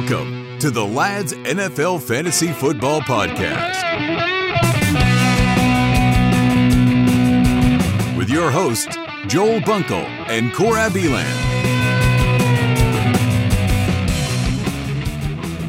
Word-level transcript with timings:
Welcome 0.00 0.58
to 0.60 0.70
the 0.70 0.82
Lads 0.82 1.34
NFL 1.34 2.00
Fantasy 2.00 2.52
Football 2.52 3.02
Podcast. 3.02 3.76
With 8.16 8.30
your 8.30 8.50
hosts, 8.50 8.96
Joel 9.26 9.60
Bunkle 9.60 10.06
and 10.30 10.54
Cora 10.54 10.88
Beeland. 10.88 11.49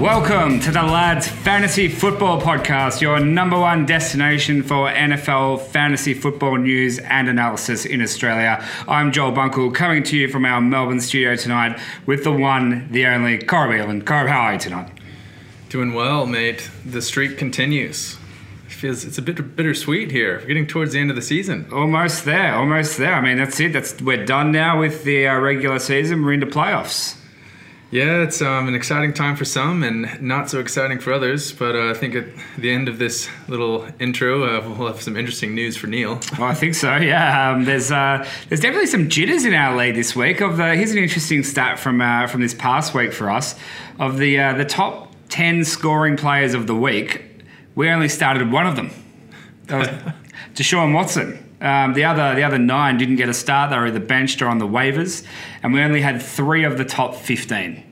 Welcome 0.02 0.59
to 0.61 0.71
the 0.71 0.81
Lads 0.81 1.27
Fantasy 1.27 1.88
Football 1.88 2.41
Podcast, 2.41 3.02
your 3.02 3.20
number 3.20 3.59
one 3.59 3.86
destination 3.86 4.63
for 4.63 4.89
NFL 4.89 5.61
fantasy 5.67 6.16
football 6.16 6.57
news 6.57 6.97
and 6.97 7.29
analysis 7.29 7.85
in 7.85 8.02
Australia. 8.02 8.67
I'm 8.88 9.11
Joel 9.11 9.31
Bunkle, 9.31 9.75
coming 9.75 10.02
to 10.05 10.17
you 10.17 10.27
from 10.27 10.43
our 10.43 10.59
Melbourne 10.59 11.02
studio 11.02 11.35
tonight 11.35 11.80
with 12.08 12.23
the 12.23 12.31
one, 12.31 12.91
the 12.91 13.05
only, 13.05 13.38
Corb 13.38 13.70
Eland. 13.70 14.08
Corb, 14.08 14.27
how 14.27 14.39
are 14.39 14.53
you 14.53 14.59
tonight? 14.59 14.89
Doing 15.70 15.94
well, 15.94 16.25
mate. 16.25 16.67
The 16.83 17.03
streak 17.03 17.38
continues. 17.38 18.17
It 18.66 18.72
feels 18.72 19.05
it's 19.05 19.20
a 19.20 19.22
bit 19.22 19.55
bittersweet 19.55 20.09
here. 20.09 20.39
We're 20.39 20.47
getting 20.47 20.66
towards 20.66 20.94
the 20.94 20.99
end 20.99 21.11
of 21.11 21.16
the 21.16 21.22
season. 21.22 21.67
Almost 21.72 22.25
there, 22.25 22.55
almost 22.55 22.97
there. 22.97 23.13
I 23.13 23.22
mean, 23.22 23.38
that's 23.38 23.59
it. 23.59 23.72
That's 23.72 24.02
we're 24.02 24.25
done 24.25 24.52
now 24.52 24.80
with 24.80 25.03
the 25.03 25.27
uh, 25.27 25.38
regular 25.38 25.77
season. 25.77 26.25
We're 26.25 26.33
into 26.33 26.47
playoffs. 26.47 27.20
Yeah, 27.91 28.23
it's 28.23 28.41
um, 28.41 28.70
an 28.70 28.73
exciting 28.73 29.13
time 29.13 29.36
for 29.36 29.44
some 29.44 29.84
and 29.84 30.22
not 30.22 30.50
so 30.50 30.62
exciting 30.62 31.00
for 31.00 31.12
others. 31.12 31.52
But 31.52 31.76
uh, 31.76 31.90
I 31.90 31.94
think 31.94 32.16
at 32.16 32.26
the 32.58 32.72
end 32.72 32.88
of 32.88 33.00
this 33.00 33.27
little 33.50 33.86
intro, 34.00 34.45
uh, 34.45 34.76
we'll 34.77 34.88
have 34.88 35.02
some 35.02 35.17
interesting 35.17 35.54
news 35.54 35.76
for 35.76 35.88
Neil. 35.88 36.22
Well, 36.40 36.48
I 36.48 36.54
think 36.54 36.73
so. 36.73 36.95
Yeah, 36.95 37.52
um, 37.52 37.66
there's 37.66 37.91
uh, 37.91 38.26
there's 38.48 38.62
definitely 38.62 38.88
some 38.88 39.09
jitters 39.09 39.44
in 39.44 39.54
our 39.54 39.76
league 39.76 39.95
this 39.95 40.16
week. 40.16 40.40
Of 40.40 40.55
the, 40.55 40.73
here's 40.73 40.91
an 40.91 41.00
interesting 41.00 41.44
stat 41.44 41.80
from 41.80 42.00
uh, 42.00 42.27
from 42.27 42.40
this 42.40 42.54
past 42.54 42.94
week 42.94 43.12
for 43.12 43.30
us. 43.30 43.56
Of 44.00 44.17
the 44.17 44.39
uh, 44.39 44.53
the 44.53 44.66
top 44.66 45.14
ten 45.28 45.66
scoring 45.66 46.16
players 46.16 46.53
of 46.53 46.67
the 46.67 46.76
week, 46.76 47.44
we 47.76 47.89
only 47.89 48.08
started 48.08 48.53
one 48.53 48.67
of 48.67 48.78
them. 48.78 48.92
That 49.66 49.80
was 49.80 49.88
Deshaun 50.55 50.94
Watson. 50.94 51.50
Um, 51.62 51.94
the 51.94 52.04
other 52.04 52.34
the 52.36 52.44
other 52.44 52.58
nine 52.58 52.98
didn't 52.98 53.17
get 53.17 53.30
a 53.30 53.34
start. 53.34 53.70
They 53.70 53.78
were 53.78 53.88
either 53.88 54.00
benched 54.00 54.42
or 54.42 54.48
on 54.48 54.58
the 54.58 54.67
waivers, 54.67 55.23
and 55.62 55.73
we 55.73 55.81
only 55.81 56.02
had 56.02 56.22
three 56.22 56.64
of 56.64 56.78
the 56.78 56.86
top 56.86 57.16
fifteen. 57.16 57.84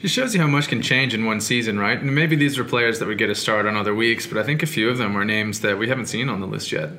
Just 0.00 0.14
shows 0.14 0.32
you 0.32 0.40
how 0.40 0.46
much 0.46 0.68
can 0.68 0.80
change 0.80 1.12
in 1.12 1.24
one 1.24 1.40
season, 1.40 1.78
right? 1.78 1.98
And 1.98 2.14
maybe 2.14 2.36
these 2.36 2.56
are 2.56 2.64
players 2.64 3.00
that 3.00 3.08
would 3.08 3.18
get 3.18 3.30
a 3.30 3.34
start 3.34 3.66
on 3.66 3.76
other 3.76 3.94
weeks, 3.94 4.28
but 4.28 4.38
I 4.38 4.44
think 4.44 4.62
a 4.62 4.66
few 4.66 4.88
of 4.88 4.98
them 4.98 5.16
are 5.16 5.24
names 5.24 5.60
that 5.62 5.76
we 5.76 5.88
haven't 5.88 6.06
seen 6.06 6.28
on 6.28 6.40
the 6.40 6.46
list 6.46 6.70
yet. 6.70 6.90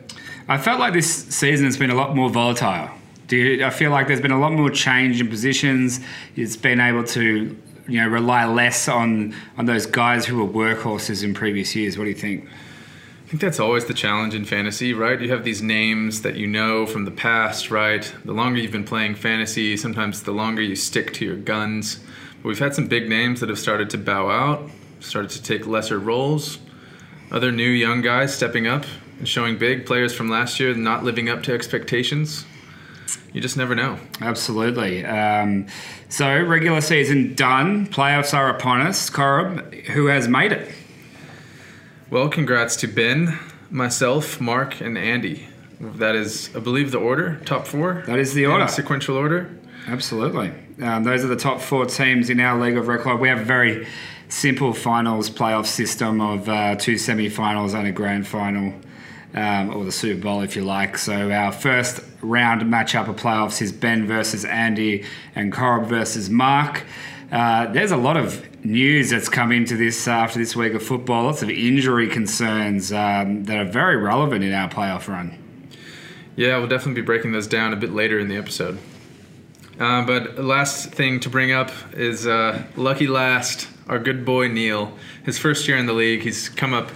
I 0.50 0.58
felt 0.58 0.82
like 0.82 0.92
this 0.92 1.28
season 1.28 1.66
has 1.66 1.78
been 1.78 1.92
a 1.92 1.96
lot 1.96 2.14
more 2.14 2.30
volatile. 2.30 2.90
Do 3.28 3.38
you, 3.38 3.64
I 3.64 3.70
feel 3.70 3.92
like 3.92 4.08
there's 4.08 4.20
been 4.20 4.32
a 4.32 4.40
lot 4.40 4.52
more 4.52 4.70
change 4.70 5.22
in 5.22 5.30
positions. 5.30 6.02
It's 6.36 6.58
been 6.58 6.82
able 6.82 7.06
to 7.06 7.56
you 7.88 8.02
know 8.02 8.08
rely 8.08 8.46
less 8.46 8.88
on 8.88 9.36
on 9.58 9.66
those 9.66 9.86
guys 9.86 10.26
who 10.26 10.44
were 10.44 10.52
workhorses 10.52 11.24
in 11.24 11.34
previous 11.34 11.76
years. 11.76 11.98
What 11.98 12.04
do 12.04 12.10
you 12.10 12.16
think? 12.16 12.50
I 13.30 13.32
think 13.34 13.42
that's 13.42 13.60
always 13.60 13.86
the 13.86 13.94
challenge 13.94 14.34
in 14.34 14.44
fantasy, 14.44 14.92
right? 14.92 15.22
You 15.22 15.30
have 15.30 15.44
these 15.44 15.62
names 15.62 16.24
that 16.24 16.36
you 16.36 16.48
know 16.48 16.88
from 16.88 17.06
the 17.06 17.12
past, 17.12 17.70
right? 17.70 18.12
The 18.26 18.34
longer 18.34 18.60
you've 18.60 18.72
been 18.72 18.84
playing 18.84 19.14
fantasy, 19.14 19.78
sometimes 19.78 20.24
the 20.24 20.32
longer 20.32 20.64
you 20.64 20.76
stick 20.76 21.14
to 21.14 21.26
your 21.26 21.36
guns. 21.36 22.00
But 22.42 22.48
we've 22.48 22.58
had 22.58 22.74
some 22.74 22.88
big 22.88 23.08
names 23.08 23.40
that 23.42 23.50
have 23.50 23.60
started 23.60 23.92
to 23.92 24.00
bow 24.00 24.32
out, 24.32 24.72
started 25.00 25.30
to 25.30 25.44
take 25.44 25.68
lesser 25.68 26.00
roles. 26.00 26.58
Other 27.32 27.52
new 27.52 27.70
young 27.70 28.02
guys 28.02 28.34
stepping 28.34 28.66
up 28.66 28.86
and 29.20 29.30
showing 29.30 29.60
big 29.60 29.86
players 29.86 30.12
from 30.12 30.28
last 30.28 30.60
year 30.60 30.74
not 30.74 31.04
living 31.04 31.30
up 31.30 31.44
to 31.44 31.54
expectations. 31.54 32.46
You 33.32 33.42
just 33.42 33.58
never 33.58 33.76
know. 33.76 34.00
Absolutely. 34.22 35.06
Um, 35.06 35.68
so 36.10 36.44
regular 36.46 36.82
season 36.82 37.36
done, 37.36 37.86
playoffs 37.86 38.34
are 38.34 38.50
upon 38.50 38.82
us. 38.82 39.08
Corob, 39.08 39.72
who 39.90 40.08
has 40.08 40.28
made 40.28 40.52
it? 40.52 40.72
Well, 42.12 42.28
congrats 42.28 42.76
to 42.78 42.88
Ben, 42.88 43.38
myself, 43.70 44.42
Mark, 44.42 44.82
and 44.82 44.98
Andy. 44.98 45.48
That 45.80 46.16
is, 46.16 46.50
I 46.56 46.60
believe, 46.60 46.92
the 46.92 46.98
order, 46.98 47.40
top 47.46 47.68
four. 47.68 48.04
That 48.08 48.18
is 48.18 48.34
the 48.34 48.48
order. 48.48 48.68
sequential 48.68 49.16
order. 49.16 49.56
Absolutely. 49.86 50.52
Um, 50.82 51.04
those 51.04 51.24
are 51.24 51.28
the 51.28 51.36
top 51.36 51.62
four 51.62 51.86
teams 51.86 52.32
in 52.32 52.40
our 52.40 52.60
league 52.60 52.78
of 52.78 52.88
record. 52.88 53.20
We 53.20 53.30
have 53.30 53.42
a 53.42 53.44
very 53.44 53.88
simple 54.28 54.74
finals 54.74 55.30
playoff 55.30 55.68
system 55.68 56.20
of 56.20 56.50
uh, 56.50 56.78
two 56.78 56.98
semi-finals 56.98 57.76
and 57.76 57.88
a 57.88 57.92
grand 57.92 58.28
final, 58.28 58.74
um, 59.36 59.76
or 59.76 59.86
the 59.86 59.92
Super 59.92 60.24
Bowl, 60.24 60.42
if 60.42 60.56
you 60.56 60.64
like. 60.64 60.98
So 60.98 61.30
our 61.30 61.52
first 61.52 62.02
round 62.22 62.64
matchup 62.64 63.08
of 63.08 63.18
playoffs 63.18 63.62
is 63.62 63.72
Ben 63.72 64.08
versus 64.08 64.46
Andy 64.46 65.06
and 65.36 65.54
Corob 65.54 65.86
versus 65.86 66.28
Mark. 66.28 66.86
Uh, 67.32 67.68
there's 67.68 67.92
a 67.92 67.98
lot 67.98 68.18
of 68.18 68.49
news 68.64 69.10
that's 69.10 69.30
come 69.30 69.52
into 69.52 69.76
this 69.76 70.08
uh, 70.08 70.12
after 70.12 70.40
this 70.40 70.56
week 70.56 70.74
of 70.74 70.84
football. 70.84 71.26
Lots 71.26 71.42
of 71.42 71.50
injury 71.50 72.08
concerns 72.08 72.92
um, 72.92 73.46
that 73.46 73.58
are 73.58 73.70
very 73.70 73.98
relevant 73.98 74.44
in 74.44 74.54
our 74.54 74.70
playoff 74.70 75.08
run. 75.08 75.38
Yeah, 76.36 76.58
we'll 76.58 76.68
definitely 76.68 77.02
be 77.02 77.06
breaking 77.06 77.32
those 77.32 77.48
down 77.48 77.74
a 77.74 77.76
bit 77.76 77.92
later 77.92 78.20
in 78.20 78.28
the 78.28 78.38
episode. 78.38 78.80
Uh, 79.80 80.06
but 80.06 80.38
last 80.38 80.92
thing 80.92 81.20
to 81.22 81.30
bring 81.30 81.52
up 81.52 81.72
is 81.94 82.28
uh, 82.28 82.64
lucky 82.76 83.08
last, 83.08 83.68
our 83.88 83.98
good 84.00 84.26
boy 84.26 84.48
Neil. 84.48 84.94
His 85.24 85.38
first 85.38 85.68
year 85.68 85.78
in 85.78 85.86
the 85.86 85.94
league, 85.94 86.22
he's 86.22 86.50
come 86.50 86.74
up 86.74 86.92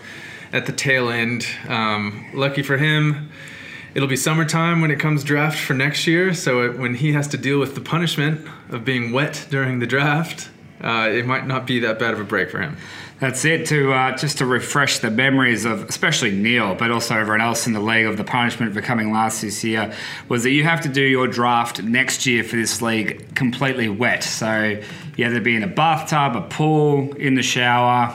at 0.51 0.65
the 0.65 0.71
tail 0.73 1.09
end. 1.09 1.47
Um, 1.67 2.25
lucky 2.33 2.61
for 2.61 2.77
him, 2.77 3.29
it'll 3.95 4.07
be 4.07 4.17
summertime 4.17 4.81
when 4.81 4.91
it 4.91 4.99
comes 4.99 5.23
draft 5.23 5.59
for 5.59 5.73
next 5.73 6.07
year. 6.07 6.33
So 6.33 6.61
it, 6.61 6.77
when 6.77 6.95
he 6.95 7.13
has 7.13 7.27
to 7.29 7.37
deal 7.37 7.59
with 7.59 7.75
the 7.75 7.81
punishment 7.81 8.47
of 8.69 8.83
being 8.83 9.11
wet 9.11 9.47
during 9.49 9.79
the 9.79 9.87
draft, 9.87 10.49
uh, 10.81 11.09
it 11.11 11.25
might 11.25 11.47
not 11.47 11.65
be 11.67 11.79
that 11.79 11.99
bad 11.99 12.13
of 12.13 12.19
a 12.19 12.23
break 12.23 12.49
for 12.49 12.59
him. 12.59 12.77
That's 13.19 13.45
it. 13.45 13.67
To 13.67 13.93
uh, 13.93 14.17
just 14.17 14.39
to 14.39 14.45
refresh 14.45 14.99
the 14.99 15.09
memories 15.09 15.63
of 15.63 15.87
especially 15.87 16.31
Neil, 16.31 16.75
but 16.75 16.91
also 16.91 17.15
everyone 17.15 17.39
else 17.39 17.67
in 17.67 17.71
the 17.71 17.79
league 17.79 18.05
of 18.05 18.17
the 18.17 18.23
punishment 18.25 18.73
for 18.73 18.81
coming 18.81 19.13
last 19.13 19.41
this 19.41 19.63
year 19.63 19.93
was 20.27 20.43
that 20.43 20.49
you 20.49 20.63
have 20.63 20.81
to 20.81 20.89
do 20.89 21.01
your 21.01 21.27
draft 21.27 21.81
next 21.81 22.25
year 22.25 22.43
for 22.43 22.57
this 22.57 22.81
league 22.81 23.33
completely 23.33 23.87
wet. 23.87 24.23
So 24.23 24.81
you 25.15 25.23
have 25.23 25.33
to 25.33 25.39
be 25.39 25.55
in 25.55 25.63
a 25.63 25.67
bathtub, 25.67 26.35
a 26.35 26.41
pool, 26.41 27.15
in 27.15 27.35
the 27.35 27.43
shower, 27.43 28.13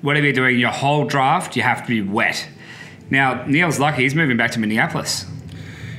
whatever 0.00 0.24
you're 0.24 0.32
doing. 0.32 0.58
Your 0.58 0.70
whole 0.70 1.04
draft, 1.04 1.54
you 1.54 1.62
have 1.62 1.82
to 1.82 1.88
be 1.88 2.00
wet. 2.00 2.48
Now 3.10 3.44
Neil's 3.44 3.78
lucky; 3.78 4.04
he's 4.04 4.14
moving 4.14 4.38
back 4.38 4.52
to 4.52 4.58
Minneapolis. 4.58 5.26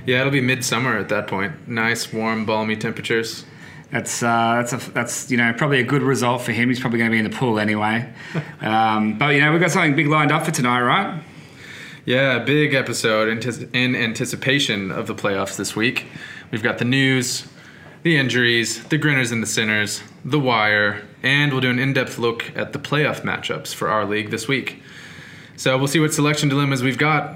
Yeah, 0.07 0.21
it'll 0.21 0.31
be 0.31 0.41
midsummer 0.41 0.97
at 0.97 1.09
that 1.09 1.27
point. 1.27 1.67
Nice, 1.67 2.11
warm, 2.11 2.45
balmy 2.45 2.75
temperatures. 2.75 3.45
That's 3.91 4.23
uh, 4.23 4.63
that's 4.63 4.73
a, 4.73 4.91
that's 4.91 5.29
you 5.29 5.37
know 5.37 5.53
probably 5.53 5.79
a 5.79 5.83
good 5.83 6.01
result 6.01 6.41
for 6.41 6.53
him. 6.53 6.69
He's 6.69 6.79
probably 6.79 6.99
going 6.99 7.11
to 7.11 7.15
be 7.15 7.19
in 7.19 7.29
the 7.29 7.35
pool 7.35 7.59
anyway. 7.59 8.11
um, 8.61 9.17
but 9.17 9.35
you 9.35 9.41
know 9.41 9.51
we've 9.51 9.59
got 9.59 9.71
something 9.71 9.95
big 9.95 10.07
lined 10.07 10.31
up 10.31 10.45
for 10.45 10.51
tonight, 10.51 10.81
right? 10.81 11.21
Yeah, 12.05 12.39
big 12.39 12.73
episode 12.73 13.27
in 13.75 13.95
anticipation 13.95 14.91
of 14.91 15.05
the 15.07 15.13
playoffs 15.13 15.55
this 15.55 15.75
week. 15.75 16.07
We've 16.49 16.63
got 16.63 16.79
the 16.79 16.85
news, 16.85 17.45
the 18.01 18.17
injuries, 18.17 18.83
the 18.85 18.97
grinners 18.97 19.31
and 19.31 19.43
the 19.43 19.47
sinners, 19.47 20.01
the 20.25 20.39
wire, 20.39 21.05
and 21.21 21.51
we'll 21.51 21.61
do 21.61 21.69
an 21.69 21.77
in-depth 21.77 22.17
look 22.17 22.51
at 22.55 22.73
the 22.73 22.79
playoff 22.79 23.21
matchups 23.21 23.75
for 23.75 23.87
our 23.87 24.03
league 24.03 24.31
this 24.31 24.47
week. 24.47 24.81
So 25.57 25.77
we'll 25.77 25.87
see 25.87 25.99
what 25.99 26.11
selection 26.11 26.49
dilemmas 26.49 26.81
we've 26.81 26.97
got. 26.97 27.35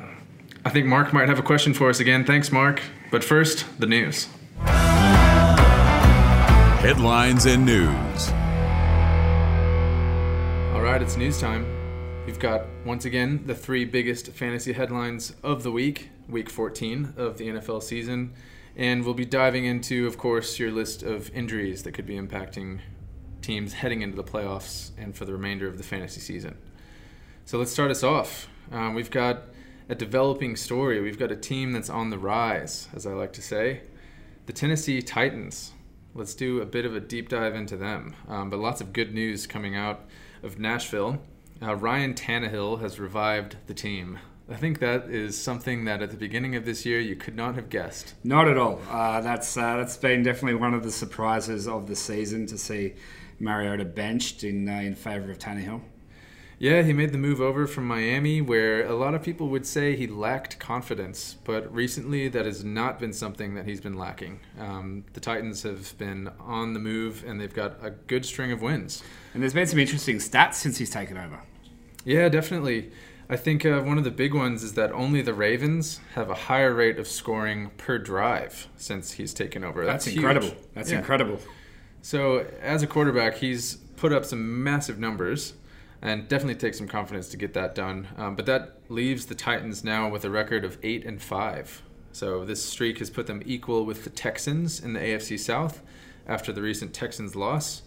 I 0.66 0.72
think 0.72 0.88
Mark 0.88 1.14
might 1.14 1.30
have 1.30 1.38
a 1.38 1.44
question 1.44 1.76
for 1.76 1.90
us 1.90 2.00
again. 2.00 2.26
Thanks, 2.26 2.52
Mark. 2.52 2.82
But 3.12 3.24
first, 3.24 3.66
the 3.80 3.86
news. 3.86 4.28
Headlines 6.85 7.47
and 7.47 7.66
news. 7.66 8.29
All 10.72 10.84
right, 10.84 11.01
it's 11.01 11.18
news 11.18 11.41
time. 11.41 11.66
We've 12.28 12.38
got, 12.38 12.68
once 12.85 13.06
again, 13.06 13.41
the 13.47 13.56
three 13.56 13.85
biggest 13.85 14.28
fantasy 14.34 14.72
headlines 14.72 15.34
of 15.41 15.63
the 15.63 15.72
week, 15.72 16.12
week 16.29 16.47
14 16.47 17.16
of 17.18 17.40
the 17.40 17.47
NFL 17.47 17.81
season. 17.81 18.34
And 18.75 19.03
we'll 19.03 19.16
be 19.16 19.25
diving 19.25 19.66
into, 19.66 20.06
of 20.06 20.20
course, 20.20 20.59
your 20.59 20.70
list 20.70 21.02
of 21.02 21.32
injuries 21.32 21.82
that 21.82 21.93
could 21.93 22.05
be 22.05 22.17
impacting 22.17 22.82
teams 23.41 23.73
heading 23.73 24.03
into 24.03 24.16
the 24.16 24.23
playoffs 24.23 24.91
and 24.96 25.16
for 25.16 25.26
the 25.26 25.34
remainder 25.34 25.67
of 25.67 25.79
the 25.79 25.84
fantasy 25.84 26.22
season. 26.22 26.55
So 27.46 27.58
let's 27.58 27.72
start 27.72 27.90
us 27.90 28.03
off. 28.03 28.47
Um, 28.72 28.93
we've 28.93 29.09
got 29.09 29.41
a 29.90 29.96
developing 29.96 30.55
story. 30.55 31.02
We've 31.02 31.17
got 31.17 31.31
a 31.31 31.35
team 31.35 31.72
that's 31.72 31.90
on 31.90 32.11
the 32.11 32.20
rise, 32.20 32.90
as 32.93 33.08
I 33.08 33.14
like 33.14 33.34
to 33.34 33.41
say. 33.41 33.81
The 34.46 34.53
Tennessee 34.53 35.02
Titans. 35.02 35.72
Let's 36.17 36.34
do 36.34 36.62
a 36.62 36.66
bit 36.66 36.85
of 36.85 36.96
a 36.96 37.02
deep 37.02 37.28
dive 37.28 37.56
into 37.56 37.76
them. 37.76 38.16
Um, 38.29 38.50
but 38.50 38.59
lots 38.59 38.79
of 38.79 38.94
good 38.94 39.14
news 39.14 39.46
coming 39.46 39.76
out 39.76 40.06
of 40.44 40.58
Nashville. 40.58 41.22
Uh, 41.62 41.76
Ryan 41.76 42.14
Tannehill 42.14 42.79
has 42.79 43.02
revived 43.02 43.58
the 43.67 43.73
team. 43.73 44.20
I 44.50 44.56
think 44.56 44.79
that 44.79 45.09
is 45.09 45.38
something 45.38 45.84
that 45.85 46.02
at 46.02 46.12
the 46.12 46.17
beginning 46.17 46.56
of 46.56 46.64
this 46.64 46.85
year 46.85 47.02
you 47.02 47.17
could 47.17 47.35
not 47.35 47.56
have 47.56 47.70
guessed. 47.70 48.14
Not 48.23 48.47
at 48.47 48.58
all. 48.58 48.82
Uh, 48.90 49.20
that's 49.20 49.58
uh, 49.58 49.76
that's 49.76 49.97
been 49.97 50.23
definitely 50.23 50.56
one 50.56 50.73
of 50.73 50.84
the 50.84 50.91
surprises 50.91 51.67
of 51.67 51.88
the 51.88 51.96
season 51.97 52.46
to 52.47 52.58
see 52.58 52.94
Mariota 53.38 53.84
benched 53.84 54.46
in 54.46 54.70
uh, 54.70 54.73
in 54.73 54.96
favour 54.96 55.32
of 55.32 55.38
Tannehill. 55.38 55.82
Yeah, 56.57 56.84
he 56.84 56.93
made 56.93 57.11
the 57.11 57.17
move 57.17 57.41
over 57.41 57.67
from 57.67 57.85
Miami, 57.85 58.40
where 58.41 58.85
a 58.85 58.96
lot 58.96 59.13
of 59.13 59.22
people 59.22 59.49
would 59.49 59.66
say 59.66 59.96
he 59.96 60.07
lacked 60.07 60.57
confidence, 60.57 61.35
but 61.43 61.73
recently 61.73 62.29
that 62.29 62.46
has 62.46 62.63
not 62.63 62.97
been 62.97 63.11
something 63.11 63.55
that 63.55 63.66
he's 63.66 63.81
been 63.81 63.96
lacking. 63.97 64.40
Um, 64.57 65.03
the 65.13 65.19
Titans 65.19 65.63
have 65.63 65.97
been 65.97 66.29
on 66.40 66.73
the 66.73 66.79
move, 66.79 67.25
and 67.28 67.41
they've 67.41 67.53
got 67.53 67.78
a 67.84 67.90
good 67.91 68.25
string 68.25 68.53
of 68.53 68.61
wins. 68.61 69.03
And 69.34 69.43
there's 69.43 69.53
been 69.53 69.67
some 69.67 69.79
interesting 69.79 70.17
stats 70.17 70.53
since 70.55 70.78
he's 70.78 70.90
taken 70.90 71.17
over. 71.17 71.41
Yeah, 72.05 72.29
definitely. 72.29 72.90
I 73.29 73.35
think 73.35 73.66
uh, 73.66 73.81
one 73.81 73.97
of 73.97 74.03
the 74.05 74.11
big 74.11 74.34
ones 74.34 74.63
is 74.63 74.75
that 74.75 74.91
only 74.93 75.22
the 75.22 75.34
Ravens 75.34 75.99
have 76.13 76.29
a 76.29 76.35
higher 76.35 76.73
rate 76.73 76.99
of 76.99 77.07
scoring 77.07 77.72
per 77.75 77.97
drive 77.97 78.67
since 78.78 79.13
he's 79.13 79.34
taken 79.34 79.63
over. 79.63 79.84
That's, 79.84 80.05
That's 80.05 80.16
incredible. 80.16 80.52
That's 80.73 80.91
Yeah. 80.91 80.99
incredible. 80.99 81.40
So, 82.02 82.46
as 82.61 82.84
a 82.84 82.87
quarterback, 82.87 83.37
he's 83.37 83.75
put 83.97 84.13
up 84.13 84.23
some 84.25 84.63
massive 84.63 84.99
numbers 84.99 85.53
and 86.05 86.28
definitely 86.28 86.53
takes 86.53 86.78
some 86.78 86.87
confidence 86.87 87.29
to 87.29 87.37
get 87.37 87.55
that 87.55 87.73
done. 87.73 88.07
Um, 88.16 88.35
but 88.35 88.46
that 88.46 88.78
leaves 88.90 89.25
the 89.25 89.34
Titans 89.34 89.84
now 89.84 90.07
with 90.07 90.23
a 90.23 90.29
record 90.29 90.63
of 90.63 90.78
8 90.84 91.03
and 91.03 91.19
5. 91.19 91.81
So, 92.11 92.46
this 92.46 92.63
streak 92.63 92.99
has 92.99 93.09
put 93.09 93.25
them 93.25 93.41
equal 93.43 93.85
with 93.85 94.03
the 94.03 94.11
Texans 94.11 94.79
in 94.79 94.93
the 94.93 94.99
AFC 94.99 95.37
South 95.40 95.81
after 96.28 96.53
the 96.53 96.61
recent 96.61 96.93
Texans 96.93 97.35
loss, 97.35 97.81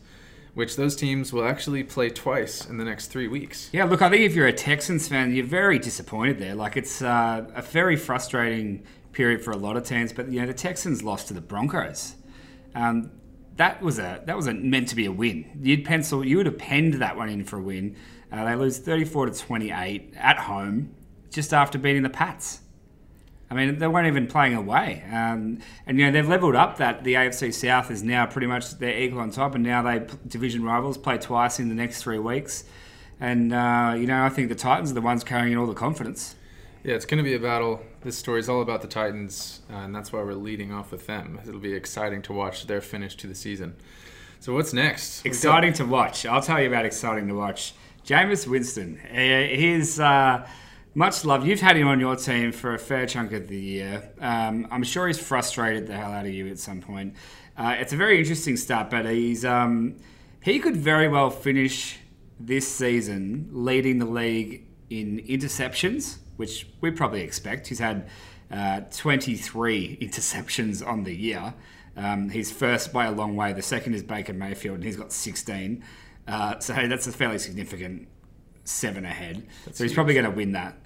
which 0.55 0.75
those 0.75 0.97
teams 0.97 1.33
will 1.33 1.45
actually 1.45 1.85
play 1.85 2.11
twice 2.11 2.67
in 2.67 2.77
the 2.77 2.85
next 2.85 3.07
three 3.07 3.29
weeks. 3.29 3.71
Yeah, 3.73 3.85
look, 3.85 4.03
I 4.03 4.11
think 4.11 4.23
if 4.23 4.35
you're 4.35 4.49
a 4.49 4.53
Texans 4.53 5.07
fan, 5.07 5.33
you're 5.33 5.47
very 5.47 5.79
disappointed 5.79 6.41
there. 6.41 6.57
Like 6.57 6.77
it's 6.77 7.01
uh, 7.01 7.47
a 7.55 7.63
very 7.63 7.97
frustrating 7.97 8.83
period 9.13 9.45
for 9.45 9.53
a 9.53 9.57
lot 9.57 9.77
of 9.77 9.85
teams. 9.85 10.13
But 10.13 10.31
you 10.31 10.41
know, 10.41 10.47
the 10.49 10.55
Texans 10.55 11.05
lost 11.05 11.29
to 11.29 11.35
the 11.35 11.41
Broncos. 11.41 12.17
Um, 12.75 13.13
that 13.59 13.83
was 13.83 13.99
a 13.99 14.23
that 14.25 14.37
was 14.37 14.47
a, 14.47 14.55
meant 14.55 14.89
to 14.89 14.97
be 14.97 15.05
a 15.05 15.13
win. 15.13 15.61
You'd 15.63 15.85
pencil, 15.85 16.25
you 16.25 16.39
would 16.39 16.47
have 16.47 16.59
penned 16.59 16.95
that 16.95 17.17
one 17.17 17.29
in 17.29 17.45
for 17.45 17.59
a 17.59 17.63
win. 17.63 17.97
Uh, 18.33 18.45
they 18.45 18.55
lose 18.55 18.79
34 18.79 19.27
to 19.27 19.33
28 19.33 20.15
at 20.17 20.39
home, 20.39 20.95
just 21.31 21.53
after 21.53 21.79
beating 21.79 22.03
the 22.03 22.11
Pats. 22.11 22.61
I 23.51 23.55
mean, 23.55 23.79
they 23.79 23.89
weren't 23.89 24.07
even 24.07 24.27
playing 24.27 24.55
away, 24.55 25.03
um, 25.11 25.59
and 25.87 25.99
you 25.99 26.05
know 26.05 26.13
they've 26.13 26.29
leveled 26.29 26.55
up. 26.55 26.77
That 26.77 27.03
the 27.03 27.15
AFC 27.15 27.53
South 27.53 27.91
is 27.91 28.03
now 28.03 28.27
pretty 28.27 28.47
much 28.47 28.79
they're 28.79 28.99
equal 28.99 29.21
on 29.21 29.31
top, 29.31 29.55
and 29.55 29.65
now 29.65 29.83
they 29.83 30.07
division 30.27 30.63
rivals 30.63 30.99
play 30.99 31.19
twice 31.19 31.59
in 31.59 31.69
the 31.69 31.75
next 31.75 32.03
three 32.03 32.19
weeks. 32.19 32.65
And 33.21 33.53
uh, 33.53 33.95
you 33.97 34.07
know, 34.07 34.23
I 34.23 34.29
think 34.29 34.51
the 34.51 34.55
Titans 34.55 34.91
are 34.91 34.95
the 34.95 35.01
ones 35.01 35.25
carrying 35.25 35.53
in 35.53 35.59
all 35.59 35.67
the 35.67 35.75
confidence. 35.75 36.37
Yeah, 36.85 36.95
it's 36.95 37.07
going 37.07 37.19
to 37.19 37.29
be 37.29 37.35
a 37.35 37.41
battle. 37.41 37.83
This 38.03 38.17
story 38.17 38.39
is 38.39 38.49
all 38.49 38.63
about 38.63 38.81
the 38.81 38.89
Titans, 38.89 39.61
uh, 39.69 39.79
and 39.79 39.95
that's 39.95 40.13
why 40.13 40.23
we're 40.23 40.35
leading 40.35 40.73
off 40.73 40.93
with 40.93 41.07
them. 41.07 41.41
It'll 41.47 41.59
be 41.59 41.73
exciting 41.73 42.23
to 42.23 42.33
watch 42.33 42.67
their 42.69 42.81
finish 42.81 43.17
to 43.17 43.27
the 43.27 43.35
season. 43.35 43.75
So, 44.39 44.55
what's 44.55 44.73
next? 44.73 45.27
Exciting 45.27 45.73
to 45.75 45.85
watch. 45.85 46.25
I'll 46.25 46.41
tell 46.41 46.61
you 46.61 46.69
about 46.69 46.85
exciting 46.85 47.27
to 47.27 47.35
watch. 47.35 47.75
Jameis 48.07 48.47
Winston. 48.47 49.01
Uh, 49.11 49.53
He's 49.53 49.99
uh, 49.99 50.47
much 50.95 51.25
loved. 51.25 51.45
You've 51.45 51.61
had 51.61 51.77
him 51.77 51.89
on 51.89 51.99
your 51.99 52.15
team 52.15 52.53
for 52.53 52.73
a 52.73 52.79
fair 52.79 53.05
chunk 53.05 53.33
of 53.33 53.49
the 53.49 53.59
year. 53.59 54.11
Um, 54.21 54.69
I'm 54.71 54.85
sure 54.85 55.09
he's 55.09 55.19
frustrated 55.19 55.89
the 55.89 55.97
hell 55.97 56.13
out 56.13 56.25
of 56.25 56.33
you 56.33 56.49
at 56.49 56.59
some 56.59 56.81
point. 56.81 57.15
Uh, 57.57 57.77
it's 57.79 57.93
a 57.93 57.97
very 57.97 58.19
interesting 58.19 58.57
start, 58.57 58.91
but 58.91 59.07
he's 59.07 59.45
um, 59.45 59.97
he 60.41 60.61
could 60.61 60.77
very 60.77 61.09
well 61.09 61.31
finish 61.31 61.99
this 62.39 62.69
season 62.69 63.49
leading 63.51 63.99
the 63.99 64.07
league 64.07 64.65
in 64.89 65.19
interceptions, 65.29 66.19
which 66.39 66.67
we 66.81 66.91
probably 66.91 67.21
expect. 67.21 67.67
He's 67.67 67.81
had 67.81 68.09
uh, 68.51 68.81
23 68.91 69.99
interceptions 70.01 70.87
on 70.87 71.05
the 71.05 71.15
year. 71.15 71.53
Um, 71.97 72.31
he's 72.31 72.51
first 72.51 72.93
by 72.93 73.07
a 73.07 73.13
long 73.13 73.37
way. 73.37 73.53
The 73.53 73.61
second 73.61 73.95
is 73.95 74.03
Baker 74.03 74.33
Mayfield, 74.33 74.77
and 74.77 74.85
he's 74.85 74.97
got 74.97 75.13
16. 75.13 75.85
Uh, 76.27 76.59
so 76.61 76.73
that's 76.73 77.07
a 77.07 77.13
fairly 77.13 77.39
significant 77.39 78.09
seven 78.65 79.05
ahead. 79.05 79.47
so 79.73 79.83
he's 79.83 79.93
probably 79.93 80.15
going 80.15 80.27
to 80.27 80.31
win 80.31 80.53
that. 80.53 80.77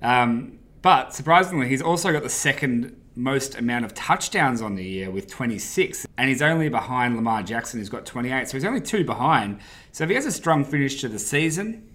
Um, 0.00 0.58
but 0.82 1.14
surprisingly, 1.14 1.68
he's 1.68 1.82
also 1.82 2.12
got 2.12 2.22
the 2.22 2.28
second 2.28 2.98
most 3.14 3.56
amount 3.56 3.84
of 3.84 3.94
touchdowns 3.94 4.62
on 4.62 4.74
the 4.74 4.84
year 4.84 5.10
with 5.10 5.28
26, 5.28 6.06
and 6.16 6.28
he's 6.28 6.42
only 6.42 6.68
behind 6.68 7.16
Lamar 7.16 7.42
Jackson, 7.42 7.78
who's 7.78 7.88
got 7.88 8.06
28. 8.06 8.48
So 8.48 8.56
he's 8.56 8.64
only 8.64 8.80
two 8.80 9.04
behind. 9.04 9.60
So 9.90 10.04
if 10.04 10.10
he 10.10 10.14
has 10.14 10.26
a 10.26 10.32
strong 10.32 10.64
finish 10.64 11.00
to 11.00 11.08
the 11.08 11.18
season, 11.18 11.88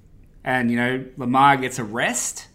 and 0.44 0.71
you 0.71 0.77
know 0.77 1.06
Lamar 1.18 1.57
gets 1.57 1.80
a 1.80 1.83
rest, 1.83 2.48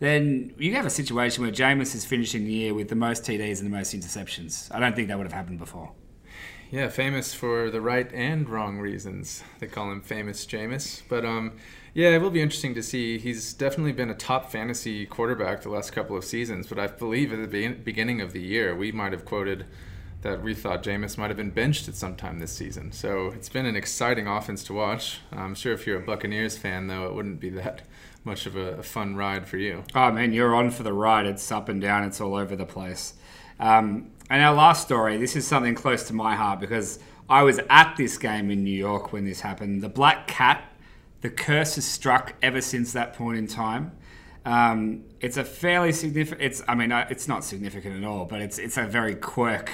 then 0.00 0.54
you 0.58 0.74
have 0.74 0.86
a 0.86 0.90
situation 0.90 1.42
where 1.42 1.52
Jameis 1.52 1.94
is 1.94 2.04
finishing 2.04 2.44
the 2.44 2.52
year 2.52 2.74
with 2.74 2.88
the 2.88 2.94
most 2.94 3.24
TDs 3.24 3.60
and 3.60 3.66
the 3.72 3.76
most 3.76 3.94
interceptions. 3.94 4.72
I 4.74 4.78
don't 4.78 4.94
think 4.94 5.08
that 5.08 5.18
would 5.18 5.26
have 5.26 5.32
happened 5.32 5.58
before. 5.58 5.92
Yeah, 6.70 6.88
famous 6.88 7.32
for 7.32 7.70
the 7.70 7.80
right 7.80 8.12
and 8.12 8.48
wrong 8.48 8.78
reasons. 8.78 9.42
They 9.58 9.66
call 9.66 9.90
him 9.90 10.02
famous 10.02 10.44
Jameis. 10.44 11.02
But 11.08 11.24
um, 11.24 11.52
yeah, 11.94 12.10
it 12.10 12.20
will 12.20 12.30
be 12.30 12.42
interesting 12.42 12.74
to 12.74 12.82
see. 12.82 13.18
He's 13.18 13.54
definitely 13.54 13.92
been 13.92 14.10
a 14.10 14.14
top 14.14 14.52
fantasy 14.52 15.06
quarterback 15.06 15.62
the 15.62 15.70
last 15.70 15.92
couple 15.92 16.16
of 16.16 16.24
seasons. 16.24 16.66
But 16.66 16.78
I 16.78 16.86
believe 16.86 17.32
at 17.32 17.40
the 17.40 17.48
be- 17.48 17.68
beginning 17.68 18.20
of 18.20 18.32
the 18.34 18.42
year, 18.42 18.76
we 18.76 18.92
might 18.92 19.12
have 19.12 19.24
quoted 19.24 19.64
that 20.20 20.42
we 20.42 20.52
thought 20.52 20.82
Jameis 20.82 21.16
might 21.16 21.28
have 21.28 21.36
been 21.36 21.50
benched 21.50 21.88
at 21.88 21.94
some 21.94 22.16
time 22.16 22.38
this 22.38 22.52
season. 22.52 22.92
So 22.92 23.28
it's 23.28 23.48
been 23.48 23.66
an 23.66 23.76
exciting 23.76 24.26
offense 24.26 24.62
to 24.64 24.74
watch. 24.74 25.20
I'm 25.32 25.54
sure 25.54 25.72
if 25.72 25.86
you're 25.86 26.00
a 26.00 26.04
Buccaneers 26.04 26.58
fan, 26.58 26.88
though, 26.88 27.06
it 27.06 27.14
wouldn't 27.14 27.40
be 27.40 27.50
that 27.50 27.82
much 28.28 28.46
of 28.46 28.56
a, 28.56 28.76
a 28.76 28.82
fun 28.82 29.16
ride 29.16 29.48
for 29.48 29.56
you. 29.56 29.82
Oh 29.94 30.12
man, 30.12 30.32
you're 30.32 30.54
on 30.54 30.70
for 30.70 30.84
the 30.84 30.92
ride. 30.92 31.26
It's 31.26 31.50
up 31.50 31.68
and 31.68 31.80
down. 31.80 32.04
It's 32.04 32.20
all 32.20 32.36
over 32.36 32.54
the 32.54 32.66
place. 32.66 33.14
Um, 33.58 34.12
and 34.30 34.42
our 34.42 34.54
last 34.54 34.82
story. 34.82 35.16
This 35.16 35.34
is 35.34 35.46
something 35.46 35.74
close 35.74 36.04
to 36.08 36.12
my 36.12 36.36
heart 36.36 36.60
because 36.60 36.98
I 37.28 37.42
was 37.42 37.58
at 37.70 37.96
this 37.96 38.18
game 38.18 38.50
in 38.50 38.62
New 38.62 38.76
York 38.76 39.12
when 39.12 39.24
this 39.24 39.40
happened. 39.40 39.82
The 39.82 39.88
Black 39.88 40.28
Cat. 40.28 40.62
The 41.20 41.30
curse 41.30 41.74
has 41.74 41.84
struck 41.84 42.34
ever 42.42 42.60
since 42.60 42.92
that 42.92 43.14
point 43.14 43.38
in 43.38 43.48
time. 43.48 43.90
Um, 44.44 45.04
it's 45.20 45.36
a 45.36 45.44
fairly 45.44 45.92
significant. 45.92 46.42
It's. 46.42 46.62
I 46.68 46.74
mean, 46.74 46.92
it's 46.92 47.26
not 47.26 47.42
significant 47.42 47.96
at 47.96 48.04
all, 48.04 48.24
but 48.24 48.40
it's. 48.40 48.58
It's 48.58 48.76
a 48.76 48.84
very 48.84 49.16
quirk 49.16 49.70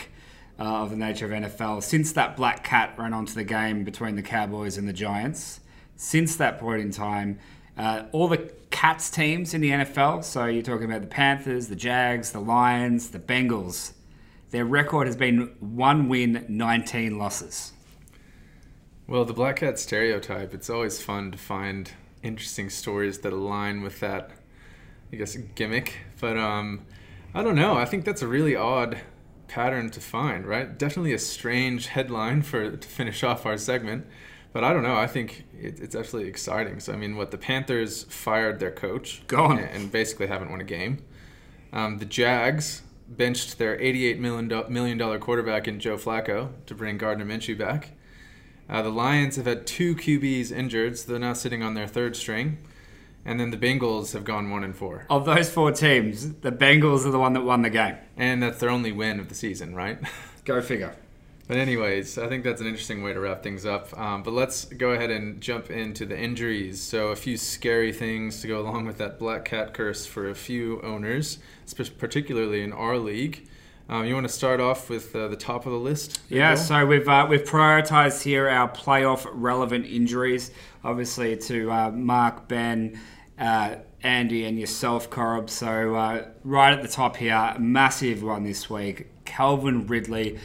uh, 0.58 0.82
of 0.82 0.90
the 0.90 0.96
nature 0.96 1.26
of 1.26 1.32
NFL. 1.32 1.82
Since 1.82 2.12
that 2.12 2.36
Black 2.36 2.64
Cat 2.64 2.94
ran 2.96 3.12
onto 3.12 3.34
the 3.34 3.44
game 3.44 3.84
between 3.84 4.16
the 4.16 4.22
Cowboys 4.22 4.78
and 4.78 4.88
the 4.88 4.92
Giants, 4.92 5.60
since 5.96 6.36
that 6.36 6.58
point 6.58 6.80
in 6.80 6.90
time, 6.90 7.38
uh, 7.76 8.04
all 8.12 8.28
the 8.28 8.52
Cats 8.70 9.08
teams 9.08 9.54
in 9.54 9.60
the 9.60 9.70
NFL, 9.70 10.24
so 10.24 10.46
you're 10.46 10.62
talking 10.62 10.86
about 10.86 11.00
the 11.00 11.06
Panthers, 11.06 11.68
the 11.68 11.76
Jags, 11.76 12.32
the 12.32 12.40
Lions, 12.40 13.10
the 13.10 13.20
Bengals, 13.20 13.92
their 14.50 14.64
record 14.64 15.08
has 15.08 15.16
been 15.16 15.54
one 15.58 16.08
win, 16.08 16.44
19 16.48 17.18
losses. 17.18 17.72
Well, 19.08 19.24
the 19.24 19.32
Black 19.32 19.56
Cat 19.56 19.78
stereotype, 19.80 20.54
it's 20.54 20.70
always 20.70 21.02
fun 21.02 21.32
to 21.32 21.38
find 21.38 21.90
interesting 22.22 22.70
stories 22.70 23.18
that 23.18 23.32
align 23.32 23.82
with 23.82 23.98
that, 24.00 24.30
I 25.12 25.16
guess, 25.16 25.34
gimmick. 25.56 25.98
But 26.20 26.38
um, 26.38 26.86
I 27.34 27.42
don't 27.42 27.56
know. 27.56 27.74
I 27.74 27.84
think 27.84 28.04
that's 28.04 28.22
a 28.22 28.28
really 28.28 28.54
odd 28.54 28.98
pattern 29.48 29.90
to 29.90 30.00
find, 30.00 30.46
right? 30.46 30.78
Definitely 30.78 31.12
a 31.12 31.18
strange 31.18 31.88
headline 31.88 32.43
for 32.43 32.76
to 32.76 32.88
finish 32.88 33.22
off 33.24 33.46
our 33.46 33.58
segment. 33.58 34.06
But 34.52 34.62
I 34.62 34.72
don't 34.72 34.84
know. 34.84 34.96
I 34.96 35.06
think 35.06 35.44
it, 35.61 35.81
it's 35.81 35.94
actually 35.94 36.27
exciting. 36.29 36.81
So, 36.81 36.93
I 36.93 36.96
mean, 36.96 37.17
what 37.17 37.31
the 37.31 37.39
Panthers 37.39 38.05
fired 38.05 38.61
their 38.61 38.70
coach 38.70 39.23
Gone. 39.27 39.58
and, 39.58 39.69
and 39.70 39.93
basically 39.93 40.27
haven't 40.27 40.51
won 40.51 40.61
a 40.61 40.65
game. 40.65 41.03
Um, 41.73 41.99
the 41.99 42.05
Jags 42.05 42.82
benched 43.08 43.58
their 43.58 43.81
88 43.81 44.19
million, 44.19 44.49
do- 44.49 44.69
million 44.69 44.96
dollar 44.99 45.19
quarterback 45.19 45.67
in 45.69 45.81
Joe 45.81 45.96
Flacco 45.96 46.51
to 46.67 46.75
bring 46.75 46.99
Gardner 46.99 47.25
Minshew 47.25 47.56
back. 47.58 47.91
Uh, 48.69 48.81
the 48.82 48.89
Lions 48.91 49.37
have 49.37 49.46
had 49.46 49.67
two 49.67 49.94
QBs 49.94 50.51
injured, 50.51 50.96
so 50.99 51.11
they're 51.11 51.20
now 51.20 51.34
sitting 51.34 51.63
on 51.63 51.75
their 51.75 51.87
third 51.87 52.17
string. 52.17 52.58
And 53.27 53.41
then 53.41 53.51
the 53.51 53.56
Bengals 53.56 54.13
have 54.13 54.25
gone 54.25 54.51
one 54.51 54.65
and 54.65 54.77
four, 54.77 55.06
Of 55.08 55.25
those 55.25 55.51
four 55.51 55.73
teams, 55.73 56.34
the 56.41 56.53
Bengals 56.53 57.06
are 57.06 57.11
the 57.11 57.19
one 57.19 57.32
that 57.32 57.43
won 57.43 57.63
the 57.63 57.70
game. 57.70 57.96
and 58.19 58.43
that's 58.43 58.58
their 58.58 58.69
only 58.70 58.93
win 58.93 59.19
of 59.19 59.29
the 59.31 59.34
season, 59.34 59.75
right? 59.75 59.99
Go 60.44 60.61
figure. 60.61 60.94
But 61.46 61.58
anyways, 61.58 62.17
I 62.17 62.29
think 62.29 62.43
that's 62.43 62.60
an 62.60 62.67
interesting 62.67 63.03
way 63.03 63.13
to 63.13 63.20
wrap 63.20 63.43
things 63.43 63.67
up. 63.67 63.96
Um, 63.98 64.22
but 64.22 64.32
let's 64.32 64.65
go 64.65 64.91
ahead 64.91 65.10
and 65.10 65.41
jump 65.41 65.70
into 65.70 66.06
the 66.06 66.19
injuries. 66.19 66.81
So 66.81 67.08
a 67.08 67.17
few 67.17 67.36
scary 67.36 67.93
things 67.93 68.41
to 68.41 68.48
go 68.48 68.60
along 68.60 68.86
with 68.86 68.98
that 68.98 69.19
black 69.19 69.44
cat 69.44 69.74
curse 69.74 70.06
for 70.06 70.29
a 70.29 70.34
few 70.34 70.81
owners, 70.82 71.39
particularly 71.98 72.63
in 72.63 72.72
our 72.72 72.96
league. 72.96 73.46
Um, 73.86 74.06
you 74.06 74.15
want 74.15 74.27
to 74.27 74.32
start 74.32 74.60
off 74.60 74.89
with 74.89 75.15
uh, 75.15 75.29
the 75.29 75.36
top 75.36 75.67
of 75.67 75.72
the 75.72 75.79
list? 75.79 76.20
Yeah, 76.31 76.55
so 76.55 76.86
we've 76.86 77.06
uh, 77.06 77.27
we've 77.29 77.44
prioritised 77.44 78.22
here 78.22 78.48
our 78.48 78.69
playoff 78.69 79.27
relevant 79.31 79.84
injuries, 79.84 80.51
obviously 80.82 81.36
to 81.36 81.70
uh, 81.70 81.91
Mark, 81.91 82.48
Ben, 82.48 82.98
uh, 83.39 83.77
Andy, 84.03 84.46
and 84.46 84.58
yourself, 84.58 85.10
Corob. 85.10 85.51
So 85.51 85.94
uh, 85.96 86.29
right 86.44 86.72
at 86.72 86.81
the 86.81 86.89
top 86.89 87.17
here, 87.17 87.55
massive 87.58 88.22
one 88.22 88.44
this 88.44 88.70
week, 88.70 89.08
Calvin 89.27 89.86
Ridley. 89.86 90.39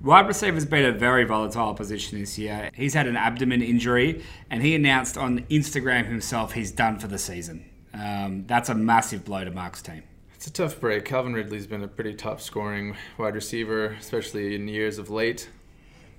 Wide 0.00 0.28
receiver's 0.28 0.64
been 0.64 0.84
a 0.84 0.92
very 0.92 1.24
volatile 1.24 1.74
position 1.74 2.20
this 2.20 2.38
year. 2.38 2.70
He's 2.74 2.94
had 2.94 3.08
an 3.08 3.16
abdomen 3.16 3.62
injury, 3.62 4.22
and 4.48 4.62
he 4.62 4.76
announced 4.76 5.18
on 5.18 5.40
Instagram 5.50 6.06
himself 6.06 6.52
he's 6.52 6.70
done 6.70 7.00
for 7.00 7.08
the 7.08 7.18
season. 7.18 7.68
Um, 7.92 8.44
that's 8.46 8.68
a 8.68 8.76
massive 8.76 9.24
blow 9.24 9.44
to 9.44 9.50
Mark's 9.50 9.82
team. 9.82 10.04
It's 10.34 10.46
a 10.46 10.52
tough 10.52 10.78
break. 10.78 11.04
Calvin 11.04 11.34
Ridley's 11.34 11.66
been 11.66 11.82
a 11.82 11.88
pretty 11.88 12.14
top 12.14 12.40
scoring 12.40 12.94
wide 13.18 13.34
receiver, 13.34 13.86
especially 13.86 14.54
in 14.54 14.68
years 14.68 14.98
of 14.98 15.10
late. 15.10 15.50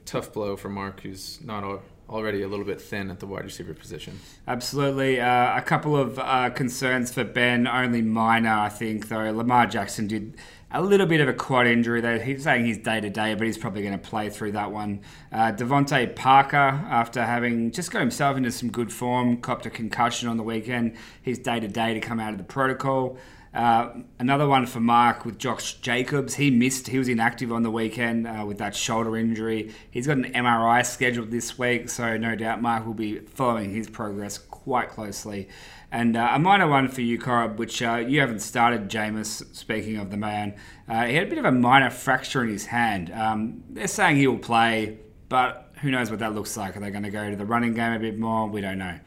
Tough 0.03 0.33
blow 0.33 0.57
for 0.57 0.67
Mark, 0.67 0.99
who's 0.99 1.39
not 1.41 1.63
a 1.63 1.79
already 2.09 2.41
a 2.41 2.47
little 2.47 2.65
bit 2.65 2.81
thin 2.81 3.11
at 3.11 3.19
the 3.19 3.27
wide 3.27 3.43
receiver 3.43 3.73
position. 3.73 4.19
Absolutely. 4.47 5.21
Uh, 5.21 5.57
a 5.57 5.61
couple 5.61 5.95
of 5.95 6.17
uh, 6.19 6.49
concerns 6.49 7.13
for 7.13 7.23
Ben, 7.23 7.67
only 7.67 8.01
minor, 8.01 8.49
I 8.49 8.69
think, 8.69 9.07
though. 9.09 9.31
Lamar 9.31 9.67
Jackson 9.67 10.07
did 10.07 10.35
a 10.71 10.81
little 10.81 11.07
bit 11.07 11.19
of 11.19 11.27
a 11.27 11.33
quad 11.33 11.67
injury, 11.67 12.01
though. 12.01 12.19
He's 12.19 12.43
saying 12.43 12.65
he's 12.65 12.77
day 12.77 13.01
to 13.01 13.09
day, 13.09 13.33
but 13.33 13.47
he's 13.47 13.57
probably 13.57 13.81
going 13.81 13.97
to 13.99 14.09
play 14.09 14.29
through 14.29 14.51
that 14.51 14.71
one. 14.71 15.01
Uh, 15.31 15.51
DeVante 15.51 16.15
Parker, 16.15 16.57
after 16.57 17.25
having 17.25 17.71
just 17.71 17.91
got 17.91 17.99
himself 17.99 18.37
into 18.37 18.51
some 18.51 18.69
good 18.69 18.93
form, 18.93 19.37
copped 19.37 19.65
a 19.65 19.69
concussion 19.69 20.29
on 20.29 20.37
the 20.37 20.43
weekend. 20.43 20.95
He's 21.21 21.39
day 21.39 21.59
to 21.59 21.67
day 21.67 21.93
to 21.93 21.99
come 21.99 22.19
out 22.19 22.33
of 22.33 22.37
the 22.37 22.43
protocol. 22.43 23.17
Uh, 23.51 23.89
another 24.19 24.47
one 24.47 24.67
for 24.67 24.79
Mark 24.79 25.25
with 25.25 25.39
Josh 25.39 25.75
Jacobs. 25.75 26.35
He 26.35 26.51
missed, 26.51 26.87
he 26.87 26.99
was 26.99 27.07
inactive 27.07 27.51
on 27.51 27.63
the 27.63 27.71
weekend 27.71 28.27
uh, 28.27 28.45
with 28.45 28.59
that 28.59 28.75
shoulder 28.75 29.17
injury. 29.17 29.73
He's 29.89 30.05
got 30.05 30.17
an 30.17 30.31
MRI 30.33 30.85
scheduled 30.85 31.31
this 31.31 31.57
week, 31.57 31.89
so 31.89 32.15
no 32.17 32.35
doubt 32.35 32.61
Mark 32.61 32.85
will 32.85 32.93
be 32.93 33.19
following 33.19 33.73
his 33.73 33.89
progress 33.89 34.37
quite 34.37 34.89
closely. 34.89 35.49
And 35.91 36.15
uh, 36.15 36.31
a 36.33 36.39
minor 36.39 36.67
one 36.67 36.87
for 36.87 37.01
you, 37.01 37.17
Corob, 37.17 37.57
which 37.57 37.81
uh, 37.81 37.95
you 37.95 38.19
haven't 38.19 38.41
started, 38.41 38.89
Jameis, 38.89 39.55
speaking 39.55 39.97
of 39.97 40.11
the 40.11 40.17
man. 40.17 40.55
Uh, 40.87 41.05
he 41.05 41.15
had 41.15 41.27
a 41.27 41.29
bit 41.29 41.39
of 41.39 41.45
a 41.45 41.51
minor 41.51 41.89
fracture 41.89 42.43
in 42.43 42.49
his 42.49 42.67
hand. 42.67 43.11
Um, 43.11 43.63
they're 43.69 43.87
saying 43.87 44.17
he 44.17 44.27
will 44.27 44.37
play, 44.37 44.99
but 45.29 45.73
who 45.81 45.89
knows 45.89 46.11
what 46.11 46.19
that 46.19 46.35
looks 46.35 46.55
like? 46.55 46.77
Are 46.77 46.79
they 46.79 46.91
going 46.91 47.03
to 47.03 47.09
go 47.09 47.29
to 47.29 47.35
the 47.35 47.45
running 47.45 47.73
game 47.73 47.93
a 47.93 47.99
bit 47.99 48.19
more? 48.19 48.47
We 48.47 48.61
don't 48.61 48.77
know. 48.77 48.99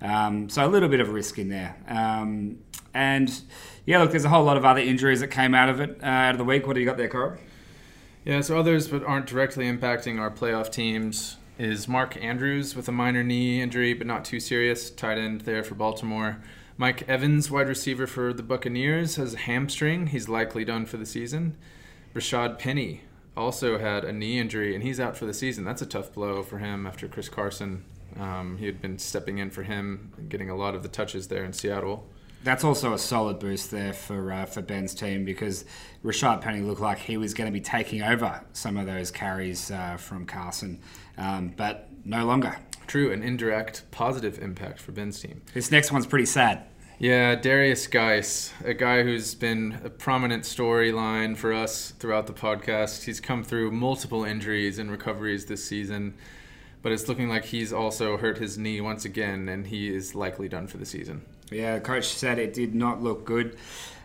Um, 0.00 0.48
so 0.48 0.64
a 0.64 0.68
little 0.68 0.88
bit 0.88 1.00
of 1.00 1.08
risk 1.08 1.38
in 1.38 1.48
there. 1.48 1.76
Um, 1.88 2.58
and 2.94 3.40
yeah, 3.84 3.98
look, 3.98 4.10
there's 4.10 4.24
a 4.24 4.28
whole 4.28 4.44
lot 4.44 4.56
of 4.56 4.64
other 4.64 4.80
injuries 4.80 5.20
that 5.20 5.28
came 5.28 5.54
out 5.54 5.68
of 5.68 5.80
it 5.80 5.98
uh, 6.02 6.06
out 6.06 6.32
of 6.32 6.38
the 6.38 6.44
week. 6.44 6.66
What 6.66 6.74
do 6.74 6.80
you 6.80 6.86
got 6.86 6.96
there, 6.96 7.08
Corob? 7.08 7.38
Yeah, 8.24 8.42
so 8.42 8.58
others 8.58 8.88
but 8.88 9.02
aren't 9.02 9.26
directly 9.26 9.64
impacting 9.64 10.20
our 10.20 10.30
playoff 10.30 10.70
teams 10.70 11.36
is 11.58 11.88
Mark 11.88 12.16
Andrews 12.22 12.76
with 12.76 12.88
a 12.88 12.92
minor 12.92 13.24
knee 13.24 13.60
injury, 13.60 13.92
but 13.92 14.06
not 14.06 14.24
too 14.24 14.38
serious. 14.38 14.90
Tight 14.90 15.18
end 15.18 15.42
there 15.42 15.64
for 15.64 15.74
Baltimore. 15.74 16.38
Mike 16.76 17.08
Evans, 17.08 17.50
wide 17.50 17.68
receiver 17.68 18.06
for 18.06 18.32
the 18.32 18.42
Buccaneers, 18.42 19.16
has 19.16 19.34
a 19.34 19.38
hamstring. 19.38 20.08
He's 20.08 20.28
likely 20.28 20.64
done 20.64 20.86
for 20.86 20.96
the 20.96 21.04
season. 21.04 21.56
Rashaad 22.14 22.58
Penny 22.58 23.02
also 23.36 23.78
had 23.78 24.04
a 24.04 24.12
knee 24.12 24.38
injury, 24.38 24.74
and 24.74 24.84
he's 24.84 25.00
out 25.00 25.16
for 25.16 25.26
the 25.26 25.34
season. 25.34 25.64
That's 25.64 25.82
a 25.82 25.86
tough 25.86 26.14
blow 26.14 26.42
for 26.42 26.58
him 26.58 26.86
after 26.86 27.08
Chris 27.08 27.28
Carson. 27.28 27.84
Um, 28.18 28.56
he 28.58 28.66
had 28.66 28.80
been 28.80 28.98
stepping 28.98 29.38
in 29.38 29.50
for 29.50 29.64
him, 29.64 30.12
getting 30.28 30.50
a 30.50 30.56
lot 30.56 30.74
of 30.74 30.82
the 30.82 30.88
touches 30.88 31.28
there 31.28 31.44
in 31.44 31.52
Seattle 31.52 32.08
that's 32.44 32.64
also 32.64 32.92
a 32.92 32.98
solid 32.98 33.38
boost 33.38 33.70
there 33.70 33.92
for 33.92 34.32
uh, 34.32 34.46
for 34.46 34.62
Ben's 34.62 34.94
team 34.94 35.24
because 35.24 35.64
Rashaad 36.04 36.40
Penny 36.40 36.60
looked 36.60 36.80
like 36.80 36.98
he 36.98 37.16
was 37.16 37.34
going 37.34 37.46
to 37.46 37.52
be 37.52 37.60
taking 37.60 38.02
over 38.02 38.42
some 38.52 38.76
of 38.76 38.86
those 38.86 39.10
carries 39.10 39.70
uh, 39.70 39.96
from 39.96 40.24
Carson, 40.26 40.80
um, 41.16 41.52
but 41.56 41.88
no 42.04 42.24
longer. 42.24 42.56
True, 42.86 43.12
an 43.12 43.22
indirect 43.22 43.82
positive 43.90 44.38
impact 44.38 44.80
for 44.80 44.92
Ben's 44.92 45.20
team. 45.20 45.42
This 45.52 45.70
next 45.70 45.92
one's 45.92 46.06
pretty 46.06 46.24
sad. 46.24 46.64
Yeah, 47.00 47.36
Darius 47.36 47.86
Guice, 47.86 48.52
a 48.64 48.74
guy 48.74 49.04
who's 49.04 49.34
been 49.34 49.78
a 49.84 49.90
prominent 49.90 50.42
storyline 50.42 51.36
for 51.36 51.52
us 51.52 51.92
throughout 51.92 52.26
the 52.26 52.32
podcast. 52.32 53.04
He's 53.04 53.20
come 53.20 53.44
through 53.44 53.70
multiple 53.70 54.24
injuries 54.24 54.80
and 54.80 54.90
recoveries 54.90 55.46
this 55.46 55.62
season, 55.64 56.14
but 56.82 56.90
it's 56.90 57.06
looking 57.06 57.28
like 57.28 57.44
he's 57.44 57.72
also 57.72 58.16
hurt 58.16 58.38
his 58.38 58.58
knee 58.58 58.80
once 58.80 59.04
again, 59.04 59.48
and 59.48 59.68
he 59.68 59.94
is 59.94 60.16
likely 60.16 60.48
done 60.48 60.66
for 60.66 60.78
the 60.78 60.86
season. 60.86 61.24
Yeah, 61.50 61.78
coach 61.78 62.08
said 62.08 62.38
it 62.38 62.52
did 62.52 62.74
not 62.74 63.02
look 63.02 63.24
good. 63.24 63.56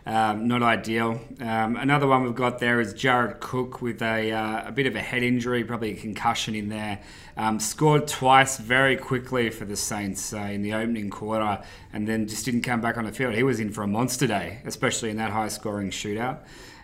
Um, 0.06 0.48
not 0.48 0.62
ideal. 0.62 1.18
Um, 1.40 1.76
another 1.76 2.06
one 2.06 2.24
we've 2.24 2.34
got 2.34 2.58
there 2.58 2.78
is 2.78 2.92
Jared 2.92 3.40
Cook 3.40 3.80
with 3.80 4.02
a, 4.02 4.32
uh, 4.32 4.68
a 4.68 4.72
bit 4.72 4.86
of 4.86 4.94
a 4.96 5.00
head 5.00 5.22
injury, 5.22 5.64
probably 5.64 5.92
a 5.92 5.96
concussion 5.96 6.54
in 6.54 6.68
there. 6.68 7.00
Um, 7.38 7.58
scored 7.58 8.06
twice 8.06 8.58
very 8.58 8.98
quickly 8.98 9.48
for 9.48 9.64
the 9.64 9.76
Saints 9.76 10.34
uh, 10.34 10.40
in 10.40 10.60
the 10.60 10.74
opening 10.74 11.08
quarter 11.08 11.62
and 11.92 12.06
then 12.06 12.28
just 12.28 12.44
didn't 12.44 12.62
come 12.62 12.82
back 12.82 12.98
on 12.98 13.04
the 13.06 13.12
field. 13.12 13.34
He 13.34 13.42
was 13.42 13.60
in 13.60 13.70
for 13.70 13.82
a 13.82 13.86
monster 13.86 14.26
day, 14.26 14.60
especially 14.66 15.08
in 15.08 15.16
that 15.16 15.30
high 15.30 15.48
scoring 15.48 15.90
shootout. 15.90 16.40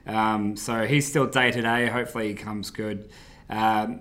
Um, 0.07 0.57
so 0.57 0.87
he's 0.87 1.07
still 1.07 1.27
day 1.27 1.51
to 1.51 1.61
day. 1.61 1.89
Hopefully 1.89 2.29
he 2.29 2.35
comes 2.35 2.71
good. 2.71 3.11
Um, 3.51 4.01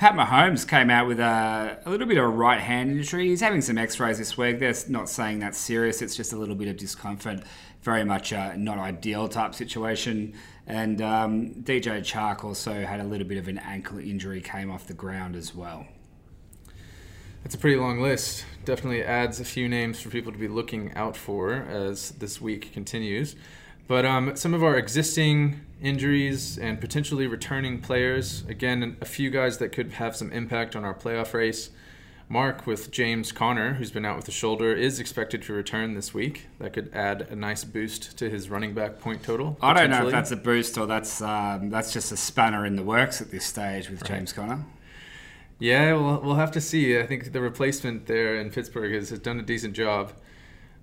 Pat 0.00 0.14
Mahomes 0.14 0.66
came 0.66 0.88
out 0.88 1.06
with 1.06 1.20
a, 1.20 1.78
a 1.84 1.90
little 1.90 2.06
bit 2.06 2.16
of 2.16 2.24
a 2.24 2.28
right 2.28 2.58
hand 2.58 2.90
injury. 2.90 3.28
He's 3.28 3.42
having 3.42 3.60
some 3.60 3.76
x 3.76 4.00
rays 4.00 4.16
this 4.16 4.34
week. 4.38 4.58
They're 4.58 4.74
not 4.88 5.10
saying 5.10 5.40
that's 5.40 5.58
serious, 5.58 6.00
it's 6.00 6.16
just 6.16 6.32
a 6.32 6.36
little 6.36 6.54
bit 6.54 6.68
of 6.68 6.78
discomfort. 6.78 7.42
Very 7.82 8.02
much 8.02 8.32
a 8.32 8.56
not 8.56 8.78
ideal 8.78 9.28
type 9.28 9.54
situation. 9.54 10.32
And 10.66 11.02
um, 11.02 11.50
DJ 11.50 12.00
Chark 12.00 12.44
also 12.44 12.86
had 12.86 13.00
a 13.00 13.04
little 13.04 13.26
bit 13.26 13.36
of 13.36 13.46
an 13.46 13.58
ankle 13.58 13.98
injury, 13.98 14.40
came 14.40 14.70
off 14.70 14.86
the 14.86 14.94
ground 14.94 15.36
as 15.36 15.54
well. 15.54 15.86
That's 17.42 17.54
a 17.54 17.58
pretty 17.58 17.76
long 17.76 18.00
list. 18.00 18.46
Definitely 18.64 19.04
adds 19.04 19.38
a 19.38 19.44
few 19.44 19.68
names 19.68 20.00
for 20.00 20.08
people 20.08 20.32
to 20.32 20.38
be 20.38 20.48
looking 20.48 20.94
out 20.94 21.14
for 21.14 21.52
as 21.52 22.12
this 22.12 22.40
week 22.40 22.72
continues. 22.72 23.36
But 23.86 24.06
um, 24.06 24.34
some 24.34 24.54
of 24.54 24.64
our 24.64 24.78
existing 24.78 25.60
injuries 25.80 26.58
and 26.58 26.80
potentially 26.80 27.26
returning 27.26 27.80
players. 27.80 28.44
Again, 28.48 28.96
a 29.00 29.04
few 29.04 29.30
guys 29.30 29.58
that 29.58 29.72
could 29.72 29.92
have 29.92 30.16
some 30.16 30.32
impact 30.32 30.76
on 30.76 30.84
our 30.84 30.94
playoff 30.94 31.34
race. 31.34 31.70
Mark 32.28 32.64
with 32.64 32.92
James 32.92 33.32
Conner, 33.32 33.74
who's 33.74 33.90
been 33.90 34.04
out 34.04 34.14
with 34.14 34.24
the 34.24 34.32
shoulder, 34.32 34.72
is 34.72 35.00
expected 35.00 35.42
to 35.42 35.52
return 35.52 35.94
this 35.94 36.14
week. 36.14 36.46
That 36.60 36.72
could 36.72 36.94
add 36.94 37.22
a 37.22 37.34
nice 37.34 37.64
boost 37.64 38.16
to 38.18 38.30
his 38.30 38.48
running 38.48 38.72
back 38.72 39.00
point 39.00 39.24
total. 39.24 39.58
I 39.60 39.74
don't 39.74 39.90
know 39.90 40.06
if 40.06 40.12
that's 40.12 40.30
a 40.30 40.36
boost 40.36 40.78
or 40.78 40.86
that's 40.86 41.20
um, 41.20 41.70
that's 41.70 41.92
just 41.92 42.12
a 42.12 42.16
spanner 42.16 42.64
in 42.64 42.76
the 42.76 42.84
works 42.84 43.20
at 43.20 43.32
this 43.32 43.44
stage 43.44 43.90
with 43.90 44.02
right. 44.02 44.12
James 44.12 44.32
Conner. 44.32 44.64
Yeah, 45.58 45.94
we'll, 45.94 46.20
we'll 46.20 46.34
have 46.36 46.52
to 46.52 46.60
see. 46.60 46.96
I 46.98 47.04
think 47.04 47.32
the 47.32 47.40
replacement 47.40 48.06
there 48.06 48.36
in 48.36 48.50
Pittsburgh 48.50 48.94
has, 48.94 49.10
has 49.10 49.18
done 49.18 49.40
a 49.40 49.42
decent 49.42 49.74
job. 49.74 50.12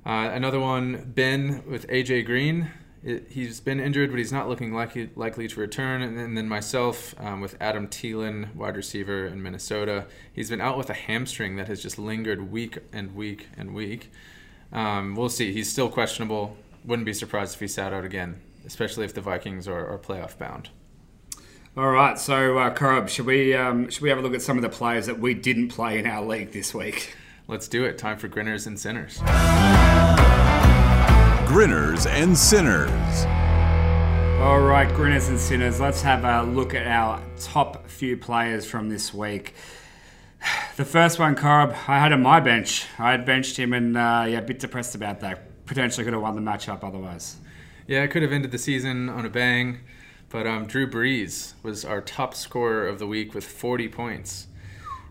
Uh, 0.06 0.30
another 0.34 0.60
one, 0.60 1.14
Ben 1.16 1.64
with 1.66 1.88
AJ 1.88 2.26
Green 2.26 2.72
it, 3.08 3.28
he's 3.30 3.62
been 3.62 3.80
injured, 3.80 4.12
but 4.12 4.18
he's 4.18 4.34
not 4.34 4.50
looking 4.50 4.74
likely 4.74 5.10
likely 5.16 5.48
to 5.48 5.60
return. 5.60 6.02
And 6.02 6.18
then, 6.18 6.26
and 6.26 6.38
then 6.38 6.50
myself 6.50 7.16
um, 7.20 7.40
with 7.40 7.56
Adam 7.62 7.88
Thielen, 7.88 8.54
wide 8.54 8.76
receiver 8.76 9.26
in 9.26 9.42
Minnesota, 9.42 10.06
he's 10.34 10.50
been 10.50 10.60
out 10.60 10.78
with 10.78 10.90
a 10.90 10.94
hamstring 10.94 11.56
that 11.56 11.68
has 11.70 11.82
just 11.82 11.98
lingered 11.98 12.52
week 12.52 12.80
and 12.92 13.16
week 13.16 13.48
and 13.58 13.74
week. 13.74 14.12
Um, 14.74 15.16
we'll 15.16 15.30
see. 15.30 15.54
He's 15.54 15.72
still 15.72 15.90
questionable. 15.90 16.58
Wouldn't 16.84 17.06
be 17.06 17.14
surprised 17.14 17.56
if 17.56 17.62
he 17.62 17.68
sat 17.68 17.94
out 17.94 18.04
again, 18.04 18.42
especially 18.66 19.06
if 19.06 19.14
the 19.14 19.22
Vikings 19.22 19.68
are, 19.68 19.88
are 19.88 19.98
playoff 19.98 20.38
bound. 20.38 20.70
All 21.78 21.92
right, 21.92 22.20
so 22.20 22.58
uh, 22.58 22.74
Korob, 22.74 23.08
should 23.08 23.26
we 23.26 23.54
um, 23.54 23.90
should 23.90 24.02
we 24.02 24.10
have 24.10 24.18
a 24.18 24.22
look 24.22 24.34
at 24.34 24.42
some 24.42 24.58
of 24.58 24.64
the 24.64 24.70
players 24.70 25.06
that 25.06 25.20
we 25.20 25.34
didn't 25.34 25.70
play 25.70 25.98
in 25.98 26.06
our 26.06 26.26
league 26.26 26.52
this 26.52 26.74
week? 26.74 27.16
Let's 27.48 27.70
do 27.70 27.86
it. 27.86 27.98
Time 27.98 28.18
for 28.18 28.28
grinners 28.28 28.68
and 28.68 28.78
sinners. 28.78 29.22
Grinners 31.48 32.06
and 32.06 32.38
Sinners. 32.38 33.26
All 34.42 34.60
right, 34.60 34.94
Grinners 34.94 35.30
and 35.30 35.40
Sinners, 35.40 35.80
let's 35.80 36.02
have 36.02 36.26
a 36.26 36.44
look 36.44 36.76
at 36.76 36.86
our 36.86 37.24
top 37.40 37.88
few 37.88 38.18
players 38.18 38.70
from 38.70 38.90
this 38.90 39.14
week. 39.14 39.54
The 40.76 40.84
first 40.84 41.20
one, 41.20 41.38
Corob, 41.38 41.72
I 41.88 42.00
had 42.00 42.12
on 42.12 42.22
my 42.22 42.42
bench. 42.42 42.86
I 43.00 43.12
had 43.12 43.26
benched 43.26 43.56
him 43.56 43.72
and, 43.72 43.96
uh, 43.96 44.26
yeah, 44.28 44.40
a 44.40 44.42
bit 44.42 44.60
depressed 44.60 44.94
about 44.94 45.22
that. 45.22 45.66
Potentially 45.66 46.04
could 46.04 46.12
have 46.12 46.22
won 46.22 46.36
the 46.36 46.42
matchup 46.42 46.84
otherwise. 46.84 47.38
Yeah, 47.88 48.04
I 48.04 48.08
could 48.08 48.24
have 48.24 48.34
ended 48.34 48.52
the 48.52 48.58
season 48.58 49.08
on 49.08 49.26
a 49.26 49.30
bang, 49.30 49.80
but 50.28 50.46
um, 50.46 50.68
Drew 50.68 50.86
Brees 50.86 51.54
was 51.64 51.86
our 51.86 52.02
top 52.02 52.36
scorer 52.36 52.90
of 52.90 53.00
the 53.00 53.08
week 53.08 53.34
with 53.34 53.46
40 53.46 53.88
points 53.88 54.47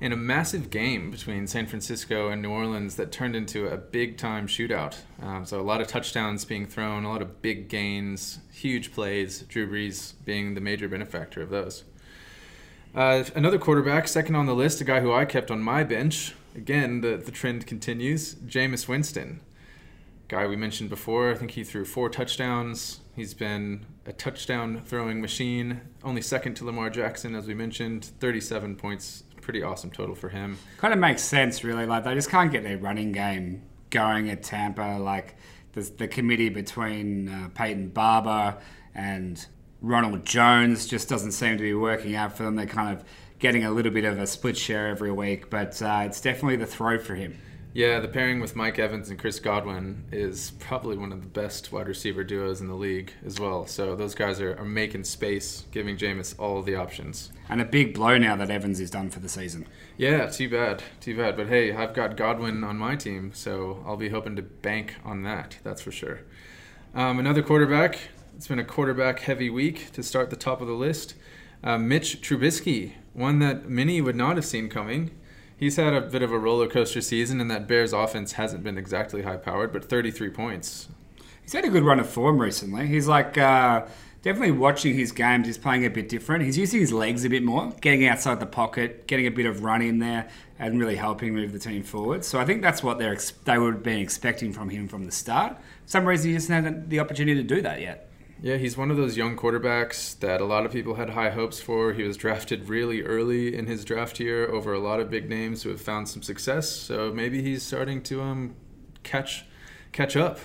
in 0.01 0.13
a 0.13 0.17
massive 0.17 0.71
game 0.71 1.11
between 1.11 1.47
San 1.47 1.67
Francisco 1.67 2.29
and 2.29 2.43
New 2.43 2.51
Orleans 2.51 2.97
that 2.97 3.11
turned 3.11 3.35
into 3.35 3.67
a 3.67 3.77
big 3.77 4.19
time 4.19 4.47
shootout. 4.47 4.97
Um, 5.23 5.47
so 5.47 5.61
a 5.61 5.63
lot 5.63 5.81
of 5.81 5.87
touchdowns 5.87 6.45
being 6.45 6.67
thrown, 6.67 7.05
a 7.05 7.09
lot 7.09 7.23
of 7.23 7.41
big 7.41 7.69
gains, 7.69 8.41
huge 8.53 8.93
plays. 8.93 9.41
Drew 9.43 9.69
Brees 9.69 10.15
being 10.25 10.55
the 10.55 10.61
major 10.61 10.89
benefactor 10.89 11.41
of 11.41 11.51
those. 11.51 11.85
Uh, 12.95 13.25
another 13.35 13.59
quarterback, 13.59 14.09
second 14.09 14.35
on 14.35 14.47
the 14.47 14.55
list, 14.55 14.81
a 14.81 14.85
guy 14.85 15.01
who 15.01 15.13
I 15.13 15.25
kept 15.25 15.51
on 15.51 15.61
my 15.61 15.85
bench. 15.85 16.35
Again, 16.55 17.03
the, 17.03 17.17
the 17.17 17.31
trend 17.31 17.67
continues. 17.67 18.35
Jameis 18.37 18.89
Winston, 18.89 19.41
guy 20.29 20.47
we 20.47 20.57
mentioned 20.57 20.89
before. 20.89 21.31
I 21.31 21.35
think 21.35 21.53
he 21.53 21.65
threw 21.65 21.85
four 21.85 22.09
touchdowns. 22.09 23.01
He's 23.15 23.35
been 23.35 23.85
a 24.07 24.13
touchdown 24.13 24.83
throwing 24.85 25.21
machine, 25.21 25.83
only 26.03 26.23
second 26.23 26.55
to 26.55 26.65
Lamar 26.65 26.89
Jackson, 26.89 27.35
as 27.35 27.47
we 27.47 27.55
mentioned. 27.55 28.07
37 28.21 28.77
points 28.77 29.25
pretty 29.47 29.63
awesome 29.63 29.93
total 29.93 30.17
for 30.17 30.29
him. 30.29 30.59
Kind 30.79 30.93
of 30.93 30.99
makes 30.99 31.23
sense, 31.23 31.63
really. 31.63 31.87
Like 31.87 32.03
they 32.03 32.15
just 32.15 32.29
can't 32.29 32.51
get 32.51 32.65
their 32.65 32.77
running 32.77 33.13
game 33.13 33.63
going 33.91 34.29
at 34.29 34.43
Tampa. 34.43 34.99
Like 35.01 35.37
the, 35.73 35.83
the 35.83 36.09
committee 36.09 36.49
between 36.49 37.29
uh, 37.29 37.49
Peyton 37.55 37.91
Barber 37.91 38.59
and 38.93 39.47
Ronald 39.81 40.27
Jones 40.27 40.87
just 40.87 41.09
doesn't 41.09 41.31
seem 41.31 41.59
to 41.59 41.63
be 41.63 41.75
working 41.75 42.17
out 42.17 42.37
for 42.37 42.43
them. 42.43 42.57
They're 42.57 42.67
kind 42.67 42.99
of 42.99 43.05
getting 43.39 43.65
a 43.65 43.71
little 43.71 43.93
bit 43.93 44.05
of 44.05 44.19
a 44.19 44.27
split 44.27 44.57
share 44.57 44.89
every 44.89 45.13
week, 45.13 45.49
but 45.49 45.81
uh, 45.81 46.03
it's 46.05 46.21
definitely 46.21 46.57
the 46.57 46.67
throw 46.67 46.99
for 46.99 47.15
him. 47.15 47.39
Yeah, 47.77 48.01
the 48.01 48.09
pairing 48.09 48.41
with 48.41 48.57
Mike 48.57 48.79
Evans 48.79 49.11
and 49.11 49.19
Chris 49.19 49.39
Godwin 49.39 50.05
is 50.11 50.53
probably 50.61 50.97
one 50.97 51.13
of 51.13 51.21
the 51.21 51.29
best 51.29 51.73
wide 51.73 51.89
receiver 51.89 52.25
duos 52.25 52.63
in 52.63 52.69
the 52.69 52.75
league 52.75 53.13
as 53.23 53.39
well. 53.39 53.67
So 53.67 53.95
those 53.95 54.15
guys 54.15 54.41
are, 54.41 54.57
are 54.57 54.65
making 54.65 55.05
space, 55.05 55.65
giving 55.73 55.99
Jameis 55.99 56.35
all 56.39 56.63
the 56.63 56.75
options. 56.75 57.33
And 57.51 57.61
a 57.61 57.67
big 57.67 57.93
blow 57.93 58.17
now 58.17 58.35
that 58.37 58.49
Evans 58.49 58.81
is 58.81 58.91
done 58.91 59.11
for 59.11 59.21
the 59.21 59.29
season. 59.29 59.67
Yeah, 59.99 60.25
too 60.25 60.49
bad, 60.49 60.85
too 61.03 61.19
bad. 61.19 61.37
But 61.37 61.49
hey, 61.49 61.71
I've 61.71 61.93
got 61.93 62.17
Godwin 62.17 62.65
on 62.65 62.79
my 62.79 62.97
team, 62.97 63.33
so 63.35 63.85
I'll 63.87 63.99
be 63.99 64.09
hoping 64.09 64.37
to 64.37 64.43
bank 64.43 64.95
on 65.05 65.23
that. 65.25 65.59
That's 65.63 65.83
for 65.83 65.93
sure. 65.93 66.21
Um, 66.95 67.19
another 67.19 67.43
quarterback. 67.43 67.99
It's 68.39 68.49
been 68.49 68.59
a 68.59 68.65
quarterback 68.65 69.21
heavy 69.21 69.51
week 69.51 69.93
to 69.93 70.03
start 70.03 70.31
the 70.31 70.37
top 70.37 70.63
of 70.63 70.67
the 70.67 70.73
list. 70.73 71.13
Uh, 71.63 71.77
Mitch 71.77 72.23
Trubisky, 72.23 72.93
one 73.13 73.39
that 73.41 73.69
many 73.69 74.01
would 74.01 74.17
not 74.17 74.37
have 74.37 74.47
seen 74.47 74.71
coming 74.71 75.11
he's 75.57 75.77
had 75.77 75.95
a 75.95 76.01
bit 76.01 76.23
of 76.23 76.33
a 76.33 76.39
roller 76.39 76.69
coaster 76.69 77.01
season, 77.01 77.41
and 77.41 77.51
that 77.51 77.67
Bears 77.67 77.93
offense 77.93 78.33
hasn't 78.33 78.63
been 78.63 78.79
exactly 78.79 79.23
high 79.23 79.37
powered, 79.37 79.73
but 79.73 79.85
33 79.85 80.31
points. 80.31 80.89
He's 81.43 81.53
had 81.53 81.65
a 81.65 81.69
good 81.69 81.85
run 81.85 82.01
of 82.01 82.09
form 82.09 82.39
recently. 82.39 82.87
He's 82.89 83.07
like 83.07 83.39
uh, 83.39 83.87
definitely 84.23 84.51
watching 84.51 84.95
his 84.95 85.13
games. 85.13 85.47
He's 85.47 85.59
playing 85.59 85.85
a 85.87 85.91
bit 85.91 86.09
different. 86.09 86.45
He's 86.45 86.59
using 86.59 86.81
his 86.81 86.93
legs 86.93 87.25
a 87.25 87.31
bit 87.31 87.45
more, 87.45 87.73
getting 87.81 88.07
outside 88.07 88.41
the 88.41 88.47
pocket, 88.47 89.07
getting 89.07 89.27
a 89.27 89.31
bit 89.31 89.47
of 89.47 89.63
run 89.63 89.83
in 89.83 90.01
there, 90.01 90.29
and 90.59 90.81
really 90.81 90.97
helping 90.97 91.35
move 91.35 91.53
the 91.53 91.61
team 91.61 91.85
forward. 91.85 92.25
So 92.25 92.41
I 92.41 92.45
think 92.45 92.63
that's 92.63 92.83
what 92.83 92.99
they're 92.99 93.17
they 93.45 93.59
would 93.59 93.75
have 93.75 93.83
been 93.83 94.01
expecting 94.01 94.53
from 94.53 94.71
him 94.71 94.89
from 94.89 95.05
the 95.05 95.13
start. 95.13 95.57
For 95.57 95.91
some 95.91 96.05
reason, 96.05 96.31
he 96.31 96.37
just 96.37 96.49
hasn't 96.49 96.67
had 96.67 96.91
the 96.91 96.99
opportunity 96.99 97.41
to 97.41 97.47
do 97.47 97.63
that 97.63 97.81
yet. 97.81 98.06
Yeah, 98.43 98.57
he's 98.57 98.77
one 98.77 98.91
of 98.91 98.99
those 98.99 99.17
young 99.17 99.35
quarterbacks 99.35 100.19
that 100.21 100.43
a 100.43 100.45
lot 100.45 100.67
of 100.67 100.73
people 100.73 100.97
had 100.97 101.11
high 101.11 101.31
hopes 101.31 101.59
for. 101.59 101.95
He 101.95 102.03
was 102.03 102.17
drafted 102.25 102.69
really 102.69 103.03
early 103.03 103.57
in 103.57 103.67
his 103.67 103.85
draft 103.85 104.21
year 104.21 104.47
over 104.47 104.75
a 104.75 104.79
lot 104.79 105.01
of 105.01 105.09
big 105.11 105.31
names 105.31 105.63
who 105.63 105.71
have 105.71 105.81
found 105.81 106.09
some 106.09 106.23
success. 106.23 106.71
So 106.71 107.13
maybe 107.13 107.43
he's 107.43 107.63
starting 107.63 108.03
to 108.05 108.23
um, 108.23 108.55
catch 109.03 109.47
catch 109.93 110.17
up. 110.17 110.39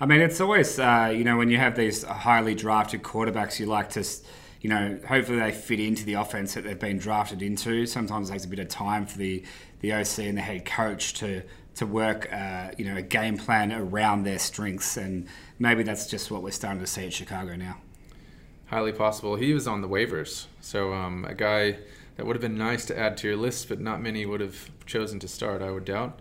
I 0.00 0.06
mean, 0.06 0.20
it's 0.20 0.40
always 0.40 0.78
uh, 0.78 1.12
you 1.14 1.24
know 1.24 1.36
when 1.36 1.50
you 1.50 1.58
have 1.58 1.76
these 1.76 2.04
highly 2.04 2.54
drafted 2.54 3.02
quarterbacks, 3.02 3.58
you 3.58 3.66
like 3.66 3.90
to 3.90 4.04
you 4.60 4.70
know 4.70 5.00
hopefully 5.08 5.38
they 5.40 5.52
fit 5.52 5.80
into 5.80 6.04
the 6.04 6.14
offense 6.14 6.54
that 6.54 6.62
they've 6.62 6.78
been 6.78 6.98
drafted 6.98 7.42
into. 7.42 7.86
Sometimes 7.86 8.30
it 8.30 8.34
takes 8.34 8.44
a 8.44 8.48
bit 8.48 8.60
of 8.60 8.68
time 8.68 9.04
for 9.04 9.18
the 9.18 9.42
the 9.80 9.92
OC 9.92 10.20
and 10.20 10.38
the 10.38 10.42
head 10.42 10.64
coach 10.64 11.14
to 11.14 11.42
to 11.76 11.86
work, 11.86 12.32
uh, 12.32 12.70
you 12.76 12.84
know, 12.84 12.96
a 12.96 13.02
game 13.02 13.36
plan 13.38 13.72
around 13.72 14.24
their 14.24 14.38
strengths, 14.38 14.96
and 14.96 15.26
maybe 15.58 15.82
that's 15.82 16.06
just 16.06 16.30
what 16.30 16.42
we're 16.42 16.50
starting 16.50 16.80
to 16.80 16.86
see 16.86 17.06
at 17.06 17.12
Chicago 17.12 17.54
now. 17.54 17.76
Highly 18.66 18.92
possible. 18.92 19.36
He 19.36 19.52
was 19.52 19.68
on 19.68 19.82
the 19.82 19.88
waivers, 19.88 20.46
so 20.60 20.92
um, 20.92 21.24
a 21.24 21.34
guy 21.34 21.78
that 22.16 22.26
would 22.26 22.34
have 22.34 22.40
been 22.40 22.58
nice 22.58 22.84
to 22.86 22.98
add 22.98 23.16
to 23.18 23.28
your 23.28 23.36
list, 23.36 23.68
but 23.68 23.80
not 23.80 24.02
many 24.02 24.26
would 24.26 24.40
have 24.40 24.70
chosen 24.86 25.18
to 25.20 25.28
start. 25.28 25.62
I 25.62 25.70
would 25.70 25.84
doubt. 25.84 26.18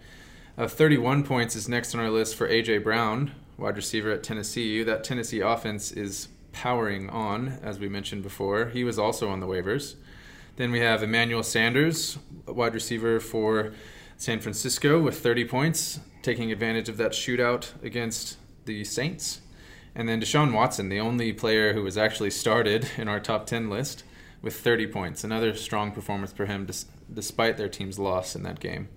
Uh, 0.57 0.67
31 0.67 1.23
points 1.23 1.55
is 1.55 1.67
next 1.67 1.95
on 1.95 2.01
our 2.01 2.09
list 2.09 2.35
for 2.35 2.47
AJ 2.47 2.83
Brown, 2.83 3.31
wide 3.57 3.77
receiver 3.77 4.11
at 4.11 4.23
Tennessee. 4.23 4.83
That 4.83 5.03
Tennessee 5.03 5.39
offense 5.39 5.91
is 5.91 6.27
powering 6.51 7.09
on, 7.09 7.59
as 7.61 7.79
we 7.79 7.89
mentioned 7.89 8.23
before. 8.23 8.67
He 8.67 8.83
was 8.83 8.99
also 8.99 9.29
on 9.29 9.39
the 9.39 9.47
waivers. 9.47 9.95
Then 10.57 10.71
we 10.71 10.79
have 10.79 11.03
Emmanuel 11.03 11.43
Sanders, 11.43 12.17
wide 12.45 12.73
receiver 12.73 13.19
for 13.19 13.73
San 14.17 14.39
Francisco 14.39 14.99
with 15.01 15.19
30 15.19 15.45
points, 15.45 15.99
taking 16.21 16.51
advantage 16.51 16.89
of 16.89 16.97
that 16.97 17.11
shootout 17.11 17.71
against 17.83 18.37
the 18.65 18.83
Saints. 18.83 19.41
And 19.93 20.09
then 20.09 20.19
Deshaun 20.19 20.53
Watson, 20.53 20.89
the 20.89 20.99
only 20.99 21.31
player 21.33 21.73
who 21.73 21.83
was 21.83 21.97
actually 21.97 22.31
started 22.31 22.89
in 22.97 23.07
our 23.07 23.19
top 23.19 23.45
10 23.45 23.69
list, 23.69 24.03
with 24.41 24.55
30 24.59 24.87
points. 24.87 25.23
Another 25.23 25.55
strong 25.55 25.91
performance 25.91 26.31
for 26.31 26.45
him 26.45 26.67
despite 27.11 27.57
their 27.57 27.67
team's 27.67 27.97
loss 27.97 28.35
in 28.35 28.43
that 28.43 28.59
game. 28.59 28.87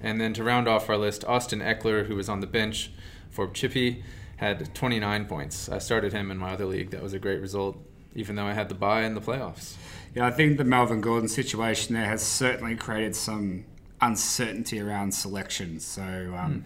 And 0.00 0.20
then 0.20 0.34
to 0.34 0.44
round 0.44 0.68
off 0.68 0.90
our 0.90 0.96
list, 0.96 1.24
Austin 1.24 1.60
Ekeler, 1.60 2.06
who 2.06 2.16
was 2.16 2.28
on 2.28 2.40
the 2.40 2.46
bench 2.46 2.90
for 3.30 3.48
Chippy, 3.48 4.04
had 4.36 4.74
29 4.74 5.24
points. 5.26 5.68
I 5.68 5.78
started 5.78 6.12
him 6.12 6.30
in 6.30 6.38
my 6.38 6.52
other 6.52 6.66
league. 6.66 6.90
That 6.90 7.02
was 7.02 7.12
a 7.12 7.18
great 7.18 7.40
result, 7.40 7.78
even 8.14 8.36
though 8.36 8.46
I 8.46 8.52
had 8.52 8.68
the 8.68 8.74
bye 8.74 9.02
in 9.02 9.14
the 9.14 9.20
playoffs. 9.20 9.74
Yeah, 10.14 10.26
I 10.26 10.30
think 10.30 10.58
the 10.58 10.64
Melvin 10.64 11.00
Gordon 11.00 11.28
situation 11.28 11.94
there 11.94 12.06
has 12.06 12.22
certainly 12.22 12.76
created 12.76 13.16
some 13.16 13.64
uncertainty 14.00 14.80
around 14.80 15.12
selection. 15.12 15.80
So 15.80 16.02
um, 16.02 16.64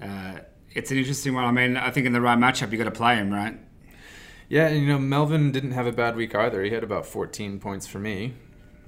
mm. 0.00 0.36
uh, 0.36 0.40
it's 0.72 0.90
an 0.90 0.98
interesting 0.98 1.34
one. 1.34 1.44
I 1.44 1.52
mean, 1.52 1.76
I 1.76 1.90
think 1.90 2.06
in 2.06 2.12
the 2.12 2.20
right 2.20 2.38
matchup, 2.38 2.70
you've 2.70 2.78
got 2.78 2.84
to 2.84 2.90
play 2.90 3.16
him, 3.16 3.32
right? 3.32 3.58
Yeah, 4.48 4.66
and 4.66 4.80
you 4.80 4.88
know, 4.88 4.98
Melvin 4.98 5.52
didn't 5.52 5.72
have 5.72 5.86
a 5.86 5.92
bad 5.92 6.16
week 6.16 6.34
either. 6.34 6.62
He 6.62 6.70
had 6.70 6.82
about 6.82 7.06
14 7.06 7.60
points 7.60 7.86
for 7.86 8.00
me, 8.00 8.34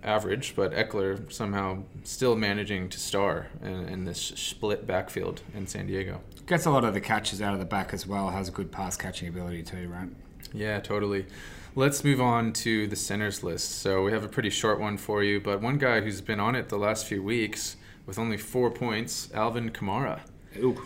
average, 0.02 0.56
but 0.56 0.72
Ekeler 0.72 1.32
somehow 1.32 1.84
still 2.02 2.34
managing 2.34 2.88
to 2.88 2.98
star 2.98 3.46
in, 3.62 3.88
in 3.88 4.04
this 4.04 4.20
split 4.20 4.86
backfield 4.86 5.42
in 5.54 5.68
San 5.68 5.86
Diego. 5.86 6.20
Gets 6.46 6.66
a 6.66 6.70
lot 6.70 6.84
of 6.84 6.94
the 6.94 7.00
catches 7.00 7.40
out 7.40 7.54
of 7.54 7.60
the 7.60 7.64
back 7.64 7.94
as 7.94 8.06
well, 8.08 8.30
has 8.30 8.48
a 8.48 8.52
good 8.52 8.72
pass 8.72 8.96
catching 8.96 9.28
ability 9.28 9.62
too, 9.62 9.88
right? 9.88 10.08
Yeah, 10.52 10.80
totally. 10.80 11.26
Let's 11.76 12.02
move 12.04 12.20
on 12.20 12.52
to 12.54 12.88
the 12.88 12.96
centers 12.96 13.42
list. 13.42 13.80
So 13.80 14.02
we 14.02 14.12
have 14.12 14.24
a 14.24 14.28
pretty 14.28 14.50
short 14.50 14.80
one 14.80 14.98
for 14.98 15.22
you, 15.22 15.40
but 15.40 15.62
one 15.62 15.78
guy 15.78 16.00
who's 16.00 16.20
been 16.20 16.40
on 16.40 16.56
it 16.56 16.68
the 16.68 16.76
last 16.76 17.06
few 17.06 17.22
weeks 17.22 17.76
with 18.06 18.18
only 18.18 18.36
four 18.36 18.70
points, 18.70 19.28
Alvin 19.34 19.70
Kamara. 19.70 20.20
Ooh. 20.58 20.84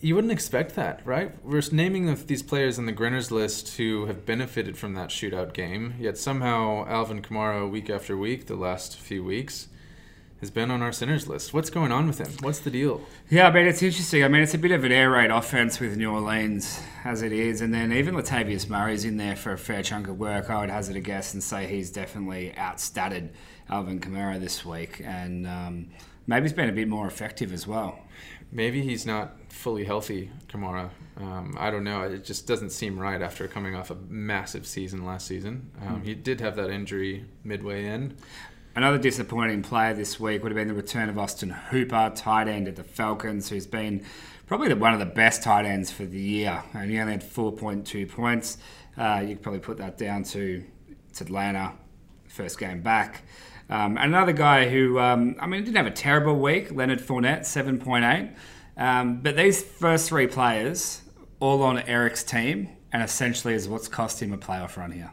You 0.00 0.16
wouldn't 0.16 0.32
expect 0.32 0.74
that, 0.74 1.00
right? 1.04 1.32
We're 1.44 1.62
naming 1.70 2.12
these 2.26 2.42
players 2.42 2.78
on 2.78 2.86
the 2.86 2.92
Grinners 2.92 3.30
list 3.30 3.76
who 3.76 4.06
have 4.06 4.26
benefited 4.26 4.76
from 4.76 4.94
that 4.94 5.10
shootout 5.10 5.52
game, 5.52 5.94
yet 6.00 6.18
somehow 6.18 6.86
Alvin 6.88 7.22
Kamara, 7.22 7.70
week 7.70 7.88
after 7.88 8.16
week, 8.16 8.46
the 8.46 8.56
last 8.56 8.96
few 8.96 9.22
weeks, 9.22 9.68
has 10.40 10.50
been 10.50 10.70
on 10.70 10.80
our 10.80 10.90
sinners 10.90 11.28
list. 11.28 11.52
What's 11.52 11.68
going 11.68 11.92
on 11.92 12.06
with 12.06 12.18
him? 12.18 12.32
What's 12.40 12.60
the 12.60 12.70
deal? 12.70 13.02
Yeah, 13.28 13.48
I 13.48 13.52
mean, 13.52 13.66
it's 13.66 13.82
interesting. 13.82 14.24
I 14.24 14.28
mean, 14.28 14.42
it's 14.42 14.54
a 14.54 14.58
bit 14.58 14.70
of 14.72 14.84
an 14.84 14.90
air 14.90 15.10
raid 15.10 15.30
offense 15.30 15.78
with 15.78 15.96
New 15.96 16.10
Orleans 16.10 16.80
as 17.04 17.20
it 17.22 17.32
is. 17.32 17.60
And 17.60 17.74
then 17.74 17.92
even 17.92 18.14
Latavius 18.14 18.68
Murray's 18.68 19.04
in 19.04 19.18
there 19.18 19.36
for 19.36 19.52
a 19.52 19.58
fair 19.58 19.82
chunk 19.82 20.08
of 20.08 20.18
work. 20.18 20.48
I 20.48 20.60
would 20.60 20.70
hazard 20.70 20.96
a 20.96 21.00
guess 21.00 21.34
and 21.34 21.42
say 21.42 21.66
he's 21.66 21.90
definitely 21.90 22.54
outstatted 22.56 23.28
Alvin 23.68 24.00
Kamara 24.00 24.40
this 24.40 24.64
week. 24.64 25.02
And 25.04 25.46
um, 25.46 25.90
maybe 26.30 26.44
he's 26.44 26.52
been 26.52 26.68
a 26.68 26.72
bit 26.72 26.86
more 26.86 27.08
effective 27.08 27.52
as 27.52 27.66
well. 27.66 27.98
Maybe 28.52 28.82
he's 28.82 29.04
not 29.04 29.36
fully 29.52 29.84
healthy, 29.84 30.30
Kamara. 30.48 30.90
Um, 31.16 31.56
I 31.58 31.70
don't 31.70 31.82
know. 31.82 32.02
It 32.02 32.24
just 32.24 32.46
doesn't 32.46 32.70
seem 32.70 32.98
right 32.98 33.20
after 33.20 33.46
coming 33.48 33.74
off 33.74 33.90
a 33.90 33.96
massive 34.08 34.64
season 34.64 35.04
last 35.04 35.26
season. 35.26 35.70
Um, 35.82 35.96
hmm. 35.96 36.04
He 36.04 36.14
did 36.14 36.40
have 36.40 36.54
that 36.56 36.70
injury 36.70 37.24
midway 37.42 37.84
in. 37.84 38.16
Another 38.76 38.98
disappointing 38.98 39.62
player 39.62 39.92
this 39.92 40.20
week 40.20 40.44
would 40.44 40.52
have 40.52 40.56
been 40.56 40.68
the 40.68 40.74
return 40.74 41.08
of 41.08 41.18
Austin 41.18 41.50
Hooper, 41.50 42.12
tight 42.14 42.46
end 42.46 42.68
at 42.68 42.76
the 42.76 42.84
Falcons, 42.84 43.48
who's 43.48 43.66
been 43.66 44.04
probably 44.46 44.68
the, 44.68 44.76
one 44.76 44.92
of 44.92 45.00
the 45.00 45.06
best 45.06 45.42
tight 45.42 45.64
ends 45.64 45.90
for 45.90 46.06
the 46.06 46.20
year. 46.20 46.62
And 46.74 46.92
he 46.92 46.98
only 47.00 47.12
had 47.12 47.24
4.2 47.24 48.08
points. 48.08 48.58
Uh, 48.96 49.20
you 49.26 49.34
could 49.34 49.42
probably 49.42 49.60
put 49.60 49.78
that 49.78 49.98
down 49.98 50.22
to 50.24 50.64
it's 51.08 51.20
Atlanta, 51.20 51.72
first 52.28 52.56
game 52.60 52.82
back. 52.82 53.22
Um, 53.70 53.96
another 53.96 54.32
guy 54.32 54.68
who, 54.68 54.98
um, 54.98 55.36
I 55.40 55.46
mean, 55.46 55.64
didn't 55.64 55.76
have 55.76 55.86
a 55.86 55.90
terrible 55.90 56.38
week, 56.38 56.72
Leonard 56.72 57.00
Fournette, 57.00 57.40
7.8. 57.40 58.34
Um, 58.76 59.20
but 59.20 59.36
these 59.36 59.62
first 59.62 60.08
three 60.08 60.26
players, 60.26 61.02
all 61.38 61.62
on 61.62 61.78
Eric's 61.78 62.24
team, 62.24 62.68
and 62.92 63.02
essentially 63.02 63.54
is 63.54 63.68
what's 63.68 63.88
cost 63.88 64.20
him 64.20 64.32
a 64.32 64.38
playoff 64.38 64.76
run 64.76 64.90
here 64.90 65.12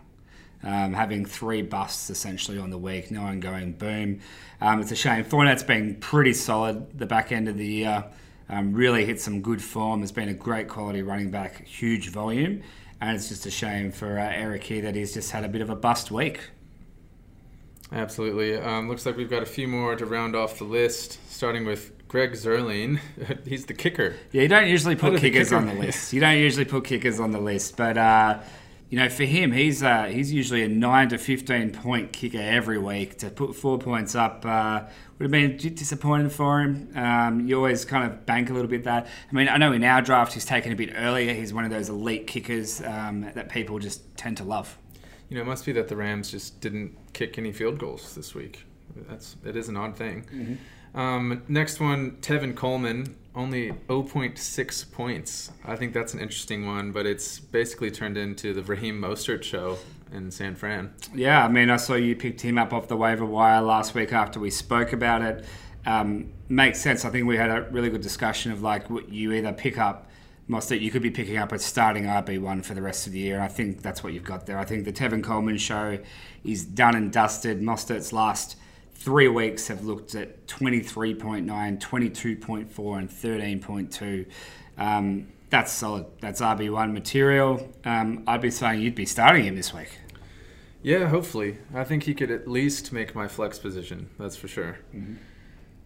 um, 0.64 0.94
having 0.94 1.26
three 1.26 1.62
busts 1.62 2.10
essentially 2.10 2.58
on 2.58 2.70
the 2.70 2.78
week, 2.78 3.12
no 3.12 3.24
one 3.24 3.40
going 3.40 3.74
boom. 3.74 4.20
Um, 4.62 4.82
it's 4.82 4.92
a 4.92 4.96
shame. 4.96 5.24
Fournette's 5.24 5.64
been 5.64 5.96
pretty 5.96 6.34
solid 6.34 6.98
the 6.98 7.06
back 7.06 7.32
end 7.32 7.48
of 7.48 7.58
the 7.58 7.66
year. 7.66 8.06
Um, 8.50 8.74
really 8.74 9.06
hit 9.06 9.22
some 9.22 9.42
good 9.42 9.62
form. 9.62 10.02
Has 10.02 10.12
been 10.12 10.30
a 10.30 10.34
great 10.34 10.68
quality 10.68 11.02
running 11.02 11.32
back, 11.32 11.66
huge 11.66 12.10
volume, 12.10 12.64
and 13.02 13.16
it's 13.16 13.30
just 13.30 13.46
a 13.46 13.52
shame 13.52 13.92
for 13.92 14.18
uh, 14.18 14.24
Eric 14.24 14.64
here 14.64 14.82
that 14.84 14.96
he's 14.96 15.14
just 15.14 15.32
had 15.32 15.44
a 15.44 15.50
bit 15.50 15.62
of 15.62 15.70
a 15.70 15.76
bust 15.76 16.12
week. 16.12 16.42
Absolutely. 17.92 18.58
Um, 18.58 18.90
looks 18.90 19.06
like 19.06 19.16
we've 19.16 19.30
got 19.30 19.44
a 19.44 19.48
few 19.48 19.68
more 19.68 19.96
to 19.96 20.06
round 20.06 20.36
off 20.36 20.58
the 20.58 20.66
list, 20.66 21.20
starting 21.32 21.66
with 21.66 21.92
Greg 22.08 22.34
Zuerlein. 22.34 23.00
He's 23.46 23.66
the 23.66 23.74
kicker. 23.74 24.16
Yeah, 24.32 24.44
you 24.44 24.48
don't 24.48 24.68
usually 24.68 24.96
put 24.96 25.20
kickers 25.20 25.50
kicker. 25.50 25.58
on 25.58 25.68
the 25.68 25.74
list. 25.74 26.14
You 26.14 26.20
don't 26.20 26.38
usually 26.38 26.66
put 26.66 26.84
kickers 26.84 27.20
on 27.20 27.32
the 27.32 27.40
list, 27.40 27.78
but 27.78 27.98
uh, 27.98 28.40
you 28.90 28.98
know, 28.98 29.10
for 29.10 29.26
him, 29.26 29.52
he's 29.52 29.84
uh, 29.84 30.06
he's 30.06 30.32
usually 30.32 30.64
a 30.64 30.70
nine 30.70 31.10
to 31.10 31.18
fifteen 31.18 31.72
point 31.72 32.14
kicker 32.14 32.40
every 32.40 32.78
week. 32.78 33.18
To 33.20 33.30
put 33.30 33.56
four 33.56 33.78
points 33.78 34.16
up 34.16 34.46
uh, 34.46 34.84
would 35.18 35.26
have 35.26 35.32
been 35.32 35.58
disappointing 35.58 36.30
for 36.30 36.62
him. 36.62 36.90
Um, 36.96 37.48
you 37.48 37.58
always 37.58 37.84
kind 37.84 38.10
of 38.10 38.26
bank 38.26 38.50
a 38.50 38.54
little 38.54 38.70
bit 38.70 38.86
that. 38.86 39.06
I 39.30 39.36
mean, 39.36 39.50
I 39.50 39.58
know 39.58 39.74
in 39.74 39.84
our 39.84 40.02
draft 40.02 40.34
he's 40.34 40.46
taken 40.46 40.72
a 40.72 40.76
bit 40.76 40.92
earlier. 40.96 41.34
He's 41.34 41.54
one 41.54 41.66
of 41.66 41.72
those 41.72 41.90
elite 41.90 42.28
kickers 42.28 42.82
um, 42.82 43.30
that 43.36 43.50
people 43.50 43.80
just 43.80 44.16
tend 44.16 44.38
to 44.38 44.46
love. 44.46 44.78
You 45.30 45.36
know, 45.36 45.42
it 45.42 45.46
must 45.46 45.66
be 45.66 45.72
that 45.74 45.88
the 45.88 45.96
Rams 45.96 46.32
just 46.32 46.62
didn't 46.62 46.98
kick 47.14 47.38
any 47.38 47.52
field 47.52 47.80
goals 47.80 48.16
this 48.16 48.34
week. 48.34 48.64
That's 49.10 49.36
it 49.46 49.56
is 49.56 49.70
an 49.70 49.78
odd 49.78 49.96
thing. 49.96 50.26
Mm-hmm. 50.34 51.00
Um, 51.00 51.44
next 51.48 51.80
one, 51.80 52.18
Tevin 52.22 52.56
Coleman 52.56 53.16
only 53.38 53.72
0.6 53.88 54.92
points. 54.92 55.52
I 55.64 55.76
think 55.76 55.94
that's 55.94 56.14
an 56.16 56.20
interesting 56.20 56.66
one, 56.66 56.92
but 56.92 57.06
it's 57.06 57.40
basically 57.40 57.92
turned 57.92 58.18
into 58.18 58.52
the 58.52 58.64
Raheem 58.64 59.00
Mostert 59.00 59.44
show 59.44 59.78
in 60.12 60.32
San 60.32 60.56
Fran. 60.56 60.94
Yeah, 61.14 61.46
I 61.46 61.48
mean, 61.48 61.70
I 61.70 61.78
saw 61.78 61.94
you 61.94 62.16
picked 62.16 62.42
him 62.42 62.58
up 62.58 62.74
off 62.74 62.88
the 62.88 62.98
waiver 62.98 63.26
wire 63.26 63.62
last 63.62 63.94
week 63.94 64.12
after 64.12 64.40
we 64.40 64.50
spoke 64.50 64.92
about 64.92 65.22
it. 65.22 65.46
um, 65.86 66.34
makes 66.50 66.82
sense. 66.82 67.06
I 67.06 67.10
think 67.12 67.28
we 67.28 67.38
had 67.38 67.52
a 67.52 67.62
really 67.70 67.90
good 67.90 68.02
discussion 68.02 68.52
of 68.52 68.62
like 68.62 68.86
you 69.08 69.32
either 69.34 69.54
pick 69.54 69.78
up 69.78 70.07
Mostert, 70.50 70.80
you 70.80 70.92
could 70.92 71.02
be 71.02 71.12
picking 71.12 71.38
up 71.38 71.52
a 71.52 71.60
starting 71.60 72.06
RB1 72.06 72.64
for 72.64 72.74
the 72.74 72.82
rest 72.82 73.06
of 73.06 73.14
the 73.14 73.20
year. 73.20 73.42
I 73.42 73.50
think 73.50 73.82
that's 73.82 74.04
what 74.04 74.14
you've 74.14 74.24
got 74.24 74.46
there. 74.46 74.58
I 74.58 74.64
think 74.64 74.86
the 74.86 74.94
Tevin 74.94 75.22
Coleman 75.22 75.58
show 75.58 76.00
is 76.46 76.64
done 76.64 76.96
and 76.96 77.12
dusted. 77.12 77.62
Mostert's 77.62 78.14
last 78.14 78.56
three 78.94 79.28
weeks 79.28 79.68
have 79.68 79.84
looked 79.84 80.16
at 80.16 80.48
23.9, 80.48 81.46
22.4, 81.46 82.98
and 82.98 83.10
13.2. 83.10 84.26
Um, 84.78 85.28
that's 85.50 85.72
solid. 85.72 86.06
That's 86.22 86.42
RB1 86.42 86.94
material. 86.94 87.74
Um, 87.84 88.24
I'd 88.26 88.42
be 88.42 88.52
saying 88.52 88.82
you'd 88.82 88.96
be 88.96 89.06
starting 89.06 89.46
him 89.46 89.56
this 89.56 89.74
week. 89.74 90.00
Yeah, 90.82 91.08
hopefully. 91.08 91.58
I 91.74 91.84
think 91.84 92.04
he 92.04 92.14
could 92.14 92.32
at 92.32 92.48
least 92.48 92.94
make 92.94 93.14
my 93.14 93.28
flex 93.28 93.60
position. 93.60 94.10
That's 94.18 94.38
for 94.38 94.48
sure. 94.48 94.78
Mm-hmm. 94.96 95.16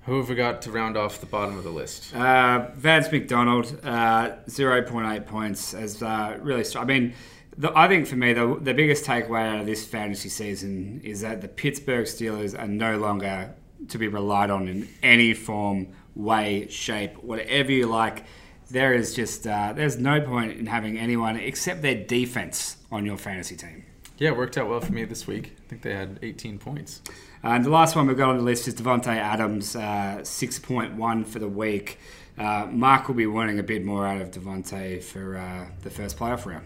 Who 0.05 0.17
have 0.17 0.29
we 0.29 0.35
got 0.35 0.63
to 0.63 0.71
round 0.71 0.97
off 0.97 1.19
the 1.19 1.27
bottom 1.27 1.57
of 1.57 1.63
the 1.63 1.69
list? 1.69 2.15
Uh, 2.15 2.69
Vance 2.73 3.11
McDonald, 3.11 3.79
uh, 3.83 4.31
0.8 4.47 5.27
points. 5.27 5.75
As 5.75 6.01
uh, 6.01 6.37
really, 6.41 6.65
I 6.75 6.85
mean, 6.85 7.13
the, 7.55 7.71
I 7.77 7.87
think 7.87 8.07
for 8.07 8.15
me, 8.15 8.33
the, 8.33 8.57
the 8.59 8.73
biggest 8.73 9.05
takeaway 9.05 9.47
out 9.47 9.59
of 9.59 9.65
this 9.67 9.85
fantasy 9.85 10.29
season 10.29 11.01
is 11.03 11.21
that 11.21 11.41
the 11.41 11.47
Pittsburgh 11.47 12.05
Steelers 12.05 12.59
are 12.59 12.67
no 12.67 12.97
longer 12.97 13.53
to 13.89 13.97
be 13.99 14.07
relied 14.07 14.49
on 14.49 14.67
in 14.67 14.87
any 15.03 15.35
form, 15.35 15.87
way, 16.15 16.67
shape, 16.69 17.23
whatever 17.23 17.71
you 17.71 17.85
like. 17.85 18.23
There 18.71 18.93
is 18.93 19.13
just 19.13 19.45
uh, 19.45 19.73
there's 19.73 19.97
no 19.97 20.21
point 20.21 20.57
in 20.57 20.65
having 20.65 20.97
anyone 20.97 21.35
except 21.35 21.81
their 21.81 22.03
defense 22.05 22.77
on 22.91 23.05
your 23.05 23.17
fantasy 23.17 23.55
team. 23.55 23.83
Yeah, 24.17 24.29
it 24.29 24.37
worked 24.37 24.57
out 24.57 24.69
well 24.69 24.79
for 24.79 24.93
me 24.93 25.03
this 25.03 25.27
week. 25.27 25.55
I 25.65 25.69
think 25.69 25.81
they 25.81 25.93
had 25.93 26.19
18 26.21 26.57
points. 26.57 27.01
And 27.43 27.65
the 27.65 27.69
last 27.69 27.95
one 27.95 28.07
we've 28.07 28.17
got 28.17 28.29
on 28.29 28.37
the 28.37 28.43
list 28.43 28.67
is 28.67 28.75
Davante 28.75 29.07
Adams, 29.07 29.75
uh, 29.75 30.19
6.1 30.21 31.25
for 31.25 31.39
the 31.39 31.47
week. 31.47 31.97
Uh, 32.37 32.67
Mark 32.69 33.07
will 33.07 33.15
be 33.15 33.27
wanting 33.27 33.59
a 33.59 33.63
bit 33.63 33.83
more 33.83 34.05
out 34.05 34.21
of 34.21 34.31
Davante 34.31 35.03
for 35.03 35.37
uh, 35.37 35.65
the 35.81 35.89
first 35.89 36.17
playoff 36.17 36.45
round. 36.45 36.65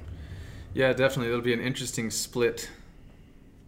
Yeah, 0.74 0.92
definitely. 0.92 1.30
It'll 1.30 1.42
be 1.42 1.54
an 1.54 1.62
interesting 1.62 2.12
split 2.12 2.70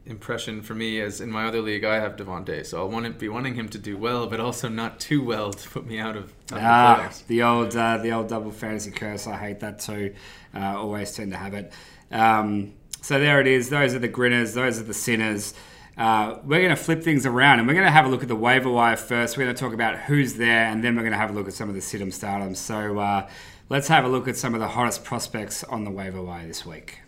impression 0.06 0.62
for 0.62 0.74
me 0.74 1.02
as 1.02 1.20
in 1.20 1.30
my 1.30 1.46
other 1.46 1.62
league 1.62 1.84
I 1.84 1.96
have 2.00 2.15
Davante, 2.15 2.65
so 2.65 2.80
I'll 2.80 2.89
want 2.89 3.06
to 3.06 3.12
be 3.12 3.30
wanting 3.30 3.56
him 3.56 3.67
to 3.70 3.78
do 3.78 3.98
well, 3.98 4.28
but 4.28 4.39
also 4.39 4.70
not 4.70 5.00
too 5.00 5.24
well 5.24 5.52
to 5.52 5.70
put 5.70 5.86
me 5.86 6.00
out 6.00 6.15
of, 6.15 6.34
out 6.52 6.62
ah, 6.62 7.13
the, 7.28 7.36
the 7.36 7.43
old 7.43 7.76
uh, 7.76 7.98
the 7.98 8.12
old 8.12 8.30
double 8.30 8.52
fantasy 8.52 8.91
curse. 8.91 9.28
I 9.28 9.38
hate 9.38 9.60
that 9.62 9.80
too. 9.80 10.13
Uh, 10.56 10.78
always 10.78 11.12
tend 11.13 11.32
to 11.32 11.38
have 11.38 11.54
it. 11.54 11.72
Um, 12.12 12.74
so 13.02 13.20
there 13.20 13.39
it 13.41 13.48
is. 13.48 13.70
Those 13.70 13.93
are 13.93 14.00
the 14.00 14.08
grinners. 14.08 14.54
Those 14.54 14.80
are 14.80 14.84
the 14.84 14.93
sinners. 14.93 15.54
Uh, 15.97 16.38
we're 16.43 16.60
going 16.60 16.69
to 16.69 16.75
flip 16.75 17.01
things 17.01 17.25
around 17.25 17.57
and 17.57 17.67
we're 17.67 17.73
going 17.73 17.86
to 17.86 17.91
have 17.91 18.05
a 18.05 18.07
look 18.07 18.21
at 18.21 18.27
the 18.27 18.36
waiver 18.36 18.69
wire 18.69 18.95
first. 18.95 19.36
We're 19.36 19.45
going 19.45 19.55
to 19.55 19.60
talk 19.60 19.73
about 19.73 19.97
who's 19.97 20.36
there 20.36 20.65
and 20.65 20.83
then 20.83 20.95
we're 20.95 21.01
going 21.01 21.12
to 21.12 21.17
have 21.17 21.31
a 21.31 21.33
look 21.33 21.47
at 21.47 21.55
some 21.55 21.69
of 21.69 21.75
the 21.75 21.81
situm 21.81 22.10
stardoms. 22.10 22.57
So 22.57 22.99
uh, 22.99 23.27
let's 23.69 23.88
have 23.88 24.05
a 24.05 24.07
look 24.07 24.27
at 24.27 24.38
some 24.38 24.53
of 24.53 24.60
the 24.60 24.67
hottest 24.67 25.03
prospects 25.03 25.63
on 25.63 25.86
the 25.86 25.89
waiver 25.89 26.21
wire 26.21 26.45
this 26.45 26.67
week. 26.67 26.99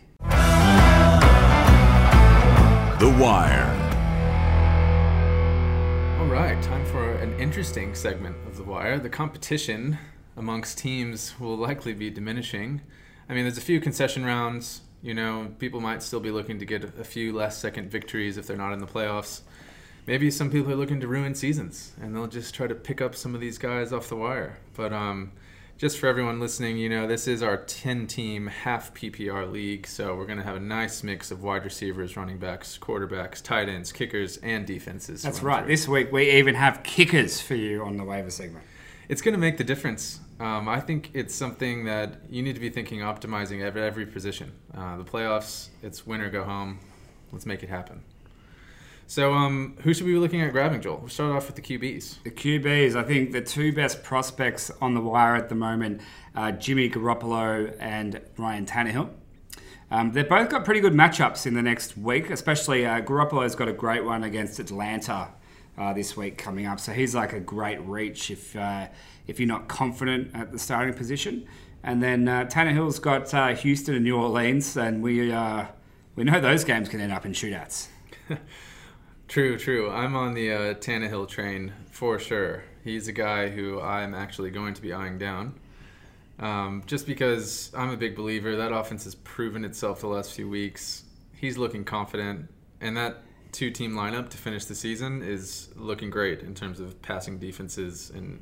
The 3.00 3.16
Wire. 3.22 3.76
All 6.20 6.26
right, 6.26 6.60
time 6.64 6.84
for 6.88 7.12
an 7.14 7.40
interesting 7.40 7.94
segment 7.94 8.36
of 8.48 8.58
The 8.58 8.64
Wire. 8.64 8.98
The 8.98 9.08
competition 9.08 10.00
amongst 10.36 10.80
teams 10.80 11.40
will 11.40 11.56
likely 11.56 11.94
be 11.94 12.10
diminishing. 12.10 12.82
I 13.30 13.36
mean, 13.36 13.44
there's 13.44 13.60
a 13.60 13.62
few 13.62 13.80
concession 13.80 14.26
rounds 14.26 14.82
you 15.02 15.14
know, 15.14 15.52
people 15.60 15.80
might 15.80 16.04
still 16.04 16.20
be 16.20 16.32
looking 16.32 16.60
to 16.60 16.66
get 16.66 16.84
a 16.84 17.04
few 17.04 17.34
last 17.34 17.60
second 17.60 17.90
victories 17.90 18.38
if 18.38 18.48
they're 18.48 18.58
not 18.58 18.74
in 18.74 18.80
the 18.80 18.88
playoffs. 18.88 19.42
Maybe 20.06 20.32
some 20.32 20.50
people 20.50 20.72
are 20.72 20.76
looking 20.76 21.00
to 21.02 21.08
ruin 21.08 21.36
seasons 21.36 21.92
and 22.02 22.16
they'll 22.16 22.28
just 22.28 22.54
try 22.54 22.68
to 22.68 22.76
pick 22.76 23.00
up 23.00 23.16
some 23.16 23.36
of 23.36 23.42
these 23.42 23.58
guys 23.58 23.94
off 23.94 24.10
the 24.10 24.16
wire. 24.16 24.58
But 24.76 24.92
um, 24.92 25.32
just 25.78 26.00
for 26.00 26.08
everyone 26.08 26.40
listening, 26.40 26.78
you 26.78 26.90
know, 26.90 27.08
this 27.08 27.28
is 27.28 27.42
our 27.42 27.58
10 27.58 28.08
team 28.08 28.48
half 28.48 28.94
PPR 28.94 29.50
league. 29.50 29.88
So 29.88 30.16
we're 30.16 30.26
going 30.26 30.40
to 30.40 30.44
have 30.44 30.58
a 30.58 30.62
nice 30.62 31.04
mix 31.04 31.32
of 31.32 31.44
wide 31.44 31.64
receivers, 31.64 32.18
running 32.18 32.38
backs, 32.38 32.78
quarterbacks, 32.82 33.42
tight 33.42 33.70
ends, 33.70 33.92
kickers, 33.92 34.38
and 34.38 34.66
defenses. 34.66 35.22
That's 35.22 35.42
right. 35.42 35.60
Through. 35.60 35.72
This 35.72 35.88
week 35.88 36.12
we 36.12 36.32
even 36.32 36.56
have 36.56 36.84
kickers 36.84 37.40
for 37.40 37.56
you 37.56 37.84
on 37.84 37.98
the 37.98 38.04
waiver 38.04 38.32
segment. 38.32 38.66
It's 39.10 39.24
going 39.24 39.34
to 39.34 39.40
make 39.40 39.58
the 39.58 39.64
difference. 39.64 40.20
Um, 40.40 40.70
I 40.70 40.80
think 40.80 41.10
it's 41.16 41.34
something 41.34 41.86
that 41.86 42.22
you 42.30 42.44
need 42.44 42.54
to 42.54 42.62
be 42.62 42.70
thinking 42.70 43.00
optimizing 43.00 43.60
every, 43.60 43.82
every 43.82 44.06
position. 44.06 44.52
Uh, 44.72 44.98
the 44.98 45.04
playoffs, 45.04 45.70
it's 45.82 46.06
win 46.06 46.22
or 46.22 46.30
go 46.30 46.44
home. 46.44 46.78
Let's 47.32 47.48
make 47.48 47.64
it 47.64 47.70
happen. 47.70 48.04
So, 49.08 49.34
um, 49.34 49.76
who 49.82 49.96
should 49.96 50.06
we 50.06 50.14
be 50.14 50.20
looking 50.20 50.42
at 50.42 50.52
grabbing, 50.52 50.82
Joel? 50.82 50.98
We'll 50.98 51.10
start 51.10 51.36
off 51.36 51.48
with 51.48 51.56
the 51.56 51.64
QBs. 51.64 52.22
The 52.22 52.30
QBs, 52.30 52.96
I 52.96 53.02
think 53.02 53.32
the 53.32 53.42
two 53.42 53.74
best 53.74 54.04
prospects 54.04 54.70
on 54.80 54.94
the 54.94 55.02
wire 55.02 55.36
at 55.36 55.50
the 55.50 55.56
moment 55.56 56.02
are 56.36 56.52
Jimmy 56.52 56.88
Garoppolo 56.88 57.76
and 57.80 58.22
Ryan 58.38 58.68
Tannehill. 58.68 59.10
Um, 59.90 60.12
they've 60.12 60.30
both 60.30 60.50
got 60.50 60.64
pretty 60.64 60.82
good 60.82 60.94
matchups 60.94 61.48
in 61.48 61.56
the 61.56 61.64
next 61.64 61.98
week, 61.98 62.30
especially 62.30 62.86
uh, 62.86 63.02
Garoppolo's 63.02 63.56
got 63.56 63.68
a 63.68 63.74
great 63.74 64.06
one 64.06 64.24
against 64.24 64.60
Atlanta 64.60 65.30
uh, 65.80 65.94
this 65.94 66.16
week 66.18 66.38
coming 66.38 66.66
up. 66.66 66.80
So 66.80 66.92
he's 66.92 67.16
like 67.16 67.34
a 67.34 67.40
great 67.40 67.80
reach 67.82 68.30
if 68.30 68.56
uh, 68.56 68.88
if 69.26 69.40
you're 69.40 69.48
not 69.48 69.68
confident 69.68 70.32
at 70.36 70.52
the 70.52 70.60
starting 70.60 70.94
position. 70.94 71.48
And 71.82 72.04
then 72.04 72.28
uh, 72.28 72.46
Tannehill's 72.46 73.00
got 73.00 73.34
uh, 73.34 73.56
Houston 73.56 73.96
and 73.96 74.04
New 74.04 74.18
Orleans, 74.18 74.76
and 74.76 75.02
we 75.02 75.32
uh, 75.32 75.68
we 76.16 76.26
know 76.26 76.42
those 76.42 76.66
games 76.66 76.90
can 76.90 77.00
end 77.00 77.14
up 77.14 77.26
in 77.26 77.32
shootouts. 77.32 77.88
true, 79.30 79.58
true. 79.58 79.90
I'm 79.90 80.16
on 80.16 80.34
the 80.34 80.52
uh, 80.52 80.74
Tannehill 80.76 81.30
train 81.30 81.72
for 81.90 82.20
sure. 82.20 82.66
He's 82.84 83.08
a 83.08 83.14
guy 83.14 83.50
who 83.50 83.80
I'm 83.80 84.14
actually 84.14 84.52
going 84.52 84.74
to 84.74 84.82
be 84.82 84.92
eyeing 84.92 85.18
down. 85.18 85.60
Um, 86.40 86.84
just 86.86 87.06
because 87.06 87.72
I'm 87.76 87.90
a 87.90 87.98
big 87.98 88.16
believer, 88.16 88.56
that 88.58 88.72
offense 88.72 89.04
has 89.04 89.16
proven 89.16 89.66
itself 89.66 90.02
the 90.02 90.08
last 90.08 90.34
few 90.34 90.50
weeks. 90.50 91.04
He's 91.36 91.58
looking 91.58 91.86
confident, 91.86 92.50
and 92.82 92.98
that 92.98 93.24
two 93.52 93.72
team 93.72 93.94
lineup 93.94 94.30
to 94.30 94.38
finish 94.38 94.66
the 94.66 94.76
season 94.76 95.22
is 95.22 95.70
looking 95.76 96.10
great 96.10 96.42
in 96.42 96.54
terms 96.54 96.80
of 96.80 97.02
passing 97.02 97.40
defenses 97.40 98.12
and 98.14 98.42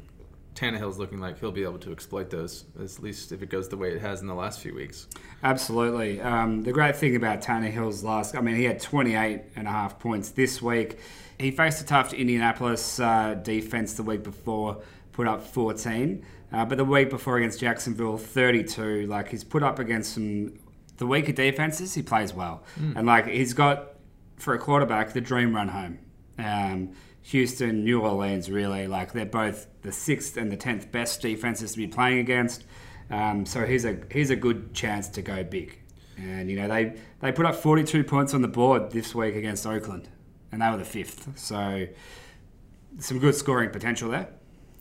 Tannehill's 0.57 0.97
looking 0.97 1.19
like 1.19 1.39
he'll 1.39 1.51
be 1.51 1.63
able 1.63 1.77
to 1.77 1.91
exploit 1.91 2.31
those, 2.31 2.65
at 2.81 2.99
least 2.99 3.31
if 3.31 3.43
it 3.43 3.49
goes 3.49 3.69
the 3.69 3.77
way 3.77 3.91
it 3.91 4.01
has 4.01 4.21
in 4.21 4.27
the 4.27 4.33
last 4.33 4.59
few 4.59 4.73
weeks. 4.73 5.07
Absolutely. 5.43 6.19
Um, 6.19 6.63
the 6.63 6.71
great 6.71 6.95
thing 6.95 7.15
about 7.15 7.43
Tannehill's 7.43 8.03
last, 8.03 8.35
I 8.35 8.41
mean, 8.41 8.55
he 8.55 8.63
had 8.63 8.81
28 8.81 9.41
and 9.55 9.67
a 9.67 9.71
half 9.71 9.99
points 9.99 10.31
this 10.31 10.59
week. 10.59 10.97
He 11.39 11.51
faced 11.51 11.79
a 11.81 11.85
tough 11.85 12.11
Indianapolis 12.11 12.99
uh, 12.99 13.35
defense 13.35 13.93
the 13.93 14.03
week 14.03 14.23
before, 14.23 14.81
put 15.11 15.27
up 15.27 15.43
14. 15.43 16.25
Uh, 16.51 16.65
but 16.65 16.79
the 16.79 16.85
week 16.85 17.11
before 17.11 17.37
against 17.37 17.59
Jacksonville, 17.59 18.17
32. 18.17 19.05
Like, 19.05 19.29
he's 19.29 19.43
put 19.43 19.61
up 19.61 19.77
against 19.77 20.15
some 20.15 20.53
the 20.97 21.05
weaker 21.05 21.31
defenses, 21.31 21.93
he 21.93 22.01
plays 22.01 22.33
well. 22.33 22.63
Mm. 22.79 22.95
And, 22.95 23.05
like, 23.05 23.27
he's 23.27 23.53
got 23.53 23.89
for 24.37 24.53
a 24.53 24.59
quarterback, 24.59 25.13
the 25.13 25.21
dream 25.21 25.55
run 25.55 25.69
home. 25.69 25.99
Um, 26.37 26.91
Houston, 27.23 27.83
New 27.83 28.01
Orleans, 28.01 28.49
really 28.49 28.87
like 28.87 29.11
they're 29.11 29.25
both 29.25 29.67
the 29.81 29.91
sixth 29.91 30.37
and 30.37 30.51
the 30.51 30.55
tenth 30.57 30.91
best 30.91 31.21
defenses 31.21 31.71
to 31.73 31.77
be 31.77 31.87
playing 31.87 32.19
against. 32.19 32.63
Um, 33.09 33.45
so 33.45 33.65
he's 33.65 33.85
a 33.85 33.99
he's 34.11 34.29
a 34.29 34.35
good 34.35 34.73
chance 34.73 35.09
to 35.09 35.21
go 35.21 35.43
big. 35.43 35.79
And 36.17 36.49
you 36.49 36.57
know 36.57 36.67
they 36.67 36.95
they 37.19 37.31
put 37.31 37.45
up 37.45 37.55
42 37.55 38.03
points 38.03 38.33
on 38.33 38.41
the 38.41 38.47
board 38.47 38.91
this 38.91 39.13
week 39.13 39.35
against 39.35 39.65
Oakland, 39.65 40.09
and 40.51 40.61
they 40.61 40.69
were 40.69 40.77
the 40.77 40.85
fifth. 40.85 41.37
So 41.37 41.87
some 42.99 43.19
good 43.19 43.35
scoring 43.35 43.71
potential 43.71 44.09
there. 44.09 44.29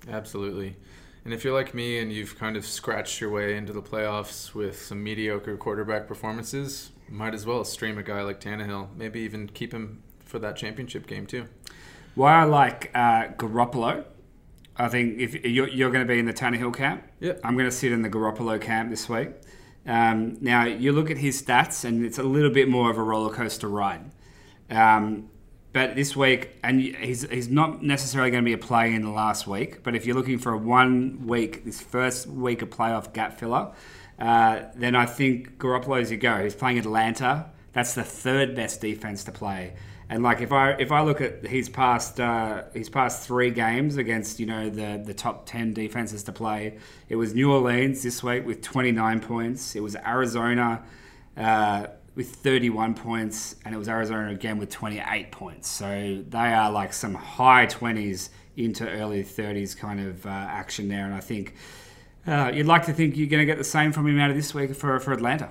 Absolutely. 0.09 0.77
And 1.25 1.35
if 1.35 1.43
you're 1.43 1.55
like 1.55 1.75
me 1.75 1.99
and 1.99 2.13
you've 2.13 2.39
kind 2.39 2.57
of 2.57 2.65
scratched 2.65 3.21
your 3.21 3.31
way 3.31 3.57
into 3.57 3.73
the 3.73 3.83
playoffs 3.83 4.55
with 4.55 4.81
some 4.81 5.03
mediocre 5.03 5.57
quarterback 5.57 6.07
performances, 6.07 6.93
might 7.09 7.35
as 7.35 7.47
well 7.47 7.65
stream 7.65 7.99
a 7.99 8.03
guy 8.03 8.23
like 8.23 8.41
Tannehill. 8.41 8.95
Maybe 8.97 9.21
even 9.21 9.49
keep 9.49 9.73
him 9.73 10.03
for 10.25 10.39
that 10.41 10.57
championship 10.57 11.07
game 11.07 11.27
too. 11.27 11.47
Why 12.15 12.41
I 12.41 12.45
like 12.45 12.91
uh, 12.95 13.29
Garoppolo, 13.37 14.05
I 14.77 14.89
think 14.89 15.19
if 15.19 15.45
you're, 15.45 15.69
you're 15.69 15.91
going 15.91 16.07
to 16.07 16.13
be 16.13 16.19
in 16.19 16.27
the 16.27 16.33
Tannehill 16.33 16.75
camp, 16.75 17.05
yep. 17.21 17.41
I'm 17.45 17.55
going 17.55 17.69
to 17.69 17.75
sit 17.75 17.93
in 17.93 18.03
the 18.03 18.11
Garoppolo 18.11 18.61
camp 18.61 18.91
this 18.91 19.09
week. 19.09 19.31
Um, 19.87 20.37
now 20.41 20.65
you 20.65 20.93
look 20.93 21.11
at 21.11 21.19
his 21.19 21.41
stats, 21.41 21.85
and 21.85 22.05
it's 22.05 22.19
a 22.19 22.23
little 22.23 22.51
bit 22.51 22.69
more 22.69 22.91
of 22.91 22.99
a 22.99 23.03
roller 23.03 23.33
coaster 23.33 23.69
ride. 23.69 24.11
Um, 24.71 25.31
but 25.73 25.95
this 25.95 26.17
week, 26.17 26.57
and 26.65 26.81
he's, 26.81 27.29
he's 27.29 27.49
not 27.49 27.83
necessarily 27.83 28.31
going 28.31 28.43
to 28.43 28.49
be 28.49 28.55
a 28.55 28.59
play 28.59 28.95
in 28.95 29.03
the 29.03 29.11
last 29.11 29.47
week. 29.47 29.83
But 29.83 29.95
if 29.95 30.07
you're 30.07 30.17
looking 30.17 30.39
for 30.39 30.53
a 30.53 30.59
one 30.59 31.27
week, 31.27 31.65
this 31.65 31.81
first 31.81 32.27
week 32.27 32.63
of 32.63 32.71
playoff 32.71 33.13
gap 33.13 33.39
filler, 33.39 33.73
uh, 34.19 34.63
then 34.75 34.95
I 34.95 35.07
think 35.07 35.59
Garoppolo's 35.59 36.11
your 36.11 36.19
go. 36.21 36.43
He's 36.43 36.55
playing 36.55 36.79
Atlanta. 36.79 37.51
That's 37.73 37.95
the 37.95 38.05
third 38.05 38.55
best 38.55 38.81
defense 38.81 39.25
to 39.25 39.33
play. 39.33 39.75
And 40.09 40.23
like 40.23 40.41
if 40.41 40.53
I 40.53 40.71
if 40.73 40.93
I 40.93 41.01
look 41.01 41.21
at 41.21 41.45
his 41.45 41.69
past 41.69 42.21
uh, 42.21 42.65
his 42.73 42.89
past 42.89 43.27
three 43.27 43.51
games 43.51 43.97
against 43.97 44.39
you 44.39 44.47
know 44.47 44.71
the 44.71 45.03
the 45.05 45.15
top 45.15 45.47
ten 45.47 45.73
defenses 45.75 46.23
to 46.25 46.33
play, 46.33 46.79
it 47.09 47.17
was 47.17 47.35
New 47.35 47.53
Orleans 47.53 48.03
this 48.03 48.23
week 48.23 48.47
with 48.47 48.63
29 48.63 49.21
points. 49.21 49.75
It 49.75 49.81
was 49.83 49.97
Arizona 49.97 50.85
uh, 51.37 51.89
with 52.15 52.37
31 52.37 52.95
points, 52.95 53.57
and 53.65 53.75
it 53.75 53.79
was 53.79 53.89
Arizona 53.89 54.31
again 54.31 54.59
with 54.59 54.71
28 54.71 55.33
points. 55.33 55.69
So 55.69 56.23
they 56.29 56.55
are 56.55 56.71
like 56.71 56.93
some 56.93 57.15
high 57.15 57.67
20s 57.67 58.31
into 58.57 58.89
early 58.89 59.23
30s 59.23 59.77
kind 59.77 60.01
of 60.01 60.25
uh, 60.25 60.31
action 60.31 60.89
there. 60.89 61.05
And 61.05 61.15
I 61.15 61.21
think 61.21 61.55
uh, 62.27 62.51
you'd 62.53 62.67
like 62.67 62.87
to 62.87 62.93
think 62.93 63.17
you're 63.17 63.29
going 63.29 63.41
to 63.41 63.47
get 63.47 63.59
the 63.59 63.65
same 63.65 63.93
from 63.93 64.07
him 64.07 64.19
out 64.19 64.31
of 64.31 64.37
this 64.37 64.55
week 64.55 64.75
for, 64.75 64.99
for 65.01 65.13
Atlanta. 65.13 65.51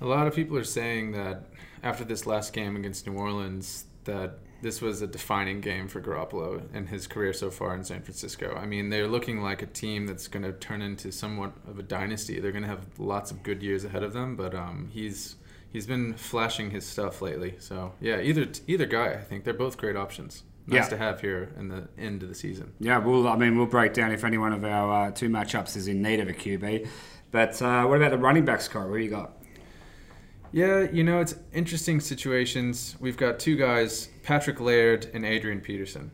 A 0.00 0.06
lot 0.06 0.26
of 0.26 0.34
people 0.34 0.56
are 0.56 0.64
saying 0.64 1.12
that 1.12 1.44
after 1.82 2.04
this 2.04 2.26
last 2.26 2.52
game 2.52 2.76
against 2.76 3.06
New 3.06 3.14
Orleans, 3.14 3.84
that 4.04 4.38
this 4.60 4.80
was 4.80 5.02
a 5.02 5.06
defining 5.06 5.60
game 5.60 5.86
for 5.86 6.00
Garoppolo 6.00 6.62
and 6.72 6.88
his 6.88 7.06
career 7.06 7.32
so 7.32 7.50
far 7.50 7.74
in 7.74 7.84
San 7.84 8.02
Francisco. 8.02 8.56
I 8.60 8.66
mean, 8.66 8.88
they're 8.88 9.06
looking 9.06 9.40
like 9.42 9.62
a 9.62 9.66
team 9.66 10.06
that's 10.06 10.26
going 10.26 10.42
to 10.42 10.52
turn 10.52 10.82
into 10.82 11.12
somewhat 11.12 11.52
of 11.68 11.78
a 11.78 11.82
dynasty. 11.82 12.40
They're 12.40 12.52
going 12.52 12.62
to 12.62 12.68
have 12.68 12.98
lots 12.98 13.30
of 13.30 13.42
good 13.42 13.62
years 13.62 13.84
ahead 13.84 14.02
of 14.02 14.12
them, 14.12 14.36
but 14.36 14.54
um, 14.54 14.88
he's 14.92 15.36
he's 15.72 15.86
been 15.86 16.14
flashing 16.14 16.70
his 16.70 16.86
stuff 16.86 17.22
lately. 17.22 17.54
So 17.58 17.92
yeah, 18.00 18.20
either 18.20 18.48
either 18.66 18.86
guy, 18.86 19.12
I 19.12 19.18
think 19.18 19.44
they're 19.44 19.54
both 19.54 19.76
great 19.76 19.96
options. 19.96 20.42
Nice 20.68 20.84
Yeah. 20.84 20.88
to 20.90 20.96
have 20.98 21.20
here 21.22 21.50
in 21.58 21.68
the 21.68 21.88
end 21.98 22.22
of 22.22 22.28
the 22.28 22.34
season. 22.34 22.72
Yeah, 22.78 22.98
well, 22.98 23.26
I 23.26 23.36
mean, 23.36 23.56
we'll 23.56 23.66
break 23.66 23.94
down 23.94 24.12
if 24.12 24.22
any 24.22 24.36
one 24.36 24.52
of 24.52 24.64
our 24.64 25.06
uh, 25.06 25.10
two 25.10 25.30
matchups 25.30 25.76
is 25.76 25.88
in 25.88 26.02
need 26.02 26.20
of 26.20 26.28
a 26.28 26.34
QB. 26.34 26.86
But 27.30 27.60
uh, 27.62 27.86
what 27.86 27.96
about 27.96 28.10
the 28.10 28.18
running 28.18 28.44
back 28.44 28.60
score? 28.60 28.86
What 28.88 28.98
do 28.98 29.02
you 29.02 29.10
got? 29.10 29.32
Yeah, 30.52 30.86
you 30.90 31.04
know, 31.04 31.20
it's 31.20 31.34
interesting 31.52 32.00
situations. 32.00 32.96
We've 33.00 33.16
got 33.16 33.38
two 33.38 33.56
guys, 33.56 34.08
Patrick 34.22 34.60
Laird 34.60 35.06
and 35.14 35.24
Adrian 35.24 35.60
Peterson. 35.60 36.10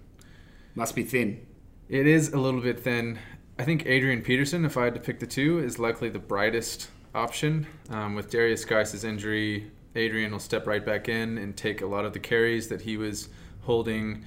Must 0.74 0.94
be 0.94 1.04
thin. 1.04 1.46
It 1.88 2.06
is 2.06 2.32
a 2.32 2.38
little 2.38 2.60
bit 2.60 2.80
thin. 2.80 3.18
I 3.58 3.64
think 3.64 3.86
Adrian 3.86 4.22
Peterson, 4.22 4.64
if 4.64 4.76
I 4.76 4.84
had 4.84 4.94
to 4.94 5.00
pick 5.00 5.20
the 5.20 5.26
two, 5.26 5.60
is 5.60 5.78
likely 5.78 6.08
the 6.08 6.18
brightest 6.18 6.90
option. 7.14 7.66
Um, 7.90 8.16
with 8.16 8.30
Darius 8.30 8.64
Guice' 8.64 9.04
injury, 9.04 9.70
Adrian 9.94 10.32
will 10.32 10.40
step 10.40 10.66
right 10.66 10.84
back 10.84 11.08
in 11.08 11.38
and 11.38 11.56
take 11.56 11.80
a 11.80 11.86
lot 11.86 12.04
of 12.04 12.12
the 12.12 12.18
carries 12.18 12.68
that 12.68 12.80
he 12.82 12.96
was 12.96 13.28
holding 13.60 14.24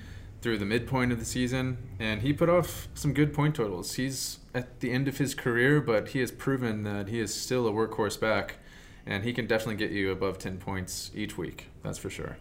through 0.47 0.57
the 0.57 0.65
midpoint 0.65 1.12
of 1.12 1.19
the 1.19 1.25
season. 1.25 1.77
And 1.99 2.21
he 2.21 2.31
put 2.31 2.47
off 2.47 2.88
some 2.93 3.13
good 3.13 3.33
point 3.33 3.55
totals. 3.55 3.95
He's 3.95 4.39
at 4.55 4.79
the 4.79 4.93
end 4.93 5.10
of 5.10 5.17
his 5.17 5.36
career, 5.36 5.81
but 5.81 6.07
he 6.07 6.19
has 6.19 6.31
proven 6.31 6.83
that 6.83 7.10
he 7.10 7.19
is 7.19 7.36
still 7.36 7.67
a 7.67 7.71
workhorse 7.73 8.17
back. 8.17 8.60
And 9.05 9.25
he 9.25 9.33
can 9.33 9.45
definitely 9.45 9.75
get 9.75 9.91
you 9.91 10.10
above 10.10 10.38
10 10.38 10.57
points 10.60 11.12
each 11.13 11.38
week, 11.38 11.67
that's 11.83 11.97
for 11.97 12.10
sure. 12.10 12.38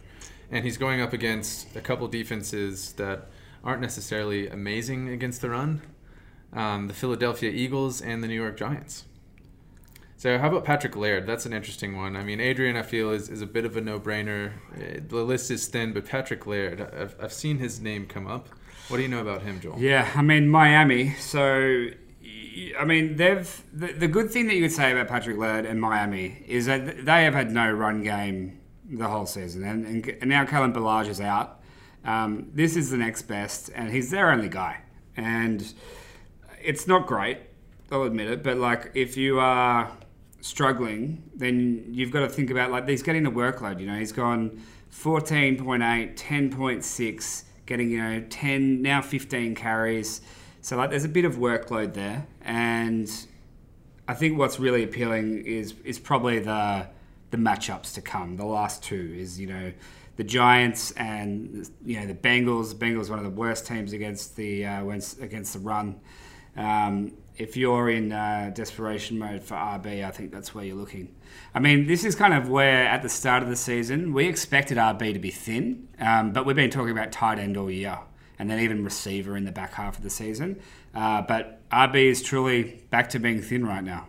And 0.53 0.65
he's 0.65 0.79
going 0.79 1.01
up 1.01 1.13
against 1.13 1.75
a 1.75 1.81
couple 1.81 2.07
defenses 2.07 2.93
that 2.93 3.27
aren't 3.65 3.81
necessarily 3.81 4.49
amazing 4.51 5.09
against 5.09 5.41
the 5.41 5.51
run 5.51 5.83
um, 6.53 6.87
the 6.87 6.95
Philadelphia 6.95 7.51
Eagles 7.51 8.01
and 8.01 8.23
the 8.23 8.29
New 8.29 8.41
York 8.41 8.57
Giants. 8.57 9.05
So, 10.19 10.39
how 10.39 10.49
about 10.49 10.65
Patrick 10.65 10.97
Laird? 10.97 11.27
That's 11.27 11.45
an 11.45 11.53
interesting 11.53 11.95
one. 11.95 12.17
I 12.17 12.23
mean, 12.23 12.41
Adrian, 12.41 12.75
I 12.75 12.83
feel, 12.83 13.11
is, 13.11 13.29
is 13.29 13.43
a 13.43 13.47
bit 13.47 13.67
of 13.67 13.77
a 13.77 13.83
no 13.83 14.01
brainer. 14.01 14.53
The 15.09 15.23
list 15.23 15.51
is 15.51 15.67
thin, 15.69 15.93
but 15.93 16.07
Patrick 16.07 16.47
Laird, 16.47 16.81
I've, 16.81 17.15
I've 17.21 17.33
seen 17.35 17.59
his 17.59 17.81
name 17.81 18.07
come 18.07 18.27
up. 18.27 18.49
What 18.89 18.97
do 18.97 19.03
you 19.03 19.11
know 19.11 19.21
about 19.21 19.43
him, 19.43 19.61
Joel? 19.61 19.79
Yeah, 19.79 20.11
I 20.15 20.23
mean 20.23 20.49
Miami. 20.49 21.15
So, 21.15 21.89
I 22.79 22.85
mean 22.87 23.17
they've 23.17 23.63
the, 23.73 23.93
the 23.93 24.09
good 24.09 24.31
thing 24.31 24.47
that 24.47 24.55
you 24.55 24.63
could 24.63 24.73
say 24.73 24.91
about 24.93 25.09
Patrick 25.09 25.37
Laird 25.37 25.67
and 25.67 25.79
Miami 25.79 26.43
is 26.47 26.65
that 26.67 27.05
they 27.05 27.25
have 27.25 27.35
had 27.35 27.51
no 27.51 27.71
run 27.71 28.03
game 28.03 28.61
the 28.89 29.09
whole 29.09 29.27
season, 29.27 29.65
and, 29.65 29.85
and, 29.85 30.09
and 30.09 30.31
now 30.31 30.47
Kalen 30.47 30.73
Ballage 30.73 31.09
is 31.09 31.21
out. 31.21 31.61
Um, 32.05 32.51
this 32.55 32.77
is 32.77 32.91
the 32.91 32.97
next 32.97 33.23
best, 33.23 33.71
and 33.75 33.91
he's 33.91 34.11
their 34.11 34.31
only 34.31 34.49
guy, 34.49 34.79
and 35.17 35.75
it's 36.63 36.87
not 36.87 37.07
great. 37.07 37.39
I'll 37.91 38.05
admit 38.05 38.31
it, 38.31 38.43
but 38.43 38.57
like 38.57 38.93
if 38.95 39.17
you 39.17 39.41
are 39.41 39.91
struggling, 40.47 41.23
then 41.35 41.85
you've 41.91 42.11
got 42.11 42.21
to 42.21 42.29
think 42.29 42.51
about 42.51 42.71
like 42.71 42.89
he's 42.89 43.03
getting 43.03 43.27
a 43.27 43.31
workload. 43.31 43.81
You 43.81 43.87
know, 43.87 43.99
he's 43.99 44.13
gone 44.13 44.63
14.8, 44.93 46.17
10.6, 46.17 47.43
getting 47.67 47.91
you 47.91 48.03
know 48.03 48.25
10 48.29 48.83
now 48.83 49.03
15 49.03 49.55
carries. 49.55 50.21
So 50.61 50.77
like 50.77 50.91
there's 50.91 51.05
a 51.05 51.09
bit 51.09 51.25
of 51.25 51.37
workload 51.37 51.95
there, 51.95 52.27
and 52.43 53.11
I 54.09 54.15
think 54.15 54.39
what's 54.39 54.59
really 54.59 54.85
appealing 54.85 55.45
is 55.45 55.75
is 55.85 55.99
probably 55.99 56.39
the 56.39 56.89
the 57.31 57.37
matchups 57.37 57.95
to 57.95 58.01
come. 58.01 58.37
The 58.37 58.47
last 58.47 58.83
two 58.83 59.15
is 59.17 59.39
you 59.41 59.49
know 59.49 59.73
the 60.17 60.25
Giants 60.25 60.93
and 60.93 61.69
you 61.85 62.01
know 62.01 62.07
the 62.07 62.15
Bengals. 62.15 62.77
The 62.77 62.85
Bengals 62.85 63.11
one 63.11 63.19
of 63.19 63.25
the 63.25 63.31
worst 63.31 63.67
teams 63.67 63.93
against 63.93 64.37
the 64.37 64.65
uh, 64.65 64.85
against 64.89 65.53
the 65.53 65.59
run. 65.59 66.01
Um, 66.57 67.13
if 67.39 67.57
you're 67.57 67.91
in 67.91 68.13
uh, 68.13 68.51
desperation 68.55 69.19
mode 69.19 69.43
for 69.43 69.55
RB, 69.55 70.05
I 70.05 70.11
think 70.11 70.33
that's 70.33 70.55
where 70.55 70.65
you're 70.65 70.77
looking. 70.77 71.15
I 71.55 71.61
mean, 71.61 71.87
this 71.87 72.05
is 72.05 72.15
kind 72.15 72.35
of 72.35 72.49
where 72.49 72.85
at 72.87 73.03
the 73.03 73.09
start 73.09 73.43
of 73.43 73.49
the 73.49 73.57
season 73.57 74.13
we 74.13 74.27
expected 74.27 74.79
RB 74.79 75.13
to 75.13 75.19
be 75.19 75.31
thin, 75.31 75.89
um, 76.01 76.33
but 76.33 76.47
we've 76.47 76.57
been 76.57 76.71
talking 76.71 76.93
about 76.93 77.13
tight 77.13 77.39
end 77.39 77.57
all 77.57 77.71
year, 77.71 77.99
and 78.39 78.51
then 78.51 78.59
even 78.61 78.85
receiver 78.85 79.37
in 79.37 79.45
the 79.45 79.53
back 79.53 79.75
half 79.75 79.97
of 79.97 80.03
the 80.03 80.11
season. 80.11 80.61
Uh, 80.95 81.23
but 81.23 81.69
RB 81.71 82.11
is 82.11 82.23
truly 82.23 82.83
back 82.91 83.11
to 83.11 83.19
being 83.19 83.43
thin 83.43 83.67
right 83.67 83.85
now. 83.85 84.07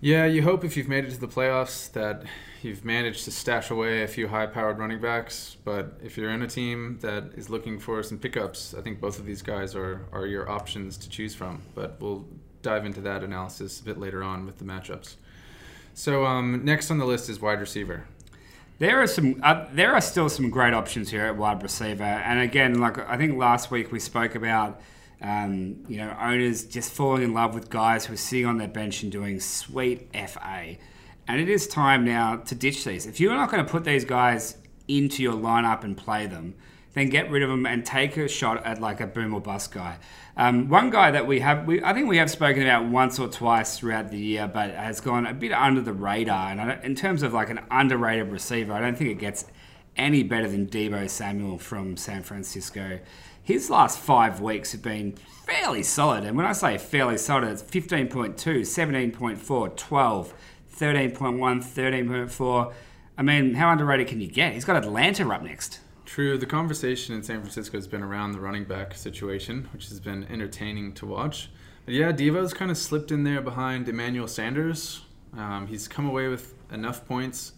Yeah, 0.00 0.26
you 0.26 0.42
hope 0.42 0.64
if 0.64 0.76
you've 0.76 0.88
made 0.88 1.04
it 1.06 1.10
to 1.12 1.20
the 1.20 1.28
playoffs 1.28 1.90
that 1.92 2.22
you've 2.66 2.84
managed 2.84 3.24
to 3.24 3.30
stash 3.30 3.70
away 3.70 4.02
a 4.02 4.08
few 4.08 4.28
high 4.28 4.46
powered 4.46 4.78
running 4.78 5.00
backs. 5.00 5.56
But 5.64 5.98
if 6.02 6.18
you're 6.18 6.30
in 6.30 6.42
a 6.42 6.46
team 6.48 6.98
that 7.00 7.30
is 7.36 7.48
looking 7.48 7.78
for 7.78 8.02
some 8.02 8.18
pickups, 8.18 8.74
I 8.74 8.82
think 8.82 9.00
both 9.00 9.18
of 9.18 9.24
these 9.24 9.40
guys 9.40 9.74
are, 9.74 10.04
are 10.12 10.26
your 10.26 10.50
options 10.50 10.98
to 10.98 11.08
choose 11.08 11.34
from. 11.34 11.62
But 11.74 12.00
we'll 12.00 12.26
dive 12.62 12.84
into 12.84 13.00
that 13.02 13.22
analysis 13.22 13.80
a 13.80 13.84
bit 13.84 13.98
later 13.98 14.22
on 14.22 14.44
with 14.44 14.58
the 14.58 14.64
matchups. 14.64 15.14
So, 15.94 16.26
um, 16.26 16.64
next 16.64 16.90
on 16.90 16.98
the 16.98 17.06
list 17.06 17.30
is 17.30 17.40
wide 17.40 17.60
receiver. 17.60 18.06
There 18.78 19.00
are 19.00 19.06
some. 19.06 19.40
Uh, 19.42 19.64
there 19.72 19.94
are 19.94 20.02
still 20.02 20.28
some 20.28 20.50
great 20.50 20.74
options 20.74 21.08
here 21.08 21.24
at 21.24 21.36
wide 21.38 21.62
receiver, 21.62 22.04
and 22.04 22.40
again, 22.40 22.78
like 22.78 22.98
I 23.08 23.16
think 23.16 23.38
last 23.38 23.70
week 23.70 23.90
we 23.90 23.98
spoke 23.98 24.34
about, 24.34 24.82
um, 25.22 25.82
you 25.88 25.96
know, 25.96 26.14
owners 26.20 26.66
just 26.66 26.92
falling 26.92 27.22
in 27.22 27.32
love 27.32 27.54
with 27.54 27.70
guys 27.70 28.04
who 28.04 28.12
are 28.12 28.18
sitting 28.18 28.44
on 28.44 28.58
their 28.58 28.68
bench 28.68 29.02
and 29.02 29.10
doing 29.10 29.40
sweet 29.40 30.10
FA, 30.12 30.76
and 31.28 31.40
it 31.40 31.48
is 31.48 31.66
time 31.66 32.04
now 32.04 32.36
to 32.36 32.54
ditch 32.54 32.84
these. 32.84 33.06
If 33.06 33.20
you're 33.20 33.34
not 33.34 33.50
going 33.50 33.64
to 33.64 33.70
put 33.70 33.84
these 33.84 34.04
guys 34.04 34.56
into 34.88 35.22
your 35.22 35.34
lineup 35.34 35.84
and 35.84 35.96
play 35.96 36.26
them, 36.26 36.54
then 36.94 37.10
get 37.10 37.30
rid 37.30 37.42
of 37.42 37.50
them 37.50 37.66
and 37.66 37.84
take 37.84 38.16
a 38.16 38.26
shot 38.26 38.64
at 38.64 38.80
like 38.80 39.00
a 39.00 39.06
boom 39.06 39.34
or 39.34 39.40
bust 39.40 39.70
guy. 39.70 39.98
Um, 40.36 40.68
one 40.68 40.88
guy 40.88 41.10
that 41.10 41.26
we 41.26 41.40
have, 41.40 41.66
we, 41.66 41.82
I 41.82 41.92
think 41.92 42.08
we 42.08 42.16
have 42.16 42.30
spoken 42.30 42.62
about 42.62 42.86
once 42.86 43.18
or 43.18 43.28
twice 43.28 43.78
throughout 43.78 44.10
the 44.10 44.18
year, 44.18 44.48
but 44.48 44.70
has 44.70 45.00
gone 45.00 45.26
a 45.26 45.34
bit 45.34 45.52
under 45.52 45.82
the 45.82 45.92
radar. 45.92 46.52
And 46.52 46.82
in 46.84 46.94
terms 46.94 47.22
of 47.22 47.34
like 47.34 47.50
an 47.50 47.60
underrated 47.70 48.32
receiver, 48.32 48.72
I 48.72 48.80
don't 48.80 48.96
think 48.96 49.10
it 49.10 49.18
gets 49.18 49.44
any 49.96 50.22
better 50.22 50.48
than 50.48 50.68
Deebo 50.68 51.08
Samuel 51.08 51.58
from 51.58 51.96
San 51.96 52.22
Francisco. 52.22 53.00
His 53.42 53.70
last 53.70 53.98
five 53.98 54.40
weeks 54.40 54.72
have 54.72 54.82
been 54.82 55.16
fairly 55.44 55.82
solid. 55.82 56.24
And 56.24 56.36
when 56.36 56.46
I 56.46 56.52
say 56.52 56.78
fairly 56.78 57.18
solid, 57.18 57.48
it's 57.48 57.62
15.2, 57.62 58.34
17.4, 58.34 59.76
12, 59.76 60.34
13.1, 60.78 61.38
13.4. 61.38 62.72
I 63.18 63.22
mean, 63.22 63.54
how 63.54 63.70
underrated 63.70 64.08
can 64.08 64.20
you 64.20 64.28
get? 64.28 64.52
He's 64.52 64.64
got 64.64 64.76
Atlanta 64.76 65.28
up 65.30 65.42
next. 65.42 65.80
True, 66.04 66.38
the 66.38 66.46
conversation 66.46 67.14
in 67.14 67.22
San 67.22 67.40
Francisco 67.40 67.76
has 67.76 67.86
been 67.86 68.02
around 68.02 68.32
the 68.32 68.40
running 68.40 68.64
back 68.64 68.94
situation, 68.94 69.68
which 69.72 69.88
has 69.88 70.00
been 70.00 70.24
entertaining 70.30 70.92
to 70.94 71.06
watch. 71.06 71.50
But 71.84 71.94
yeah, 71.94 72.12
Deebo's 72.12 72.52
kind 72.52 72.70
of 72.70 72.76
slipped 72.76 73.10
in 73.10 73.24
there 73.24 73.40
behind 73.40 73.88
Emmanuel 73.88 74.28
Sanders. 74.28 75.02
Um, 75.36 75.66
he's 75.66 75.88
come 75.88 76.06
away 76.06 76.28
with 76.28 76.54
enough 76.72 77.06
points 77.06 77.52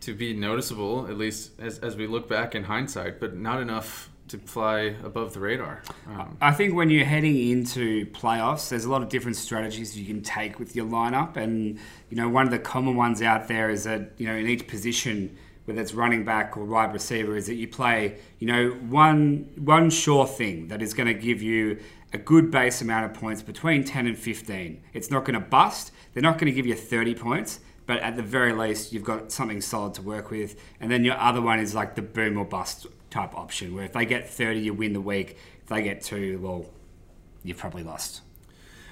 to 0.00 0.14
be 0.14 0.32
noticeable, 0.32 1.06
at 1.08 1.18
least 1.18 1.52
as, 1.60 1.78
as 1.80 1.96
we 1.96 2.06
look 2.06 2.28
back 2.28 2.54
in 2.54 2.64
hindsight, 2.64 3.20
but 3.20 3.36
not 3.36 3.60
enough 3.60 4.10
to 4.30 4.38
fly 4.38 4.94
above 5.04 5.34
the 5.34 5.40
radar. 5.40 5.82
Um, 6.08 6.36
I 6.40 6.52
think 6.52 6.74
when 6.74 6.88
you're 6.90 7.04
heading 7.04 7.36
into 7.50 8.06
playoffs, 8.06 8.68
there's 8.68 8.84
a 8.84 8.90
lot 8.90 9.02
of 9.02 9.08
different 9.08 9.36
strategies 9.36 9.98
you 9.98 10.06
can 10.06 10.22
take 10.22 10.58
with 10.58 10.74
your 10.74 10.86
lineup, 10.86 11.36
and 11.36 11.78
you 12.08 12.16
know 12.16 12.28
one 12.28 12.46
of 12.46 12.50
the 12.50 12.58
common 12.58 12.96
ones 12.96 13.22
out 13.22 13.48
there 13.48 13.70
is 13.70 13.84
that 13.84 14.12
you 14.16 14.26
know 14.26 14.34
in 14.34 14.46
each 14.46 14.66
position, 14.66 15.36
whether 15.64 15.80
it's 15.80 15.94
running 15.94 16.24
back 16.24 16.56
or 16.56 16.64
wide 16.64 16.92
receiver, 16.92 17.36
is 17.36 17.46
that 17.46 17.56
you 17.56 17.68
play 17.68 18.18
you 18.38 18.46
know 18.46 18.70
one 18.88 19.50
one 19.56 19.90
sure 19.90 20.26
thing 20.26 20.68
that 20.68 20.80
is 20.80 20.94
going 20.94 21.08
to 21.08 21.14
give 21.14 21.42
you 21.42 21.78
a 22.12 22.18
good 22.18 22.50
base 22.50 22.80
amount 22.80 23.04
of 23.04 23.14
points 23.14 23.40
between 23.40 23.84
10 23.84 24.06
and 24.08 24.18
15. 24.18 24.82
It's 24.92 25.10
not 25.12 25.24
going 25.24 25.40
to 25.40 25.46
bust. 25.46 25.92
They're 26.12 26.22
not 26.22 26.38
going 26.38 26.46
to 26.46 26.52
give 26.52 26.66
you 26.66 26.74
30 26.74 27.14
points, 27.14 27.60
but 27.86 28.00
at 28.00 28.16
the 28.16 28.22
very 28.22 28.52
least, 28.52 28.92
you've 28.92 29.04
got 29.04 29.30
something 29.30 29.60
solid 29.60 29.94
to 29.94 30.02
work 30.02 30.28
with. 30.28 30.60
And 30.80 30.90
then 30.90 31.04
your 31.04 31.16
other 31.16 31.40
one 31.40 31.60
is 31.60 31.72
like 31.72 31.94
the 31.94 32.02
boom 32.02 32.36
or 32.36 32.44
bust 32.44 32.88
type 33.10 33.34
option, 33.34 33.74
where 33.74 33.84
if 33.84 33.92
they 33.92 34.06
get 34.06 34.28
30, 34.28 34.60
you 34.60 34.74
win 34.74 34.92
the 34.92 35.00
week. 35.00 35.36
If 35.62 35.66
they 35.68 35.82
get 35.82 36.02
two, 36.02 36.38
well, 36.40 36.66
you've 37.42 37.58
probably 37.58 37.82
lost. 37.82 38.22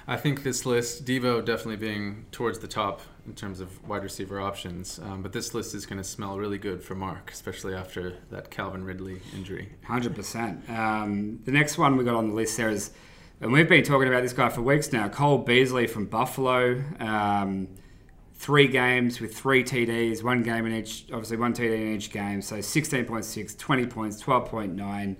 I 0.07 0.17
think 0.17 0.41
this 0.41 0.65
list, 0.65 1.05
Deebo 1.05 1.45
definitely 1.45 1.75
being 1.75 2.25
towards 2.31 2.57
the 2.57 2.67
top 2.67 3.01
in 3.27 3.35
terms 3.35 3.59
of 3.59 3.87
wide 3.87 4.01
receiver 4.01 4.41
options, 4.41 4.99
um, 5.03 5.21
but 5.21 5.33
this 5.33 5.53
list 5.53 5.75
is 5.75 5.85
going 5.85 5.99
to 5.99 6.03
smell 6.03 6.39
really 6.39 6.57
good 6.57 6.83
for 6.83 6.95
Mark, 6.95 7.29
especially 7.31 7.75
after 7.75 8.17
that 8.31 8.49
Calvin 8.49 8.83
Ridley 8.83 9.21
injury. 9.35 9.69
Hundred 9.85 10.15
percent. 10.15 10.67
Um, 10.67 11.39
the 11.45 11.51
next 11.51 11.77
one 11.77 11.95
we 11.95 12.03
got 12.03 12.15
on 12.15 12.29
the 12.29 12.33
list 12.33 12.57
there 12.57 12.69
is, 12.69 12.89
and 13.39 13.51
we've 13.51 13.69
been 13.69 13.83
talking 13.83 14.07
about 14.07 14.23
this 14.23 14.33
guy 14.33 14.49
for 14.49 14.63
weeks 14.63 14.91
now. 14.91 15.09
Cole 15.09 15.37
Beasley 15.37 15.85
from 15.85 16.07
Buffalo. 16.07 16.83
Um, 16.99 17.67
three 18.39 18.67
games 18.67 19.19
with 19.19 19.35
three 19.35 19.63
TDs, 19.63 20.23
one 20.23 20.41
game 20.41 20.65
in 20.65 20.73
each. 20.73 21.05
Obviously, 21.11 21.37
one 21.37 21.53
TD 21.53 21.73
in 21.73 21.95
each 21.95 22.09
game. 22.09 22.41
So 22.41 22.55
16.6, 22.55 23.57
20 23.57 23.85
points, 23.85 24.23
12.9. 24.23 25.15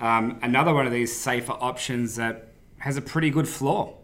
um, 0.00 0.38
another 0.42 0.74
one 0.74 0.86
of 0.86 0.92
these 0.92 1.14
safer 1.14 1.52
options 1.52 2.16
that 2.16 2.48
has 2.78 2.96
a 2.96 3.02
pretty 3.02 3.30
good 3.30 3.46
floor. 3.46 3.98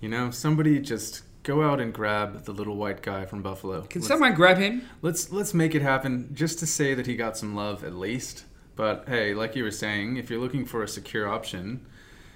You 0.00 0.08
know, 0.08 0.30
somebody 0.30 0.80
just 0.80 1.22
go 1.42 1.62
out 1.62 1.80
and 1.80 1.92
grab 1.92 2.44
the 2.44 2.52
little 2.52 2.76
white 2.76 3.02
guy 3.02 3.24
from 3.24 3.42
Buffalo. 3.42 3.82
Can 3.82 4.00
let's, 4.00 4.08
someone 4.08 4.34
grab 4.34 4.58
him? 4.58 4.88
Let's 5.02 5.32
let's 5.32 5.52
make 5.52 5.74
it 5.74 5.82
happen 5.82 6.30
just 6.32 6.60
to 6.60 6.66
say 6.66 6.94
that 6.94 7.06
he 7.06 7.16
got 7.16 7.36
some 7.36 7.54
love 7.54 7.84
at 7.84 7.94
least. 7.94 8.44
But 8.76 9.04
hey, 9.08 9.34
like 9.34 9.54
you 9.56 9.64
were 9.64 9.72
saying, 9.72 10.16
if 10.16 10.30
you're 10.30 10.40
looking 10.40 10.64
for 10.64 10.82
a 10.82 10.88
secure 10.88 11.28
option, 11.28 11.84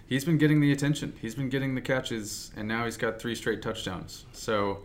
he's 0.07 0.25
been 0.25 0.39
getting 0.39 0.61
the 0.61 0.73
attention. 0.73 1.15
He's 1.21 1.35
been 1.37 1.49
getting 1.49 1.77
the 1.77 1.81
catches, 1.81 2.51
and 2.57 2.69
now 2.69 2.85
he's 2.85 2.97
got 2.97 3.21
three 3.21 3.35
straight 3.35 3.63
touchdowns. 3.63 4.27
So 4.33 4.85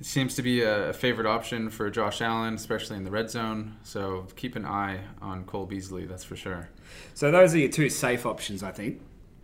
it 0.00 0.06
seems 0.06 0.36
to 0.36 0.42
be 0.42 0.62
a, 0.62 0.92
favorite 0.92 1.26
option 1.26 1.70
for 1.70 1.90
Josh 1.90 2.20
Allen, 2.20 2.54
especially 2.54 2.96
in 2.96 3.04
the 3.04 3.10
red 3.10 3.30
zone. 3.30 3.76
So 3.82 4.26
keep 4.36 4.54
an 4.54 4.64
eye 4.64 5.00
on 5.20 5.44
Cole 5.44 5.66
Beasley, 5.66 6.06
that's 6.06 6.24
for 6.24 6.36
sure. 6.36 6.68
So 7.14 7.30
those 7.30 7.54
are 7.54 7.58
your 7.58 7.68
two 7.68 7.88
safe 7.88 8.24
options, 8.24 8.62
I 8.62 8.70
think. 8.70 9.00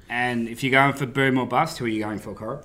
And 0.09 0.49
if 0.49 0.63
you're 0.63 0.71
going 0.73 0.93
for 0.93 1.07
boom 1.07 1.39
or 1.39 1.47
bust, 1.47 1.79
who 1.79 1.87
are 1.87 1.89
you 1.89 2.03
going 2.03 2.19
for, 2.19 2.35
Cora? 2.35 2.63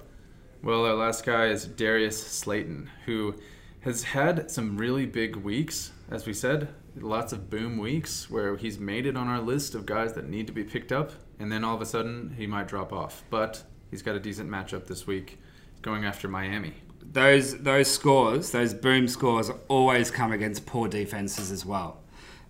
Well, 0.62 0.86
our 0.86 0.93
last 0.93 1.25
guy 1.25 1.47
is 1.47 1.65
Darius 1.65 2.21
Slayton, 2.21 2.89
who 3.06 3.36
has 3.82 4.04
had 4.04 4.52
some 4.52 4.78
really 4.78 5.06
big 5.06 5.38
weeks, 5.38 5.91
as 6.12 6.28
we 6.28 6.34
said, 6.34 6.67
lots 6.95 7.32
of 7.32 7.49
boom 7.49 7.78
weeks 7.78 8.30
where 8.30 8.58
he's 8.58 8.78
made 8.78 9.06
it 9.06 9.15
on 9.15 9.28
our 9.28 9.39
list 9.39 9.73
of 9.73 9.86
guys 9.86 10.13
that 10.13 10.28
need 10.28 10.47
to 10.47 10.54
be 10.54 10.63
picked 10.63 10.91
up, 10.91 11.12
and 11.39 11.52
then 11.52 11.63
all 11.63 11.75
of 11.75 11.82
a 11.82 11.86
sudden 11.86 12.36
he 12.38 12.45
might 12.45 12.67
drop 12.67 12.91
off. 12.91 13.23
But 13.30 13.63
he's 13.89 14.02
got 14.02 14.15
a 14.15 14.19
decent 14.19 14.49
matchup 14.49 14.86
this 14.86 15.08
week, 15.08 15.39
going 15.82 16.06
after 16.06 16.28
Miami. 16.28 16.73
Those 17.11 17.57
those 17.57 17.89
scores, 17.89 18.51
those 18.51 18.73
boom 18.73 19.07
scores, 19.07 19.49
always 19.67 20.11
come 20.11 20.31
against 20.31 20.65
poor 20.65 20.87
defenses 20.87 21.51
as 21.51 21.65
well. 21.65 22.01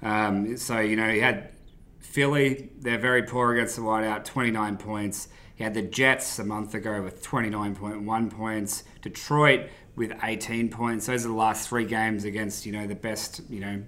Um, 0.01 0.57
so 0.57 0.79
you 0.79 0.95
know 0.95 1.09
he 1.09 1.19
had 1.19 1.51
Philly, 1.99 2.69
they're 2.79 2.97
very 2.97 3.23
poor 3.23 3.53
against 3.53 3.75
the 3.75 3.83
wideout, 3.83 4.25
29 4.25 4.77
points. 4.77 5.27
He 5.55 5.63
had 5.63 5.73
the 5.73 5.81
Jets 5.81 6.39
a 6.39 6.43
month 6.43 6.73
ago 6.73 7.01
with 7.01 7.23
29.1 7.23 8.31
points. 8.31 8.83
Detroit 9.01 9.69
with 9.95 10.13
18 10.23 10.69
points. 10.69 11.05
Those 11.05 11.25
are 11.25 11.27
the 11.27 11.35
last 11.35 11.69
three 11.69 11.85
games 11.85 12.23
against 12.23 12.65
you 12.65 12.71
know 12.71 12.87
the 12.87 12.95
best 12.95 13.41
you 13.49 13.59
know 13.59 13.83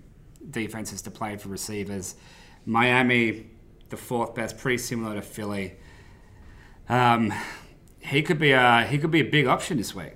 defenses 0.50 1.02
to 1.04 1.12
play 1.12 1.38
for 1.38 1.50
receivers. 1.50 2.16
Miami, 2.66 3.48
the 3.90 3.98
fourth 3.98 4.36
best, 4.36 4.58
pretty 4.58 4.78
similar 4.78 5.16
to 5.16 5.22
Philly. 5.22 5.74
Um, 6.88 7.34
he 8.00 8.22
could 8.22 8.40
be 8.40 8.52
a 8.52 8.86
he 8.86 8.98
could 8.98 9.12
be 9.12 9.22
a 9.22 9.30
big 9.30 9.48
option 9.48 9.78
this 9.78 9.96
week. 9.96 10.14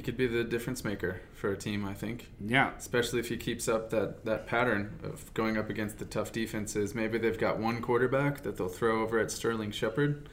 He 0.00 0.02
could 0.02 0.16
be 0.16 0.26
the 0.26 0.44
difference 0.44 0.82
maker 0.82 1.20
for 1.34 1.52
a 1.52 1.58
team, 1.58 1.84
I 1.84 1.92
think. 1.92 2.30
Yeah. 2.40 2.70
Especially 2.78 3.20
if 3.20 3.28
he 3.28 3.36
keeps 3.36 3.68
up 3.68 3.90
that, 3.90 4.24
that 4.24 4.46
pattern 4.46 4.98
of 5.02 5.34
going 5.34 5.58
up 5.58 5.68
against 5.68 5.98
the 5.98 6.06
tough 6.06 6.32
defenses. 6.32 6.94
Maybe 6.94 7.18
they've 7.18 7.36
got 7.36 7.58
one 7.58 7.82
quarterback 7.82 8.42
that 8.44 8.56
they'll 8.56 8.70
throw 8.70 9.02
over 9.02 9.18
at 9.18 9.30
Sterling 9.30 9.72
Shepard. 9.72 10.26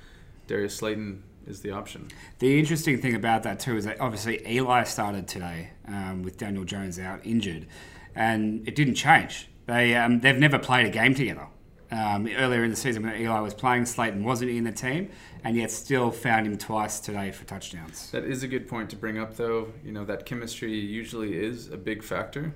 Darius 0.47 0.77
Slayton 0.77 1.21
is 1.45 1.59
the 1.59 1.71
option. 1.71 2.07
The 2.39 2.57
interesting 2.57 3.01
thing 3.01 3.13
about 3.13 3.43
that 3.43 3.59
too 3.59 3.75
is 3.75 3.83
that 3.83 3.99
obviously 3.99 4.41
Eli 4.49 4.83
started 4.83 5.27
today 5.27 5.71
um, 5.85 6.23
with 6.23 6.37
Daniel 6.37 6.63
Jones 6.63 6.97
out 6.97 7.25
injured, 7.25 7.67
and 8.15 8.65
it 8.65 8.73
didn't 8.73 8.95
change. 8.95 9.49
They 9.65 9.97
um, 9.97 10.21
they've 10.21 10.37
never 10.37 10.59
played 10.59 10.85
a 10.85 10.89
game 10.91 11.13
together. 11.13 11.47
Um, 11.89 12.27
earlier 12.37 12.65
in 12.65 12.69
the 12.69 12.75
season 12.75 13.03
when 13.03 13.15
Eli 13.15 13.39
was 13.39 13.53
playing, 13.53 13.85
Slayton 13.85 14.25
wasn't 14.25 14.51
in 14.51 14.65
the 14.65 14.73
team, 14.73 15.09
and 15.43 15.55
yet 15.55 15.71
still 15.71 16.11
found 16.11 16.45
him 16.45 16.57
twice 16.57 16.99
today 16.99 17.31
for 17.31 17.45
touchdowns. 17.45 18.11
That 18.11 18.25
is 18.25 18.43
a 18.43 18.47
good 18.47 18.67
point 18.67 18.89
to 18.89 18.97
bring 18.97 19.17
up, 19.17 19.37
though. 19.37 19.71
You 19.85 19.93
know 19.93 20.03
that 20.03 20.25
chemistry 20.25 20.77
usually 20.77 21.37
is 21.37 21.69
a 21.69 21.77
big 21.77 22.03
factor. 22.03 22.53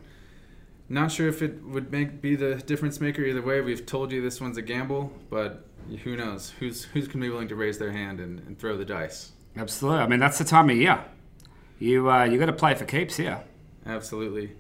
Not 0.90 1.10
sure 1.10 1.30
if 1.30 1.42
it 1.42 1.64
would 1.64 1.90
make 1.90 2.22
be 2.22 2.36
the 2.36 2.56
difference 2.56 3.00
maker 3.00 3.24
either 3.24 3.42
way. 3.42 3.62
We've 3.62 3.86
told 3.86 4.12
you 4.12 4.22
this 4.22 4.42
one's 4.42 4.58
a 4.58 4.62
gamble, 4.62 5.14
but 5.30 5.66
who 6.04 6.18
knows? 6.18 6.50
Who's 6.60 6.84
who's 6.84 7.08
going 7.08 7.22
to 7.22 7.26
be 7.28 7.30
willing 7.30 7.48
to 7.48 7.56
raise 7.56 7.78
their 7.78 7.94
hand 7.94 8.20
and, 8.20 8.40
and, 8.42 8.60
throw 8.60 8.76
the 8.76 8.84
dice? 8.84 9.32
Absolutely. 9.56 10.02
I 10.02 10.08
mean, 10.08 10.20
that's 10.20 10.38
the 10.38 10.44
time 10.44 10.70
of 10.70 10.76
year. 10.76 11.04
You 11.80 12.12
uh, 12.12 12.26
you 12.26 12.38
got 12.38 12.48
to 12.48 12.54
play 12.54 12.76
for 12.76 12.84
keeps 12.84 13.16
here. 13.16 13.42
Absolutely. 13.86 14.52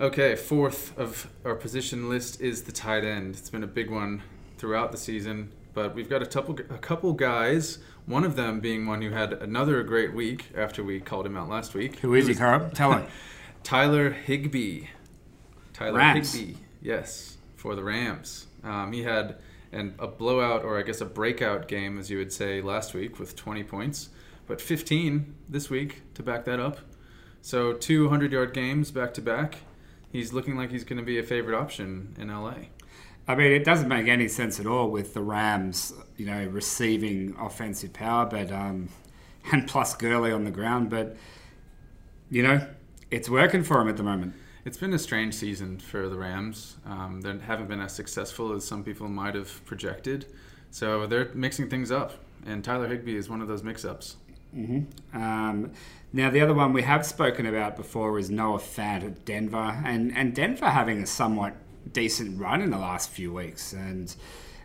Okay, 0.00 0.34
fourth 0.34 0.98
of 0.98 1.30
our 1.44 1.54
position 1.54 2.08
list 2.08 2.40
is 2.40 2.62
the 2.62 2.72
tight 2.72 3.04
end. 3.04 3.36
It's 3.36 3.50
been 3.50 3.62
a 3.62 3.66
big 3.66 3.90
one 3.90 4.22
throughout 4.56 4.92
the 4.92 4.96
season, 4.96 5.52
but 5.74 5.94
we've 5.94 6.08
got 6.08 6.22
a 6.22 6.26
couple 6.26 6.58
a 6.70 6.78
couple 6.78 7.12
guys. 7.12 7.80
One 8.06 8.24
of 8.24 8.34
them 8.34 8.60
being 8.60 8.86
one 8.86 9.02
who 9.02 9.10
had 9.10 9.34
another 9.34 9.82
great 9.82 10.14
week 10.14 10.46
after 10.56 10.82
we 10.82 11.00
called 11.00 11.26
him 11.26 11.36
out 11.36 11.50
last 11.50 11.74
week. 11.74 11.98
Who 11.98 12.14
is 12.14 12.26
he, 12.26 12.34
Carl? 12.34 12.70
Tell 12.70 12.94
him. 12.94 13.06
Tyler 13.62 14.08
Higbee. 14.08 14.84
Tyler 15.74 15.98
Rams. 15.98 16.32
Higbee. 16.32 16.54
Yes, 16.80 17.36
for 17.56 17.74
the 17.74 17.84
Rams. 17.84 18.46
Um, 18.64 18.92
he 18.92 19.02
had 19.02 19.36
and 19.70 19.92
a 19.98 20.06
blowout 20.06 20.64
or 20.64 20.78
I 20.78 20.82
guess 20.82 21.02
a 21.02 21.06
breakout 21.06 21.68
game, 21.68 21.98
as 21.98 22.10
you 22.10 22.16
would 22.16 22.32
say, 22.32 22.62
last 22.62 22.94
week 22.94 23.18
with 23.18 23.36
20 23.36 23.64
points, 23.64 24.08
but 24.46 24.62
15 24.62 25.34
this 25.46 25.68
week 25.68 26.00
to 26.14 26.22
back 26.22 26.46
that 26.46 26.58
up. 26.58 26.78
So 27.42 27.74
200 27.74 28.32
yard 28.32 28.54
games 28.54 28.90
back 28.90 29.12
to 29.14 29.20
back. 29.20 29.58
He's 30.10 30.32
looking 30.32 30.56
like 30.56 30.70
he's 30.70 30.84
going 30.84 30.98
to 30.98 31.04
be 31.04 31.18
a 31.18 31.22
favorite 31.22 31.56
option 31.56 32.16
in 32.18 32.28
LA. 32.28 32.54
I 33.28 33.34
mean, 33.36 33.52
it 33.52 33.64
doesn't 33.64 33.88
make 33.88 34.08
any 34.08 34.26
sense 34.28 34.58
at 34.58 34.66
all 34.66 34.90
with 34.90 35.14
the 35.14 35.22
Rams, 35.22 35.92
you 36.16 36.26
know, 36.26 36.46
receiving 36.46 37.36
offensive 37.38 37.92
power, 37.92 38.26
but 38.26 38.50
um, 38.50 38.88
and 39.52 39.68
plus 39.68 39.94
Gurley 39.94 40.32
on 40.32 40.44
the 40.44 40.50
ground, 40.50 40.90
but 40.90 41.16
you 42.30 42.42
know, 42.42 42.66
it's 43.10 43.28
working 43.28 43.64
for 43.64 43.80
him 43.80 43.88
at 43.88 43.96
the 43.96 44.02
moment. 44.02 44.34
It's 44.64 44.76
been 44.76 44.92
a 44.92 44.98
strange 44.98 45.34
season 45.34 45.78
for 45.78 46.08
the 46.08 46.16
Rams. 46.16 46.76
Um, 46.84 47.20
they 47.22 47.36
haven't 47.38 47.68
been 47.68 47.80
as 47.80 47.94
successful 47.94 48.52
as 48.52 48.64
some 48.64 48.84
people 48.84 49.08
might 49.08 49.34
have 49.34 49.64
projected. 49.64 50.26
So 50.70 51.06
they're 51.06 51.30
mixing 51.34 51.68
things 51.68 51.90
up, 51.90 52.12
and 52.46 52.62
Tyler 52.62 52.86
Higbee 52.86 53.16
is 53.16 53.28
one 53.28 53.40
of 53.40 53.48
those 53.48 53.64
mix-ups. 53.64 54.16
Mm-hmm. 54.54 55.16
Um, 55.16 55.72
now, 56.12 56.28
the 56.28 56.40
other 56.40 56.54
one 56.54 56.72
we 56.72 56.82
have 56.82 57.06
spoken 57.06 57.46
about 57.46 57.76
before 57.76 58.18
is 58.18 58.30
Noah 58.30 58.58
Fant 58.58 59.04
at 59.04 59.24
Denver, 59.24 59.80
and, 59.84 60.16
and 60.16 60.34
Denver 60.34 60.68
having 60.68 61.02
a 61.02 61.06
somewhat 61.06 61.54
decent 61.92 62.40
run 62.40 62.62
in 62.62 62.70
the 62.70 62.78
last 62.78 63.10
few 63.10 63.32
weeks. 63.32 63.72
And, 63.72 64.14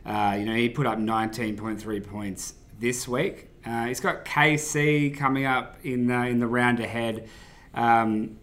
uh, 0.05 0.35
you 0.39 0.45
know, 0.45 0.55
he 0.55 0.69
put 0.69 0.87
up 0.87 0.97
19.3 0.97 2.07
points 2.07 2.55
this 2.79 3.07
week. 3.07 3.49
Uh, 3.63 3.85
he's 3.85 3.99
got 3.99 4.25
KC 4.25 5.15
coming 5.15 5.45
up 5.45 5.77
in 5.83 6.07
the, 6.07 6.25
in 6.25 6.39
the 6.39 6.47
round 6.47 6.79
ahead. 6.79 7.29
Um, 7.75 8.37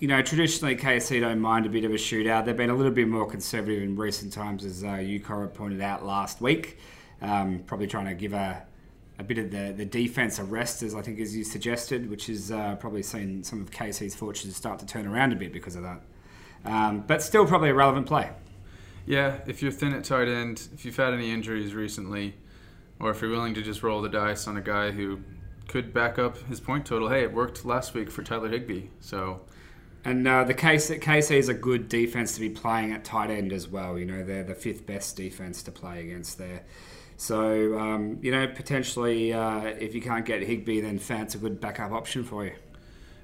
you 0.00 0.08
know, 0.08 0.20
traditionally 0.22 0.76
KC 0.76 1.20
don't 1.20 1.40
mind 1.40 1.64
a 1.64 1.68
bit 1.68 1.84
of 1.84 1.92
a 1.92 1.94
shootout. 1.94 2.44
They've 2.44 2.56
been 2.56 2.70
a 2.70 2.76
little 2.76 2.92
bit 2.92 3.08
more 3.08 3.26
conservative 3.26 3.82
in 3.82 3.96
recent 3.96 4.32
times, 4.32 4.64
as 4.64 4.82
uh, 4.82 4.96
Ukora 4.96 5.52
pointed 5.52 5.80
out 5.80 6.04
last 6.04 6.40
week. 6.40 6.78
Um, 7.22 7.60
probably 7.66 7.86
trying 7.86 8.06
to 8.06 8.14
give 8.14 8.32
a, 8.32 8.64
a 9.18 9.24
bit 9.24 9.38
of 9.38 9.50
the, 9.50 9.74
the 9.76 9.84
defense 9.84 10.38
arrest, 10.38 10.82
as 10.82 10.94
I 10.94 11.02
think 11.02 11.18
as 11.18 11.36
you 11.36 11.44
suggested, 11.44 12.08
which 12.08 12.28
is 12.28 12.52
uh, 12.52 12.76
probably 12.76 13.02
seen 13.02 13.42
some 13.42 13.60
of 13.60 13.70
KC's 13.70 14.14
fortunes 14.14 14.56
start 14.56 14.78
to 14.80 14.86
turn 14.86 15.06
around 15.06 15.32
a 15.32 15.36
bit 15.36 15.52
because 15.52 15.76
of 15.76 15.82
that. 15.82 16.00
Um, 16.64 17.04
but 17.06 17.22
still, 17.22 17.46
probably 17.46 17.70
a 17.70 17.74
relevant 17.74 18.06
play. 18.06 18.30
Yeah, 19.06 19.38
if 19.46 19.62
you're 19.62 19.72
thin 19.72 19.94
at 19.94 20.04
tight 20.04 20.28
end, 20.28 20.68
if 20.74 20.84
you've 20.84 20.96
had 20.96 21.14
any 21.14 21.30
injuries 21.30 21.74
recently, 21.74 22.34
or 23.00 23.10
if 23.10 23.20
you're 23.20 23.30
willing 23.30 23.54
to 23.54 23.62
just 23.62 23.82
roll 23.82 24.02
the 24.02 24.08
dice 24.08 24.46
on 24.46 24.56
a 24.56 24.60
guy 24.60 24.90
who 24.90 25.20
could 25.66 25.92
back 25.92 26.18
up 26.18 26.36
his 26.48 26.60
point 26.60 26.86
total, 26.86 27.08
hey, 27.08 27.22
it 27.22 27.32
worked 27.32 27.64
last 27.64 27.94
week 27.94 28.10
for 28.10 28.22
Tyler 28.22 28.48
Higbee, 28.48 28.88
so 29.00 29.40
and 30.04 30.26
uh, 30.26 30.44
the 30.44 30.54
KC, 30.54 31.00
KC 31.00 31.32
is 31.32 31.48
a 31.48 31.54
good 31.54 31.88
defense 31.88 32.34
to 32.34 32.40
be 32.40 32.48
playing 32.48 32.92
at 32.92 33.04
tight 33.04 33.30
end 33.30 33.52
as 33.52 33.68
well. 33.68 33.98
You 33.98 34.06
know, 34.06 34.24
they're 34.24 34.44
the 34.44 34.54
fifth 34.54 34.86
best 34.86 35.16
defense 35.16 35.62
to 35.64 35.72
play 35.72 36.00
against 36.00 36.38
there. 36.38 36.62
So, 37.18 37.76
um, 37.76 38.20
you 38.22 38.30
know, 38.30 38.46
potentially 38.46 39.32
uh, 39.32 39.62
if 39.64 39.92
you 39.92 40.00
can't 40.00 40.24
get 40.24 40.40
Higbee, 40.40 40.80
then 40.80 41.00
Fant's 41.00 41.34
a 41.34 41.38
good 41.38 41.60
backup 41.60 41.90
option 41.90 42.22
for 42.22 42.44
you. 42.44 42.54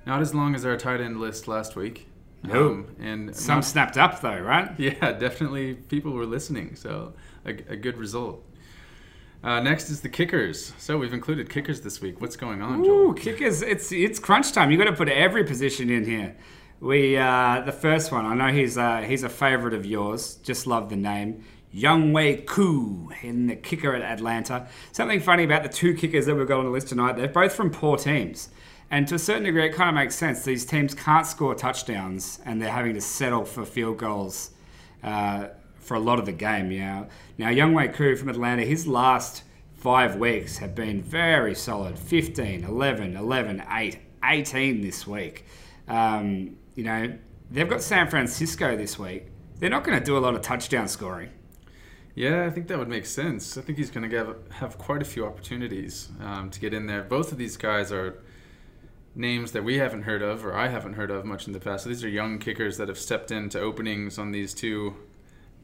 Not 0.04 0.20
as 0.20 0.34
long 0.34 0.56
as 0.56 0.64
our 0.66 0.76
tight 0.76 1.00
end 1.00 1.20
list 1.20 1.46
last 1.46 1.76
week. 1.76 2.08
No. 2.42 2.66
Um, 2.66 2.96
and 2.98 3.36
some 3.36 3.58
not, 3.58 3.64
snapped 3.64 3.96
up 3.96 4.20
though, 4.20 4.40
right? 4.40 4.68
Yeah, 4.78 5.12
definitely. 5.12 5.74
People 5.74 6.10
were 6.10 6.26
listening, 6.26 6.74
so 6.74 7.14
a, 7.46 7.50
a 7.50 7.76
good 7.76 7.96
result. 7.96 8.44
Uh, 9.44 9.60
next 9.60 9.88
is 9.90 10.00
the 10.00 10.08
kickers. 10.08 10.72
So 10.76 10.98
we've 10.98 11.14
included 11.14 11.48
kickers 11.48 11.80
this 11.82 12.00
week. 12.00 12.20
What's 12.20 12.36
going 12.36 12.62
on, 12.62 12.84
Joel? 12.84 13.10
Ooh, 13.10 13.14
kickers! 13.14 13.62
It's 13.62 13.92
it's 13.92 14.18
crunch 14.18 14.50
time. 14.50 14.72
You 14.72 14.76
got 14.76 14.84
to 14.84 14.92
put 14.92 15.08
every 15.08 15.44
position 15.44 15.88
in 15.88 16.04
here. 16.04 16.34
We 16.80 17.16
uh, 17.16 17.62
the 17.64 17.72
first 17.72 18.10
one. 18.10 18.26
I 18.26 18.34
know 18.34 18.52
he's 18.52 18.76
uh, 18.76 19.02
he's 19.02 19.22
a 19.22 19.28
favourite 19.28 19.74
of 19.74 19.86
yours. 19.86 20.34
Just 20.42 20.66
love 20.66 20.90
the 20.90 20.96
name. 20.96 21.44
Younghoe 21.74 22.46
Koo 22.46 23.10
in 23.22 23.48
the 23.48 23.56
kicker 23.56 23.94
at 23.94 24.02
Atlanta. 24.02 24.68
Something 24.92 25.20
funny 25.20 25.44
about 25.44 25.62
the 25.64 25.68
two 25.68 25.94
kickers 25.94 26.26
that 26.26 26.34
we've 26.36 26.46
got 26.46 26.60
on 26.60 26.66
the 26.66 26.70
list 26.70 26.88
tonight. 26.88 27.16
They're 27.16 27.28
both 27.28 27.52
from 27.52 27.70
poor 27.70 27.96
teams. 27.96 28.50
And 28.90 29.08
to 29.08 29.16
a 29.16 29.18
certain 29.18 29.42
degree, 29.42 29.66
it 29.66 29.74
kind 29.74 29.88
of 29.88 29.94
makes 29.96 30.14
sense. 30.14 30.44
These 30.44 30.66
teams 30.66 30.94
can't 30.94 31.26
score 31.26 31.54
touchdowns, 31.54 32.38
and 32.44 32.62
they're 32.62 32.70
having 32.70 32.94
to 32.94 33.00
settle 33.00 33.44
for 33.44 33.64
field 33.64 33.98
goals 33.98 34.50
uh, 35.02 35.48
for 35.74 35.94
a 35.94 36.00
lot 36.00 36.18
of 36.18 36.26
the 36.26 36.32
game. 36.32 36.68
Know? 36.68 37.08
Now, 37.38 37.48
Younghoe 37.48 37.92
Koo 37.94 38.14
from 38.14 38.28
Atlanta, 38.28 38.62
his 38.62 38.86
last 38.86 39.42
five 39.74 40.16
weeks 40.16 40.58
have 40.58 40.74
been 40.74 41.02
very 41.02 41.54
solid 41.54 41.98
15, 41.98 42.64
11, 42.64 43.16
11, 43.16 43.62
8, 43.68 43.98
18 44.24 44.80
this 44.80 45.06
week. 45.06 45.44
Um, 45.88 46.56
you 46.74 46.84
know, 46.84 47.18
they've 47.50 47.68
got 47.68 47.82
San 47.82 48.08
Francisco 48.08 48.76
this 48.76 48.98
week. 48.98 49.26
They're 49.58 49.70
not 49.70 49.82
going 49.84 49.98
to 49.98 50.04
do 50.04 50.16
a 50.16 50.20
lot 50.20 50.34
of 50.34 50.42
touchdown 50.42 50.88
scoring. 50.88 51.30
Yeah, 52.14 52.44
I 52.44 52.50
think 52.50 52.68
that 52.68 52.78
would 52.78 52.88
make 52.88 53.06
sense. 53.06 53.58
I 53.58 53.60
think 53.60 53.76
he's 53.78 53.90
going 53.90 54.08
to 54.08 54.36
have, 54.50 54.78
quite 54.78 55.02
a 55.02 55.04
few 55.04 55.26
opportunities 55.26 56.10
um, 56.20 56.48
to 56.50 56.60
get 56.60 56.72
in 56.72 56.86
there. 56.86 57.02
Both 57.02 57.32
of 57.32 57.38
these 57.38 57.56
guys 57.56 57.90
are 57.90 58.22
names 59.16 59.52
that 59.52 59.64
we 59.64 59.78
haven't 59.78 60.02
heard 60.02 60.22
of, 60.22 60.44
or 60.44 60.54
I 60.54 60.68
haven't 60.68 60.94
heard 60.94 61.10
of 61.10 61.24
much 61.24 61.46
in 61.46 61.52
the 61.52 61.60
past. 61.60 61.84
So 61.84 61.88
these 61.88 62.04
are 62.04 62.08
young 62.08 62.38
kickers 62.38 62.76
that 62.76 62.88
have 62.88 62.98
stepped 62.98 63.30
into 63.32 63.60
openings 63.60 64.16
on 64.18 64.30
these 64.30 64.54
two 64.54 64.94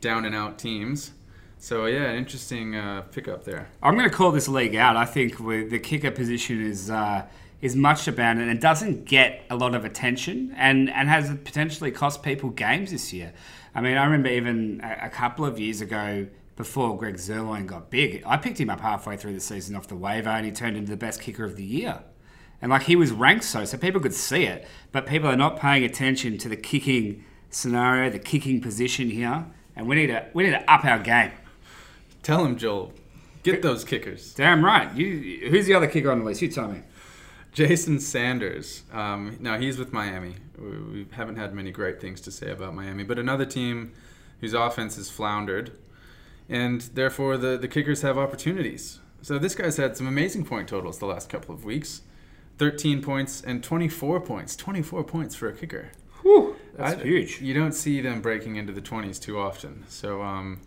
down 0.00 0.24
and 0.24 0.34
out 0.34 0.58
teams. 0.58 1.12
So 1.58 1.86
yeah, 1.86 2.04
an 2.04 2.16
interesting 2.16 2.74
uh, 2.74 3.02
pickup 3.02 3.44
there. 3.44 3.68
I'm 3.82 3.94
going 3.94 4.08
to 4.08 4.14
call 4.14 4.32
this 4.32 4.48
league 4.48 4.74
out. 4.74 4.96
I 4.96 5.04
think 5.04 5.38
the 5.38 5.78
kicker 5.78 6.10
position 6.10 6.64
is 6.64 6.90
uh, 6.90 7.26
is 7.60 7.76
much 7.76 8.08
abandoned 8.08 8.50
and 8.50 8.60
doesn't 8.60 9.04
get 9.04 9.42
a 9.50 9.56
lot 9.56 9.74
of 9.74 9.84
attention, 9.84 10.54
and 10.56 10.90
and 10.90 11.08
has 11.08 11.30
potentially 11.44 11.90
cost 11.90 12.22
people 12.22 12.50
games 12.50 12.90
this 12.90 13.12
year. 13.12 13.32
I 13.74 13.80
mean, 13.80 13.96
I 13.96 14.04
remember 14.04 14.28
even 14.28 14.80
a, 14.82 15.06
a 15.06 15.10
couple 15.10 15.44
of 15.44 15.58
years 15.58 15.80
ago. 15.80 16.26
Before 16.56 16.94
Greg 16.94 17.14
Zuerlein 17.14 17.64
got 17.64 17.88
big, 17.88 18.22
I 18.26 18.36
picked 18.36 18.60
him 18.60 18.68
up 18.68 18.80
halfway 18.80 19.16
through 19.16 19.32
the 19.32 19.40
season 19.40 19.74
off 19.76 19.86
the 19.86 19.96
waiver, 19.96 20.28
and 20.28 20.44
he 20.44 20.52
turned 20.52 20.76
into 20.76 20.90
the 20.90 20.96
best 20.96 21.22
kicker 21.22 21.42
of 21.42 21.56
the 21.56 21.64
year. 21.64 22.02
And 22.60 22.70
like 22.70 22.82
he 22.82 22.96
was 22.96 23.12
ranked 23.12 23.44
so, 23.44 23.64
so 23.64 23.78
people 23.78 23.98
could 23.98 24.12
see 24.12 24.44
it, 24.44 24.68
but 24.92 25.06
people 25.06 25.28
are 25.30 25.36
not 25.36 25.58
paying 25.58 25.84
attention 25.84 26.36
to 26.36 26.50
the 26.50 26.56
kicking 26.56 27.24
scenario, 27.48 28.10
the 28.10 28.18
kicking 28.18 28.60
position 28.60 29.08
here, 29.08 29.46
and 29.74 29.88
we 29.88 29.96
need 29.96 30.08
to 30.08 30.26
we 30.34 30.44
need 30.44 30.50
to 30.50 30.70
up 30.70 30.84
our 30.84 30.98
game. 30.98 31.32
Tell 32.22 32.44
him, 32.44 32.56
Joel. 32.56 32.92
Get 33.42 33.62
those 33.62 33.84
kickers. 33.84 34.34
Damn 34.34 34.62
right. 34.62 34.94
You, 34.94 35.48
who's 35.48 35.66
the 35.66 35.72
other 35.72 35.86
kicker 35.86 36.10
on 36.10 36.18
the 36.18 36.24
list? 36.26 36.42
You 36.42 36.48
tell 36.48 36.68
me. 36.68 36.82
Jason 37.52 37.98
Sanders. 37.98 38.82
Um, 38.92 39.36
now 39.40 39.58
he's 39.58 39.78
with 39.78 39.92
Miami. 39.92 40.36
We 40.58 41.06
haven't 41.12 41.36
had 41.36 41.54
many 41.54 41.70
great 41.70 42.00
things 42.00 42.20
to 42.22 42.30
say 42.30 42.50
about 42.50 42.74
Miami, 42.74 43.02
but 43.02 43.18
another 43.18 43.44
team 43.44 43.92
whose 44.40 44.54
offense 44.54 44.96
has 44.96 45.10
floundered, 45.10 45.72
and 46.48 46.80
therefore 46.94 47.36
the 47.36 47.56
the 47.56 47.68
kickers 47.68 48.02
have 48.02 48.16
opportunities. 48.18 49.00
So 49.22 49.38
this 49.38 49.54
guy's 49.54 49.76
had 49.76 49.96
some 49.96 50.06
amazing 50.06 50.46
point 50.46 50.68
totals 50.68 50.98
the 50.98 51.06
last 51.06 51.28
couple 51.28 51.54
of 51.54 51.64
weeks. 51.64 52.02
13 52.58 53.02
points 53.02 53.40
and 53.42 53.64
24 53.64 54.20
points. 54.20 54.54
24 54.54 55.04
points 55.04 55.34
for 55.34 55.48
a 55.48 55.52
kicker. 55.54 55.92
Whew, 56.22 56.56
that's 56.76 57.00
I, 57.00 57.04
huge. 57.04 57.40
You 57.40 57.54
don't 57.54 57.72
see 57.72 58.00
them 58.00 58.20
breaking 58.20 58.56
into 58.56 58.72
the 58.72 58.82
20s 58.82 59.20
too 59.20 59.38
often. 59.38 59.84
So 59.88 60.22
um, 60.22 60.60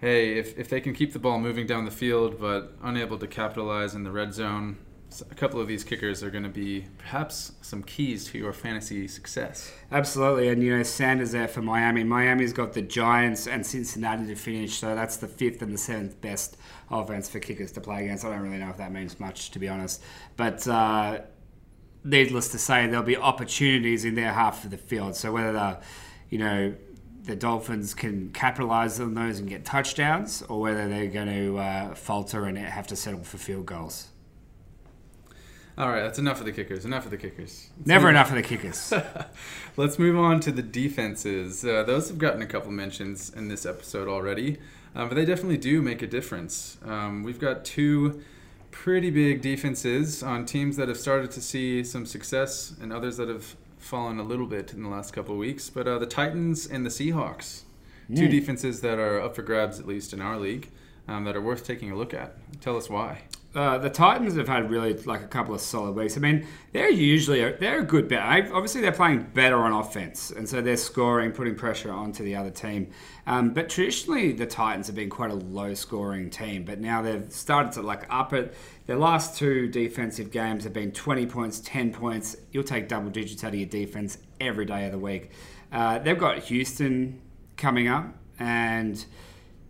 hey, 0.00 0.38
if, 0.38 0.56
if 0.58 0.68
they 0.68 0.80
can 0.80 0.94
keep 0.94 1.12
the 1.12 1.18
ball 1.18 1.40
moving 1.40 1.66
down 1.66 1.84
the 1.84 1.90
field 1.90 2.40
but 2.40 2.76
unable 2.82 3.18
to 3.18 3.26
capitalize 3.26 3.94
in 3.94 4.04
the 4.04 4.12
red 4.12 4.32
zone, 4.32 4.78
a 5.22 5.34
couple 5.34 5.60
of 5.60 5.68
these 5.68 5.84
kickers 5.84 6.22
are 6.22 6.30
going 6.30 6.44
to 6.44 6.50
be 6.50 6.86
perhaps 6.98 7.52
some 7.62 7.82
keys 7.82 8.24
to 8.26 8.38
your 8.38 8.52
fantasy 8.52 9.06
success. 9.08 9.72
Absolutely, 9.90 10.48
and 10.48 10.62
you 10.62 10.76
know 10.76 10.82
Sanders 10.82 11.32
there 11.32 11.48
for 11.48 11.62
Miami. 11.62 12.04
Miami's 12.04 12.52
got 12.52 12.72
the 12.72 12.82
Giants 12.82 13.46
and 13.46 13.64
Cincinnati 13.66 14.26
to 14.26 14.34
finish, 14.34 14.78
so 14.78 14.94
that's 14.94 15.16
the 15.16 15.28
fifth 15.28 15.62
and 15.62 15.72
the 15.72 15.78
seventh 15.78 16.20
best 16.20 16.56
offense 16.90 17.28
for 17.28 17.38
kickers 17.38 17.72
to 17.72 17.80
play 17.80 18.04
against. 18.04 18.24
I 18.24 18.30
don't 18.30 18.40
really 18.40 18.58
know 18.58 18.70
if 18.70 18.76
that 18.78 18.92
means 18.92 19.18
much, 19.20 19.50
to 19.52 19.58
be 19.58 19.68
honest, 19.68 20.02
but. 20.36 20.66
Uh, 20.66 21.20
needless 22.04 22.48
to 22.50 22.58
say, 22.58 22.86
there'll 22.86 23.02
be 23.02 23.16
opportunities 23.16 24.04
in 24.04 24.14
their 24.14 24.32
half 24.32 24.62
of 24.62 24.70
the 24.70 24.76
field. 24.76 25.16
So 25.16 25.32
whether 25.32 25.52
they're, 25.52 25.80
you 26.28 26.36
know, 26.36 26.74
the 27.24 27.34
Dolphins 27.34 27.94
can 27.94 28.30
capitalize 28.32 29.00
on 29.00 29.14
those 29.14 29.38
and 29.38 29.48
get 29.48 29.64
touchdowns, 29.64 30.42
or 30.42 30.60
whether 30.60 30.88
they're 30.88 31.08
going 31.08 31.28
to 31.28 31.58
uh, 31.58 31.94
falter 31.94 32.44
and 32.44 32.58
have 32.58 32.86
to 32.88 32.96
settle 32.96 33.24
for 33.24 33.38
field 33.38 33.66
goals. 33.66 34.08
All 35.76 35.88
right, 35.88 36.02
that's 36.02 36.20
enough 36.20 36.38
of 36.38 36.46
the 36.46 36.52
kickers. 36.52 36.84
Enough 36.84 37.06
of 37.06 37.10
the 37.10 37.16
kickers. 37.16 37.68
Let's 37.76 37.86
Never 37.88 38.08
enough 38.08 38.30
on. 38.30 38.38
of 38.38 38.42
the 38.44 38.48
kickers. 38.48 38.92
Let's 39.76 39.98
move 39.98 40.16
on 40.16 40.38
to 40.40 40.52
the 40.52 40.62
defenses. 40.62 41.64
Uh, 41.64 41.82
those 41.82 42.08
have 42.08 42.18
gotten 42.18 42.42
a 42.42 42.46
couple 42.46 42.70
mentions 42.70 43.30
in 43.30 43.48
this 43.48 43.66
episode 43.66 44.06
already, 44.06 44.58
uh, 44.94 45.06
but 45.06 45.16
they 45.16 45.24
definitely 45.24 45.56
do 45.56 45.82
make 45.82 46.00
a 46.00 46.06
difference. 46.06 46.78
Um, 46.84 47.24
we've 47.24 47.40
got 47.40 47.64
two 47.64 48.22
pretty 48.70 49.10
big 49.10 49.42
defenses 49.42 50.22
on 50.22 50.46
teams 50.46 50.76
that 50.76 50.86
have 50.86 50.96
started 50.96 51.32
to 51.32 51.40
see 51.40 51.82
some 51.82 52.06
success 52.06 52.74
and 52.80 52.92
others 52.92 53.16
that 53.16 53.28
have 53.28 53.56
fallen 53.78 54.20
a 54.20 54.22
little 54.22 54.46
bit 54.46 54.72
in 54.72 54.82
the 54.84 54.88
last 54.88 55.12
couple 55.12 55.34
of 55.34 55.38
weeks. 55.38 55.70
But 55.70 55.88
uh, 55.88 55.98
the 55.98 56.06
Titans 56.06 56.68
and 56.68 56.86
the 56.86 56.90
Seahawks, 56.90 57.62
mm. 58.08 58.16
two 58.16 58.28
defenses 58.28 58.80
that 58.82 59.00
are 59.00 59.20
up 59.20 59.34
for 59.34 59.42
grabs, 59.42 59.80
at 59.80 59.88
least 59.88 60.12
in 60.12 60.20
our 60.20 60.38
league, 60.38 60.70
um, 61.08 61.24
that 61.24 61.34
are 61.34 61.40
worth 61.40 61.66
taking 61.66 61.90
a 61.90 61.96
look 61.96 62.14
at. 62.14 62.36
Tell 62.60 62.76
us 62.76 62.88
why. 62.88 63.22
Uh, 63.54 63.78
the 63.78 63.88
Titans 63.88 64.34
have 64.36 64.48
had 64.48 64.68
really 64.68 64.94
like 65.04 65.22
a 65.22 65.28
couple 65.28 65.54
of 65.54 65.60
solid 65.60 65.94
weeks. 65.94 66.16
I 66.16 66.20
mean, 66.20 66.44
they're 66.72 66.90
usually 66.90 67.40
a, 67.40 67.56
they're 67.56 67.80
a 67.80 67.84
good 67.84 68.08
bet. 68.08 68.50
Obviously, 68.50 68.80
they're 68.80 68.90
playing 68.90 69.28
better 69.32 69.58
on 69.58 69.72
offense, 69.72 70.32
and 70.32 70.48
so 70.48 70.60
they're 70.60 70.76
scoring, 70.76 71.30
putting 71.30 71.54
pressure 71.54 71.92
onto 71.92 72.24
the 72.24 72.34
other 72.34 72.50
team. 72.50 72.90
Um, 73.28 73.50
but 73.54 73.68
traditionally, 73.68 74.32
the 74.32 74.46
Titans 74.46 74.88
have 74.88 74.96
been 74.96 75.08
quite 75.08 75.30
a 75.30 75.34
low-scoring 75.34 76.30
team. 76.30 76.64
But 76.64 76.80
now 76.80 77.00
they've 77.00 77.30
started 77.32 77.72
to 77.72 77.82
like 77.82 78.06
up 78.10 78.32
it. 78.32 78.54
Their 78.86 78.96
last 78.96 79.38
two 79.38 79.68
defensive 79.68 80.32
games 80.32 80.64
have 80.64 80.72
been 80.72 80.90
20 80.90 81.26
points, 81.26 81.60
10 81.64 81.92
points. 81.92 82.36
You'll 82.50 82.64
take 82.64 82.88
double 82.88 83.10
digits 83.10 83.44
out 83.44 83.54
of 83.54 83.54
your 83.54 83.68
defense 83.68 84.18
every 84.40 84.64
day 84.64 84.86
of 84.86 84.92
the 84.92 84.98
week. 84.98 85.30
Uh, 85.70 86.00
they've 86.00 86.18
got 86.18 86.38
Houston 86.38 87.20
coming 87.56 87.86
up, 87.86 88.06
and 88.40 89.04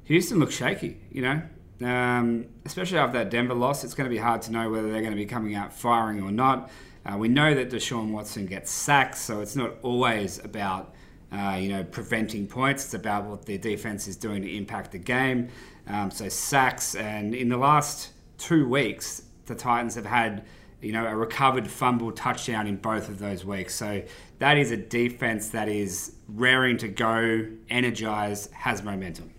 Houston 0.05 0.39
looks 0.39 0.55
shaky. 0.55 0.97
You 1.11 1.21
know, 1.21 1.43
um, 1.83 2.47
especially 2.65 2.99
after 2.99 3.19
that 3.19 3.31
Denver 3.31 3.55
loss, 3.55 3.85
it's 3.85 3.95
going 3.95 4.09
to 4.09 4.15
be 4.15 4.21
hard 4.21 4.43
to 4.43 4.53
know 4.53 4.71
whether 4.71 4.91
they're 4.91 5.01
going 5.01 5.13
to 5.13 5.17
be 5.17 5.27
coming 5.27 5.55
out 5.55 5.73
firing 5.73 6.23
or 6.23 6.31
not. 6.31 6.71
Uh, 7.05 7.17
we 7.19 7.29
know 7.29 7.55
that 7.55 7.71
Deshaun 7.71 8.13
Watson 8.13 8.47
gets 8.47 8.71
sacks, 8.71 9.21
so 9.21 9.41
it's 9.41 9.57
not 9.57 9.75
always 9.83 10.43
about 10.45 10.95
uh, 11.33 11.59
you 11.61 11.69
know 11.69 11.85
preventing 11.85 12.47
points. 12.47 12.85
It's 12.85 12.95
about 12.95 13.25
what 13.25 13.45
their 13.45 13.59
defense 13.59 14.07
is 14.09 14.17
doing 14.17 14.43
to 14.43 14.57
impact 14.57 14.93
the 14.93 14.99
game. 14.99 15.49
Um, 15.87 16.11
so 16.11 16.29
sacks, 16.29 16.95
and 16.95 17.35
in 17.35 17.49
the 17.49 17.59
last 17.59 18.11
two 18.39 18.67
weeks, 18.69 19.23
the 19.47 19.55
Titans 19.55 19.97
have 19.97 20.07
had 20.07 20.45
you 20.81 20.93
know 20.93 21.07
a 21.07 21.15
recovered 21.15 21.71
fumble 21.71 22.13
touchdown 22.13 22.67
in 22.67 22.77
both 22.77 23.09
of 23.09 23.19
those 23.19 23.45
weeks. 23.45 23.75
So 23.75 24.03
that 24.39 24.57
is 24.57 24.71
a 24.71 24.77
defense 24.77 25.51
that 25.51 25.69
is 25.69 26.15
raring 26.29 26.79
to 26.79 26.89
go, 26.89 27.47
energized, 27.69 28.51
has 28.53 28.83
momentum. 28.83 29.31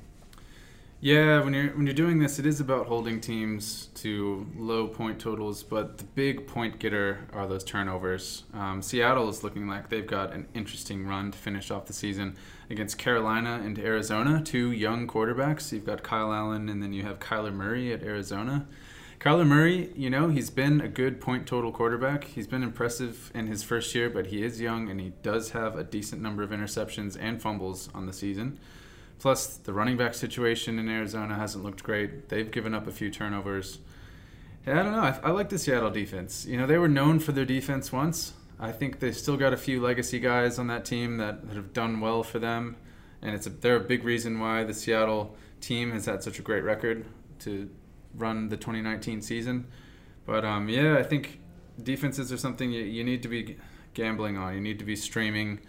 Yeah, 1.05 1.43
when 1.43 1.53
you're 1.53 1.69
when 1.75 1.85
you're 1.85 1.93
doing 1.93 2.17
this, 2.17 2.39
it 2.39 2.47
is 2.47 2.59
about 2.59 2.87
holding 2.87 3.21
teams 3.21 3.89
to 3.93 4.47
low 4.57 4.87
point 4.87 5.19
totals, 5.19 5.61
but 5.61 5.99
the 5.99 6.03
big 6.03 6.47
point 6.47 6.79
getter 6.79 7.27
are 7.31 7.45
those 7.45 7.63
turnovers. 7.63 8.41
Um, 8.55 8.81
Seattle 8.81 9.29
is 9.29 9.43
looking 9.43 9.67
like 9.67 9.89
they've 9.89 10.07
got 10.07 10.33
an 10.33 10.47
interesting 10.55 11.05
run 11.05 11.29
to 11.31 11.37
finish 11.37 11.69
off 11.69 11.85
the 11.85 11.93
season 11.93 12.35
against 12.71 12.97
Carolina 12.97 13.61
and 13.63 13.77
Arizona, 13.77 14.41
two 14.43 14.71
young 14.71 15.05
quarterbacks. 15.05 15.71
You've 15.71 15.85
got 15.85 16.01
Kyle 16.01 16.33
Allen, 16.33 16.69
and 16.69 16.81
then 16.81 16.91
you 16.91 17.03
have 17.03 17.19
Kyler 17.19 17.53
Murray 17.53 17.93
at 17.93 18.01
Arizona. 18.01 18.65
Kyler 19.19 19.45
Murray, 19.45 19.91
you 19.95 20.09
know, 20.09 20.29
he's 20.29 20.49
been 20.49 20.81
a 20.81 20.87
good 20.87 21.21
point 21.21 21.45
total 21.45 21.71
quarterback. 21.71 22.23
He's 22.23 22.47
been 22.47 22.63
impressive 22.63 23.29
in 23.35 23.45
his 23.45 23.61
first 23.61 23.93
year, 23.93 24.09
but 24.09 24.25
he 24.27 24.41
is 24.43 24.59
young 24.59 24.89
and 24.89 24.99
he 24.99 25.13
does 25.21 25.51
have 25.51 25.77
a 25.77 25.83
decent 25.83 26.23
number 26.23 26.41
of 26.41 26.49
interceptions 26.49 27.15
and 27.19 27.39
fumbles 27.39 27.89
on 27.93 28.07
the 28.07 28.13
season. 28.13 28.57
Plus, 29.19 29.57
the 29.57 29.73
running 29.73 29.97
back 29.97 30.13
situation 30.13 30.77
in 30.77 30.89
Arizona 30.89 31.35
hasn't 31.35 31.63
looked 31.63 31.83
great. 31.83 32.29
They've 32.29 32.49
given 32.49 32.73
up 32.73 32.87
a 32.87 32.91
few 32.91 33.09
turnovers. 33.09 33.79
Yeah, 34.67 34.79
I 34.79 34.83
don't 34.83 34.91
know. 34.91 34.99
I, 34.99 35.19
I, 35.23 35.31
like 35.31 35.49
the 35.49 35.57
Seattle 35.57 35.89
defense. 35.89 36.45
You 36.45 36.57
know, 36.57 36.67
they 36.67 36.77
were 36.77 36.87
known 36.87 37.19
for 37.19 37.31
their 37.31 37.45
defense 37.45 37.91
once. 37.91 38.33
I 38.59 38.71
think 38.71 38.99
they 38.99 39.11
still 39.11 39.37
got 39.37 39.53
a 39.53 39.57
few 39.57 39.81
legacy 39.81 40.19
guys 40.19 40.59
on 40.59 40.67
that 40.67 40.85
team 40.85 41.17
that, 41.17 41.47
that 41.47 41.55
have 41.55 41.73
done 41.73 41.99
well 41.99 42.23
for 42.23 42.39
them, 42.39 42.77
and 43.21 43.35
it's 43.35 43.45
a, 43.47 43.49
they're 43.49 43.75
a 43.75 43.81
big 43.81 44.03
reason 44.03 44.39
why 44.39 44.63
the 44.63 44.73
Seattle 44.73 45.35
team 45.59 45.91
has 45.91 46.05
had 46.05 46.23
such 46.23 46.39
a 46.39 46.41
great 46.41 46.63
record 46.63 47.05
to 47.39 47.69
run 48.15 48.49
the 48.49 48.57
2019 48.57 49.21
season. 49.21 49.67
But 50.25 50.45
um, 50.45 50.69
yeah, 50.69 50.97
I 50.97 51.03
think 51.03 51.39
defenses 51.81 52.31
are 52.31 52.37
something 52.37 52.71
you, 52.71 52.83
you 52.83 53.03
need 53.03 53.21
to 53.23 53.27
be 53.27 53.57
gambling 53.93 54.37
on. 54.37 54.53
You 54.53 54.61
need 54.61 54.79
to 54.79 54.85
be 54.85 54.95
streaming. 54.95 55.59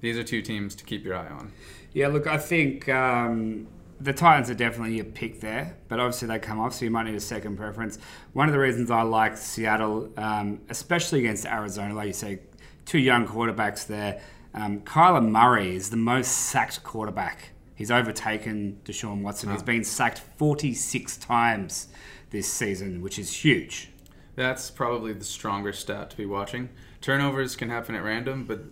These 0.00 0.16
are 0.16 0.24
two 0.24 0.42
teams 0.42 0.74
to 0.76 0.84
keep 0.84 1.04
your 1.04 1.16
eye 1.16 1.28
on. 1.28 1.52
Yeah, 1.96 2.08
look, 2.08 2.26
I 2.26 2.36
think 2.36 2.90
um, 2.90 3.68
the 3.98 4.12
Titans 4.12 4.50
are 4.50 4.54
definitely 4.54 4.96
your 4.96 5.06
pick 5.06 5.40
there, 5.40 5.78
but 5.88 5.98
obviously 5.98 6.28
they 6.28 6.38
come 6.38 6.60
off, 6.60 6.74
so 6.74 6.84
you 6.84 6.90
might 6.90 7.04
need 7.04 7.14
a 7.14 7.20
second 7.20 7.56
preference. 7.56 7.98
One 8.34 8.48
of 8.48 8.52
the 8.52 8.58
reasons 8.58 8.90
I 8.90 9.00
like 9.00 9.38
Seattle, 9.38 10.12
um, 10.18 10.60
especially 10.68 11.20
against 11.20 11.46
Arizona, 11.46 11.94
like 11.94 12.08
you 12.08 12.12
say, 12.12 12.40
two 12.84 12.98
young 12.98 13.26
quarterbacks 13.26 13.86
there. 13.86 14.20
Um, 14.52 14.80
Kyler 14.80 15.26
Murray 15.26 15.74
is 15.74 15.88
the 15.88 15.96
most 15.96 16.32
sacked 16.32 16.82
quarterback. 16.82 17.52
He's 17.74 17.90
overtaken 17.90 18.78
Deshaun 18.84 19.22
Watson. 19.22 19.48
Oh. 19.48 19.52
He's 19.52 19.62
been 19.62 19.82
sacked 19.82 20.18
46 20.36 21.16
times 21.16 21.88
this 22.28 22.46
season, 22.46 23.00
which 23.00 23.18
is 23.18 23.32
huge. 23.42 23.88
That's 24.34 24.70
probably 24.70 25.14
the 25.14 25.24
stronger 25.24 25.72
stat 25.72 26.10
to 26.10 26.16
be 26.18 26.26
watching. 26.26 26.68
Turnovers 27.00 27.56
can 27.56 27.70
happen 27.70 27.94
at 27.94 28.04
random, 28.04 28.44
but 28.44 28.64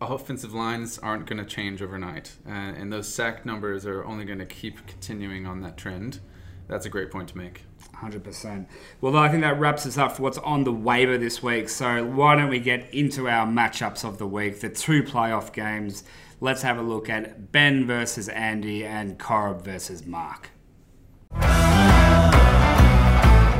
offensive 0.00 0.54
lines 0.54 0.98
aren't 0.98 1.26
going 1.26 1.38
to 1.38 1.44
change 1.44 1.82
overnight, 1.82 2.36
uh, 2.46 2.50
and 2.50 2.92
those 2.92 3.12
sack 3.12 3.46
numbers 3.46 3.86
are 3.86 4.04
only 4.04 4.24
going 4.24 4.38
to 4.38 4.46
keep 4.46 4.86
continuing 4.86 5.46
on 5.46 5.60
that 5.62 5.76
trend. 5.76 6.20
That's 6.68 6.84
a 6.84 6.88
great 6.88 7.10
point 7.10 7.28
to 7.30 7.38
make. 7.38 7.62
100%. 8.02 8.66
Well, 9.00 9.16
I 9.16 9.28
think 9.28 9.42
that 9.42 9.58
wraps 9.58 9.86
us 9.86 9.96
up 9.96 10.16
for 10.16 10.22
what's 10.22 10.38
on 10.38 10.64
the 10.64 10.72
waiver 10.72 11.16
this 11.16 11.42
week. 11.42 11.68
So, 11.68 12.04
why 12.04 12.34
don't 12.36 12.50
we 12.50 12.58
get 12.58 12.92
into 12.92 13.28
our 13.28 13.46
matchups 13.46 14.04
of 14.04 14.18
the 14.18 14.26
week, 14.26 14.60
the 14.60 14.68
two 14.68 15.02
playoff 15.02 15.52
games? 15.52 16.04
Let's 16.40 16.62
have 16.62 16.78
a 16.78 16.82
look 16.82 17.08
at 17.08 17.52
Ben 17.52 17.86
versus 17.86 18.28
Andy 18.28 18.84
and 18.84 19.18
Corb 19.18 19.62
versus 19.62 20.04
Mark. 20.04 20.50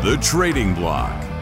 The 0.03 0.19
Trading 0.21 0.75
Block. 0.75 1.36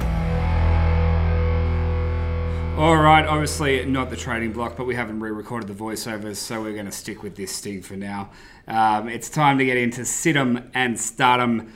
All 2.76 2.96
right, 2.96 3.24
obviously 3.24 3.84
not 3.86 4.10
the 4.10 4.16
trading 4.16 4.52
block, 4.52 4.76
but 4.76 4.84
we 4.84 4.96
haven't 4.96 5.20
re-recorded 5.20 5.68
the 5.68 5.74
voiceovers, 5.74 6.36
so 6.36 6.60
we're 6.60 6.72
going 6.72 6.86
to 6.86 6.92
stick 6.92 7.22
with 7.22 7.36
this 7.36 7.54
sting 7.54 7.82
for 7.82 7.94
now. 7.94 8.30
Um, 8.66 9.08
it's 9.08 9.30
time 9.30 9.58
to 9.58 9.64
get 9.64 9.76
into 9.76 10.04
sit 10.04 10.36
'em 10.36 10.70
and 10.74 10.98
start 10.98 11.40
'em. 11.40 11.72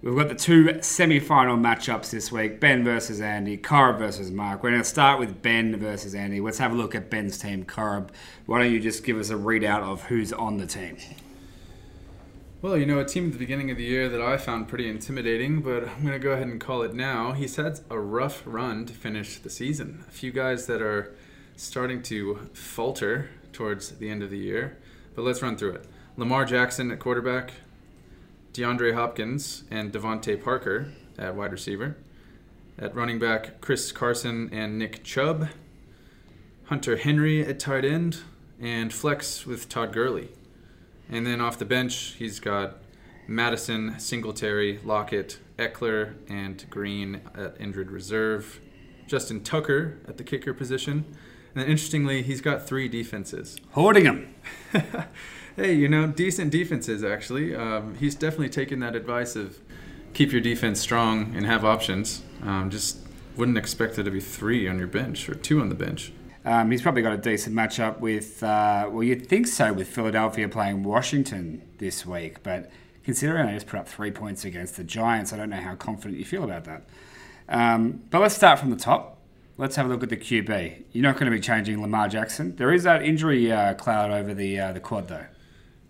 We've 0.00 0.14
got 0.14 0.28
the 0.28 0.36
two 0.36 0.80
semi-final 0.80 1.56
matchups 1.56 2.10
this 2.10 2.30
week: 2.30 2.60
Ben 2.60 2.84
versus 2.84 3.20
Andy, 3.20 3.56
Corb 3.56 3.98
versus 3.98 4.30
Mark. 4.30 4.62
We're 4.62 4.70
going 4.70 4.80
to 4.80 4.88
start 4.88 5.18
with 5.18 5.42
Ben 5.42 5.76
versus 5.76 6.14
Andy. 6.14 6.40
Let's 6.40 6.58
have 6.58 6.70
a 6.70 6.76
look 6.76 6.94
at 6.94 7.10
Ben's 7.10 7.36
team. 7.36 7.64
Corb, 7.64 8.12
why 8.46 8.62
don't 8.62 8.72
you 8.72 8.78
just 8.78 9.02
give 9.02 9.18
us 9.18 9.30
a 9.30 9.34
readout 9.34 9.82
of 9.82 10.04
who's 10.04 10.32
on 10.32 10.58
the 10.58 10.66
team? 10.66 10.98
Well, 12.60 12.76
you 12.76 12.86
know, 12.86 12.98
a 12.98 13.04
team 13.04 13.26
at 13.26 13.32
the 13.34 13.38
beginning 13.38 13.70
of 13.70 13.76
the 13.76 13.84
year 13.84 14.08
that 14.08 14.20
I 14.20 14.36
found 14.36 14.66
pretty 14.66 14.90
intimidating, 14.90 15.60
but 15.60 15.86
I'm 15.86 16.00
going 16.00 16.12
to 16.12 16.18
go 16.18 16.32
ahead 16.32 16.48
and 16.48 16.60
call 16.60 16.82
it 16.82 16.92
now. 16.92 17.30
He's 17.30 17.54
had 17.54 17.78
a 17.88 18.00
rough 18.00 18.42
run 18.44 18.84
to 18.86 18.92
finish 18.92 19.38
the 19.38 19.48
season. 19.48 20.04
A 20.08 20.10
few 20.10 20.32
guys 20.32 20.66
that 20.66 20.82
are 20.82 21.14
starting 21.54 22.02
to 22.02 22.48
falter 22.54 23.30
towards 23.52 23.90
the 23.98 24.10
end 24.10 24.24
of 24.24 24.30
the 24.30 24.38
year, 24.38 24.76
but 25.14 25.22
let's 25.22 25.40
run 25.40 25.56
through 25.56 25.74
it. 25.74 25.84
Lamar 26.16 26.44
Jackson 26.44 26.90
at 26.90 26.98
quarterback, 26.98 27.52
DeAndre 28.54 28.92
Hopkins 28.92 29.62
and 29.70 29.92
DeVante 29.92 30.42
Parker 30.42 30.92
at 31.16 31.36
wide 31.36 31.52
receiver. 31.52 31.96
At 32.76 32.92
running 32.92 33.20
back, 33.20 33.60
Chris 33.60 33.92
Carson 33.92 34.50
and 34.52 34.80
Nick 34.80 35.04
Chubb. 35.04 35.48
Hunter 36.64 36.96
Henry 36.96 37.40
at 37.46 37.60
tight 37.60 37.84
end, 37.84 38.18
and 38.60 38.92
flex 38.92 39.46
with 39.46 39.68
Todd 39.68 39.92
Gurley. 39.92 40.30
And 41.10 41.26
then 41.26 41.40
off 41.40 41.58
the 41.58 41.64
bench, 41.64 42.14
he's 42.18 42.40
got 42.40 42.78
Mattison, 43.26 43.98
Singletary, 43.98 44.80
Lockett, 44.84 45.38
Ekeler, 45.58 46.14
and 46.28 46.64
Green 46.70 47.20
at 47.34 47.56
injured 47.60 47.90
reserve. 47.90 48.60
Justin 49.06 49.42
Tucker 49.42 49.98
at 50.06 50.18
the 50.18 50.24
kicker 50.24 50.52
position. 50.52 51.04
And 51.54 51.62
then 51.62 51.70
interestingly, 51.70 52.22
he's 52.22 52.40
got 52.40 52.66
three 52.66 52.88
defenses. 52.88 53.56
Hoarding 53.72 54.04
them. 54.04 54.34
hey, 55.56 55.74
you 55.74 55.88
know, 55.88 56.06
decent 56.06 56.52
defenses 56.52 57.02
actually. 57.02 57.54
Um, 57.54 57.96
he's 57.96 58.14
definitely 58.14 58.50
taken 58.50 58.80
that 58.80 58.94
advice 58.94 59.34
of 59.34 59.58
keep 60.12 60.30
your 60.30 60.40
defense 60.40 60.80
strong 60.80 61.34
and 61.34 61.46
have 61.46 61.64
options. 61.64 62.22
Um, 62.42 62.70
just 62.70 62.98
wouldn't 63.36 63.56
expect 63.58 63.94
there 63.94 64.04
to 64.04 64.10
be 64.10 64.20
three 64.20 64.68
on 64.68 64.78
your 64.78 64.88
bench 64.88 65.28
or 65.28 65.34
two 65.34 65.60
on 65.60 65.68
the 65.68 65.74
bench. 65.74 66.12
Um, 66.44 66.70
he's 66.70 66.82
probably 66.82 67.02
got 67.02 67.12
a 67.12 67.18
decent 67.18 67.54
matchup 67.54 68.00
with, 68.00 68.42
uh, 68.42 68.88
well, 68.90 69.02
you'd 69.02 69.26
think 69.26 69.46
so 69.46 69.72
with 69.72 69.88
Philadelphia 69.88 70.48
playing 70.48 70.82
Washington 70.84 71.62
this 71.78 72.06
week, 72.06 72.42
but 72.42 72.70
considering 73.04 73.46
they 73.46 73.54
just 73.54 73.66
put 73.66 73.80
up 73.80 73.88
three 73.88 74.10
points 74.10 74.44
against 74.44 74.76
the 74.76 74.84
Giants, 74.84 75.32
I 75.32 75.36
don't 75.36 75.50
know 75.50 75.60
how 75.60 75.74
confident 75.74 76.18
you 76.18 76.24
feel 76.24 76.44
about 76.44 76.64
that. 76.64 76.84
Um, 77.48 78.02
but 78.10 78.20
let's 78.20 78.36
start 78.36 78.58
from 78.58 78.70
the 78.70 78.76
top. 78.76 79.18
Let's 79.56 79.74
have 79.76 79.86
a 79.86 79.88
look 79.88 80.02
at 80.02 80.08
the 80.08 80.16
QB. 80.16 80.84
You're 80.92 81.02
not 81.02 81.14
going 81.14 81.30
to 81.30 81.36
be 81.36 81.40
changing 81.40 81.82
Lamar 81.82 82.08
Jackson. 82.08 82.54
There 82.56 82.72
is 82.72 82.84
that 82.84 83.02
injury 83.02 83.50
uh, 83.50 83.74
cloud 83.74 84.10
over 84.10 84.32
the 84.32 84.60
uh, 84.60 84.72
the 84.72 84.80
quad, 84.80 85.08
though. 85.08 85.26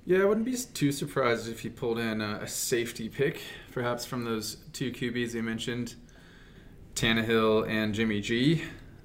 Yeah, 0.06 0.20
I 0.20 0.24
wouldn't 0.24 0.46
be 0.46 0.56
too 0.56 0.90
surprised 0.90 1.50
if 1.50 1.60
he 1.60 1.68
pulled 1.68 1.98
in 1.98 2.22
a, 2.22 2.38
a 2.42 2.48
safety 2.48 3.10
pick, 3.10 3.42
perhaps 3.72 4.06
from 4.06 4.24
those 4.24 4.56
two 4.72 4.90
QBs 4.90 5.34
you 5.34 5.42
mentioned, 5.42 5.96
Tannehill 6.94 7.68
and 7.68 7.92
Jimmy 7.92 8.22
G. 8.22 8.64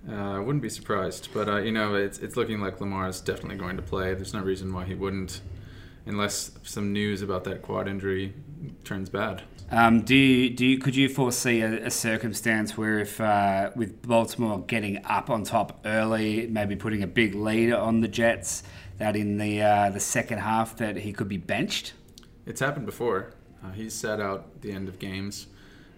Uh, 0.09 0.35
I 0.35 0.39
wouldn't 0.39 0.61
be 0.61 0.69
surprised, 0.69 1.29
but 1.33 1.47
uh, 1.47 1.57
you 1.57 1.71
know, 1.71 1.95
it's 1.95 2.19
it's 2.19 2.35
looking 2.35 2.59
like 2.59 2.81
Lamar 2.81 3.07
is 3.07 3.21
definitely 3.21 3.57
going 3.57 3.77
to 3.77 3.81
play. 3.81 4.13
There's 4.13 4.33
no 4.33 4.41
reason 4.41 4.73
why 4.73 4.83
he 4.83 4.95
wouldn't, 4.95 5.41
unless 6.05 6.51
some 6.63 6.91
news 6.91 7.21
about 7.21 7.45
that 7.45 7.61
quad 7.61 7.87
injury 7.87 8.33
turns 8.83 9.09
bad. 9.09 9.43
Um, 9.71 10.01
do 10.01 10.13
you, 10.13 10.49
do 10.49 10.65
you, 10.65 10.77
could 10.77 10.95
you 10.95 11.09
foresee 11.09 11.61
a, 11.61 11.87
a 11.87 11.89
circumstance 11.89 12.77
where 12.77 12.99
if 12.99 13.19
uh, 13.19 13.71
with 13.75 14.01
Baltimore 14.01 14.59
getting 14.67 15.03
up 15.05 15.29
on 15.29 15.45
top 15.45 15.79
early, 15.85 16.47
maybe 16.47 16.75
putting 16.75 17.01
a 17.01 17.07
big 17.07 17.33
lead 17.33 17.71
on 17.71 18.01
the 18.01 18.07
Jets, 18.09 18.63
that 18.97 19.15
in 19.15 19.37
the 19.37 19.61
uh, 19.61 19.89
the 19.89 20.01
second 20.01 20.39
half 20.39 20.75
that 20.77 20.97
he 20.97 21.13
could 21.13 21.29
be 21.29 21.37
benched? 21.37 21.93
It's 22.45 22.59
happened 22.59 22.85
before. 22.85 23.33
Uh, 23.63 23.71
he's 23.71 23.93
sat 23.93 24.19
out 24.19 24.61
the 24.61 24.73
end 24.73 24.89
of 24.89 24.99
games 24.99 25.47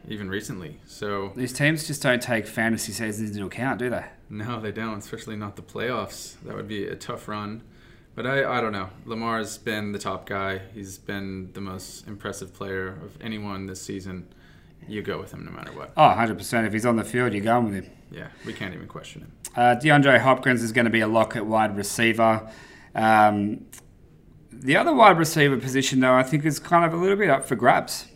even 0.08 0.30
recently. 0.30 0.80
So 0.86 1.32
these 1.36 1.54
teams 1.54 1.88
just 1.88 2.02
don't 2.02 2.22
take 2.22 2.48
fantasy 2.48 2.92
seasons 2.92 3.32
into 3.32 3.46
account, 3.46 3.80
do 3.80 3.90
they? 3.90 4.06
No, 4.30 4.60
they 4.60 4.72
don't. 4.72 4.98
Especially 4.98 5.36
not 5.36 5.56
the 5.56 5.62
playoffs. 5.62 6.36
That 6.44 6.56
would 6.56 6.68
be 6.68 6.86
a 6.88 6.96
tough 6.96 7.28
run. 7.28 7.64
But 8.16 8.26
I, 8.26 8.58
I 8.58 8.62
don't 8.62 8.72
know. 8.72 8.90
Lamar's 9.06 9.58
been 9.58 9.92
the 9.92 10.00
top 10.00 10.26
guy. 10.26 10.62
He's 10.74 10.98
been 10.98 11.52
the 11.54 11.62
most 11.62 12.08
impressive 12.08 12.54
player 12.54 12.88
of 12.88 13.22
anyone 13.22 13.66
this 13.66 13.82
season. 13.82 14.28
You 14.88 15.02
go 15.02 15.20
with 15.20 15.34
him 15.34 15.44
no 15.44 15.52
matter 15.52 15.72
what. 15.74 15.92
Oh, 15.98 16.14
100%. 16.16 16.66
If 16.66 16.74
he's 16.74 16.86
on 16.86 16.96
the 16.96 17.04
field, 17.04 17.34
you're 17.34 17.44
going 17.44 17.66
with 17.66 17.74
him. 17.74 17.92
Yeah, 18.12 18.28
we 18.46 18.54
can't 18.54 18.74
even 18.74 18.88
question 18.88 19.22
him. 19.24 19.32
Uh, 19.56 19.76
DeAndre 19.76 20.20
Hopkins 20.20 20.64
is 20.64 20.72
going 20.72 20.86
to 20.86 20.92
be 20.92 21.02
a 21.02 21.08
lock 21.08 21.36
at 21.36 21.46
wide 21.46 21.76
receiver. 21.76 22.50
Um, 22.94 23.66
the 24.52 24.78
other 24.78 24.94
wide 24.94 25.18
receiver 25.18 25.58
position, 25.58 26.00
though, 26.00 26.14
I 26.14 26.24
think 26.24 26.46
is 26.46 26.60
kind 26.60 26.86
of 26.86 26.94
a 26.94 26.98
little 26.98 27.18
bit 27.18 27.30
up 27.30 27.46
for 27.46 27.56
grabs. 27.56 28.08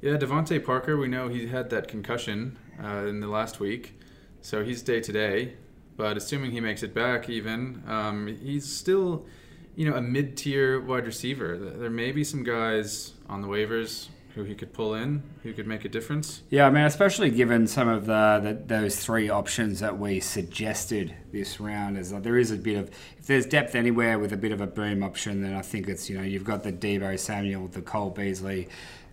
Yeah, 0.00 0.12
DeVante 0.12 0.64
Parker, 0.64 0.96
we 0.96 1.08
know 1.08 1.28
he 1.28 1.48
had 1.48 1.70
that 1.70 1.88
concussion 1.88 2.56
uh, 2.82 3.06
in 3.06 3.18
the 3.18 3.26
last 3.26 3.58
week, 3.58 3.98
so 4.40 4.64
he's 4.64 4.80
day 4.80 5.00
to 5.00 5.12
day. 5.12 5.54
But 5.96 6.16
assuming 6.16 6.52
he 6.52 6.60
makes 6.60 6.84
it 6.84 6.94
back, 6.94 7.28
even 7.28 7.82
um, 7.88 8.28
he's 8.28 8.64
still, 8.64 9.26
you 9.74 9.90
know, 9.90 9.96
a 9.96 10.00
mid-tier 10.00 10.80
wide 10.80 11.04
receiver. 11.04 11.56
There 11.56 11.90
may 11.90 12.12
be 12.12 12.22
some 12.22 12.44
guys 12.44 13.14
on 13.28 13.42
the 13.42 13.48
waivers 13.48 14.06
who 14.36 14.44
he 14.44 14.54
could 14.54 14.72
pull 14.72 14.94
in, 14.94 15.20
who 15.42 15.52
could 15.52 15.66
make 15.66 15.84
a 15.84 15.88
difference. 15.88 16.42
Yeah, 16.48 16.68
I 16.68 16.70
mean, 16.70 16.84
especially 16.84 17.30
given 17.30 17.66
some 17.66 17.88
of 17.88 18.06
the, 18.06 18.40
the 18.40 18.62
those 18.66 18.94
three 18.94 19.28
options 19.28 19.80
that 19.80 19.98
we 19.98 20.20
suggested 20.20 21.12
this 21.32 21.58
round, 21.58 21.98
is 21.98 22.12
there 22.12 22.38
is 22.38 22.52
a 22.52 22.56
bit 22.56 22.76
of 22.76 22.88
if 23.18 23.26
there's 23.26 23.46
depth 23.46 23.74
anywhere 23.74 24.20
with 24.20 24.32
a 24.32 24.36
bit 24.36 24.52
of 24.52 24.60
a 24.60 24.68
boom 24.68 25.02
option, 25.02 25.42
then 25.42 25.56
I 25.56 25.62
think 25.62 25.88
it's 25.88 26.08
you 26.08 26.16
know 26.16 26.22
you've 26.22 26.44
got 26.44 26.62
the 26.62 26.72
Deebo 26.72 27.18
Samuel, 27.18 27.66
the 27.66 27.82
Cole 27.82 28.10
Beasley, 28.10 28.68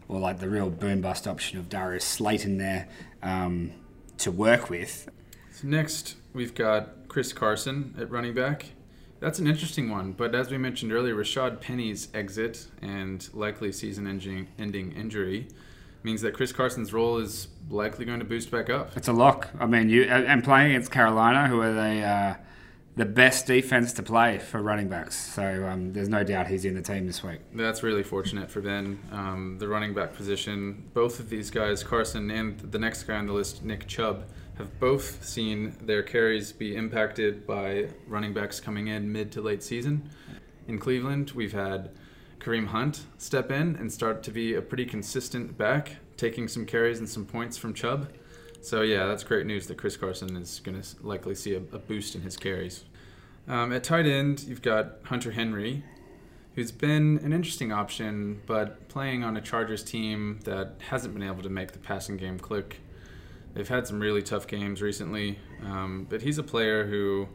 or 0.07 0.19
like 0.19 0.39
the 0.39 0.49
real 0.49 0.69
boom 0.69 1.01
bust 1.01 1.27
option 1.27 1.57
of 1.57 1.69
Darius 1.69 2.05
Slayton 2.05 2.57
there 2.57 2.87
um, 3.23 3.71
to 4.17 4.31
work 4.31 4.69
with. 4.69 5.09
So 5.51 5.67
next, 5.67 6.15
we've 6.33 6.53
got 6.53 7.07
Chris 7.07 7.33
Carson 7.33 7.95
at 7.99 8.09
running 8.11 8.33
back. 8.33 8.67
That's 9.19 9.39
an 9.39 9.47
interesting 9.47 9.89
one, 9.89 10.11
but 10.11 10.35
as 10.35 10.51
we 10.51 10.57
mentioned 10.57 10.91
earlier, 10.91 11.15
Rashaad 11.15 11.61
Penny's 11.61 12.09
exit 12.13 12.67
and 12.81 13.27
likely 13.33 13.71
season 13.71 14.05
ending 14.07 14.91
injury 14.91 15.47
means 16.03 16.21
that 16.21 16.33
Chris 16.33 16.51
Carson's 16.51 16.93
role 16.93 17.17
is 17.17 17.47
likely 17.69 18.05
going 18.05 18.19
to 18.19 18.25
boost 18.25 18.51
back 18.51 18.69
up. 18.69 18.95
It's 18.95 19.07
a 19.07 19.13
lock. 19.13 19.49
I 19.59 19.65
mean, 19.65 19.89
you 19.89 20.03
and 20.03 20.43
playing 20.43 20.71
against 20.71 20.91
Carolina, 20.91 21.47
who 21.47 21.59
are 21.61 21.73
the 21.73 22.01
uh, 22.01 22.35
the 22.95 23.05
best 23.05 23.45
defense 23.45 23.91
to 23.93 24.03
play 24.03 24.39
for 24.39 24.61
running 24.61 24.87
backs. 24.87 25.15
So 25.15 25.67
um, 25.67 25.91
there's 25.91 26.07
no 26.07 26.23
doubt 26.23 26.47
he's 26.47 26.63
in 26.63 26.75
the 26.75 26.81
team 26.81 27.05
this 27.05 27.23
week. 27.23 27.39
That's 27.53 27.83
really 27.83 28.03
fortunate 28.03 28.49
for 28.49 28.61
Ben. 28.61 28.99
Um, 29.11 29.57
the 29.59 29.67
running 29.67 29.93
back 29.93 30.13
position, 30.13 30.89
both 30.93 31.19
of 31.19 31.29
these 31.29 31.49
guys, 31.49 31.83
Carson 31.83 32.31
and 32.31 32.57
the 32.59 32.79
next 32.79 33.03
guy 33.03 33.17
on 33.17 33.27
the 33.27 33.33
list, 33.33 33.63
Nick 33.63 33.87
Chubb, 33.87 34.25
have 34.57 34.79
both 34.79 35.25
seen 35.25 35.75
their 35.81 36.01
carries 36.01 36.53
be 36.53 36.77
impacted 36.77 37.45
by 37.45 37.89
running 38.07 38.33
backs 38.33 38.61
coming 38.61 38.87
in 38.87 39.11
mid 39.11 39.29
to 39.33 39.41
late 39.41 39.61
season. 39.61 40.09
In 40.69 40.79
Cleveland, 40.79 41.31
we've 41.31 41.51
had 41.51 41.91
Kareem 42.39 42.67
Hunt 42.67 43.03
step 43.17 43.51
in 43.51 43.75
and 43.75 43.91
start 43.91 44.23
to 44.23 44.31
be 44.31 44.53
a 44.53 44.61
pretty 44.61 44.85
consistent 44.85 45.57
back, 45.57 45.97
taking 46.15 46.47
some 46.47 46.65
carries 46.65 46.99
and 46.99 47.09
some 47.09 47.25
points 47.25 47.57
from 47.57 47.73
Chubb. 47.73 48.09
So 48.65 48.81
yeah, 48.81 49.05
that's 49.05 49.23
great 49.23 49.45
news 49.45 49.67
that 49.67 49.77
Chris 49.77 49.95
Carson 49.95 50.35
is 50.35 50.59
going 50.59 50.81
to 50.81 50.87
likely 51.05 51.35
see 51.35 51.53
a, 51.53 51.57
a, 51.57 51.77
boost 51.77 52.15
in 52.15 52.21
his 52.21 52.35
carries. 52.35 52.83
Um, 53.47 53.71
at 53.71 53.83
tight 53.83 54.07
end, 54.07 54.41
you've 54.41 54.63
got 54.63 55.01
Hunter 55.03 55.29
Henry, 55.29 55.83
who's 56.55 56.71
been 56.71 57.19
an 57.23 57.31
interesting 57.31 57.71
option, 57.71 58.41
but 58.47 58.89
playing 58.89 59.23
on 59.23 59.37
a 59.37 59.41
Chargers 59.41 59.83
team 59.83 60.39
that 60.45 60.77
hasn't 60.89 61.13
been 61.13 61.21
able 61.21 61.43
to 61.43 61.49
make 61.49 61.73
the 61.73 61.77
passing 61.77 62.17
game 62.17 62.39
click. 62.39 62.79
They've 63.53 63.67
had 63.67 63.85
some 63.85 63.99
really 63.99 64.23
tough 64.23 64.47
games 64.47 64.81
recently, 64.81 65.37
um, 65.63 66.07
but 66.09 66.23
he's 66.23 66.39
a 66.39 66.43
player 66.43 66.87
who 66.87 67.27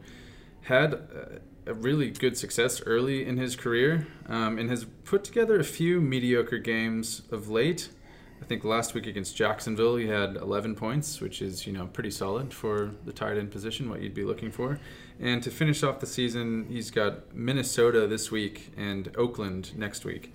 had 0.63 0.95
a, 0.95 1.75
really 1.75 2.11
good 2.11 2.37
success 2.37 2.83
early 2.85 3.25
in 3.25 3.37
his 3.37 3.55
career 3.55 4.09
um, 4.27 4.59
and 4.59 4.69
has 4.69 4.85
put 5.05 5.23
together 5.23 5.61
a 5.61 5.65
few 5.65 6.01
mediocre 6.01 6.59
games 6.59 7.23
of 7.31 7.49
late. 7.49 7.89
I 8.43 8.47
think 8.47 8.65
last 8.65 8.95
week 8.95 9.07
against 9.07 9.37
Jacksonville, 9.37 9.97
he 9.97 10.07
had 10.07 10.37
11 10.37 10.75
points, 10.75 11.21
which 11.21 11.43
is 11.43 11.67
you 11.67 11.73
know 11.73 11.87
pretty 11.87 12.11
solid 12.11 12.53
for 12.53 12.93
the 13.05 13.13
tight 13.13 13.37
end 13.37 13.51
position, 13.51 13.91
what 13.91 14.01
you'd 14.01 14.15
be 14.15 14.25
looking 14.25 14.51
for. 14.51 14.79
And 15.21 15.43
to 15.43 15.51
finish 15.51 15.83
off 15.83 16.01
the 16.01 16.07
season, 16.07 16.67
he's 16.69 16.91
got 16.91 17.35
Minnesota 17.35 18.07
this 18.07 18.31
week 18.31 18.73
and 18.77 19.15
Oakland 19.17 19.77
next 19.77 20.05
week. 20.05 20.33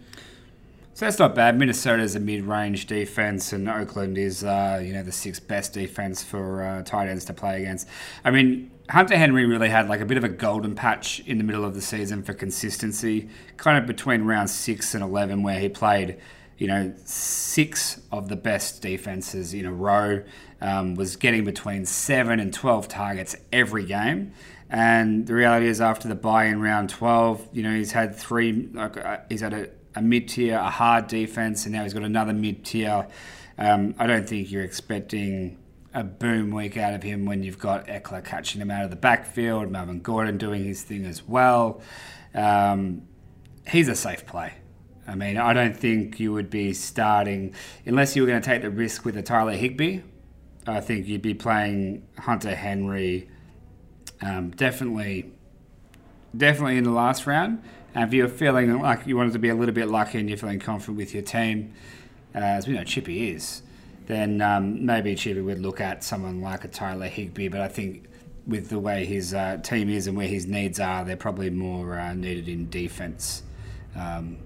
So 0.95 1.05
that's 1.05 1.19
not 1.19 1.35
bad. 1.35 1.59
Minnesota 1.59 2.03
is 2.03 2.15
a 2.15 2.21
mid-range 2.21 2.85
defense, 2.85 3.51
and 3.51 3.67
Oakland 3.67 4.17
is 4.17 4.45
uh, 4.45 4.81
you 4.81 4.93
know 4.93 5.03
the 5.03 5.11
sixth 5.11 5.45
best 5.45 5.73
defense 5.73 6.23
for 6.23 6.63
uh, 6.63 6.83
tight 6.83 7.09
ends 7.09 7.25
to 7.25 7.33
play 7.33 7.63
against. 7.63 7.89
I 8.23 8.31
mean, 8.31 8.71
Hunter 8.89 9.17
Henry 9.17 9.45
really 9.45 9.67
had 9.67 9.89
like 9.89 9.99
a 9.99 10.05
bit 10.05 10.17
of 10.17 10.23
a 10.23 10.29
golden 10.29 10.73
patch 10.73 11.19
in 11.21 11.37
the 11.37 11.43
middle 11.43 11.65
of 11.65 11.73
the 11.73 11.81
season 11.81 12.23
for 12.23 12.33
consistency, 12.33 13.27
kind 13.57 13.77
of 13.77 13.85
between 13.85 14.21
round 14.21 14.49
six 14.49 14.93
and 14.93 15.03
eleven, 15.03 15.43
where 15.43 15.59
he 15.59 15.67
played 15.67 16.17
you 16.57 16.67
know, 16.67 16.93
six 17.03 18.01
of 18.11 18.29
the 18.29 18.35
best 18.35 18.81
defenses 18.81 19.53
in 19.53 19.65
a 19.65 19.73
row, 19.73 20.23
um, 20.61 20.95
was 20.95 21.15
getting 21.15 21.43
between 21.43 21.85
seven 21.85 22.39
and 22.39 22.53
12 22.53 22.87
targets 22.87 23.35
every 23.51 23.85
game. 23.85 24.33
And 24.69 25.27
the 25.27 25.33
reality 25.33 25.67
is, 25.67 25.79
after 25.79 26.07
the 26.07 26.15
buy 26.15 26.45
in 26.45 26.61
round 26.61 26.89
12, 26.89 27.49
you 27.53 27.63
know, 27.63 27.75
he's 27.75 27.91
had 27.91 28.15
three, 28.15 28.69
like, 28.73 28.97
uh, 28.97 29.17
he's 29.29 29.41
had 29.41 29.53
a, 29.53 29.69
a 29.95 30.01
mid 30.01 30.27
tier, 30.27 30.57
a 30.57 30.69
hard 30.69 31.07
defense, 31.07 31.65
and 31.65 31.73
now 31.73 31.83
he's 31.83 31.93
got 31.93 32.03
another 32.03 32.33
mid 32.33 32.65
tier. 32.65 33.07
Um, 33.57 33.95
I 33.99 34.07
don't 34.07 34.27
think 34.27 34.51
you're 34.51 34.63
expecting 34.63 35.57
a 35.93 36.03
boom 36.03 36.51
week 36.51 36.77
out 36.77 36.93
of 36.93 37.03
him 37.03 37.25
when 37.25 37.43
you've 37.43 37.59
got 37.59 37.87
Ekeler 37.87 38.23
catching 38.23 38.59
him 38.59 38.69
out 38.69 38.83
of 38.83 38.89
the 38.89 38.97
backfield, 38.97 39.71
Melvin 39.71 40.01
Gordon 40.01 40.37
doing 40.37 40.63
his 40.63 40.83
thing 40.83 41.05
as 41.05 41.25
well. 41.25 41.81
Um, 42.33 43.03
he's 43.67 43.87
a 43.87 43.95
safe 43.95 44.25
play. 44.25 44.53
I 45.07 45.15
mean, 45.15 45.37
I 45.37 45.53
don't 45.53 45.77
think 45.77 46.19
you 46.19 46.33
would 46.33 46.49
be 46.49 46.73
starting 46.73 47.53
unless 47.85 48.15
you 48.15 48.23
were 48.23 48.27
going 48.27 48.41
to 48.41 48.45
take 48.45 48.63
the 48.63 48.69
risk 48.69 49.05
with 49.05 49.15
a 49.17 49.21
Tyler 49.21 49.53
Higbee. 49.53 50.01
I 50.67 50.81
think 50.81 51.07
you'd 51.07 51.21
be 51.21 51.35
playing 51.35 52.07
Hunter 52.17 52.55
Henry. 52.55 53.29
Um, 54.21 54.49
definitely, 54.51 55.31
definitely 56.35 56.77
in 56.77 56.83
the 56.83 56.91
last 56.91 57.27
round. 57.27 57.61
And 57.93 58.03
if 58.03 58.13
you're 58.13 58.27
feeling 58.27 58.81
like 58.81 59.05
you 59.05 59.15
wanted 59.15 59.33
to 59.33 59.39
be 59.39 59.49
a 59.49 59.55
little 59.55 59.75
bit 59.75 59.89
lucky 59.89 60.19
and 60.19 60.27
you're 60.27 60.37
feeling 60.37 60.59
confident 60.59 60.97
with 60.97 61.13
your 61.13 61.23
team, 61.23 61.73
uh, 62.33 62.39
as 62.39 62.67
we 62.67 62.73
know 62.73 62.83
Chippy 62.83 63.29
is, 63.29 63.61
then 64.07 64.41
um, 64.41 64.85
maybe 64.85 65.15
Chippy 65.15 65.41
would 65.41 65.59
look 65.59 65.79
at 65.79 66.03
someone 66.03 66.41
like 66.41 66.63
a 66.65 66.67
Tyler 66.67 67.07
Higbee. 67.07 67.47
But 67.47 67.61
I 67.61 67.67
think 67.67 68.05
with 68.47 68.69
the 68.69 68.79
way 68.79 69.05
his 69.05 69.33
uh, 69.33 69.57
team 69.57 69.89
is 69.89 70.07
and 70.07 70.17
where 70.17 70.27
his 70.27 70.47
needs 70.47 70.79
are, 70.79 71.05
they're 71.05 71.15
probably 71.15 71.51
more 71.51 71.97
uh, 71.99 72.13
needed 72.15 72.49
in 72.49 72.69
defense. 72.69 73.43
Um, 73.95 74.37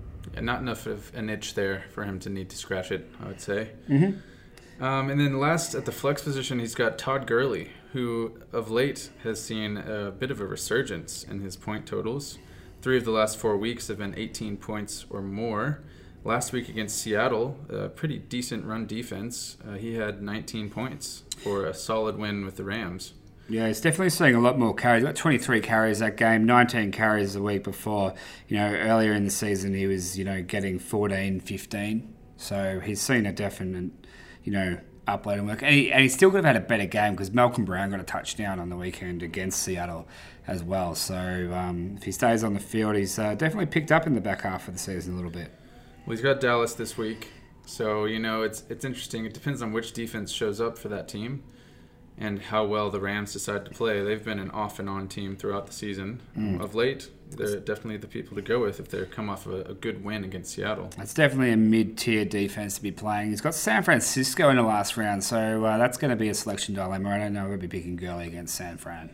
not 0.41 0.61
enough 0.61 0.85
of 0.85 1.11
an 1.15 1.29
itch 1.29 1.53
there 1.53 1.85
for 1.91 2.03
him 2.03 2.19
to 2.19 2.29
need 2.29 2.49
to 2.49 2.57
scratch 2.57 2.91
it, 2.91 3.09
I 3.23 3.27
would 3.27 3.41
say. 3.41 3.71
Mm-hmm. 3.89 4.83
Um, 4.83 5.09
and 5.09 5.19
then 5.19 5.39
last 5.39 5.75
at 5.75 5.85
the 5.85 5.91
flex 5.91 6.21
position, 6.21 6.59
he's 6.59 6.75
got 6.75 6.97
Todd 6.97 7.27
Gurley, 7.27 7.71
who 7.93 8.39
of 8.53 8.71
late 8.71 9.09
has 9.23 9.43
seen 9.43 9.77
a 9.77 10.11
bit 10.11 10.31
of 10.31 10.39
a 10.39 10.45
resurgence 10.45 11.23
in 11.23 11.41
his 11.41 11.55
point 11.55 11.85
totals. 11.85 12.37
Three 12.81 12.97
of 12.97 13.03
the 13.03 13.11
last 13.11 13.37
four 13.37 13.57
weeks 13.57 13.87
have 13.89 13.97
been 13.97 14.13
18 14.15 14.55
points 14.57 15.05
or 15.09 15.21
more. 15.21 15.81
Last 16.23 16.53
week 16.53 16.69
against 16.69 16.97
Seattle, 16.97 17.57
a 17.69 17.89
pretty 17.89 18.19
decent 18.19 18.65
run 18.65 18.85
defense, 18.85 19.57
uh, 19.67 19.73
he 19.73 19.95
had 19.95 20.21
19 20.21 20.69
points 20.69 21.23
for 21.37 21.65
a 21.65 21.73
solid 21.73 22.17
win 22.17 22.45
with 22.45 22.55
the 22.55 22.63
Rams. 22.63 23.13
Yeah, 23.49 23.65
he's 23.67 23.81
definitely 23.81 24.11
seeing 24.11 24.35
a 24.35 24.39
lot 24.39 24.59
more 24.59 24.75
carries. 24.75 25.03
Got 25.03 25.15
23 25.15 25.59
carries 25.61 25.99
that 25.99 26.17
game, 26.17 26.45
19 26.45 26.91
carries 26.91 27.33
the 27.33 27.41
week 27.41 27.63
before. 27.63 28.13
You 28.47 28.57
know, 28.57 28.71
earlier 28.71 29.13
in 29.13 29.25
the 29.25 29.31
season 29.31 29.73
he 29.73 29.87
was, 29.87 30.17
you 30.17 30.23
know, 30.23 30.43
getting 30.43 30.77
14, 30.77 31.39
15. 31.39 32.13
So 32.37 32.79
he's 32.79 33.01
seen 33.01 33.25
a 33.25 33.33
definite, 33.33 33.91
you 34.43 34.51
know, 34.51 34.79
upload 35.07 35.39
and 35.39 35.47
work. 35.47 35.63
And 35.63 35.73
he, 35.73 35.91
and 35.91 36.03
he 36.03 36.09
still 36.09 36.29
could 36.29 36.45
have 36.45 36.55
had 36.55 36.63
a 36.63 36.65
better 36.65 36.85
game 36.85 37.13
because 37.13 37.31
Malcolm 37.31 37.65
Brown 37.65 37.89
got 37.89 37.99
a 37.99 38.03
touchdown 38.03 38.59
on 38.59 38.69
the 38.69 38.77
weekend 38.77 39.23
against 39.23 39.63
Seattle 39.63 40.07
as 40.45 40.63
well. 40.63 40.93
So 40.93 41.15
um, 41.15 41.95
if 41.97 42.03
he 42.03 42.11
stays 42.11 42.43
on 42.43 42.53
the 42.53 42.59
field, 42.59 42.95
he's 42.95 43.17
uh, 43.17 43.33
definitely 43.33 43.65
picked 43.65 43.91
up 43.91 44.05
in 44.05 44.13
the 44.13 44.21
back 44.21 44.41
half 44.41 44.67
of 44.67 44.75
the 44.75 44.79
season 44.79 45.13
a 45.13 45.15
little 45.15 45.31
bit. 45.31 45.51
Well, 46.05 46.15
he's 46.15 46.21
got 46.21 46.39
Dallas 46.39 46.75
this 46.75 46.97
week. 46.97 47.29
So, 47.65 48.05
you 48.05 48.19
know, 48.19 48.43
it's 48.43 48.63
it's 48.69 48.85
interesting. 48.85 49.25
It 49.25 49.33
depends 49.33 49.61
on 49.61 49.73
which 49.73 49.93
defense 49.93 50.31
shows 50.31 50.61
up 50.61 50.77
for 50.77 50.87
that 50.89 51.07
team 51.07 51.43
and 52.19 52.41
how 52.41 52.65
well 52.65 52.89
the 52.89 52.99
Rams 52.99 53.33
decide 53.33 53.65
to 53.65 53.71
play. 53.71 54.03
They've 54.03 54.23
been 54.23 54.39
an 54.39 54.51
off 54.51 54.77
and 54.77 54.89
on 54.89 55.07
team 55.07 55.37
throughout 55.37 55.67
the 55.67 55.73
season. 55.73 56.21
Mm. 56.37 56.61
Of 56.61 56.75
late, 56.75 57.09
they're 57.31 57.59
definitely 57.59 57.97
the 57.97 58.07
people 58.07 58.35
to 58.35 58.41
go 58.41 58.59
with 58.59 58.79
if 58.79 58.89
they 58.89 59.03
come 59.05 59.29
off 59.29 59.47
a, 59.47 59.61
a 59.61 59.73
good 59.73 60.03
win 60.03 60.23
against 60.23 60.53
Seattle. 60.53 60.89
It's 60.97 61.13
definitely 61.13 61.51
a 61.51 61.57
mid-tier 61.57 62.25
defense 62.25 62.75
to 62.75 62.81
be 62.81 62.91
playing. 62.91 63.29
He's 63.29 63.41
got 63.41 63.55
San 63.55 63.83
Francisco 63.83 64.49
in 64.49 64.57
the 64.57 64.63
last 64.63 64.97
round, 64.97 65.23
so 65.23 65.63
uh, 65.63 65.77
that's 65.77 65.97
going 65.97 66.11
to 66.11 66.17
be 66.17 66.29
a 66.29 66.33
selection 66.33 66.75
dilemma. 66.75 67.09
I 67.09 67.17
don't 67.19 67.33
know. 67.33 67.47
We'll 67.47 67.57
be 67.57 67.67
picking 67.67 67.95
Gurley 67.95 68.27
against 68.27 68.55
San 68.55 68.77
Fran. 68.77 69.11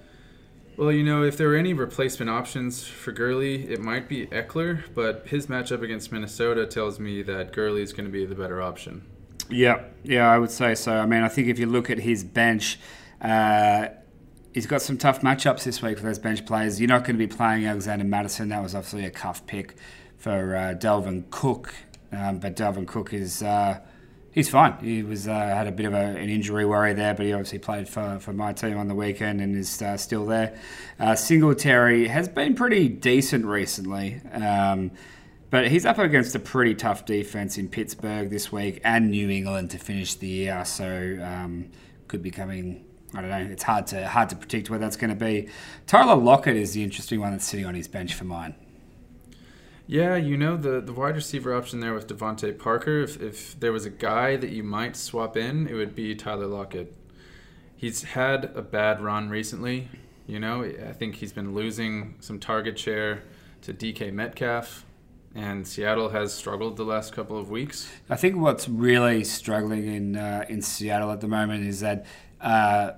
Well, 0.78 0.92
you 0.92 1.04
know, 1.04 1.24
if 1.24 1.38
there 1.38 1.48
were 1.48 1.56
any 1.56 1.74
replacement 1.74 2.30
options 2.30 2.86
for 2.86 3.14
Gurley, 3.14 3.72
it 3.72 3.80
might 3.80 4.10
be 4.10 4.26
Ekeler, 4.28 4.84
but 4.94 5.28
his 5.28 5.48
matchup 5.48 5.82
against 5.82 6.12
Minnesota 6.12 6.66
tells 6.66 7.00
me 7.00 7.22
that 7.22 7.54
Gurley 7.54 7.82
is 7.82 7.94
going 7.94 8.06
to 8.06 8.12
be 8.12 8.26
the 8.26 8.36
better 8.36 8.62
option. 8.62 9.06
Yeah, 9.50 9.84
yeah, 10.04 10.30
I 10.30 10.38
would 10.38 10.52
say 10.52 10.76
so. 10.76 10.96
I 10.98 11.06
mean, 11.06 11.22
I 11.24 11.28
think 11.28 11.48
if 11.48 11.60
you 11.60 11.68
look 11.68 11.90
at 11.90 12.00
his 12.00 12.24
bench, 12.24 12.80
uh, 13.22 13.88
he's 14.54 14.66
got 14.66 14.82
some 14.82 14.98
tough 14.98 15.22
matchups 15.22 15.64
this 15.64 15.82
week 15.82 15.98
for 15.98 16.04
those 16.04 16.20
bench 16.20 16.46
players. 16.46 16.80
You're 16.80 16.90
not 16.90 17.04
going 17.04 17.18
to 17.18 17.28
be 17.28 17.34
playing 17.34 17.66
Alexander 17.66 18.06
Mattison. 18.06 18.50
That 18.50 18.64
was 18.64 18.74
obviously 18.74 19.06
a 19.06 19.12
cuff 19.12 19.46
pick 19.46 19.76
for 20.18 20.56
uh, 20.56 20.74
Dalvin 20.74 21.30
Cook, 21.30 21.74
um, 22.12 22.40
but 22.40 22.56
Dalvin 22.56 22.88
Cook 22.88 23.14
is 23.14 23.44
uh, 23.44 23.80
he's 24.32 24.50
fine. 24.50 24.78
He 24.80 25.04
was 25.04 25.28
uh, 25.28 25.34
had 25.34 25.68
a 25.68 25.72
bit 25.72 25.86
of 25.86 25.94
a, 25.94 25.98
an 25.98 26.30
injury 26.30 26.66
worry 26.66 26.94
there, 26.94 27.14
but 27.14 27.26
he 27.26 27.34
obviously 27.34 27.60
played 27.60 27.88
for, 27.88 28.20
for 28.20 28.34
my 28.34 28.54
team 28.54 28.78
on 28.78 28.88
the 28.88 28.96
weekend 28.96 29.42
and 29.42 29.56
is 29.56 29.82
uh, 29.82 29.98
still 29.98 30.26
there. 30.26 30.58
Uh, 31.00 31.16
Singletary 31.16 32.08
has 32.08 32.28
been 32.28 32.56
pretty 32.56 32.90
decent 32.90 33.46
recently. 33.46 34.22
Um, 34.34 34.92
but 35.50 35.68
he's 35.68 35.86
up 35.86 35.98
against 35.98 36.36
a 36.36 36.40
pretty 36.40 36.76
tough 36.76 37.06
defense 37.06 37.58
in 37.58 37.70
Pittsburgh 37.70 38.30
this 38.30 38.52
week 38.52 38.82
and 38.84 39.12
New 39.12 39.30
England 39.30 39.72
to 39.72 39.78
finish 39.78 40.16
the 40.16 40.28
year, 40.28 40.66
so 40.66 41.20
um, 41.24 41.70
could 42.08 42.22
be 42.22 42.32
coming. 42.32 42.86
I 43.14 43.22
don't 43.22 43.30
know. 43.30 43.52
It's 43.52 43.64
hard 43.64 43.88
to 43.88 44.08
hard 44.08 44.30
to 44.30 44.36
predict 44.36 44.70
where 44.70 44.80
that's 44.80 44.98
going 44.98 45.12
to 45.12 45.16
be. 45.16 45.50
Tyler 45.88 46.16
Lockett 46.16 46.56
is 46.56 46.74
the 46.74 46.84
interesting 46.84 47.20
one 47.20 47.32
that's 47.32 47.46
sitting 47.46 47.66
on 47.66 47.76
his 47.76 47.88
bench 47.88 48.14
for 48.14 48.26
mine. 48.26 48.56
Yeah, 49.88 50.16
you 50.16 50.36
know 50.36 50.58
the 50.58 50.82
the 50.82 50.92
wide 50.92 51.16
receiver 51.16 51.54
option 51.54 51.80
there 51.80 51.94
with 51.94 52.08
DeVante 52.08 52.58
Parker. 52.58 53.02
If 53.02 53.22
if 53.22 53.60
there 53.60 53.72
was 53.72 53.86
a 53.86 53.92
guy 53.92 54.36
that 54.36 54.50
you 54.50 54.64
might 54.64 54.96
swap 54.96 55.38
in, 55.38 55.68
it 55.68 55.76
would 55.76 55.96
be 55.96 56.16
Tyler 56.16 56.48
Lockett. 56.48 56.94
He's 57.78 58.02
had 58.04 58.46
a 58.56 58.62
bad 58.62 59.00
run 59.00 59.30
recently. 59.30 59.90
You 60.26 60.40
know, 60.40 60.64
I 60.64 60.94
think 60.94 61.16
he's 61.16 61.32
been 61.32 61.54
losing 61.54 62.16
some 62.20 62.40
target 62.40 62.80
share 62.80 63.24
to 63.62 63.74
DK 63.74 64.12
Metcalf 64.12 64.85
and 65.36 65.68
Seattle 65.68 66.10
has 66.10 66.34
struggled 66.34 66.78
the 66.78 66.86
last 66.86 67.14
couple 67.14 67.38
of 67.38 67.50
weeks. 67.50 67.92
I 68.10 68.16
think 68.16 68.38
what's 68.38 68.70
really 68.70 69.26
struggling 69.26 69.86
in 69.86 70.16
uh, 70.16 70.46
in 70.48 70.62
Seattle 70.62 71.12
at 71.12 71.20
the 71.20 71.28
moment 71.28 71.68
is 71.68 71.82
that 71.82 72.06
uh, 72.40 72.92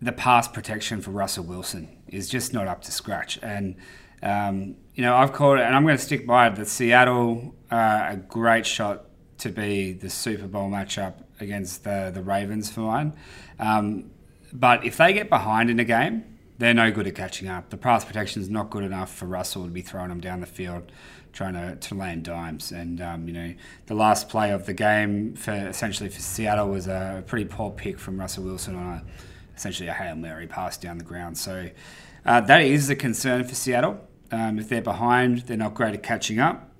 the 0.00 0.12
pass 0.12 0.48
protection 0.48 1.02
for 1.02 1.10
Russell 1.10 1.44
Wilson 1.44 1.88
is 2.08 2.28
just 2.28 2.54
not 2.54 2.66
up 2.66 2.80
to 2.82 2.92
scratch. 2.92 3.38
And 3.42 3.76
um, 4.22 4.76
you 4.94 5.02
know, 5.02 5.14
I've 5.14 5.32
called 5.32 5.58
it, 5.58 5.62
and 5.62 5.76
I'm 5.76 5.84
going 5.84 5.96
to 5.96 6.02
stick 6.02 6.26
by 6.26 6.48
it. 6.48 6.56
That 6.56 6.68
Seattle 6.68 7.54
uh, 7.70 8.08
a 8.10 8.16
great 8.16 8.66
shot 8.66 9.04
to 9.38 9.50
be 9.50 9.92
the 9.92 10.10
Super 10.10 10.46
Bowl 10.46 10.70
matchup 10.70 11.22
against 11.38 11.84
the 11.84 12.10
the 12.12 12.22
Ravens 12.22 12.70
for 12.70 12.80
mine. 12.80 13.14
Um, 13.58 14.10
but 14.52 14.84
if 14.84 14.96
they 14.96 15.12
get 15.12 15.28
behind 15.28 15.70
in 15.70 15.78
a 15.78 15.84
game, 15.84 16.29
they're 16.60 16.74
no 16.74 16.90
good 16.90 17.06
at 17.06 17.14
catching 17.14 17.48
up. 17.48 17.70
The 17.70 17.78
pass 17.78 18.04
protection 18.04 18.42
is 18.42 18.50
not 18.50 18.68
good 18.68 18.84
enough 18.84 19.12
for 19.14 19.24
Russell 19.24 19.64
to 19.64 19.70
be 19.70 19.80
throwing 19.80 20.10
them 20.10 20.20
down 20.20 20.40
the 20.40 20.46
field, 20.46 20.92
trying 21.32 21.54
to, 21.54 21.76
to 21.76 21.94
land 21.94 22.24
dimes. 22.24 22.70
And 22.70 23.00
um, 23.00 23.26
you 23.26 23.32
know, 23.32 23.54
the 23.86 23.94
last 23.94 24.28
play 24.28 24.50
of 24.50 24.66
the 24.66 24.74
game 24.74 25.34
for 25.34 25.52
essentially 25.52 26.10
for 26.10 26.20
Seattle 26.20 26.68
was 26.68 26.86
a 26.86 27.24
pretty 27.26 27.46
poor 27.46 27.70
pick 27.70 27.98
from 27.98 28.20
Russell 28.20 28.44
Wilson 28.44 28.76
on 28.76 28.86
a, 28.86 29.04
essentially 29.56 29.88
a 29.88 29.94
hail 29.94 30.14
mary 30.16 30.46
pass 30.46 30.76
down 30.76 30.98
the 30.98 31.04
ground. 31.04 31.38
So 31.38 31.70
uh, 32.26 32.42
that 32.42 32.60
is 32.60 32.90
a 32.90 32.94
concern 32.94 33.44
for 33.44 33.54
Seattle. 33.54 34.06
Um, 34.30 34.58
if 34.58 34.68
they're 34.68 34.82
behind, 34.82 35.38
they're 35.46 35.56
not 35.56 35.72
great 35.72 35.94
at 35.94 36.02
catching 36.02 36.40
up. 36.40 36.70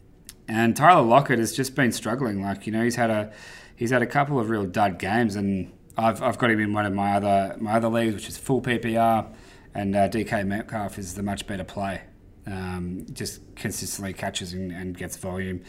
And 0.47 0.76
Tyler 0.76 1.03
Lockett 1.03 1.39
has 1.39 1.57
just 1.57 1.74
been 1.74 1.91
struggling. 1.91 2.43
Like 2.43 2.66
you 2.66 2.72
know, 2.72 2.85
he's 2.85 2.97
had 2.97 3.09
a 3.09 3.33
he's 3.76 3.93
had 3.93 4.03
a 4.03 4.07
couple 4.07 4.39
of 4.39 4.51
real 4.51 4.66
dud 4.66 4.99
games, 4.99 5.37
and 5.37 5.72
I've, 5.97 6.22
I've 6.22 6.37
got 6.37 6.51
him 6.51 6.61
in 6.61 6.74
one 6.74 6.85
of 6.85 6.93
my 6.93 7.14
other 7.14 7.57
my 7.59 7.76
other 7.76 7.89
leagues, 7.89 8.14
which 8.14 8.28
is 8.28 8.37
full 8.37 8.61
PPR 8.61 9.26
and 9.74 9.94
uh, 9.94 10.08
DK 10.08 10.46
Metcalf 10.46 10.98
is 10.98 11.14
the 11.14 11.22
much 11.22 11.46
better 11.46 11.64
play. 11.64 12.02
Um, 12.46 13.06
just 13.12 13.54
consistently 13.54 14.12
catches 14.12 14.52
and, 14.52 14.72
and 14.72 14.96
gets 14.96 15.16
volume. 15.16 15.62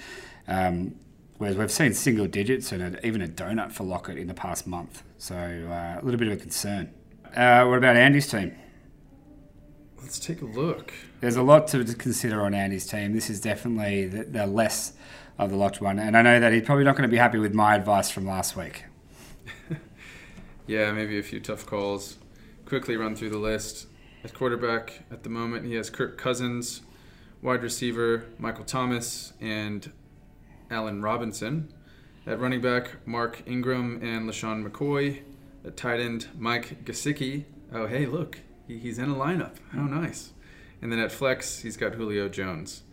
Um, 0.47 0.95
whereas 1.37 1.57
we've 1.57 1.71
seen 1.71 1.93
single 1.93 2.27
digits 2.27 2.71
and 2.71 2.95
a, 2.95 3.05
even 3.05 3.21
a 3.21 3.27
donut 3.27 3.71
for 3.71 3.83
Lockett 3.83 4.17
in 4.17 4.27
the 4.27 4.33
past 4.33 4.65
month. 4.65 5.03
So 5.17 5.35
uh, 5.35 6.01
a 6.01 6.03
little 6.03 6.19
bit 6.19 6.27
of 6.27 6.33
a 6.33 6.37
concern. 6.37 6.93
Uh, 7.35 7.65
what 7.65 7.77
about 7.77 7.95
Andy's 7.95 8.29
team? 8.29 8.55
Let's 10.01 10.19
take 10.19 10.41
a 10.41 10.45
look. 10.45 10.93
There's 11.19 11.35
a 11.35 11.43
lot 11.43 11.67
to 11.69 11.83
consider 11.85 12.41
on 12.41 12.53
Andy's 12.53 12.87
team. 12.87 13.13
This 13.13 13.29
is 13.29 13.39
definitely 13.39 14.07
the, 14.07 14.23
the 14.23 14.47
less 14.47 14.93
of 15.37 15.51
the 15.51 15.55
locked 15.55 15.81
one. 15.81 15.99
And 15.99 16.17
I 16.17 16.21
know 16.21 16.39
that 16.39 16.51
he's 16.51 16.63
probably 16.63 16.83
not 16.83 16.95
going 16.95 17.07
to 17.07 17.11
be 17.11 17.17
happy 17.17 17.37
with 17.37 17.53
my 17.53 17.75
advice 17.75 18.09
from 18.09 18.25
last 18.25 18.55
week. 18.55 18.85
yeah, 20.67 20.91
maybe 20.91 21.17
a 21.19 21.23
few 21.23 21.39
tough 21.39 21.65
calls. 21.65 22.17
Quickly 22.65 22.97
run 22.97 23.15
through 23.15 23.29
the 23.29 23.37
list. 23.37 23.87
At 24.23 24.33
quarterback 24.33 25.03
at 25.11 25.23
the 25.23 25.29
moment, 25.29 25.65
he 25.65 25.73
has 25.75 25.89
Kirk 25.89 26.17
Cousins, 26.17 26.81
wide 27.41 27.63
receiver 27.63 28.25
Michael 28.37 28.65
Thomas, 28.65 29.33
and 29.41 29.91
Allen 30.69 31.01
Robinson. 31.01 31.73
At 32.27 32.39
running 32.39 32.61
back, 32.61 33.05
Mark 33.07 33.41
Ingram 33.47 33.99
and 34.03 34.29
LeSean 34.29 34.67
McCoy. 34.67 35.21
At 35.65 35.75
tight 35.75 35.99
end, 35.99 36.27
Mike 36.37 36.85
Gesicki. 36.85 37.45
Oh, 37.73 37.87
hey, 37.87 38.05
look, 38.05 38.39
he, 38.67 38.77
he's 38.77 38.99
in 38.99 39.09
a 39.09 39.15
lineup. 39.15 39.55
How 39.71 39.83
nice. 39.83 40.33
And 40.81 40.91
then 40.91 40.99
at 40.99 41.11
flex, 41.11 41.59
he's 41.59 41.77
got 41.77 41.95
Julio 41.95 42.29
Jones. 42.29 42.83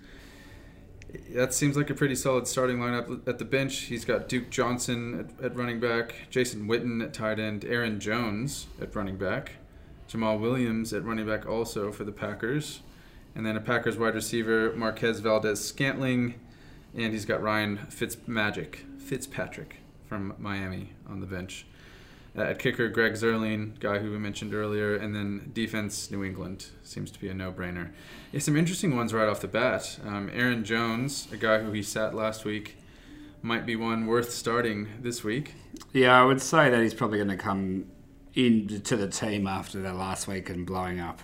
that 1.35 1.55
seems 1.55 1.77
like 1.77 1.91
a 1.91 1.95
pretty 1.95 2.15
solid 2.15 2.47
starting 2.47 2.79
lineup 2.79 3.27
at 3.29 3.39
the 3.39 3.45
bench. 3.45 3.77
He's 3.83 4.05
got 4.05 4.29
Duke 4.29 4.51
Johnson 4.51 5.33
at, 5.39 5.45
at 5.45 5.57
running 5.57 5.81
back, 5.81 6.15
Jason 6.31 6.69
Witten 6.69 7.03
at 7.03 7.13
tight 7.15 7.39
end, 7.39 7.65
Aaron 7.65 8.01
Jones 8.01 8.67
at 8.81 8.95
running 8.95 9.17
back, 9.17 9.53
Jamaal 10.09 10.41
Williams 10.41 10.93
at 10.93 11.05
running 11.05 11.27
back 11.27 11.47
also 11.47 11.93
for 11.93 12.05
the 12.05 12.13
Packers, 12.13 12.81
and 13.35 13.45
then 13.45 13.57
a 13.57 13.61
Packers 13.61 13.99
wide 13.99 14.15
receiver 14.15 14.73
Marquez 14.75 15.21
Valdes 15.21 15.65
Scantling, 15.65 16.35
and 16.95 17.13
he's 17.13 17.25
got 17.25 17.43
Ryan 17.43 17.79
Fitzmagic 17.91 19.01
Fitzpatrick 19.01 19.77
from 20.07 20.35
Miami 20.39 20.93
on 21.09 21.21
the 21.21 21.27
bench. 21.27 21.67
Uh, 22.37 22.43
at 22.43 22.59
kicker, 22.59 22.89
Greg 22.89 23.15
Zuerlein, 23.15 23.79
guy 23.81 23.99
who 23.99 24.11
we 24.11 24.19
mentioned 24.19 24.55
earlier, 24.55 24.95
and 24.95 25.15
then 25.15 25.51
defense, 25.53 26.11
New 26.11 26.23
England 26.25 26.67
seems 26.83 27.11
to 27.11 27.19
be 27.19 27.29
a 27.29 27.35
no-brainer. 27.35 27.91
Yeah, 28.33 28.41
some 28.41 28.57
interesting 28.57 28.97
ones 28.97 29.13
right 29.13 29.29
off 29.29 29.41
the 29.41 29.49
bat. 29.49 29.99
Um, 30.07 30.31
Aaron 30.33 30.65
Jones, 30.65 31.27
a 31.33 31.37
guy 31.37 31.59
who 31.59 31.73
he 31.73 31.83
sat 31.83 32.15
last 32.15 32.45
week, 32.45 32.77
might 33.43 33.67
be 33.67 33.77
one 33.77 34.07
worth 34.07 34.31
starting 34.31 34.89
this 35.01 35.25
week. 35.25 35.55
Yeah, 35.93 36.21
I 36.21 36.25
would 36.25 36.41
say 36.41 36.71
that 36.71 36.81
he's 36.83 36.95
probably 36.95 37.19
going 37.19 37.29
to 37.29 37.37
come 37.37 37.87
into 38.39 38.97
the 38.97 39.09
team 39.09 39.49
after 39.49 39.81
the 39.81 39.93
last 39.93 40.29
week 40.29 40.49
and 40.49 40.65
blowing 40.65 41.01
up 41.01 41.21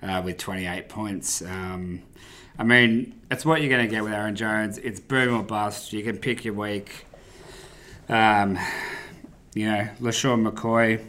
uh, 0.00 0.22
with 0.24 0.38
28 0.38 0.88
points. 0.88 1.42
Um, 1.42 2.02
I 2.56 2.62
mean, 2.62 3.20
it's 3.30 3.44
what 3.44 3.60
you're 3.60 3.70
going 3.70 3.84
to 3.84 3.90
get 3.90 4.04
with 4.04 4.12
Aaron 4.12 4.36
Jones. 4.36 4.78
It's 4.78 5.00
boom 5.00 5.34
or 5.34 5.42
bust. 5.42 5.92
You 5.92 6.04
can 6.04 6.18
pick 6.18 6.44
your 6.44 6.54
week. 6.54 7.04
Um, 8.08 8.58
you 9.54 9.66
know, 9.66 9.88
LeSean 10.00 10.48
McCoy 10.48 11.04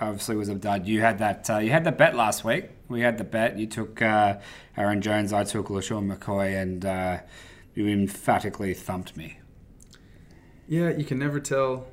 obviously 0.00 0.34
was 0.34 0.48
a 0.48 0.56
dud. 0.56 0.88
You 0.88 1.00
had 1.00 1.18
that. 1.18 1.48
Uh, 1.48 1.58
you 1.58 1.70
had 1.70 1.84
the 1.84 1.92
bet 1.92 2.16
last 2.16 2.44
week. 2.44 2.70
We 2.88 3.00
had 3.00 3.16
the 3.16 3.24
bet. 3.24 3.58
You 3.58 3.66
took 3.66 4.02
uh, 4.02 4.38
Aaron 4.76 5.02
Jones. 5.02 5.32
I 5.32 5.44
took 5.44 5.68
LeSean 5.68 6.12
McCoy, 6.12 6.60
and 6.60 6.84
uh, 6.84 7.18
you 7.74 7.86
emphatically 7.86 8.74
thumped 8.74 9.16
me. 9.16 9.38
Yeah, 10.66 10.90
you 10.90 11.04
can 11.04 11.18
never 11.20 11.38
tell. 11.38 11.86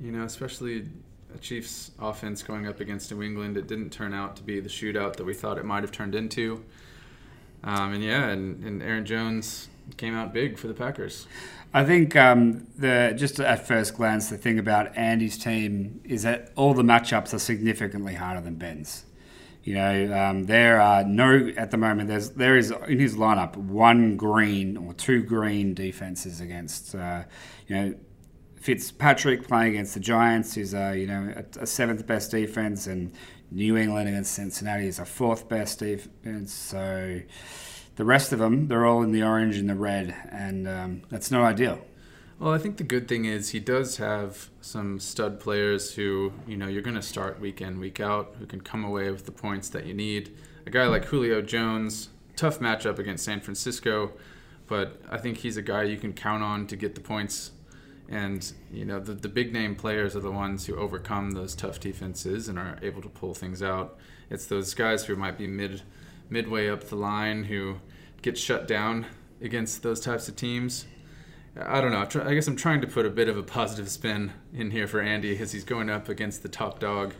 You 0.00 0.12
know, 0.12 0.22
especially 0.22 0.86
Chiefs 1.40 1.90
offense 1.98 2.42
going 2.42 2.66
up 2.66 2.80
against 2.80 3.12
New 3.12 3.22
England. 3.22 3.56
It 3.56 3.66
didn't 3.66 3.90
turn 3.90 4.14
out 4.14 4.36
to 4.36 4.42
be 4.42 4.60
the 4.60 4.68
shootout 4.68 5.16
that 5.16 5.24
we 5.24 5.34
thought 5.34 5.58
it 5.58 5.64
might 5.64 5.82
have 5.82 5.92
turned 5.92 6.14
into. 6.14 6.64
Um, 7.62 7.94
and 7.94 8.02
yeah, 8.02 8.28
and, 8.28 8.64
and 8.64 8.82
Aaron 8.82 9.04
Jones 9.04 9.68
came 9.96 10.14
out 10.14 10.32
big 10.32 10.58
for 10.58 10.68
the 10.68 10.74
Packers. 10.74 11.26
I 11.72 11.84
think 11.84 12.16
um, 12.16 12.66
the 12.78 13.12
just 13.16 13.40
at 13.40 13.66
first 13.66 13.94
glance, 13.94 14.30
the 14.30 14.38
thing 14.38 14.58
about 14.58 14.96
Andy's 14.96 15.36
team 15.36 16.00
is 16.04 16.22
that 16.22 16.52
all 16.56 16.72
the 16.72 16.82
matchups 16.82 17.34
are 17.34 17.38
significantly 17.38 18.14
harder 18.14 18.40
than 18.40 18.54
Ben's. 18.54 19.04
You 19.64 19.74
know, 19.74 20.18
um, 20.18 20.44
there 20.44 20.80
are 20.80 21.04
no 21.04 21.52
at 21.56 21.70
the 21.70 21.76
moment. 21.76 22.08
There's 22.08 22.30
there 22.30 22.56
is 22.56 22.72
in 22.88 22.98
his 22.98 23.16
lineup 23.16 23.56
one 23.56 24.16
green 24.16 24.78
or 24.78 24.94
two 24.94 25.22
green 25.22 25.74
defenses 25.74 26.40
against. 26.40 26.94
Uh, 26.94 27.24
you 27.66 27.76
know, 27.76 27.94
Fitzpatrick 28.60 29.46
playing 29.46 29.74
against 29.74 29.94
the 29.94 30.00
Giants 30.00 30.56
is 30.56 30.74
a 30.74 30.96
you 30.96 31.06
know 31.06 31.32
a, 31.36 31.62
a 31.62 31.66
seventh 31.66 32.06
best 32.06 32.30
defense, 32.30 32.86
and 32.86 33.12
New 33.50 33.76
England 33.76 34.08
against 34.08 34.32
Cincinnati 34.32 34.86
is 34.86 34.98
a 34.98 35.04
fourth 35.04 35.48
best 35.48 35.78
defense. 35.78 36.52
So 36.52 37.20
the 37.96 38.04
rest 38.04 38.32
of 38.32 38.38
them, 38.38 38.68
they're 38.68 38.86
all 38.86 39.02
in 39.02 39.12
the 39.12 39.22
orange 39.22 39.56
and 39.56 39.68
the 39.68 39.74
red, 39.74 40.14
and 40.30 40.68
um, 40.68 41.02
that's 41.08 41.30
no 41.30 41.44
ideal. 41.44 41.80
Well, 42.38 42.52
I 42.52 42.58
think 42.58 42.76
the 42.76 42.84
good 42.84 43.08
thing 43.08 43.24
is 43.24 43.50
he 43.50 43.58
does 43.58 43.96
have 43.96 44.50
some 44.60 45.00
stud 45.00 45.40
players 45.40 45.94
who, 45.94 46.32
you 46.46 46.56
know, 46.56 46.68
you're 46.68 46.82
going 46.82 46.94
to 46.94 47.02
start 47.02 47.40
week 47.40 47.60
in, 47.60 47.80
week 47.80 47.98
out, 47.98 48.36
who 48.38 48.46
can 48.46 48.60
come 48.60 48.84
away 48.84 49.10
with 49.10 49.26
the 49.26 49.32
points 49.32 49.68
that 49.70 49.86
you 49.86 49.94
need. 49.94 50.36
A 50.64 50.70
guy 50.70 50.86
like 50.86 51.06
Julio 51.06 51.42
Jones, 51.42 52.10
tough 52.36 52.60
matchup 52.60 53.00
against 53.00 53.24
San 53.24 53.40
Francisco, 53.40 54.12
but 54.68 55.02
I 55.10 55.18
think 55.18 55.38
he's 55.38 55.56
a 55.56 55.62
guy 55.62 55.82
you 55.82 55.96
can 55.96 56.12
count 56.12 56.44
on 56.44 56.68
to 56.68 56.76
get 56.76 56.94
the 56.94 57.00
points. 57.00 57.50
And, 58.08 58.50
you 58.72 58.84
know, 58.86 59.00
the, 59.00 59.12
the 59.12 59.28
big 59.28 59.52
name 59.52 59.74
players 59.74 60.16
are 60.16 60.20
the 60.20 60.30
ones 60.30 60.64
who 60.66 60.76
overcome 60.76 61.32
those 61.32 61.54
tough 61.54 61.78
defenses 61.78 62.48
and 62.48 62.58
are 62.58 62.78
able 62.80 63.02
to 63.02 63.08
pull 63.08 63.34
things 63.34 63.62
out. 63.62 63.98
It's 64.30 64.46
those 64.46 64.72
guys 64.74 65.04
who 65.04 65.16
might 65.16 65.36
be 65.36 65.46
mid 65.46 65.82
midway 66.30 66.68
up 66.68 66.84
the 66.84 66.96
line 66.96 67.44
who 67.44 67.76
get 68.22 68.36
shut 68.36 68.68
down 68.68 69.06
against 69.40 69.82
those 69.82 70.00
types 70.00 70.28
of 70.28 70.36
teams. 70.36 70.86
I 71.60 71.80
don't 71.80 71.90
know. 71.90 72.22
I 72.24 72.34
guess 72.34 72.46
I'm 72.46 72.56
trying 72.56 72.80
to 72.82 72.86
put 72.86 73.06
a 73.06 73.10
bit 73.10 73.28
of 73.28 73.36
a 73.36 73.42
positive 73.42 73.88
spin 73.88 74.32
in 74.54 74.70
here 74.70 74.86
for 74.86 75.00
Andy 75.00 75.36
as 75.38 75.52
he's 75.52 75.64
going 75.64 75.90
up 75.90 76.08
against 76.08 76.42
the 76.42 76.48
top 76.48 76.78
dog. 76.78 77.14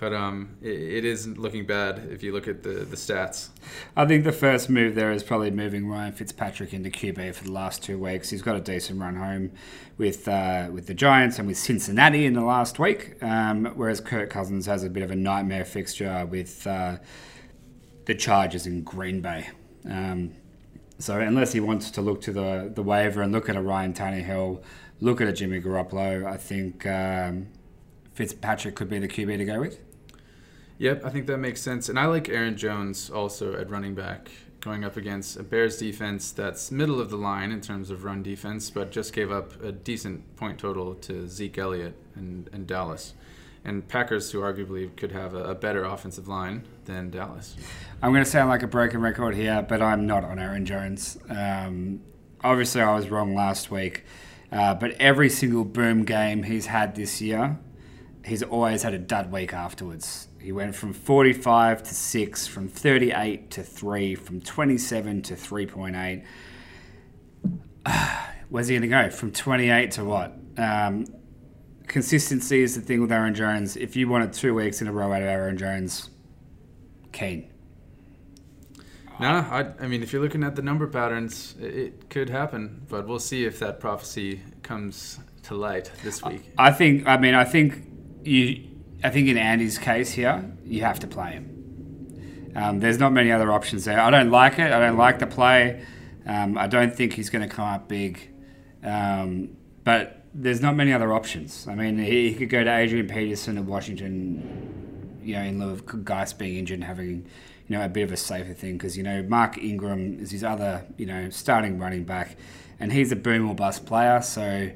But 0.00 0.14
um, 0.14 0.56
it, 0.62 0.80
it 0.80 1.04
is 1.04 1.28
looking 1.28 1.66
bad 1.66 2.08
if 2.10 2.22
you 2.22 2.32
look 2.32 2.48
at 2.48 2.62
the, 2.62 2.70
the 2.70 2.96
stats. 2.96 3.50
I 3.94 4.06
think 4.06 4.24
the 4.24 4.32
first 4.32 4.70
move 4.70 4.94
there 4.94 5.12
is 5.12 5.22
probably 5.22 5.50
moving 5.50 5.86
Ryan 5.86 6.12
Fitzpatrick 6.12 6.72
into 6.72 6.88
QB 6.88 7.34
for 7.34 7.44
the 7.44 7.52
last 7.52 7.82
two 7.82 7.98
weeks. 7.98 8.30
He's 8.30 8.40
got 8.40 8.56
a 8.56 8.60
decent 8.60 8.98
run 8.98 9.16
home 9.16 9.52
with 9.98 10.26
uh, 10.26 10.68
with 10.72 10.86
the 10.86 10.94
Giants 10.94 11.38
and 11.38 11.46
with 11.46 11.58
Cincinnati 11.58 12.24
in 12.24 12.32
the 12.32 12.42
last 12.42 12.78
week, 12.78 13.22
um, 13.22 13.66
whereas 13.76 14.00
Kirk 14.00 14.30
Cousins 14.30 14.64
has 14.64 14.84
a 14.84 14.88
bit 14.88 15.02
of 15.02 15.10
a 15.10 15.16
nightmare 15.16 15.66
fixture 15.66 16.26
with 16.26 16.66
uh, 16.66 16.96
the 18.06 18.14
Chargers 18.14 18.66
in 18.66 18.82
Green 18.82 19.20
Bay. 19.20 19.50
Um, 19.84 20.32
so 20.98 21.20
unless 21.20 21.52
he 21.52 21.60
wants 21.60 21.90
to 21.90 22.00
look 22.00 22.22
to 22.22 22.32
the, 22.32 22.72
the 22.74 22.82
waiver 22.82 23.20
and 23.20 23.32
look 23.32 23.50
at 23.50 23.56
a 23.56 23.62
Ryan 23.62 23.92
Tannehill, 23.92 24.62
look 25.00 25.20
at 25.20 25.28
a 25.28 25.32
Jimmy 25.32 25.60
Garoppolo, 25.60 26.26
I 26.26 26.38
think 26.38 26.86
um, 26.86 27.48
Fitzpatrick 28.14 28.74
could 28.74 28.88
be 28.88 28.98
the 28.98 29.08
QB 29.08 29.36
to 29.38 29.44
go 29.44 29.60
with. 29.60 29.78
Yep, 30.80 31.04
I 31.04 31.10
think 31.10 31.26
that 31.26 31.36
makes 31.36 31.60
sense. 31.60 31.90
And 31.90 31.98
I 31.98 32.06
like 32.06 32.30
Aaron 32.30 32.56
Jones 32.56 33.10
also 33.10 33.54
at 33.54 33.68
running 33.68 33.94
back, 33.94 34.30
going 34.60 34.82
up 34.82 34.96
against 34.96 35.36
a 35.36 35.42
Bears 35.42 35.76
defense 35.76 36.32
that's 36.32 36.70
middle 36.70 37.02
of 37.02 37.10
the 37.10 37.18
line 37.18 37.52
in 37.52 37.60
terms 37.60 37.90
of 37.90 38.02
run 38.02 38.22
defense, 38.22 38.70
but 38.70 38.90
just 38.90 39.12
gave 39.12 39.30
up 39.30 39.62
a 39.62 39.72
decent 39.72 40.36
point 40.36 40.58
total 40.58 40.94
to 40.94 41.28
Zeke 41.28 41.58
Elliott 41.58 41.94
and, 42.14 42.48
and 42.54 42.66
Dallas 42.66 43.12
and 43.62 43.86
Packers, 43.88 44.32
who 44.32 44.40
arguably 44.40 44.96
could 44.96 45.12
have 45.12 45.34
a, 45.34 45.50
a, 45.50 45.54
better 45.54 45.84
offensive 45.84 46.28
line 46.28 46.66
than 46.86 47.10
Dallas. 47.10 47.56
I'm 48.02 48.12
going 48.12 48.24
to 48.24 48.30
sound 48.30 48.48
like 48.48 48.62
a 48.62 48.66
broken 48.66 49.02
record 49.02 49.34
here, 49.34 49.60
but 49.68 49.82
I'm 49.82 50.06
not 50.06 50.24
on 50.24 50.38
Aaron 50.38 50.64
Jones. 50.64 51.18
Um, 51.28 52.00
obviously, 52.42 52.80
I 52.80 52.94
was 52.94 53.10
wrong 53.10 53.34
last 53.34 53.70
week, 53.70 54.04
uh, 54.50 54.72
but 54.76 54.92
every 54.92 55.28
single 55.28 55.66
boom 55.66 56.06
game 56.06 56.44
he's 56.44 56.64
had 56.64 56.94
this 56.94 57.20
year, 57.20 57.58
he's 58.24 58.42
always 58.42 58.82
had 58.82 58.94
a 58.94 58.98
dud 58.98 59.30
week 59.30 59.52
afterwards. 59.52 60.28
He 60.40 60.52
went 60.52 60.74
from 60.74 60.92
45 60.92 61.82
to 61.82 61.94
6, 61.94 62.46
from 62.46 62.68
38 62.68 63.50
to 63.50 63.62
3, 63.62 64.14
from 64.14 64.40
27 64.40 65.22
to 65.22 65.34
3.8. 65.34 66.24
Where's 68.48 68.68
he 68.68 68.74
going 68.74 68.82
to 68.82 68.88
go? 68.88 69.10
From 69.10 69.32
28 69.32 69.90
to 69.92 70.04
what? 70.04 70.36
Um, 70.56 71.06
consistency 71.86 72.62
is 72.62 72.74
the 72.74 72.80
thing 72.80 73.00
with 73.00 73.12
Aaron 73.12 73.34
Jones. 73.34 73.76
If 73.76 73.96
you 73.96 74.08
wanted 74.08 74.32
two 74.32 74.54
weeks 74.54 74.80
in 74.80 74.88
a 74.88 74.92
row 74.92 75.12
out 75.12 75.22
of 75.22 75.28
Aaron 75.28 75.58
Jones, 75.58 76.08
Kane. 77.12 77.50
No, 79.20 79.28
I, 79.28 79.66
I 79.78 79.86
mean, 79.86 80.02
if 80.02 80.14
you're 80.14 80.22
looking 80.22 80.42
at 80.42 80.56
the 80.56 80.62
number 80.62 80.86
patterns, 80.86 81.54
it, 81.60 81.74
it, 81.74 82.10
could 82.10 82.30
happen, 82.30 82.86
but 82.88 83.06
we'll 83.06 83.18
see 83.18 83.44
if 83.44 83.58
that 83.58 83.78
prophecy 83.78 84.40
comes 84.62 85.20
to 85.42 85.54
light 85.54 85.90
this 86.02 86.22
week. 86.22 86.50
I 86.56 86.72
think. 86.72 87.06
I 87.06 87.18
mean, 87.18 87.34
I 87.34 87.44
think 87.44 87.84
you. 88.24 88.69
I 89.02 89.10
think 89.10 89.28
in 89.28 89.38
Andy's 89.38 89.78
case 89.78 90.10
here, 90.12 90.52
you 90.64 90.82
have 90.82 91.00
to 91.00 91.06
play 91.06 91.32
him. 91.32 92.52
Um, 92.54 92.80
there's 92.80 92.98
not 92.98 93.12
many 93.12 93.30
other 93.32 93.52
options 93.52 93.84
there. 93.84 94.00
I 94.00 94.10
don't 94.10 94.30
like 94.30 94.58
it. 94.58 94.72
I 94.72 94.80
don't 94.80 94.96
like 94.96 95.18
the 95.18 95.26
play. 95.26 95.84
Um, 96.26 96.58
I 96.58 96.66
don't 96.66 96.94
think 96.94 97.14
he's 97.14 97.30
going 97.30 97.48
to 97.48 97.54
come 97.54 97.66
up 97.66 97.88
big. 97.88 98.30
Um, 98.82 99.56
but 99.84 100.24
there's 100.34 100.60
not 100.60 100.76
many 100.76 100.92
other 100.92 101.12
options. 101.12 101.66
I 101.68 101.74
mean, 101.74 101.98
he, 101.98 102.30
he 102.30 102.34
could 102.34 102.50
go 102.50 102.62
to 102.62 102.70
Adrian 102.76 103.08
Peterson 103.08 103.56
of 103.58 103.66
Washington, 103.66 105.20
you 105.22 105.34
know, 105.34 105.42
in 105.42 105.58
lieu 105.58 105.70
of 105.70 106.04
Guice 106.04 106.32
being 106.32 106.56
injured 106.56 106.76
and 106.76 106.84
having, 106.84 107.26
you 107.68 107.76
know, 107.76 107.84
a 107.84 107.88
bit 107.88 108.02
of 108.02 108.12
a 108.12 108.16
safer 108.16 108.52
thing 108.52 108.74
because, 108.74 108.96
you 108.96 109.02
know, 109.02 109.22
Mark 109.22 109.58
Ingram 109.58 110.20
is 110.20 110.30
his 110.30 110.44
other, 110.44 110.84
you 110.96 111.06
know, 111.06 111.30
starting 111.30 111.78
running 111.78 112.04
back 112.04 112.36
and 112.78 112.92
he's 112.92 113.12
a 113.12 113.16
boom 113.16 113.48
or 113.48 113.54
bust 113.54 113.86
player. 113.86 114.20
So 114.22 114.70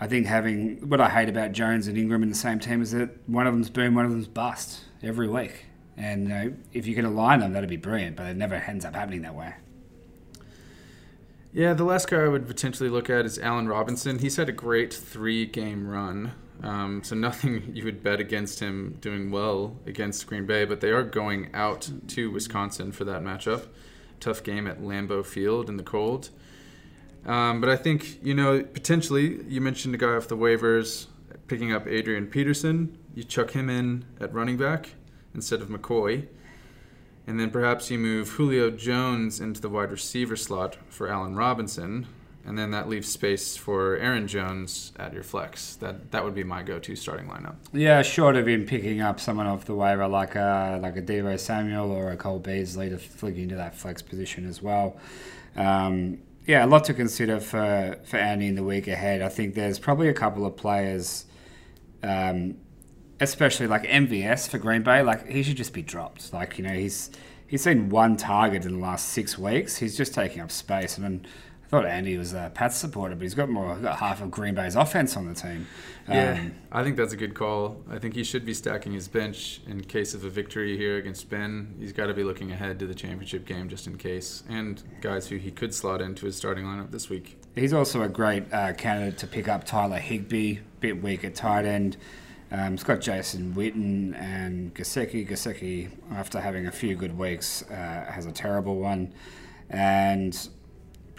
I 0.00 0.06
think 0.06 0.26
having 0.26 0.88
what 0.88 1.00
I 1.00 1.10
hate 1.10 1.28
about 1.28 1.52
Jones 1.52 1.86
and 1.86 1.98
Ingram 1.98 2.22
in 2.22 2.30
the 2.30 2.34
same 2.34 2.58
team 2.58 2.80
is 2.80 2.92
that 2.92 3.10
one 3.28 3.46
of 3.46 3.52
them's 3.52 3.68
boom, 3.68 3.94
one 3.94 4.06
of 4.06 4.10
them's 4.10 4.28
bust 4.28 4.80
every 5.02 5.28
week. 5.28 5.66
And 5.96 6.22
you 6.22 6.28
know, 6.28 6.52
if 6.72 6.86
you 6.86 6.94
can 6.94 7.04
align 7.04 7.40
them, 7.40 7.52
that'd 7.52 7.68
be 7.68 7.76
brilliant, 7.76 8.16
but 8.16 8.26
it 8.26 8.36
never 8.36 8.54
ends 8.54 8.86
up 8.86 8.94
happening 8.94 9.22
that 9.22 9.34
way. 9.34 9.54
Yeah, 11.52 11.74
the 11.74 11.84
last 11.84 12.08
guy 12.08 12.18
I 12.18 12.28
would 12.28 12.46
potentially 12.46 12.88
look 12.88 13.10
at 13.10 13.26
is 13.26 13.38
Allen 13.38 13.68
Robinson. 13.68 14.20
He's 14.20 14.36
had 14.36 14.48
a 14.48 14.52
great 14.52 14.94
three 14.94 15.44
game 15.44 15.86
run. 15.86 16.32
Um, 16.62 17.02
so 17.02 17.14
nothing 17.16 17.72
you 17.74 17.84
would 17.84 18.02
bet 18.02 18.20
against 18.20 18.60
him 18.60 18.96
doing 19.00 19.30
well 19.30 19.76
against 19.84 20.26
Green 20.26 20.46
Bay, 20.46 20.64
but 20.64 20.80
they 20.80 20.90
are 20.90 21.02
going 21.02 21.50
out 21.52 21.90
to 22.08 22.30
Wisconsin 22.30 22.92
for 22.92 23.04
that 23.04 23.22
matchup. 23.22 23.66
Tough 24.20 24.42
game 24.42 24.66
at 24.66 24.80
Lambeau 24.80 25.24
Field 25.24 25.68
in 25.68 25.76
the 25.76 25.82
cold. 25.82 26.30
Um, 27.30 27.60
but 27.60 27.70
I 27.70 27.76
think, 27.76 28.24
you 28.24 28.34
know, 28.34 28.60
potentially, 28.60 29.40
you 29.44 29.60
mentioned 29.60 29.94
a 29.94 29.98
guy 29.98 30.16
off 30.16 30.26
the 30.26 30.36
waivers 30.36 31.06
picking 31.46 31.72
up 31.72 31.86
Adrian 31.86 32.26
Peterson. 32.26 32.98
You 33.14 33.22
chuck 33.22 33.52
him 33.52 33.70
in 33.70 34.04
at 34.18 34.34
running 34.34 34.56
back 34.56 34.94
instead 35.32 35.60
of 35.60 35.68
McCoy. 35.68 36.26
And 37.28 37.38
then 37.38 37.50
perhaps 37.50 37.88
you 37.88 38.00
move 38.00 38.30
Julio 38.30 38.68
Jones 38.72 39.40
into 39.40 39.60
the 39.60 39.68
wide 39.68 39.92
receiver 39.92 40.34
slot 40.34 40.76
for 40.88 41.06
Allen 41.06 41.36
Robinson, 41.36 42.08
and 42.44 42.58
then 42.58 42.72
that 42.72 42.88
leaves 42.88 43.06
space 43.08 43.56
for 43.56 43.96
Aaron 43.98 44.26
Jones 44.26 44.90
at 44.98 45.12
your 45.12 45.22
flex. 45.22 45.76
That 45.76 46.10
that 46.10 46.24
would 46.24 46.34
be 46.34 46.42
my 46.42 46.64
go-to 46.64 46.96
starting 46.96 47.28
lineup. 47.28 47.54
Yeah, 47.72 48.02
short 48.02 48.34
of 48.34 48.48
him 48.48 48.66
picking 48.66 49.00
up 49.00 49.20
someone 49.20 49.46
off 49.46 49.66
the 49.66 49.74
waiver 49.74 50.08
like 50.08 50.34
a 50.34 50.80
like 50.82 50.96
a 50.96 51.02
Deebo 51.02 51.38
Samuel 51.38 51.92
or 51.92 52.10
a 52.10 52.16
Cole 52.16 52.40
Beasley 52.40 52.90
to 52.90 52.98
flick 52.98 53.36
into 53.36 53.54
that 53.54 53.76
flex 53.76 54.02
position 54.02 54.48
as 54.48 54.60
well. 54.60 54.96
Um, 55.54 56.18
yeah, 56.46 56.64
a 56.64 56.68
lot 56.68 56.84
to 56.84 56.94
consider 56.94 57.40
for 57.40 57.98
for 58.04 58.16
Andy 58.16 58.46
in 58.46 58.54
the 58.54 58.64
week 58.64 58.88
ahead. 58.88 59.22
I 59.22 59.28
think 59.28 59.54
there's 59.54 59.78
probably 59.78 60.08
a 60.08 60.14
couple 60.14 60.46
of 60.46 60.56
players. 60.56 61.26
Um, 62.02 62.56
especially 63.20 63.66
like 63.66 63.82
MVS 63.82 64.48
for 64.48 64.58
Green 64.58 64.82
Bay, 64.82 65.02
like 65.02 65.28
he 65.28 65.42
should 65.42 65.56
just 65.56 65.74
be 65.74 65.82
dropped. 65.82 66.32
Like 66.32 66.58
you 66.58 66.64
know, 66.64 66.72
he's 66.72 67.10
he's 67.46 67.62
seen 67.62 67.90
one 67.90 68.16
target 68.16 68.64
in 68.64 68.72
the 68.72 68.78
last 68.78 69.10
six 69.10 69.38
weeks. 69.38 69.76
He's 69.76 69.96
just 69.96 70.14
taking 70.14 70.40
up 70.40 70.50
space. 70.50 70.98
I 70.98 71.02
mean, 71.02 71.26
thought 71.70 71.86
Andy 71.86 72.18
was 72.18 72.32
a 72.32 72.50
Pats 72.52 72.76
supporter, 72.76 73.14
but 73.14 73.22
he's 73.22 73.34
got 73.34 73.48
more 73.48 73.76
got 73.76 73.98
half 74.00 74.20
of 74.20 74.30
Green 74.32 74.54
Bay's 74.56 74.74
offense 74.74 75.16
on 75.16 75.26
the 75.28 75.34
team. 75.34 75.68
Yeah, 76.08 76.32
Um, 76.32 76.54
I 76.72 76.82
think 76.82 76.96
that's 76.96 77.12
a 77.12 77.16
good 77.16 77.34
call. 77.34 77.80
I 77.88 77.98
think 77.98 78.16
he 78.16 78.24
should 78.24 78.44
be 78.44 78.54
stacking 78.54 78.92
his 78.92 79.06
bench 79.06 79.60
in 79.68 79.80
case 79.84 80.12
of 80.12 80.24
a 80.24 80.28
victory 80.30 80.76
here 80.76 80.96
against 80.96 81.30
Ben. 81.30 81.76
He's 81.78 81.92
got 81.92 82.06
to 82.08 82.14
be 82.14 82.24
looking 82.24 82.50
ahead 82.50 82.80
to 82.80 82.88
the 82.88 82.94
championship 82.94 83.44
game 83.46 83.68
just 83.68 83.86
in 83.86 83.96
case, 83.98 84.42
and 84.48 84.82
guys 85.00 85.28
who 85.28 85.36
he 85.36 85.52
could 85.52 85.72
slot 85.72 86.00
into 86.00 86.26
his 86.26 86.34
starting 86.34 86.64
lineup 86.64 86.90
this 86.90 87.08
week. 87.08 87.38
He's 87.54 87.72
also 87.72 88.02
a 88.02 88.08
great 88.08 88.52
uh, 88.52 88.72
candidate 88.72 89.18
to 89.18 89.28
pick 89.28 89.46
up 89.46 89.62
Tyler 89.64 89.98
Higbee, 89.98 90.58
bit 90.80 91.00
weak 91.00 91.22
at 91.22 91.36
tight 91.36 91.66
end. 91.66 91.96
Um, 92.50 92.72
he's 92.72 92.82
got 92.82 93.00
Jason 93.00 93.54
Witten 93.54 94.20
and 94.20 94.74
Gesicki. 94.74 95.28
Gesicki, 95.28 95.90
after 96.10 96.40
having 96.40 96.66
a 96.66 96.72
few 96.72 96.96
good 96.96 97.16
weeks, 97.16 97.62
uh, 97.70 98.10
has 98.10 98.26
a 98.26 98.32
terrible 98.32 98.80
one. 98.80 99.12
And 99.68 100.36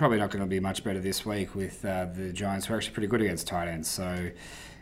probably 0.02 0.18
not 0.18 0.32
going 0.32 0.42
to 0.42 0.48
be 0.48 0.60
much 0.60 0.84
better 0.84 1.00
this 1.00 1.28
week 1.28 1.54
with 1.54 1.86
uh, 1.86 2.06
the 2.06 2.34
Giants, 2.34 2.66
who 2.66 2.74
are 2.74 2.78
actually 2.78 2.96
pretty 2.96 3.06
good 3.06 3.22
against 3.22 3.46
tight 3.46 3.68
ends. 3.68 3.88
So 3.88 4.32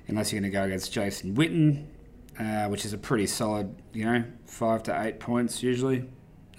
unless 0.08 0.32
you're 0.32 0.40
going 0.40 0.50
to 0.50 0.58
go 0.58 0.64
against 0.64 0.94
Jason 0.94 1.36
Witten, 1.36 1.88
uh, 2.40 2.70
which 2.70 2.86
is 2.86 2.94
a 2.94 2.98
pretty 2.98 3.28
solid, 3.28 3.76
you 3.92 4.06
know, 4.06 4.24
five 4.46 4.82
to 4.84 4.98
eight 5.02 5.20
points 5.20 5.62
usually, 5.62 6.06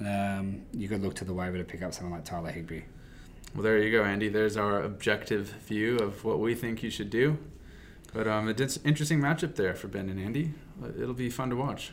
um, 0.01 0.61
you 0.75 0.89
could 0.91 1.03
look 1.03 1.15
to 1.15 1.25
the 1.25 1.33
waiver 1.33 1.57
to 1.57 1.65
pick 1.65 1.81
up 1.81 1.95
someone 1.95 2.13
like 2.13 2.27
Tyler 2.27 2.51
Higbee. 2.51 2.83
Well, 3.55 3.63
there 3.63 3.79
you 3.79 3.91
go, 3.91 4.05
Andy. 4.05 4.29
There's 4.29 4.59
our 4.59 4.83
objective 4.83 5.55
view 5.67 5.97
of 5.97 6.23
what 6.23 6.39
we 6.39 6.55
think 6.55 6.83
you 6.83 6.91
should 6.91 7.09
do. 7.09 7.39
But 8.13 8.29
um, 8.29 8.47
it's 8.47 8.77
an 8.77 8.83
interesting 8.85 9.23
matchup 9.23 9.57
there 9.57 9.75
for 9.75 9.89
Ben 9.89 10.11
and 10.11 10.21
Andy. 10.21 10.53
It'll 11.01 11.15
be 11.15 11.31
fun 11.31 11.49
to 11.49 11.57
watch. 11.57 11.93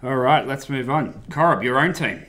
All 0.00 0.14
right, 0.14 0.46
let's 0.46 0.68
move 0.68 0.88
on. 0.88 1.24
Corb, 1.28 1.64
your 1.64 1.80
own 1.80 1.92
team. 1.92 2.24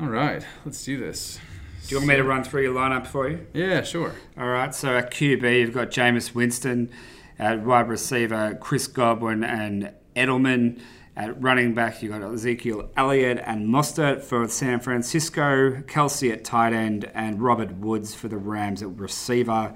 All 0.00 0.06
right, 0.06 0.46
let's 0.64 0.84
do 0.84 0.96
this. 0.96 1.40
Do 1.86 1.94
you 1.94 1.98
want 1.98 2.08
me 2.08 2.16
to 2.16 2.24
run 2.24 2.42
through 2.42 2.62
your 2.62 2.74
lineup 2.74 3.06
for 3.06 3.28
you? 3.28 3.46
Yeah, 3.52 3.82
sure. 3.82 4.14
All 4.38 4.48
right, 4.48 4.74
so 4.74 4.96
at 4.96 5.10
QB, 5.10 5.60
you've 5.60 5.74
got 5.74 5.90
Jameis 5.90 6.34
Winston. 6.34 6.90
At 7.38 7.60
wide 7.60 7.90
receiver, 7.90 8.56
Chris 8.58 8.86
Godwin 8.86 9.44
and 9.44 9.92
Edelman. 10.16 10.80
At 11.14 11.42
running 11.42 11.74
back, 11.74 12.02
you've 12.02 12.12
got 12.12 12.22
Ezekiel 12.22 12.88
Elliott 12.96 13.38
and 13.44 13.68
Mostert 13.68 14.22
for 14.22 14.48
San 14.48 14.80
Francisco. 14.80 15.82
Kelce 15.82 16.32
at 16.32 16.42
tight 16.42 16.72
end, 16.72 17.10
and 17.12 17.42
Robert 17.42 17.72
Woods 17.76 18.14
for 18.14 18.28
the 18.28 18.38
Rams 18.38 18.82
at 18.82 18.88
receiver. 18.98 19.74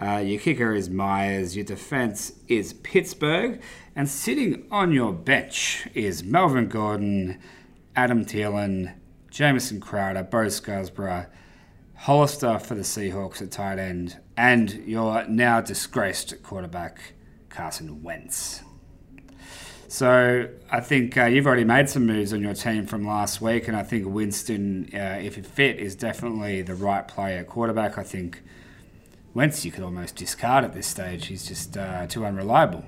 Uh, 0.00 0.18
your 0.18 0.38
kicker 0.38 0.72
is 0.72 0.88
Myers. 0.88 1.56
Your 1.56 1.64
defense 1.64 2.34
is 2.46 2.72
Pittsburgh. 2.72 3.60
And 3.96 4.08
sitting 4.08 4.64
on 4.70 4.92
your 4.92 5.12
bench 5.12 5.88
is 5.92 6.22
Melvin 6.22 6.68
Gordon, 6.68 7.40
Adam 7.96 8.24
Thielen, 8.24 8.94
Jamison 9.28 9.80
Crowder, 9.80 10.22
Bo 10.22 10.48
Scarborough, 10.48 11.26
Hollister 11.98 12.58
for 12.60 12.76
the 12.76 12.82
Seahawks 12.82 13.42
at 13.42 13.50
tight 13.50 13.78
end, 13.78 14.18
and 14.36 14.70
your 14.86 15.26
now 15.26 15.60
disgraced 15.60 16.42
quarterback, 16.42 17.14
Carson 17.48 18.02
Wentz. 18.04 18.62
So 19.88 20.48
I 20.70 20.80
think 20.80 21.16
uh, 21.16 21.24
you've 21.24 21.46
already 21.46 21.64
made 21.64 21.88
some 21.88 22.06
moves 22.06 22.32
on 22.32 22.40
your 22.40 22.54
team 22.54 22.86
from 22.86 23.04
last 23.04 23.40
week, 23.40 23.66
and 23.66 23.76
I 23.76 23.82
think 23.82 24.06
Winston, 24.06 24.90
uh, 24.94 25.18
if 25.20 25.34
he 25.34 25.42
fit, 25.42 25.78
is 25.78 25.96
definitely 25.96 26.62
the 26.62 26.74
right 26.74 27.06
player 27.08 27.42
quarterback. 27.42 27.98
I 27.98 28.04
think 28.04 28.42
Wentz 29.34 29.64
you 29.64 29.72
could 29.72 29.82
almost 29.82 30.14
discard 30.14 30.64
at 30.64 30.74
this 30.74 30.86
stage. 30.86 31.26
He's 31.26 31.48
just 31.48 31.76
uh, 31.76 32.06
too 32.06 32.24
unreliable. 32.24 32.84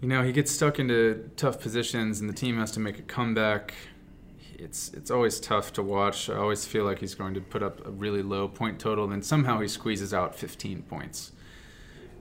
You 0.00 0.08
know, 0.08 0.24
he 0.24 0.32
gets 0.32 0.50
stuck 0.50 0.78
into 0.80 1.30
tough 1.36 1.60
positions, 1.60 2.20
and 2.20 2.28
the 2.28 2.34
team 2.34 2.58
has 2.58 2.72
to 2.72 2.80
make 2.80 2.98
a 2.98 3.02
comeback. 3.02 3.72
It's 4.58 4.92
it's 4.94 5.10
always 5.10 5.38
tough 5.40 5.72
to 5.74 5.82
watch. 5.82 6.30
I 6.30 6.36
always 6.36 6.64
feel 6.64 6.84
like 6.84 6.98
he's 7.00 7.14
going 7.14 7.34
to 7.34 7.40
put 7.40 7.62
up 7.62 7.86
a 7.86 7.90
really 7.90 8.22
low 8.22 8.48
point 8.48 8.78
total, 8.78 9.04
and 9.04 9.12
then 9.12 9.22
somehow 9.22 9.60
he 9.60 9.68
squeezes 9.68 10.14
out 10.14 10.34
15 10.34 10.82
points. 10.82 11.32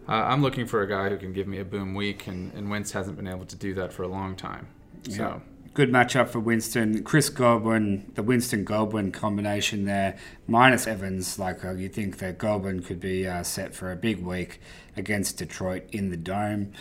Uh, 0.07 0.11
I'm 0.11 0.41
looking 0.41 0.65
for 0.67 0.81
a 0.81 0.87
guy 0.87 1.09
who 1.09 1.17
can 1.17 1.33
give 1.33 1.47
me 1.47 1.59
a 1.59 1.65
boom 1.65 1.95
week, 1.95 2.27
and, 2.27 2.53
and 2.53 2.69
Wentz 2.69 2.91
hasn't 2.91 3.17
been 3.17 3.27
able 3.27 3.45
to 3.45 3.55
do 3.55 3.73
that 3.75 3.91
for 3.91 4.03
a 4.03 4.07
long 4.07 4.35
time. 4.35 4.67
So, 5.09 5.23
Yeah. 5.23 5.39
Good 5.73 5.91
matchup 5.91 6.29
for 6.29 6.39
Winston. 6.39 7.03
Chris 7.03 7.27
Godwin, 7.27 8.09
the 8.15 8.23
Winston 8.23 8.63
Godwin 8.63 9.11
combination 9.11 9.83
there, 9.83 10.15
minus 10.47 10.87
Evans. 10.87 11.37
Like 11.37 11.65
uh, 11.65 11.73
you 11.73 11.89
think 11.89 12.19
that 12.19 12.37
Godwin 12.37 12.81
could 12.81 13.01
be 13.01 13.27
uh, 13.27 13.43
set 13.43 13.75
for 13.75 13.91
a 13.91 13.95
big 13.97 14.23
week 14.23 14.61
against 14.95 15.37
Detroit 15.37 15.83
in 15.91 16.11
the 16.11 16.17
dome. 16.17 16.71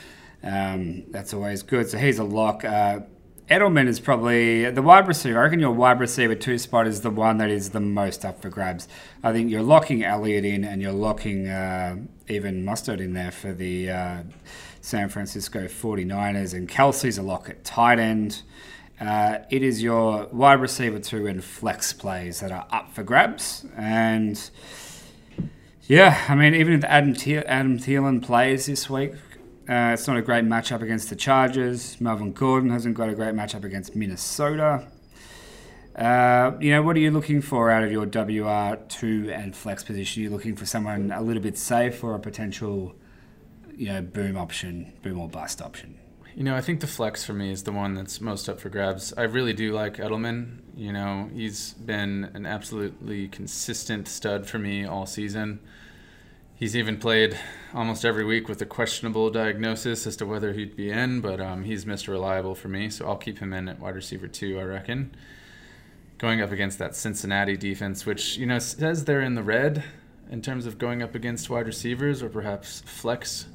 Um, 0.45 1.11
that's 1.11 1.35
always 1.35 1.63
good. 1.65 1.89
So 1.89 1.99
he's 1.99 2.21
a 2.21 2.25
lock. 2.25 2.65
Uh, 2.65 3.01
Edelman 3.51 3.89
is 3.89 4.01
probably 4.01 4.71
the 4.71 4.81
wide 4.81 5.07
receiver. 5.07 5.39
I 5.39 5.43
reckon 5.43 5.61
your 5.61 5.73
wide 5.73 6.01
receiver 6.01 6.35
two 6.35 6.57
spot 6.57 6.87
is 6.87 7.03
the 7.03 7.11
one 7.11 7.37
that 7.39 7.51
is 7.51 7.71
the 7.71 7.81
most 7.81 8.25
up 8.25 8.41
for 8.41 8.49
grabs. 8.49 8.89
I 9.23 9.33
think 9.33 9.51
you're 9.51 9.63
locking 9.63 10.03
Elliott 10.03 10.47
in 10.47 10.65
and 10.65 10.81
you're 10.81 10.93
locking 10.93 11.49
uh, 11.49 11.97
even 12.27 12.65
Mostert 12.65 13.01
in 13.01 13.13
there 13.13 13.31
for 13.31 13.53
the 13.53 13.91
uh, 13.91 14.23
San 14.81 15.11
Francisco 15.11 15.67
49ers. 15.67 16.55
And 16.55 16.67
Kelce's 16.67 17.19
a 17.19 17.23
lock 17.23 17.51
at 17.51 17.65
tight 17.65 17.99
end. 17.99 18.43
Uh, 18.99 19.41
it 19.51 19.63
is 19.63 19.83
your 19.83 20.27
wide 20.33 20.61
receiver 20.61 20.99
two 20.99 21.27
and 21.27 21.45
flex 21.45 21.93
plays 21.93 22.41
that 22.41 22.51
are 22.51 22.67
up 22.71 22.95
for 22.95 23.03
grabs. 23.03 23.67
And 23.77 24.41
yeah, 25.83 26.25
I 26.31 26.35
mean, 26.35 26.55
even 26.55 26.73
if 26.73 26.85
Adam, 26.85 27.15
Thiel- 27.15 27.45
Adam 27.47 27.79
Thielen 27.79 28.23
plays 28.23 28.65
this 28.65 28.89
week, 28.89 29.13
uh, 29.69 29.93
it's 29.95 30.07
not 30.07 30.17
a 30.17 30.23
great 30.23 30.45
matchup 30.45 30.83
against 30.83 31.09
the 31.09 31.17
Chargers. 31.17 32.01
Melvin 32.01 32.33
Gordon 32.33 32.71
hasn't 32.71 32.95
got 32.95 33.09
a 33.09 33.15
great 33.15 33.35
matchup 33.35 33.65
against 33.65 33.97
Minnesota. 33.97 34.87
Uh, 35.97 36.53
you 36.61 36.71
know, 36.73 36.83
what 36.83 36.97
are 36.97 37.01
you 37.01 37.11
looking 37.11 37.41
for 37.41 37.71
out 37.71 37.85
of 37.85 37.91
your 37.91 38.05
WR2 38.05 39.31
and 39.31 39.55
flex 39.55 39.85
position? 39.85 40.23
You're 40.23 40.31
you 40.31 40.37
looking 40.37 40.57
for 40.57 40.67
someone 40.67 41.13
a 41.13 41.23
little 41.23 41.43
bit 41.43 41.57
safe 41.57 42.03
or 42.03 42.15
a 42.15 42.19
potential, 42.19 42.95
you 43.77 43.87
know, 43.87 44.03
boom 44.03 44.37
option, 44.37 44.93
boom 45.03 45.19
or 45.19 45.29
bust 45.29 45.63
option? 45.63 45.99
You 46.35 46.43
know, 46.43 46.57
I 46.57 46.61
think 46.61 46.81
the 46.81 46.89
flex 46.89 47.25
for 47.25 47.33
me 47.33 47.53
is 47.53 47.63
the 47.63 47.71
one 47.71 47.95
that's 47.95 48.21
most 48.21 48.49
up 48.49 48.59
for 48.59 48.69
grabs. 48.69 49.15
I 49.17 49.23
really 49.23 49.53
do 49.53 49.73
like 49.73 49.99
Edelman. 49.99 50.59
You 50.77 50.93
know, 50.93 51.31
he's 51.33 51.75
been 51.75 52.31
an 52.35 52.45
absolutely 52.45 53.29
consistent 53.29 54.09
stud 54.09 54.47
for 54.47 54.59
me 54.59 54.85
all 54.85 55.07
season. 55.07 55.61
He's 56.57 56.77
even 56.77 56.99
played 56.99 57.37
almost 57.75 58.05
every 58.05 58.25
week 58.25 58.49
with 58.49 58.63
a 58.63 58.67
questionable 58.67 59.29
diagnosis 59.29 60.07
as 60.07 60.15
to 60.17 60.27
whether 60.27 60.53
he'd 60.53 60.77
be 60.77 60.89
in, 60.89 61.21
but 61.21 61.41
um, 61.41 61.65
he's 61.65 61.85
Mr. 61.85 62.09
Reliable 62.09 62.55
for 62.55 62.69
me, 62.69 62.91
so 62.91 63.09
I'll 63.09 63.17
keep 63.17 63.41
him 63.41 63.53
in 63.53 63.69
at 63.69 63.81
wide 63.81 63.97
receiver 63.97 64.29
two, 64.29 64.61
I 64.61 64.63
reckon. 64.63 65.17
Going 66.19 66.41
up 66.41 66.53
against 66.53 66.79
that 66.79 66.95
Cincinnati 66.95 67.57
defense, 67.57 68.07
which, 68.07 68.37
you 68.37 68.47
know, 68.47 68.61
says 68.61 69.05
they're 69.05 69.21
in 69.21 69.35
the 69.35 69.43
red 69.43 69.83
in 70.31 70.43
terms 70.43 70.65
of 70.65 70.79
going 70.79 71.03
up 71.03 71.17
against 71.17 71.51
wide 71.51 71.67
receivers 71.67 72.23
or 72.23 72.29
perhaps 72.29 72.83
flex 72.87 73.47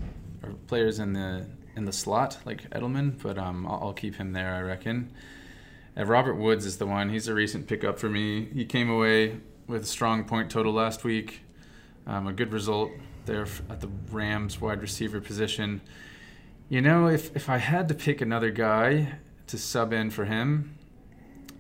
or 0.43 0.50
players 0.68 1.00
in 1.00 1.14
the 1.14 1.45
in 1.78 1.86
the 1.86 1.93
slot 1.93 2.39
like 2.45 2.70
Edelman, 2.72 3.22
but 3.24 3.38
um, 3.38 3.66
I'll, 3.66 3.80
I'll 3.82 3.93
keep 3.93 4.16
him 4.16 4.34
there, 4.34 4.56
I 4.56 4.60
reckon. 4.60 5.10
Uh, 5.95 6.04
Robert 6.04 6.36
Woods 6.36 6.66
is 6.66 6.78
the 6.78 6.86
one. 6.86 7.10
He's 7.10 7.30
a 7.30 7.34
recent 7.34 7.66
pickup 7.66 7.97
for 7.97 8.10
me. 8.10 8.50
He 8.54 8.66
came 8.66 8.89
away 8.89 9.39
with 9.68 9.84
a 9.84 9.88
strong 9.88 10.26
point 10.26 10.52
total 10.52 10.74
last 10.74 11.06
week. 11.06 11.43
Um, 12.10 12.26
a 12.26 12.34
good 12.34 12.51
result 12.51 12.89
there 13.28 13.45
at 13.70 13.82
the 13.82 13.89
Rams 14.12 14.60
wide 14.60 14.82
receiver 14.82 15.22
position. 15.22 15.80
You 16.68 16.82
know, 16.82 17.07
if, 17.07 17.36
if 17.36 17.49
I 17.49 17.57
had 17.57 17.88
to 17.89 17.93
pick 17.93 18.20
another 18.20 18.49
guy 18.49 19.20
to 19.45 19.60
sub 19.60 19.93
in 19.93 20.10
for 20.10 20.26
him, 20.26 20.76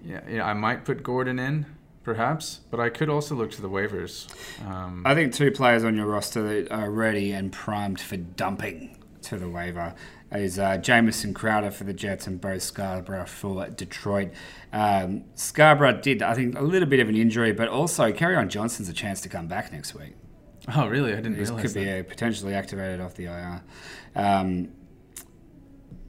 yeah, 0.03 0.21
yeah, 0.27 0.47
I 0.47 0.53
might 0.53 0.85
put 0.85 1.03
Gordon 1.03 1.37
in, 1.37 1.67
perhaps, 2.03 2.61
but 2.71 2.79
I 2.79 2.89
could 2.89 3.09
also 3.09 3.35
look 3.35 3.51
to 3.51 3.61
the 3.61 3.69
waivers. 3.69 4.27
Um, 4.65 5.03
I 5.05 5.13
think 5.13 5.35
two 5.35 5.51
players 5.51 5.83
on 5.83 5.95
your 5.95 6.07
roster 6.07 6.41
that 6.41 6.71
are 6.71 6.89
ready 6.89 7.31
and 7.31 7.51
primed 7.51 8.01
for 8.01 8.17
dumping 8.17 8.97
to 9.23 9.37
the 9.37 9.49
waiver 9.49 9.93
is 10.31 10.57
uh, 10.57 10.77
Jamison 10.77 11.31
Crowder 11.31 11.69
for 11.69 11.83
the 11.83 11.93
Jets 11.93 12.25
and 12.25 12.41
Bo 12.41 12.57
Scarborough 12.57 13.27
for 13.27 13.69
Detroit. 13.69 14.31
Um, 14.73 15.25
Scarborough 15.35 16.01
did, 16.01 16.23
I 16.23 16.33
think, 16.33 16.57
a 16.57 16.63
little 16.63 16.89
bit 16.89 16.99
of 16.99 17.07
an 17.07 17.15
injury, 17.15 17.51
but 17.51 17.67
also 17.67 18.11
Kerryon 18.11 18.47
Johnson's 18.47 18.89
a 18.89 18.93
chance 18.93 19.21
to 19.21 19.29
come 19.29 19.45
back 19.47 19.71
next 19.71 19.93
week. 19.93 20.15
Oh, 20.75 20.87
really? 20.87 21.11
I 21.13 21.17
didn't 21.17 21.37
This 21.37 21.49
realize 21.49 21.73
could 21.73 21.73
be 21.79 21.85
that. 21.85 21.99
uh, 22.05 22.09
potentially 22.09 22.53
activated 22.53 23.01
off 23.01 23.15
the 23.15 23.25
IR. 23.25 23.61
Um, 24.15 24.69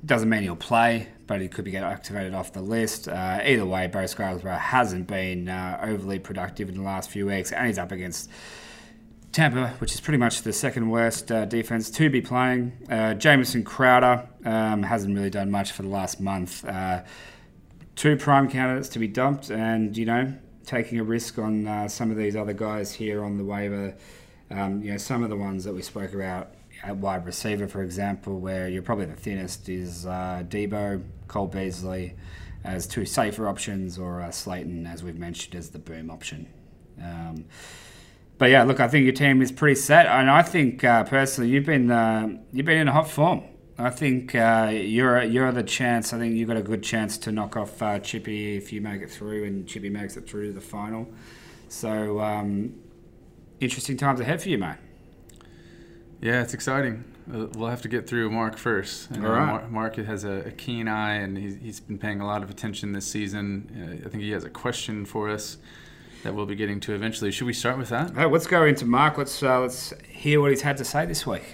doesn't 0.05 0.29
mean 0.29 0.43
he'll 0.43 0.57
play, 0.57 1.09
but 1.27 1.41
he 1.41 1.49
could 1.49 1.65
be 1.65 1.77
activated 1.77 2.35
off 2.35 2.53
the 2.53 2.63
list. 2.63 3.07
Uh, 3.09 3.41
either 3.45 3.67
way, 3.67 3.87
Barry 3.87 4.09
Scarborough 4.09 4.57
hasn't 4.57 5.07
been 5.07 5.49
uh, 5.49 5.79
overly 5.83 6.19
productive 6.19 6.69
in 6.69 6.77
the 6.77 6.83
last 6.83 7.11
few 7.11 7.27
weeks, 7.27 7.53
and 7.53 7.67
he's 7.67 7.79
up 7.79 7.93
against 7.93 8.31
Tampa, 9.33 9.69
which 9.79 9.93
is 9.95 10.01
pretty 10.01 10.19
much 10.19 10.43
the 10.43 10.53
second 10.53 10.89
worst 10.91 11.31
uh, 11.31 11.45
defense 11.45 11.91
to 11.91 12.09
be 12.11 12.21
playing. 12.21 12.73
Uh, 12.91 13.15
Jamison 13.15 13.63
Crowder 13.63 14.27
um, 14.45 14.83
hasn't 14.83 15.15
really 15.15 15.31
done 15.31 15.51
much 15.51 15.73
for 15.73 15.83
the 15.83 15.89
last 15.89 16.19
month. 16.21 16.65
Uh, 16.65 17.03
two 17.95 18.17
prime 18.17 18.49
candidates 18.49 18.89
to 18.89 18.99
be 18.99 19.07
dumped, 19.07 19.51
and 19.51 19.97
you 19.97 20.07
know, 20.07 20.33
taking 20.65 20.99
a 20.99 21.05
risk 21.05 21.39
on 21.39 21.67
uh, 21.69 21.89
some 21.89 22.11
of 22.11 22.17
these 22.17 22.35
other 22.35 22.55
guys 22.55 22.93
here 22.95 23.23
on 23.23 23.37
the 23.37 23.45
waiver. 23.45 23.95
Um, 24.51 24.83
you 24.83 24.93
know, 24.93 24.97
some 24.97 25.23
of 25.23 25.31
the 25.31 25.37
ones 25.37 25.65
that 25.65 25.73
we 25.73 25.83
spoke 25.83 26.13
about 26.13 26.55
at 26.83 26.97
wide 26.97 27.27
receiver, 27.27 27.69
for 27.69 27.83
example, 27.83 28.41
where 28.41 28.69
you're 28.69 28.83
probably 28.83 29.07
the 29.07 29.15
thinnest 29.15 29.69
is 29.69 30.07
uh, 30.07 30.43
Deebo, 30.49 31.03
Cole 31.29 31.47
Beasley 31.47 32.15
as 32.65 32.87
two 32.87 33.07
safer 33.07 33.49
options, 33.49 33.99
or 33.99 34.21
uh, 34.21 34.31
Slayton, 34.31 34.87
as 34.87 35.03
we've 35.03 35.19
mentioned, 35.19 35.55
as 35.55 35.71
the 35.71 35.79
boom 35.79 36.11
option. 36.11 36.47
Um, 37.03 37.47
but 38.39 38.51
yeah, 38.51 38.65
look, 38.65 38.81
I 38.81 38.89
think 38.89 39.05
your 39.05 39.15
team 39.15 39.41
is 39.43 39.53
pretty 39.53 39.81
set, 39.81 40.07
and 40.07 40.31
I 40.31 40.43
think 40.43 40.83
uh, 40.85 41.05
personally, 41.05 41.51
you've 41.51 41.67
been 41.67 41.91
uh, 41.91 42.29
you've 42.53 42.67
been 42.67 42.79
in 42.79 42.89
a 42.89 42.93
hot 42.93 43.09
form. 43.09 43.45
I 43.79 43.91
think 43.91 44.35
uh, 44.35 44.71
you're 44.73 45.23
you're 45.23 45.53
the 45.53 45.63
chance. 45.63 46.13
I 46.13 46.19
think 46.19 46.35
you've 46.35 46.49
got 46.49 46.57
a 46.57 46.63
good 46.63 46.83
chance 46.83 47.17
to 47.19 47.33
knock 47.33 47.57
off 47.57 47.81
uh, 47.83 47.99
Chippy 47.99 48.57
if 48.57 48.73
you 48.73 48.81
make 48.81 49.01
it 49.01 49.11
through, 49.11 49.45
and 49.45 49.67
Chippy 49.67 49.89
makes 49.89 50.17
it 50.17 50.29
through 50.29 50.49
to 50.49 50.53
the 50.53 50.61
final. 50.61 51.09
So 51.69 52.21
um, 52.21 52.75
interesting 53.61 53.97
times 53.97 54.21
ahead 54.21 54.43
for 54.43 54.49
you, 54.49 54.59
mate. 54.59 54.77
Yeah, 56.21 56.43
it's 56.43 56.55
exciting. 56.55 57.05
We'll 57.27 57.69
have 57.69 57.83
to 57.83 57.89
get 57.89 58.09
through 58.09 58.31
Mark 58.31 58.57
first. 58.57 59.09
All 59.13 59.21
right. 59.21 59.71
Mark 59.71 59.97
has 59.97 60.25
a, 60.25 60.49
a, 60.49 60.51
keen 60.51 60.89
eye, 60.89 61.15
and 61.15 61.39
he's, 61.39 61.57
he's 61.63 61.81
been 61.81 61.99
paying 61.99 62.21
a 62.21 62.27
lot 62.27 62.43
of 62.43 62.51
attention 62.51 62.93
this 62.93 63.07
season. 63.07 64.01
Uh, 64.03 64.07
I 64.07 64.11
think 64.11 64.25
he 64.25 64.33
has 64.33 64.45
a 64.45 64.51
question 64.51 65.05
for 65.05 65.31
us 65.31 65.57
that 66.25 66.35
we'll 66.35 66.47
be 66.47 66.57
getting 66.57 66.81
to 66.81 66.95
eventually. 66.95 67.31
Should 67.31 67.47
we 67.47 67.53
start 67.53 67.79
with 67.79 67.89
that? 67.91 68.15
Hey, 68.15 68.27
let's 68.27 68.47
go 68.47 68.65
into 68.65 68.85
Mark. 68.85 69.17
Let's 69.17 69.43
uh, 69.43 69.61
let's 69.61 69.95
hear 70.09 70.41
what 70.41 70.51
he's 70.51 70.63
had 70.63 70.77
to 70.79 70.85
say 70.85 71.07
this 71.07 71.27
week. 71.27 71.45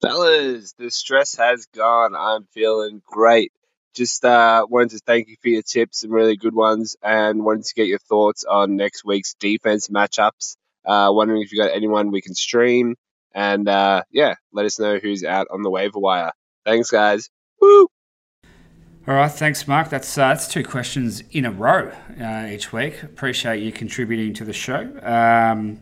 Fellas, 0.00 0.74
the 0.78 0.90
stress 0.90 1.36
has 1.36 1.66
gone. 1.66 2.14
I'm 2.14 2.46
feeling 2.52 3.02
great. 3.04 3.52
Just 3.94 4.24
uh, 4.24 4.64
wanted 4.68 4.90
to 4.90 4.98
thank 4.98 5.28
you 5.28 5.36
for 5.42 5.48
your 5.48 5.62
tips, 5.62 6.02
some 6.02 6.12
really 6.12 6.36
good 6.36 6.54
ones, 6.54 6.94
and 7.02 7.44
wanted 7.44 7.64
to 7.64 7.74
get 7.74 7.88
your 7.88 7.98
thoughts 7.98 8.44
on 8.44 8.76
next 8.76 9.04
week's 9.04 9.34
defense 9.34 9.88
matchups. 9.88 10.56
Uh, 10.88 11.10
wondering 11.12 11.42
if 11.42 11.52
you 11.52 11.62
got 11.62 11.70
anyone 11.70 12.10
we 12.10 12.22
can 12.22 12.34
stream, 12.34 12.94
and 13.34 13.68
uh, 13.68 14.02
yeah, 14.10 14.34
let 14.52 14.64
us 14.64 14.80
know 14.80 14.98
who's 14.98 15.22
out 15.22 15.46
on 15.52 15.62
the 15.62 15.70
waiver 15.70 15.98
wire. 15.98 16.32
Thanks, 16.64 16.90
guys. 16.90 17.28
Woo! 17.60 17.88
All 19.06 19.14
right, 19.14 19.30
thanks, 19.30 19.68
Mark. 19.68 19.90
That's 19.90 20.16
uh, 20.16 20.28
that's 20.28 20.48
two 20.48 20.64
questions 20.64 21.22
in 21.30 21.44
a 21.44 21.50
row 21.50 21.92
uh, 22.20 22.46
each 22.50 22.72
week. 22.72 23.02
Appreciate 23.02 23.62
you 23.62 23.70
contributing 23.70 24.34
to 24.34 24.44
the 24.44 24.52
show. 24.52 24.90
Um, 25.02 25.80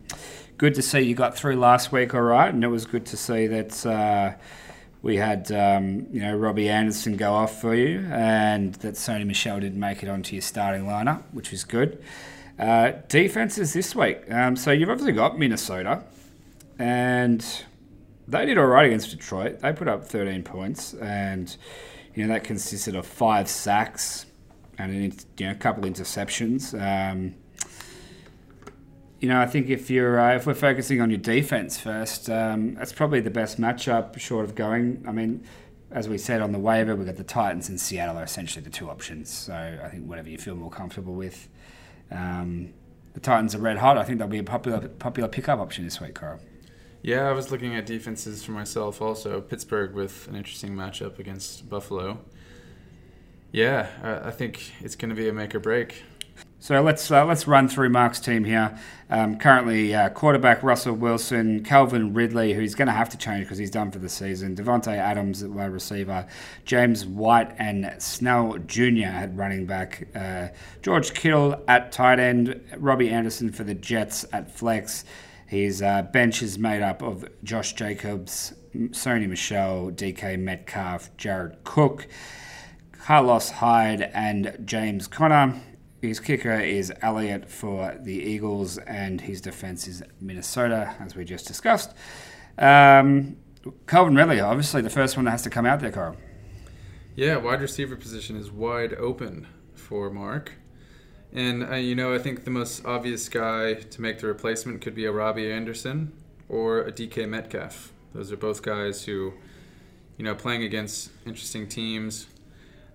good 0.57 0.75
to 0.75 0.81
see 0.81 1.01
you 1.01 1.15
got 1.15 1.37
through 1.37 1.55
last 1.55 1.91
week, 1.91 2.13
all 2.13 2.21
right, 2.21 2.53
and 2.53 2.63
it 2.63 2.69
was 2.69 2.85
good 2.85 3.05
to 3.07 3.17
see 3.17 3.47
that 3.47 3.85
uh, 3.85 4.33
we 5.07 5.15
had 5.15 5.49
um, 5.53 6.05
you 6.11 6.19
know 6.19 6.35
Robbie 6.35 6.67
Anderson 6.67 7.15
go 7.15 7.33
off 7.33 7.61
for 7.61 7.73
you, 7.73 8.05
and 8.11 8.75
that 8.75 8.95
Sony 8.95 9.25
Michel 9.25 9.61
didn't 9.61 9.79
make 9.79 10.03
it 10.03 10.09
onto 10.09 10.35
your 10.35 10.41
starting 10.41 10.83
lineup, 10.83 11.23
which 11.31 11.49
was 11.49 11.63
good. 11.63 12.03
Uh, 12.59 12.91
defenses 13.07 13.71
this 13.71 13.95
week. 13.95 14.29
Um, 14.29 14.57
so 14.57 14.71
you've 14.71 14.89
obviously 14.89 15.13
got 15.13 15.39
Minnesota, 15.39 16.03
and 16.77 17.63
they 18.27 18.45
did 18.45 18.57
all 18.57 18.65
right 18.65 18.85
against 18.85 19.09
Detroit. 19.11 19.61
They 19.61 19.71
put 19.71 19.87
up 19.87 20.03
13 20.03 20.43
points, 20.43 20.93
and 20.95 21.55
you 22.13 22.27
know, 22.27 22.33
that 22.33 22.43
consisted 22.43 22.93
of 22.93 23.05
five 23.05 23.47
sacks 23.47 24.25
and 24.77 24.91
an, 24.91 25.17
you 25.37 25.45
know, 25.45 25.53
a 25.53 25.55
couple 25.55 25.83
interceptions. 25.85 26.73
Um, 26.73 27.33
you 29.19 29.27
know, 29.27 29.39
I 29.39 29.45
think 29.47 29.69
if 29.69 29.89
you're 29.89 30.19
uh, 30.19 30.35
if 30.35 30.45
we're 30.45 30.53
focusing 30.53 31.01
on 31.01 31.09
your 31.09 31.19
defense 31.19 31.79
first, 31.79 32.29
um, 32.29 32.75
that's 32.75 32.93
probably 32.93 33.19
the 33.19 33.31
best 33.31 33.59
matchup 33.59 34.19
short 34.19 34.45
of 34.45 34.55
going. 34.55 35.03
I 35.07 35.11
mean, 35.11 35.43
as 35.91 36.07
we 36.07 36.17
said 36.17 36.41
on 36.41 36.51
the 36.51 36.59
waiver, 36.59 36.95
we've 36.95 37.07
got 37.07 37.15
the 37.15 37.23
Titans 37.23 37.69
and 37.69 37.79
Seattle 37.79 38.17
are 38.17 38.23
essentially 38.23 38.63
the 38.63 38.69
two 38.69 38.89
options. 38.89 39.31
So 39.31 39.53
I 39.83 39.87
think 39.89 40.05
whatever 40.05 40.29
you 40.29 40.37
feel 40.37 40.55
more 40.55 40.69
comfortable 40.69 41.13
with. 41.13 41.47
Um, 42.11 42.73
the 43.13 43.19
Titans 43.19 43.55
are 43.55 43.59
red 43.59 43.79
hot. 43.79 43.97
I 43.97 44.03
think 44.03 44.19
they'll 44.19 44.27
be 44.27 44.37
a 44.37 44.43
popular 44.43 44.87
popular 44.87 45.27
pickup 45.27 45.59
option 45.59 45.83
this 45.83 45.99
week, 45.99 46.13
Carl. 46.13 46.39
Yeah, 47.01 47.27
I 47.27 47.31
was 47.31 47.51
looking 47.51 47.73
at 47.75 47.85
defenses 47.85 48.43
for 48.43 48.51
myself 48.51 49.01
also. 49.01 49.41
Pittsburgh 49.41 49.93
with 49.93 50.27
an 50.27 50.35
interesting 50.35 50.75
matchup 50.75 51.17
against 51.17 51.69
Buffalo. 51.69 52.19
Yeah, 53.51 53.87
I, 54.03 54.27
I 54.27 54.31
think 54.31 54.71
it's 54.81 54.95
going 54.95 55.09
to 55.09 55.15
be 55.15 55.27
a 55.29 55.33
make 55.33 55.55
or 55.55 55.59
break. 55.59 56.03
So 56.59 56.81
let's 56.81 57.11
uh, 57.11 57.23
let's 57.23 57.47
run 57.47 57.69
through 57.69 57.89
Mark's 57.89 58.19
team 58.19 58.43
here. 58.43 58.77
Um, 59.09 59.37
currently, 59.37 59.93
uh, 59.93 60.09
quarterback 60.09 60.63
Russell 60.63 60.95
Wilson, 60.95 61.63
Calvin 61.63 62.13
Ridley, 62.13 62.53
who's 62.53 62.73
going 62.73 62.87
to 62.87 62.93
have 62.93 63.09
to 63.09 63.17
change 63.17 63.45
because 63.45 63.59
he's 63.59 63.71
done 63.71 63.91
for 63.91 63.99
the 63.99 64.09
season. 64.09 64.55
Davante 64.55 64.87
Adams 64.87 65.43
at 65.43 65.51
wide 65.51 65.71
receiver, 65.71 66.25
James 66.65 67.05
White 67.05 67.55
and 67.59 67.93
Snell 67.99 68.57
Jr. 68.65 69.05
at 69.05 69.35
running 69.35 69.65
back, 69.67 70.07
uh, 70.15 70.47
George 70.81 71.13
Kittle 71.13 71.63
at 71.67 71.91
tight 71.91 72.19
end, 72.19 72.59
Robbie 72.77 73.09
Anderson 73.09 73.51
for 73.51 73.63
the 73.63 73.75
Jets 73.75 74.25
at 74.33 74.51
flex, 74.51 75.05
his 75.45 75.81
uh, 75.81 76.01
bench 76.01 76.41
is 76.41 76.59
made 76.59 76.81
up 76.81 77.01
of 77.01 77.25
Josh 77.43 77.73
Jacobs, 77.73 78.53
Sony 78.75 79.29
Michel, 79.29 79.91
DK 79.91 80.37
Metcalf, 80.37 81.15
Jared 81.15 81.63
Cook, 81.63 82.07
Carlos 82.91 83.51
Hyde, 83.51 84.01
and 84.01 84.57
James 84.65 85.07
Conner. 85.07 85.61
His 86.07 86.19
kicker 86.19 86.59
is 86.59 86.91
Elliott 87.01 87.49
for 87.49 87.97
the 87.99 88.13
Eagles, 88.13 88.77
and 88.79 89.21
his 89.21 89.41
defense 89.41 89.87
is 89.87 90.03
Minnesota, 90.21 90.95
as 90.99 91.15
we 91.15 91.25
just 91.25 91.45
discussed. 91.47 91.93
Um, 92.57 93.37
Calvin 93.87 94.15
Ridley, 94.15 94.39
obviously 94.39 94.81
the 94.81 94.89
first 94.89 95.17
one 95.17 95.25
that 95.25 95.31
has 95.31 95.41
to 95.43 95.49
come 95.49 95.65
out 95.65 95.79
there, 95.79 95.91
Carl. 95.91 96.15
Yeah, 97.15 97.37
wide 97.37 97.61
receiver 97.61 97.95
position 97.95 98.35
is 98.35 98.51
wide 98.51 98.93
open 98.93 99.47
for 99.73 100.09
Mark. 100.09 100.53
And 101.33 101.63
uh, 101.63 101.75
you 101.75 101.95
know, 101.95 102.13
I 102.13 102.19
think 102.19 102.45
the 102.45 102.51
most 102.51 102.85
obvious 102.85 103.27
guy 103.27 103.73
to 103.73 104.01
make 104.01 104.19
the 104.19 104.27
replacement 104.27 104.81
could 104.81 104.95
be 104.95 105.05
a 105.05 105.11
Robbie 105.11 105.51
Anderson 105.51 106.13
or 106.47 106.81
a 106.81 106.91
DK 106.91 107.27
Metcalf. 107.27 107.91
Those 108.13 108.31
are 108.31 108.37
both 108.37 108.61
guys 108.61 109.05
who, 109.05 109.33
you 110.17 110.23
know, 110.23 110.33
playing 110.35 110.63
against 110.63 111.11
interesting 111.25 111.67
teams. 111.67 112.27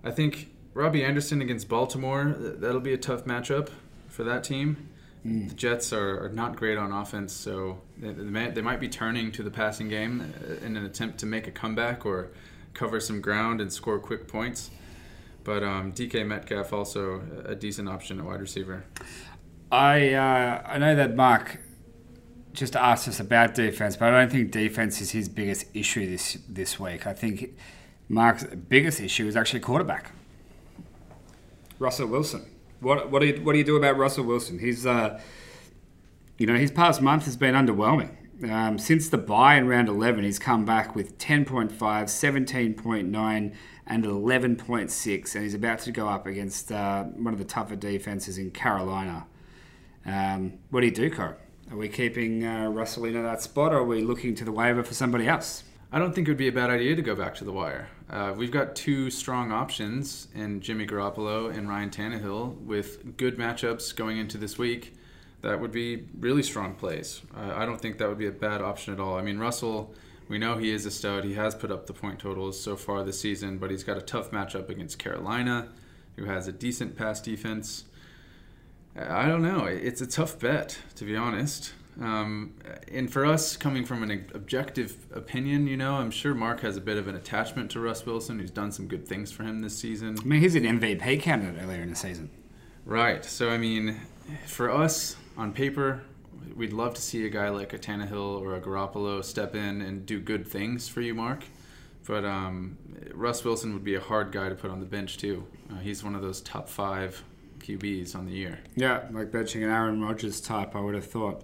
I 0.03 0.11
think 0.11 0.52
Robbie 0.73 1.03
Anderson 1.03 1.41
against 1.41 1.69
Baltimore, 1.69 2.35
that'll 2.37 2.79
be 2.81 2.93
a 2.93 2.97
tough 2.97 3.25
matchup 3.25 3.69
for 4.07 4.23
that 4.23 4.43
team. 4.43 4.89
Mm. 5.25 5.49
The 5.49 5.55
Jets 5.55 5.93
are, 5.93 6.25
are, 6.25 6.29
not 6.29 6.55
great 6.55 6.77
on 6.77 6.91
offense, 6.91 7.31
so 7.31 7.79
they, 7.97 8.11
they, 8.11 8.23
may, 8.23 8.51
they 8.51 8.61
might 8.61 8.79
be 8.79 8.89
turning 8.89 9.31
to 9.33 9.43
the 9.43 9.51
passing 9.51 9.87
game 9.87 10.33
uh, 10.49 10.65
in 10.65 10.75
an 10.75 10.85
attempt 10.85 11.19
to 11.19 11.25
make 11.25 11.47
a 11.47 11.51
comeback 11.51 12.05
or 12.05 12.31
cover 12.73 12.99
some 12.99 13.21
ground 13.21 13.61
and 13.61 13.71
score 13.71 13.99
quick 13.99 14.27
points. 14.27 14.69
But 15.43 15.63
um, 15.63 15.93
DK 15.93 16.25
Metcalf 16.25 16.73
also 16.73 17.21
a 17.45 17.55
decent 17.55 17.87
option 17.87 18.19
at 18.19 18.25
wide 18.25 18.41
receiver. 18.41 18.85
I 19.71 20.13
uh, 20.13 20.61
I 20.65 20.77
know 20.77 20.95
that 20.95 21.15
Mark 21.15 21.59
just 22.53 22.75
asked 22.75 23.07
us 23.07 23.19
about 23.19 23.55
defense, 23.55 23.97
but 23.97 24.13
I 24.13 24.21
don't 24.21 24.31
think 24.31 24.51
defense 24.51 25.01
is 25.01 25.11
his 25.11 25.27
biggest 25.27 25.65
issue 25.73 26.09
this 26.09 26.37
this 26.47 26.79
week. 26.79 27.07
I 27.07 27.13
think 27.13 27.57
Mark's 28.07 28.43
biggest 28.43 29.01
issue 29.01 29.27
is 29.27 29.35
actually 29.35 29.61
quarterback. 29.61 30.11
Russell 31.83 32.07
Wilson. 32.07 32.45
What 32.79 33.11
what 33.11 33.19
do 33.19 33.27
you, 33.27 33.43
what 33.43 33.51
do 33.51 33.59
you 33.59 33.65
do 33.65 33.75
about 33.75 33.97
Russell 33.97 34.23
Wilson? 34.23 34.57
He's 34.57 34.85
uh, 34.85 35.21
you 36.37 36.47
know 36.47 36.55
his 36.55 36.71
past 36.71 37.01
month 37.01 37.25
has 37.25 37.35
been 37.35 37.53
underwhelming. 37.53 38.15
Um, 38.49 38.79
since 38.79 39.09
the 39.09 39.17
bye 39.17 39.55
in 39.55 39.67
round 39.67 39.87
11, 39.87 40.23
he's 40.25 40.39
come 40.39 40.65
back 40.65 40.95
with 40.95 41.17
10.5, 41.17 41.71
17.9, 41.77 43.55
and 43.87 44.03
11.6, 44.03 45.35
and 45.35 45.43
he's 45.43 45.53
about 45.53 45.79
to 45.79 45.91
go 45.93 46.09
up 46.09 46.25
against 46.25 46.69
uh, 46.69 47.03
one 47.03 47.31
of 47.31 47.39
the 47.39 47.45
tougher 47.45 47.77
defenses 47.77 48.37
in 48.37 48.51
Carolina. 48.51 49.27
Um, 50.05 50.59
what 50.71 50.81
do 50.81 50.87
you 50.87 50.91
do, 50.91 51.09
Cor? 51.09 51.37
Are 51.71 51.77
we 51.77 51.87
keeping 51.87 52.43
uh, 52.43 52.67
Russell 52.67 53.05
in 53.05 53.15
at 53.15 53.21
that 53.21 53.41
spot, 53.41 53.71
or 53.71 53.77
are 53.77 53.85
we 53.85 54.01
looking 54.01 54.35
to 54.35 54.43
the 54.43 54.51
waiver 54.51 54.83
for 54.83 54.93
somebody 54.93 55.27
else? 55.27 55.63
I 55.93 55.99
don't 55.99 56.13
think 56.13 56.27
it 56.27 56.31
would 56.31 56.37
be 56.37 56.47
a 56.47 56.51
bad 56.51 56.71
idea 56.71 56.95
to 56.95 57.03
go 57.03 57.15
back 57.15 57.35
to 57.35 57.43
the 57.43 57.51
wire. 57.51 57.87
Uh, 58.09 58.33
we've 58.35 58.49
got 58.49 58.75
two 58.75 59.11
strong 59.11 59.51
options 59.51 60.27
in 60.33 60.59
Jimmy 60.59 60.87
Garoppolo 60.87 61.55
and 61.55 61.69
Ryan 61.69 61.91
Tannehill 61.91 62.57
with 62.61 63.15
good 63.15 63.37
matchups 63.37 63.95
going 63.95 64.17
into 64.17 64.39
this 64.39 64.57
week. 64.57 64.95
That 65.41 65.61
would 65.61 65.71
be 65.71 66.07
really 66.19 66.41
strong 66.41 66.73
plays. 66.73 67.21
Uh, 67.37 67.53
I 67.55 67.67
don't 67.67 67.79
think 67.79 67.99
that 67.99 68.09
would 68.09 68.17
be 68.17 68.25
a 68.25 68.31
bad 68.31 68.59
option 68.61 68.91
at 68.91 68.99
all. 68.99 69.15
I 69.15 69.21
mean, 69.21 69.37
Russell 69.37 69.93
we 70.27 70.39
know 70.39 70.57
he 70.57 70.71
is 70.71 70.85
a 70.87 70.91
stud. 70.91 71.25
He 71.25 71.35
has 71.35 71.53
put 71.53 71.69
up 71.69 71.85
the 71.85 71.93
point 71.93 72.17
totals 72.17 72.59
so 72.59 72.75
far 72.75 73.03
this 73.03 73.19
season, 73.19 73.59
but 73.59 73.69
he's 73.69 73.83
got 73.83 73.97
a 73.97 74.01
tough 74.01 74.31
matchup 74.31 74.69
against 74.69 74.97
Carolina, 74.97 75.69
who 76.15 76.25
has 76.25 76.47
a 76.47 76.51
decent 76.51 76.95
pass 76.95 77.21
defense. 77.21 77.85
I 78.95 79.27
don't 79.27 79.43
know. 79.43 79.65
It's 79.65 80.01
a 80.01 80.07
tough 80.07 80.39
bet, 80.39 80.79
to 80.95 81.05
be 81.05 81.15
honest. 81.15 81.73
Um, 82.01 82.55
and 82.91 83.11
for 83.11 83.25
us, 83.25 83.55
coming 83.55 83.85
from 83.85 84.03
an 84.03 84.25
objective 84.33 85.05
opinion, 85.13 85.67
you 85.67 85.77
know, 85.77 85.95
I'm 85.95 86.11
sure 86.11 86.33
Mark 86.33 86.61
has 86.61 86.75
a 86.75 86.81
bit 86.81 86.97
of 86.97 87.07
an 87.07 87.15
attachment 87.15 87.71
to 87.71 87.79
Russ 87.79 88.05
Wilson, 88.05 88.39
who's 88.39 88.51
done 88.51 88.71
some 88.71 88.87
good 88.87 89.07
things 89.07 89.31
for 89.31 89.43
him 89.43 89.59
this 89.59 89.77
season. 89.77 90.17
I 90.19 90.23
mean, 90.23 90.41
he's 90.41 90.55
an 90.55 90.63
MVP 90.63 91.21
candidate 91.21 91.61
earlier 91.61 91.81
in 91.81 91.89
the 91.89 91.95
season. 91.95 92.29
Right. 92.85 93.23
So, 93.23 93.49
I 93.49 93.57
mean, 93.57 93.99
for 94.47 94.71
us, 94.71 95.15
on 95.37 95.53
paper, 95.53 96.01
we'd 96.55 96.73
love 96.73 96.95
to 96.95 97.01
see 97.01 97.25
a 97.25 97.29
guy 97.29 97.49
like 97.49 97.73
a 97.73 97.77
Tannehill 97.77 98.41
or 98.41 98.55
a 98.55 98.61
Garoppolo 98.61 99.23
step 99.23 99.55
in 99.55 99.81
and 99.81 100.05
do 100.05 100.19
good 100.19 100.47
things 100.47 100.87
for 100.87 101.01
you, 101.01 101.13
Mark. 101.13 101.43
But 102.05 102.25
um, 102.25 102.77
Russ 103.13 103.43
Wilson 103.45 103.73
would 103.73 103.83
be 103.83 103.95
a 103.95 104.01
hard 104.01 104.31
guy 104.31 104.49
to 104.49 104.55
put 104.55 104.71
on 104.71 104.79
the 104.79 104.85
bench, 104.85 105.17
too. 105.17 105.45
Uh, 105.71 105.79
he's 105.79 106.03
one 106.03 106.15
of 106.15 106.21
those 106.21 106.41
top 106.41 106.67
five 106.67 107.23
QBs 107.59 108.15
on 108.15 108.25
the 108.25 108.33
year. 108.33 108.59
Yeah, 108.75 109.03
like 109.11 109.31
benching 109.31 109.63
an 109.63 109.69
Aaron 109.69 110.01
Rodgers 110.03 110.41
type, 110.41 110.75
I 110.75 110.81
would 110.81 110.95
have 110.95 111.05
thought. 111.05 111.43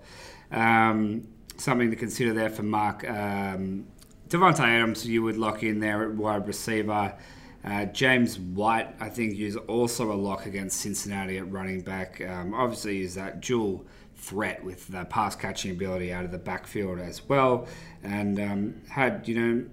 Um, 0.51 1.27
something 1.57 1.89
to 1.89 1.95
consider 1.95 2.33
there 2.33 2.49
for 2.49 2.63
Mark. 2.63 3.07
Um, 3.09 3.87
Davante 4.29 4.59
Adams, 4.59 5.07
you 5.07 5.23
would 5.23 5.37
lock 5.37 5.63
in 5.63 5.79
there 5.79 6.03
at 6.03 6.15
wide 6.15 6.47
receiver. 6.47 7.15
Uh, 7.63 7.85
James 7.85 8.39
White, 8.39 8.95
I 8.99 9.09
think, 9.09 9.37
is 9.37 9.57
also 9.57 10.11
a 10.11 10.15
lock 10.15 10.45
against 10.45 10.79
Cincinnati 10.79 11.37
at 11.37 11.51
running 11.51 11.81
back. 11.81 12.21
Um, 12.21 12.53
obviously, 12.53 13.01
is 13.01 13.15
that 13.15 13.41
dual 13.41 13.85
threat 14.15 14.63
with 14.63 14.87
the 14.87 15.05
pass 15.05 15.35
catching 15.35 15.71
ability 15.71 16.13
out 16.13 16.25
of 16.25 16.31
the 16.31 16.37
backfield 16.37 16.99
as 16.99 17.27
well, 17.27 17.67
and 18.03 18.39
um, 18.39 18.81
had 18.89 19.27
you 19.27 19.35
know 19.35 19.65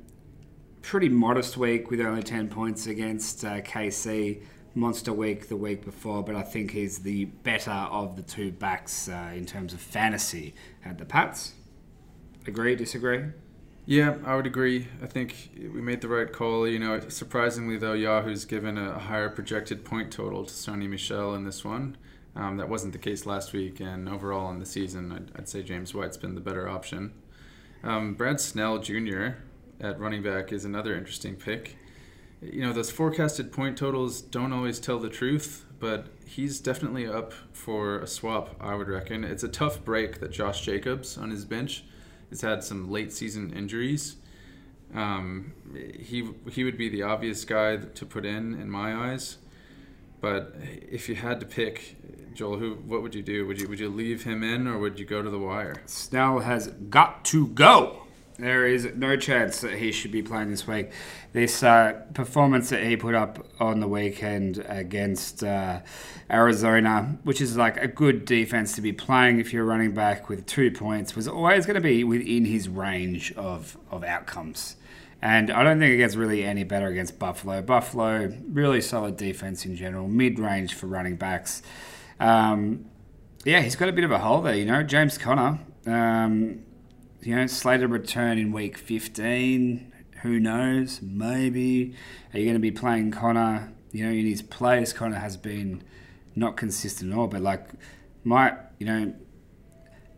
pretty 0.82 1.08
modest 1.08 1.56
week 1.56 1.90
with 1.90 2.00
only 2.00 2.22
ten 2.22 2.48
points 2.48 2.86
against 2.86 3.44
uh, 3.44 3.60
KC. 3.60 4.42
Monster 4.76 5.12
week 5.12 5.48
the 5.48 5.56
week 5.56 5.86
before, 5.86 6.22
but 6.22 6.36
I 6.36 6.42
think 6.42 6.72
he's 6.72 6.98
the 6.98 7.24
better 7.24 7.70
of 7.70 8.14
the 8.16 8.22
two 8.22 8.52
backs 8.52 9.08
uh, 9.08 9.32
in 9.34 9.46
terms 9.46 9.72
of 9.72 9.80
fantasy 9.80 10.54
at 10.84 10.98
the 10.98 11.06
Pats. 11.06 11.54
Agree? 12.46 12.76
Disagree? 12.76 13.24
Yeah, 13.86 14.16
I 14.24 14.36
would 14.36 14.46
agree. 14.46 14.88
I 15.02 15.06
think 15.06 15.50
we 15.56 15.80
made 15.80 16.02
the 16.02 16.08
right 16.08 16.30
call. 16.30 16.68
You 16.68 16.78
know, 16.78 17.00
surprisingly 17.08 17.78
though, 17.78 17.94
Yahoo's 17.94 18.44
given 18.44 18.76
a 18.76 18.98
higher 18.98 19.30
projected 19.30 19.82
point 19.82 20.12
total 20.12 20.44
to 20.44 20.52
Sony 20.52 20.88
Michel 20.88 21.34
in 21.34 21.44
this 21.44 21.64
one. 21.64 21.96
Um, 22.34 22.58
that 22.58 22.68
wasn't 22.68 22.92
the 22.92 22.98
case 22.98 23.24
last 23.24 23.54
week, 23.54 23.80
and 23.80 24.10
overall 24.10 24.50
in 24.50 24.58
the 24.58 24.66
season, 24.66 25.10
I'd, 25.10 25.32
I'd 25.38 25.48
say 25.48 25.62
James 25.62 25.94
White's 25.94 26.18
been 26.18 26.34
the 26.34 26.42
better 26.42 26.68
option. 26.68 27.14
Um, 27.82 28.12
Brad 28.12 28.40
Snell 28.40 28.78
Jr. 28.78 29.36
at 29.80 29.98
running 29.98 30.22
back 30.22 30.52
is 30.52 30.66
another 30.66 30.94
interesting 30.94 31.36
pick. 31.36 31.76
You 32.42 32.62
know, 32.62 32.72
those 32.72 32.90
forecasted 32.90 33.52
point 33.52 33.78
totals 33.78 34.20
don't 34.20 34.52
always 34.52 34.78
tell 34.78 34.98
the 34.98 35.08
truth, 35.08 35.64
but 35.78 36.08
he's 36.26 36.60
definitely 36.60 37.06
up 37.06 37.32
for 37.52 37.98
a 37.98 38.06
swap, 38.06 38.56
I 38.60 38.74
would 38.74 38.88
reckon. 38.88 39.24
It's 39.24 39.42
a 39.42 39.48
tough 39.48 39.84
break 39.84 40.20
that 40.20 40.32
Josh 40.32 40.60
Jacobs 40.60 41.16
on 41.16 41.30
his 41.30 41.44
bench 41.44 41.84
has 42.30 42.42
had 42.42 42.62
some 42.62 42.90
late 42.90 43.12
season 43.12 43.52
injuries. 43.52 44.16
Um, 44.94 45.52
he 45.74 46.28
he 46.50 46.64
would 46.64 46.78
be 46.78 46.88
the 46.88 47.02
obvious 47.02 47.44
guy 47.44 47.76
to 47.76 48.06
put 48.06 48.24
in 48.24 48.54
in 48.54 48.70
my 48.70 48.94
eyes. 48.94 49.38
But 50.20 50.54
if 50.60 51.08
you 51.08 51.14
had 51.14 51.40
to 51.40 51.46
pick, 51.46 51.96
Joel, 52.34 52.58
who 52.58 52.74
what 52.86 53.02
would 53.02 53.14
you 53.14 53.22
do? 53.22 53.46
Would 53.46 53.60
you 53.60 53.68
would 53.68 53.80
you 53.80 53.88
leave 53.88 54.24
him 54.24 54.42
in 54.42 54.66
or 54.66 54.78
would 54.78 54.98
you 54.98 55.04
go 55.04 55.22
to 55.22 55.30
the 55.30 55.38
wire? 55.38 55.82
Snell 55.86 56.40
has 56.40 56.68
got 56.68 57.24
to 57.26 57.48
go. 57.48 58.05
There 58.38 58.66
is 58.66 58.86
no 58.94 59.16
chance 59.16 59.62
that 59.62 59.74
he 59.74 59.92
should 59.92 60.12
be 60.12 60.22
playing 60.22 60.50
this 60.50 60.66
week. 60.66 60.90
This 61.32 61.62
uh, 61.62 62.02
performance 62.12 62.68
that 62.68 62.82
he 62.82 62.96
put 62.96 63.14
up 63.14 63.46
on 63.58 63.80
the 63.80 63.88
weekend 63.88 64.62
against 64.68 65.42
uh, 65.42 65.80
Arizona, 66.30 67.18
which 67.24 67.40
is 67.40 67.56
like 67.56 67.78
a 67.78 67.88
good 67.88 68.26
defense 68.26 68.74
to 68.74 68.82
be 68.82 68.92
playing 68.92 69.40
if 69.40 69.54
you're 69.54 69.64
running 69.64 69.94
back 69.94 70.28
with 70.28 70.44
two 70.44 70.70
points, 70.70 71.16
was 71.16 71.26
always 71.26 71.64
going 71.64 71.76
to 71.76 71.80
be 71.80 72.04
within 72.04 72.44
his 72.44 72.68
range 72.68 73.32
of, 73.34 73.78
of 73.90 74.04
outcomes. 74.04 74.76
And 75.22 75.50
I 75.50 75.62
don't 75.62 75.78
think 75.78 75.94
it 75.94 75.96
gets 75.96 76.14
really 76.14 76.44
any 76.44 76.62
better 76.62 76.88
against 76.88 77.18
Buffalo. 77.18 77.62
Buffalo, 77.62 78.36
really 78.50 78.82
solid 78.82 79.16
defense 79.16 79.64
in 79.64 79.76
general, 79.76 80.08
mid 80.08 80.38
range 80.38 80.74
for 80.74 80.88
running 80.88 81.16
backs. 81.16 81.62
Um, 82.20 82.84
yeah, 83.46 83.62
he's 83.62 83.76
got 83.76 83.88
a 83.88 83.92
bit 83.92 84.04
of 84.04 84.10
a 84.10 84.18
hole 84.18 84.42
there, 84.42 84.54
you 84.54 84.66
know. 84.66 84.82
James 84.82 85.16
Conner. 85.16 85.58
Um, 85.86 86.65
you 87.26 87.34
know, 87.34 87.46
slated 87.48 87.90
return 87.90 88.38
in 88.38 88.52
week 88.52 88.78
15. 88.78 89.92
Who 90.22 90.38
knows? 90.38 91.02
Maybe. 91.02 91.96
Are 92.32 92.38
you 92.38 92.44
going 92.44 92.54
to 92.54 92.60
be 92.60 92.70
playing 92.70 93.10
Conner? 93.10 93.72
You 93.90 94.06
know, 94.06 94.12
in 94.12 94.26
his 94.26 94.42
place, 94.42 94.92
Conner 94.92 95.18
has 95.18 95.36
been 95.36 95.82
not 96.36 96.56
consistent 96.56 97.12
at 97.12 97.18
all. 97.18 97.26
But 97.26 97.40
like, 97.42 97.66
Mike, 98.22 98.56
you 98.78 98.86
know, 98.86 99.14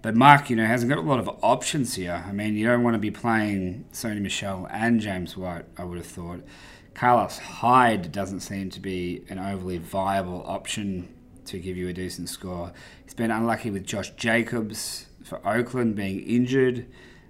but 0.02 0.16
Mark, 0.16 0.50
you 0.50 0.56
know, 0.56 0.66
hasn't 0.66 0.90
got 0.90 0.98
a 0.98 1.02
lot 1.02 1.18
of 1.18 1.30
options 1.42 1.94
here. 1.94 2.22
I 2.26 2.32
mean, 2.32 2.56
you 2.56 2.66
don't 2.66 2.82
want 2.82 2.94
to 2.94 2.98
be 2.98 3.10
playing 3.10 3.86
Sony 3.90 4.20
Michel 4.20 4.68
and 4.70 5.00
James 5.00 5.34
White, 5.34 5.64
I 5.78 5.84
would 5.84 5.96
have 5.96 6.06
thought. 6.06 6.44
Carlos 6.92 7.38
Hyde 7.38 8.12
doesn't 8.12 8.40
seem 8.40 8.68
to 8.70 8.80
be 8.80 9.24
an 9.30 9.38
overly 9.38 9.78
viable 9.78 10.44
option 10.46 11.14
to 11.46 11.58
give 11.58 11.76
you 11.78 11.88
a 11.88 11.94
decent 11.94 12.28
score. 12.28 12.72
He's 13.02 13.14
been 13.14 13.30
unlucky 13.30 13.70
with 13.70 13.86
Josh 13.86 14.10
Jacobs 14.10 15.07
for 15.28 15.46
Oakland 15.46 15.94
being 15.94 16.20
injured. 16.20 16.86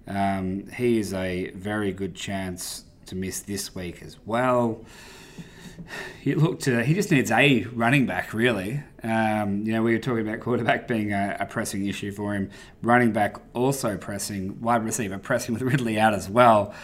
Um, 0.06 0.66
he 0.68 0.98
is 0.98 1.12
a 1.12 1.50
very 1.50 1.92
good 1.92 2.14
chance 2.14 2.84
to 3.06 3.16
miss 3.16 3.40
this 3.40 3.74
week 3.74 4.02
as 4.02 4.16
well. 4.24 4.84
He 6.20 6.34
looked. 6.34 6.66
Uh, 6.66 6.80
he 6.80 6.92
just 6.92 7.10
needs 7.10 7.30
a 7.30 7.62
running 7.72 8.04
back, 8.04 8.34
really. 8.34 8.82
Um, 9.02 9.62
you 9.64 9.72
know, 9.72 9.82
we 9.82 9.92
were 9.92 10.00
talking 10.00 10.26
about 10.26 10.40
quarterback 10.40 10.88
being 10.88 11.12
a, 11.12 11.36
a, 11.40 11.46
pressing 11.46 11.86
issue 11.86 12.10
for 12.10 12.34
him. 12.34 12.50
Running 12.82 13.12
back 13.12 13.36
also 13.54 13.96
pressing. 13.96 14.60
Wide 14.60 14.84
receiver 14.84 15.18
pressing 15.18 15.54
with 15.54 15.62
Ridley 15.62 15.98
out 15.98 16.14
as 16.14 16.28
well. 16.28 16.74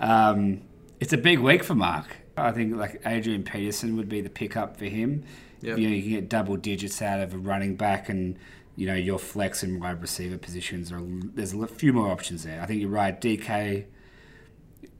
Um, 0.00 0.62
it's 0.98 1.12
a 1.12 1.18
big 1.18 1.40
week 1.40 1.62
for 1.62 1.74
Mark. 1.74 2.16
I 2.36 2.52
think 2.52 2.76
like 2.76 3.02
Adrian 3.04 3.42
Peterson 3.42 3.96
would 3.96 4.08
be 4.08 4.20
the 4.20 4.30
pickup 4.30 4.76
for 4.76 4.86
him. 4.86 5.24
Yep. 5.60 5.78
You 5.78 5.88
know, 5.88 5.94
you 5.94 6.02
can 6.02 6.10
get 6.12 6.28
double 6.28 6.56
digits 6.56 7.02
out 7.02 7.20
of 7.20 7.34
a 7.34 7.38
running 7.38 7.76
back 7.76 8.08
and 8.08 8.38
you 8.78 8.86
know 8.86 8.94
your 8.94 9.18
flex 9.18 9.64
and 9.64 9.80
wide 9.80 10.00
receiver 10.00 10.38
positions 10.38 10.92
are 10.92 11.02
there's 11.02 11.52
a 11.52 11.66
few 11.66 11.92
more 11.92 12.12
options 12.12 12.44
there. 12.44 12.62
I 12.62 12.66
think 12.66 12.80
you're 12.80 12.88
right. 12.88 13.20
DK, 13.20 13.86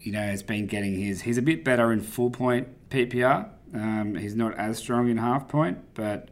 you 0.01 0.11
know, 0.11 0.21
has 0.21 0.43
been 0.43 0.67
getting 0.67 0.99
his. 0.99 1.21
He's 1.21 1.39
a 1.39 1.43
bit 1.43 1.65
better 1.65 1.93
in 1.93 2.01
full 2.01 2.31
point 2.31 2.67
PPR. 2.91 3.49
Um, 3.73 4.17
he's 4.17 4.35
not 4.35 4.59
as 4.59 4.79
strong 4.79 5.09
in 5.09 5.17
half 5.17 5.47
point, 5.47 5.79
but 5.95 6.31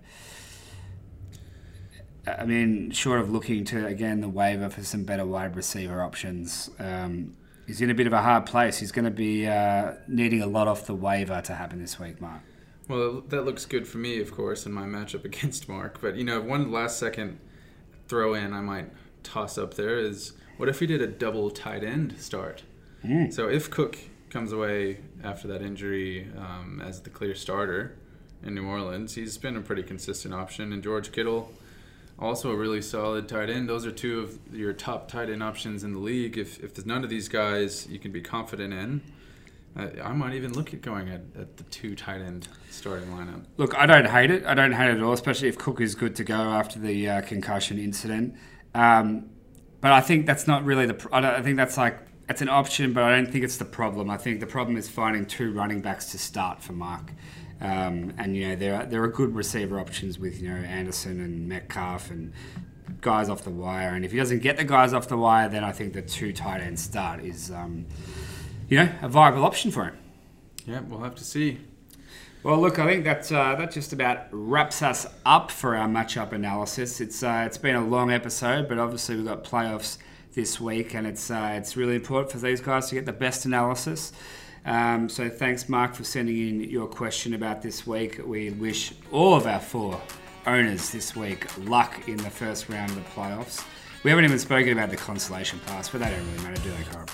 I 2.26 2.44
mean, 2.44 2.90
short 2.90 3.20
of 3.20 3.30
looking 3.30 3.64
to 3.66 3.86
again 3.86 4.22
the 4.22 4.28
waiver 4.28 4.68
for 4.68 4.82
some 4.82 5.04
better 5.04 5.24
wide 5.24 5.54
receiver 5.54 6.02
options. 6.02 6.68
Um, 6.80 7.36
he's 7.68 7.80
in 7.80 7.90
a 7.90 7.94
bit 7.94 8.08
of 8.08 8.12
a 8.12 8.22
hard 8.22 8.46
place. 8.46 8.78
He's 8.78 8.90
going 8.90 9.04
to 9.04 9.12
be 9.12 9.46
uh, 9.46 9.92
needing 10.08 10.42
a 10.42 10.48
lot 10.48 10.66
off 10.66 10.86
the 10.86 10.96
waiver 10.96 11.40
to 11.42 11.54
happen 11.54 11.80
this 11.80 12.00
week, 12.00 12.20
Mark. 12.20 12.40
Well, 12.88 13.22
that 13.28 13.44
looks 13.44 13.64
good 13.66 13.88
for 13.88 13.98
me, 13.98 14.20
of 14.20 14.32
course, 14.32 14.64
in 14.66 14.72
my 14.72 14.84
matchup 14.84 15.24
against 15.30 15.68
Mark. 15.68 16.00
But 16.00 16.16
you 16.16 16.24
know, 16.24 16.40
one 16.40 16.70
last 16.70 16.98
second 16.98 17.38
throw 18.08 18.34
in 18.34 18.52
I 18.52 18.60
might 18.60 18.90
toss 19.22 19.58
up 19.58 19.74
there 19.74 19.98
is 19.98 20.34
what 20.56 20.68
if 20.68 20.80
we 20.80 20.86
did 20.86 21.02
a 21.02 21.06
double 21.06 21.50
tight 21.50 21.84
end 21.84 22.16
start? 22.18 22.62
Mm. 23.04 23.32
So 23.32 23.48
if 23.48 23.70
Cook 23.70 23.98
comes 24.30 24.52
away 24.52 24.98
after 25.22 25.48
that 25.48 25.62
injury 25.62 26.28
um, 26.36 26.82
as 26.84 27.00
the 27.02 27.10
clear 27.10 27.34
starter 27.34 27.96
in 28.42 28.54
New 28.54 28.66
Orleans, 28.66 29.14
he's 29.14 29.36
been 29.38 29.56
a 29.56 29.60
pretty 29.60 29.82
consistent 29.82 30.32
option, 30.34 30.72
and 30.72 30.82
George 30.82 31.12
Kittle. 31.12 31.52
Also, 32.18 32.50
a 32.50 32.56
really 32.56 32.80
solid 32.80 33.28
tight 33.28 33.50
end. 33.50 33.68
Those 33.68 33.84
are 33.84 33.92
two 33.92 34.20
of 34.20 34.38
your 34.50 34.72
top 34.72 35.06
tight 35.06 35.28
end 35.28 35.42
options 35.42 35.84
in 35.84 35.92
the 35.92 35.98
league. 35.98 36.38
If, 36.38 36.62
if 36.64 36.74
there's 36.74 36.86
none 36.86 37.04
of 37.04 37.10
these 37.10 37.28
guys 37.28 37.86
you 37.90 37.98
can 37.98 38.10
be 38.10 38.22
confident 38.22 38.72
in, 38.72 39.02
I 39.76 40.12
might 40.12 40.34
even 40.34 40.54
look 40.54 40.72
at 40.72 40.80
going 40.80 41.08
at, 41.08 41.22
at 41.38 41.56
the 41.56 41.64
two 41.64 41.94
tight 41.94 42.22
end 42.22 42.48
starting 42.70 43.08
lineup. 43.10 43.44
Look, 43.58 43.76
I 43.76 43.84
don't 43.84 44.06
hate 44.06 44.30
it. 44.30 44.46
I 44.46 44.54
don't 44.54 44.72
hate 44.72 44.88
it 44.88 44.96
at 44.96 45.02
all, 45.02 45.12
especially 45.12 45.48
if 45.48 45.58
Cook 45.58 45.80
is 45.80 45.94
good 45.94 46.16
to 46.16 46.24
go 46.24 46.34
after 46.34 46.78
the 46.78 47.08
uh, 47.08 47.20
concussion 47.22 47.78
incident. 47.78 48.34
Um, 48.74 49.30
but 49.80 49.92
I 49.92 50.00
think 50.00 50.26
that's 50.26 50.46
not 50.46 50.64
really 50.64 50.86
the. 50.86 51.08
I, 51.12 51.38
I 51.38 51.42
think 51.42 51.56
that's 51.58 51.76
like 51.76 51.98
it's 52.28 52.40
an 52.40 52.48
option, 52.48 52.92
but 52.92 53.04
I 53.04 53.16
don't 53.16 53.30
think 53.30 53.44
it's 53.44 53.58
the 53.58 53.66
problem. 53.66 54.08
I 54.08 54.16
think 54.16 54.40
the 54.40 54.46
problem 54.46 54.76
is 54.76 54.88
finding 54.88 55.26
two 55.26 55.52
running 55.52 55.82
backs 55.82 56.10
to 56.12 56.18
start 56.18 56.62
for 56.62 56.72
Mark. 56.72 57.12
Um, 57.60 58.12
and 58.18 58.36
you 58.36 58.48
know 58.48 58.56
there 58.56 58.74
are 58.76 58.86
there 58.86 59.02
are 59.02 59.08
good 59.08 59.34
receiver 59.34 59.78
options 59.78 60.18
with 60.18 60.40
you 60.40 60.48
know 60.48 60.56
Anderson 60.56 61.20
and 61.20 61.48
Metcalf 61.48 62.10
and 62.10 62.32
guys 63.02 63.28
off 63.28 63.44
the 63.44 63.50
wire. 63.50 63.90
And 63.90 64.06
if 64.06 64.12
he 64.12 64.18
doesn't 64.18 64.40
get 64.40 64.56
the 64.56 64.64
guys 64.64 64.94
off 64.94 65.08
the 65.08 65.18
wire, 65.18 65.50
then 65.50 65.64
I 65.64 65.72
think 65.72 65.92
the 65.92 66.02
two 66.02 66.32
tight 66.32 66.62
end 66.62 66.80
start 66.80 67.20
is. 67.22 67.50
Um, 67.50 67.86
you 68.68 68.78
know, 68.78 68.92
a 69.02 69.08
viable 69.08 69.44
option 69.44 69.70
for 69.70 69.84
him. 69.84 69.98
Yeah, 70.66 70.80
we'll 70.80 71.00
have 71.00 71.14
to 71.16 71.24
see. 71.24 71.58
Well, 72.42 72.60
look, 72.60 72.78
I 72.78 72.86
think 72.86 73.04
that 73.04 73.30
uh, 73.32 73.56
that 73.56 73.72
just 73.72 73.92
about 73.92 74.26
wraps 74.30 74.82
us 74.82 75.06
up 75.24 75.50
for 75.50 75.74
our 75.76 75.88
matchup 75.88 76.32
analysis. 76.32 77.00
It's 77.00 77.22
uh, 77.22 77.44
it's 77.46 77.58
been 77.58 77.76
a 77.76 77.84
long 77.84 78.12
episode, 78.12 78.68
but 78.68 78.78
obviously 78.78 79.16
we've 79.16 79.24
got 79.24 79.42
playoffs 79.44 79.98
this 80.34 80.60
week, 80.60 80.94
and 80.94 81.06
it's 81.06 81.30
uh, 81.30 81.54
it's 81.56 81.76
really 81.76 81.96
important 81.96 82.30
for 82.30 82.38
these 82.38 82.60
guys 82.60 82.88
to 82.88 82.94
get 82.94 83.06
the 83.06 83.12
best 83.12 83.46
analysis. 83.46 84.12
Um, 84.64 85.08
so 85.08 85.28
thanks, 85.28 85.68
Mark, 85.68 85.94
for 85.94 86.04
sending 86.04 86.36
in 86.36 86.60
your 86.70 86.88
question 86.88 87.34
about 87.34 87.62
this 87.62 87.86
week. 87.86 88.20
We 88.24 88.50
wish 88.50 88.92
all 89.12 89.34
of 89.34 89.46
our 89.46 89.60
four 89.60 90.00
owners 90.46 90.90
this 90.90 91.16
week 91.16 91.46
luck 91.66 92.08
in 92.08 92.16
the 92.16 92.30
first 92.30 92.68
round 92.68 92.90
of 92.90 92.96
the 92.96 93.10
playoffs. 93.10 93.64
We 94.02 94.10
haven't 94.10 94.24
even 94.24 94.38
spoken 94.38 94.72
about 94.72 94.90
the 94.90 94.96
consolation 94.96 95.60
pass, 95.66 95.88
but 95.88 96.00
that 96.00 96.10
don't 96.10 96.24
really 96.32 96.42
matter, 96.44 96.62
do 96.62 96.70
they, 96.70 96.84
Carl? 96.92 97.06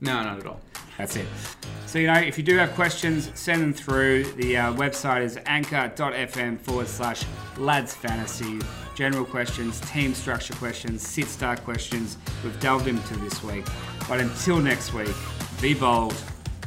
No, 0.00 0.22
not 0.22 0.38
at 0.38 0.46
all. 0.46 0.60
That's 0.98 1.16
it. 1.16 1.26
So, 1.86 1.98
you 1.98 2.06
know, 2.08 2.14
if 2.14 2.36
you 2.38 2.44
do 2.44 2.56
have 2.56 2.74
questions, 2.74 3.30
send 3.34 3.62
them 3.62 3.72
through. 3.72 4.24
The 4.32 4.56
uh, 4.56 4.72
website 4.74 5.22
is 5.22 5.38
anchor.fm 5.46 6.60
forward 6.60 6.88
slash 6.88 7.24
lads 7.56 7.94
fantasy. 7.94 8.60
General 8.96 9.24
questions, 9.24 9.80
team 9.92 10.14
structure 10.14 10.54
questions, 10.54 11.06
sit 11.06 11.26
start 11.26 11.62
questions. 11.64 12.16
We've 12.42 12.58
delved 12.60 12.88
into 12.88 13.16
this 13.18 13.42
week. 13.42 13.64
But 14.08 14.20
until 14.20 14.58
next 14.58 14.92
week, 14.92 15.14
be 15.60 15.74
bold 15.74 16.16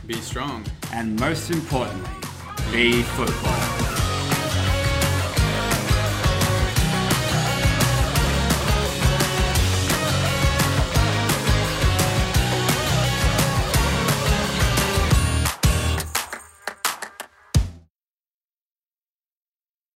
Be 0.05 0.15
strong. 0.15 0.65
and 0.93 1.19
most 1.19 1.51
importantly, 1.51 2.09
be 2.71 3.01
football. 3.01 4.26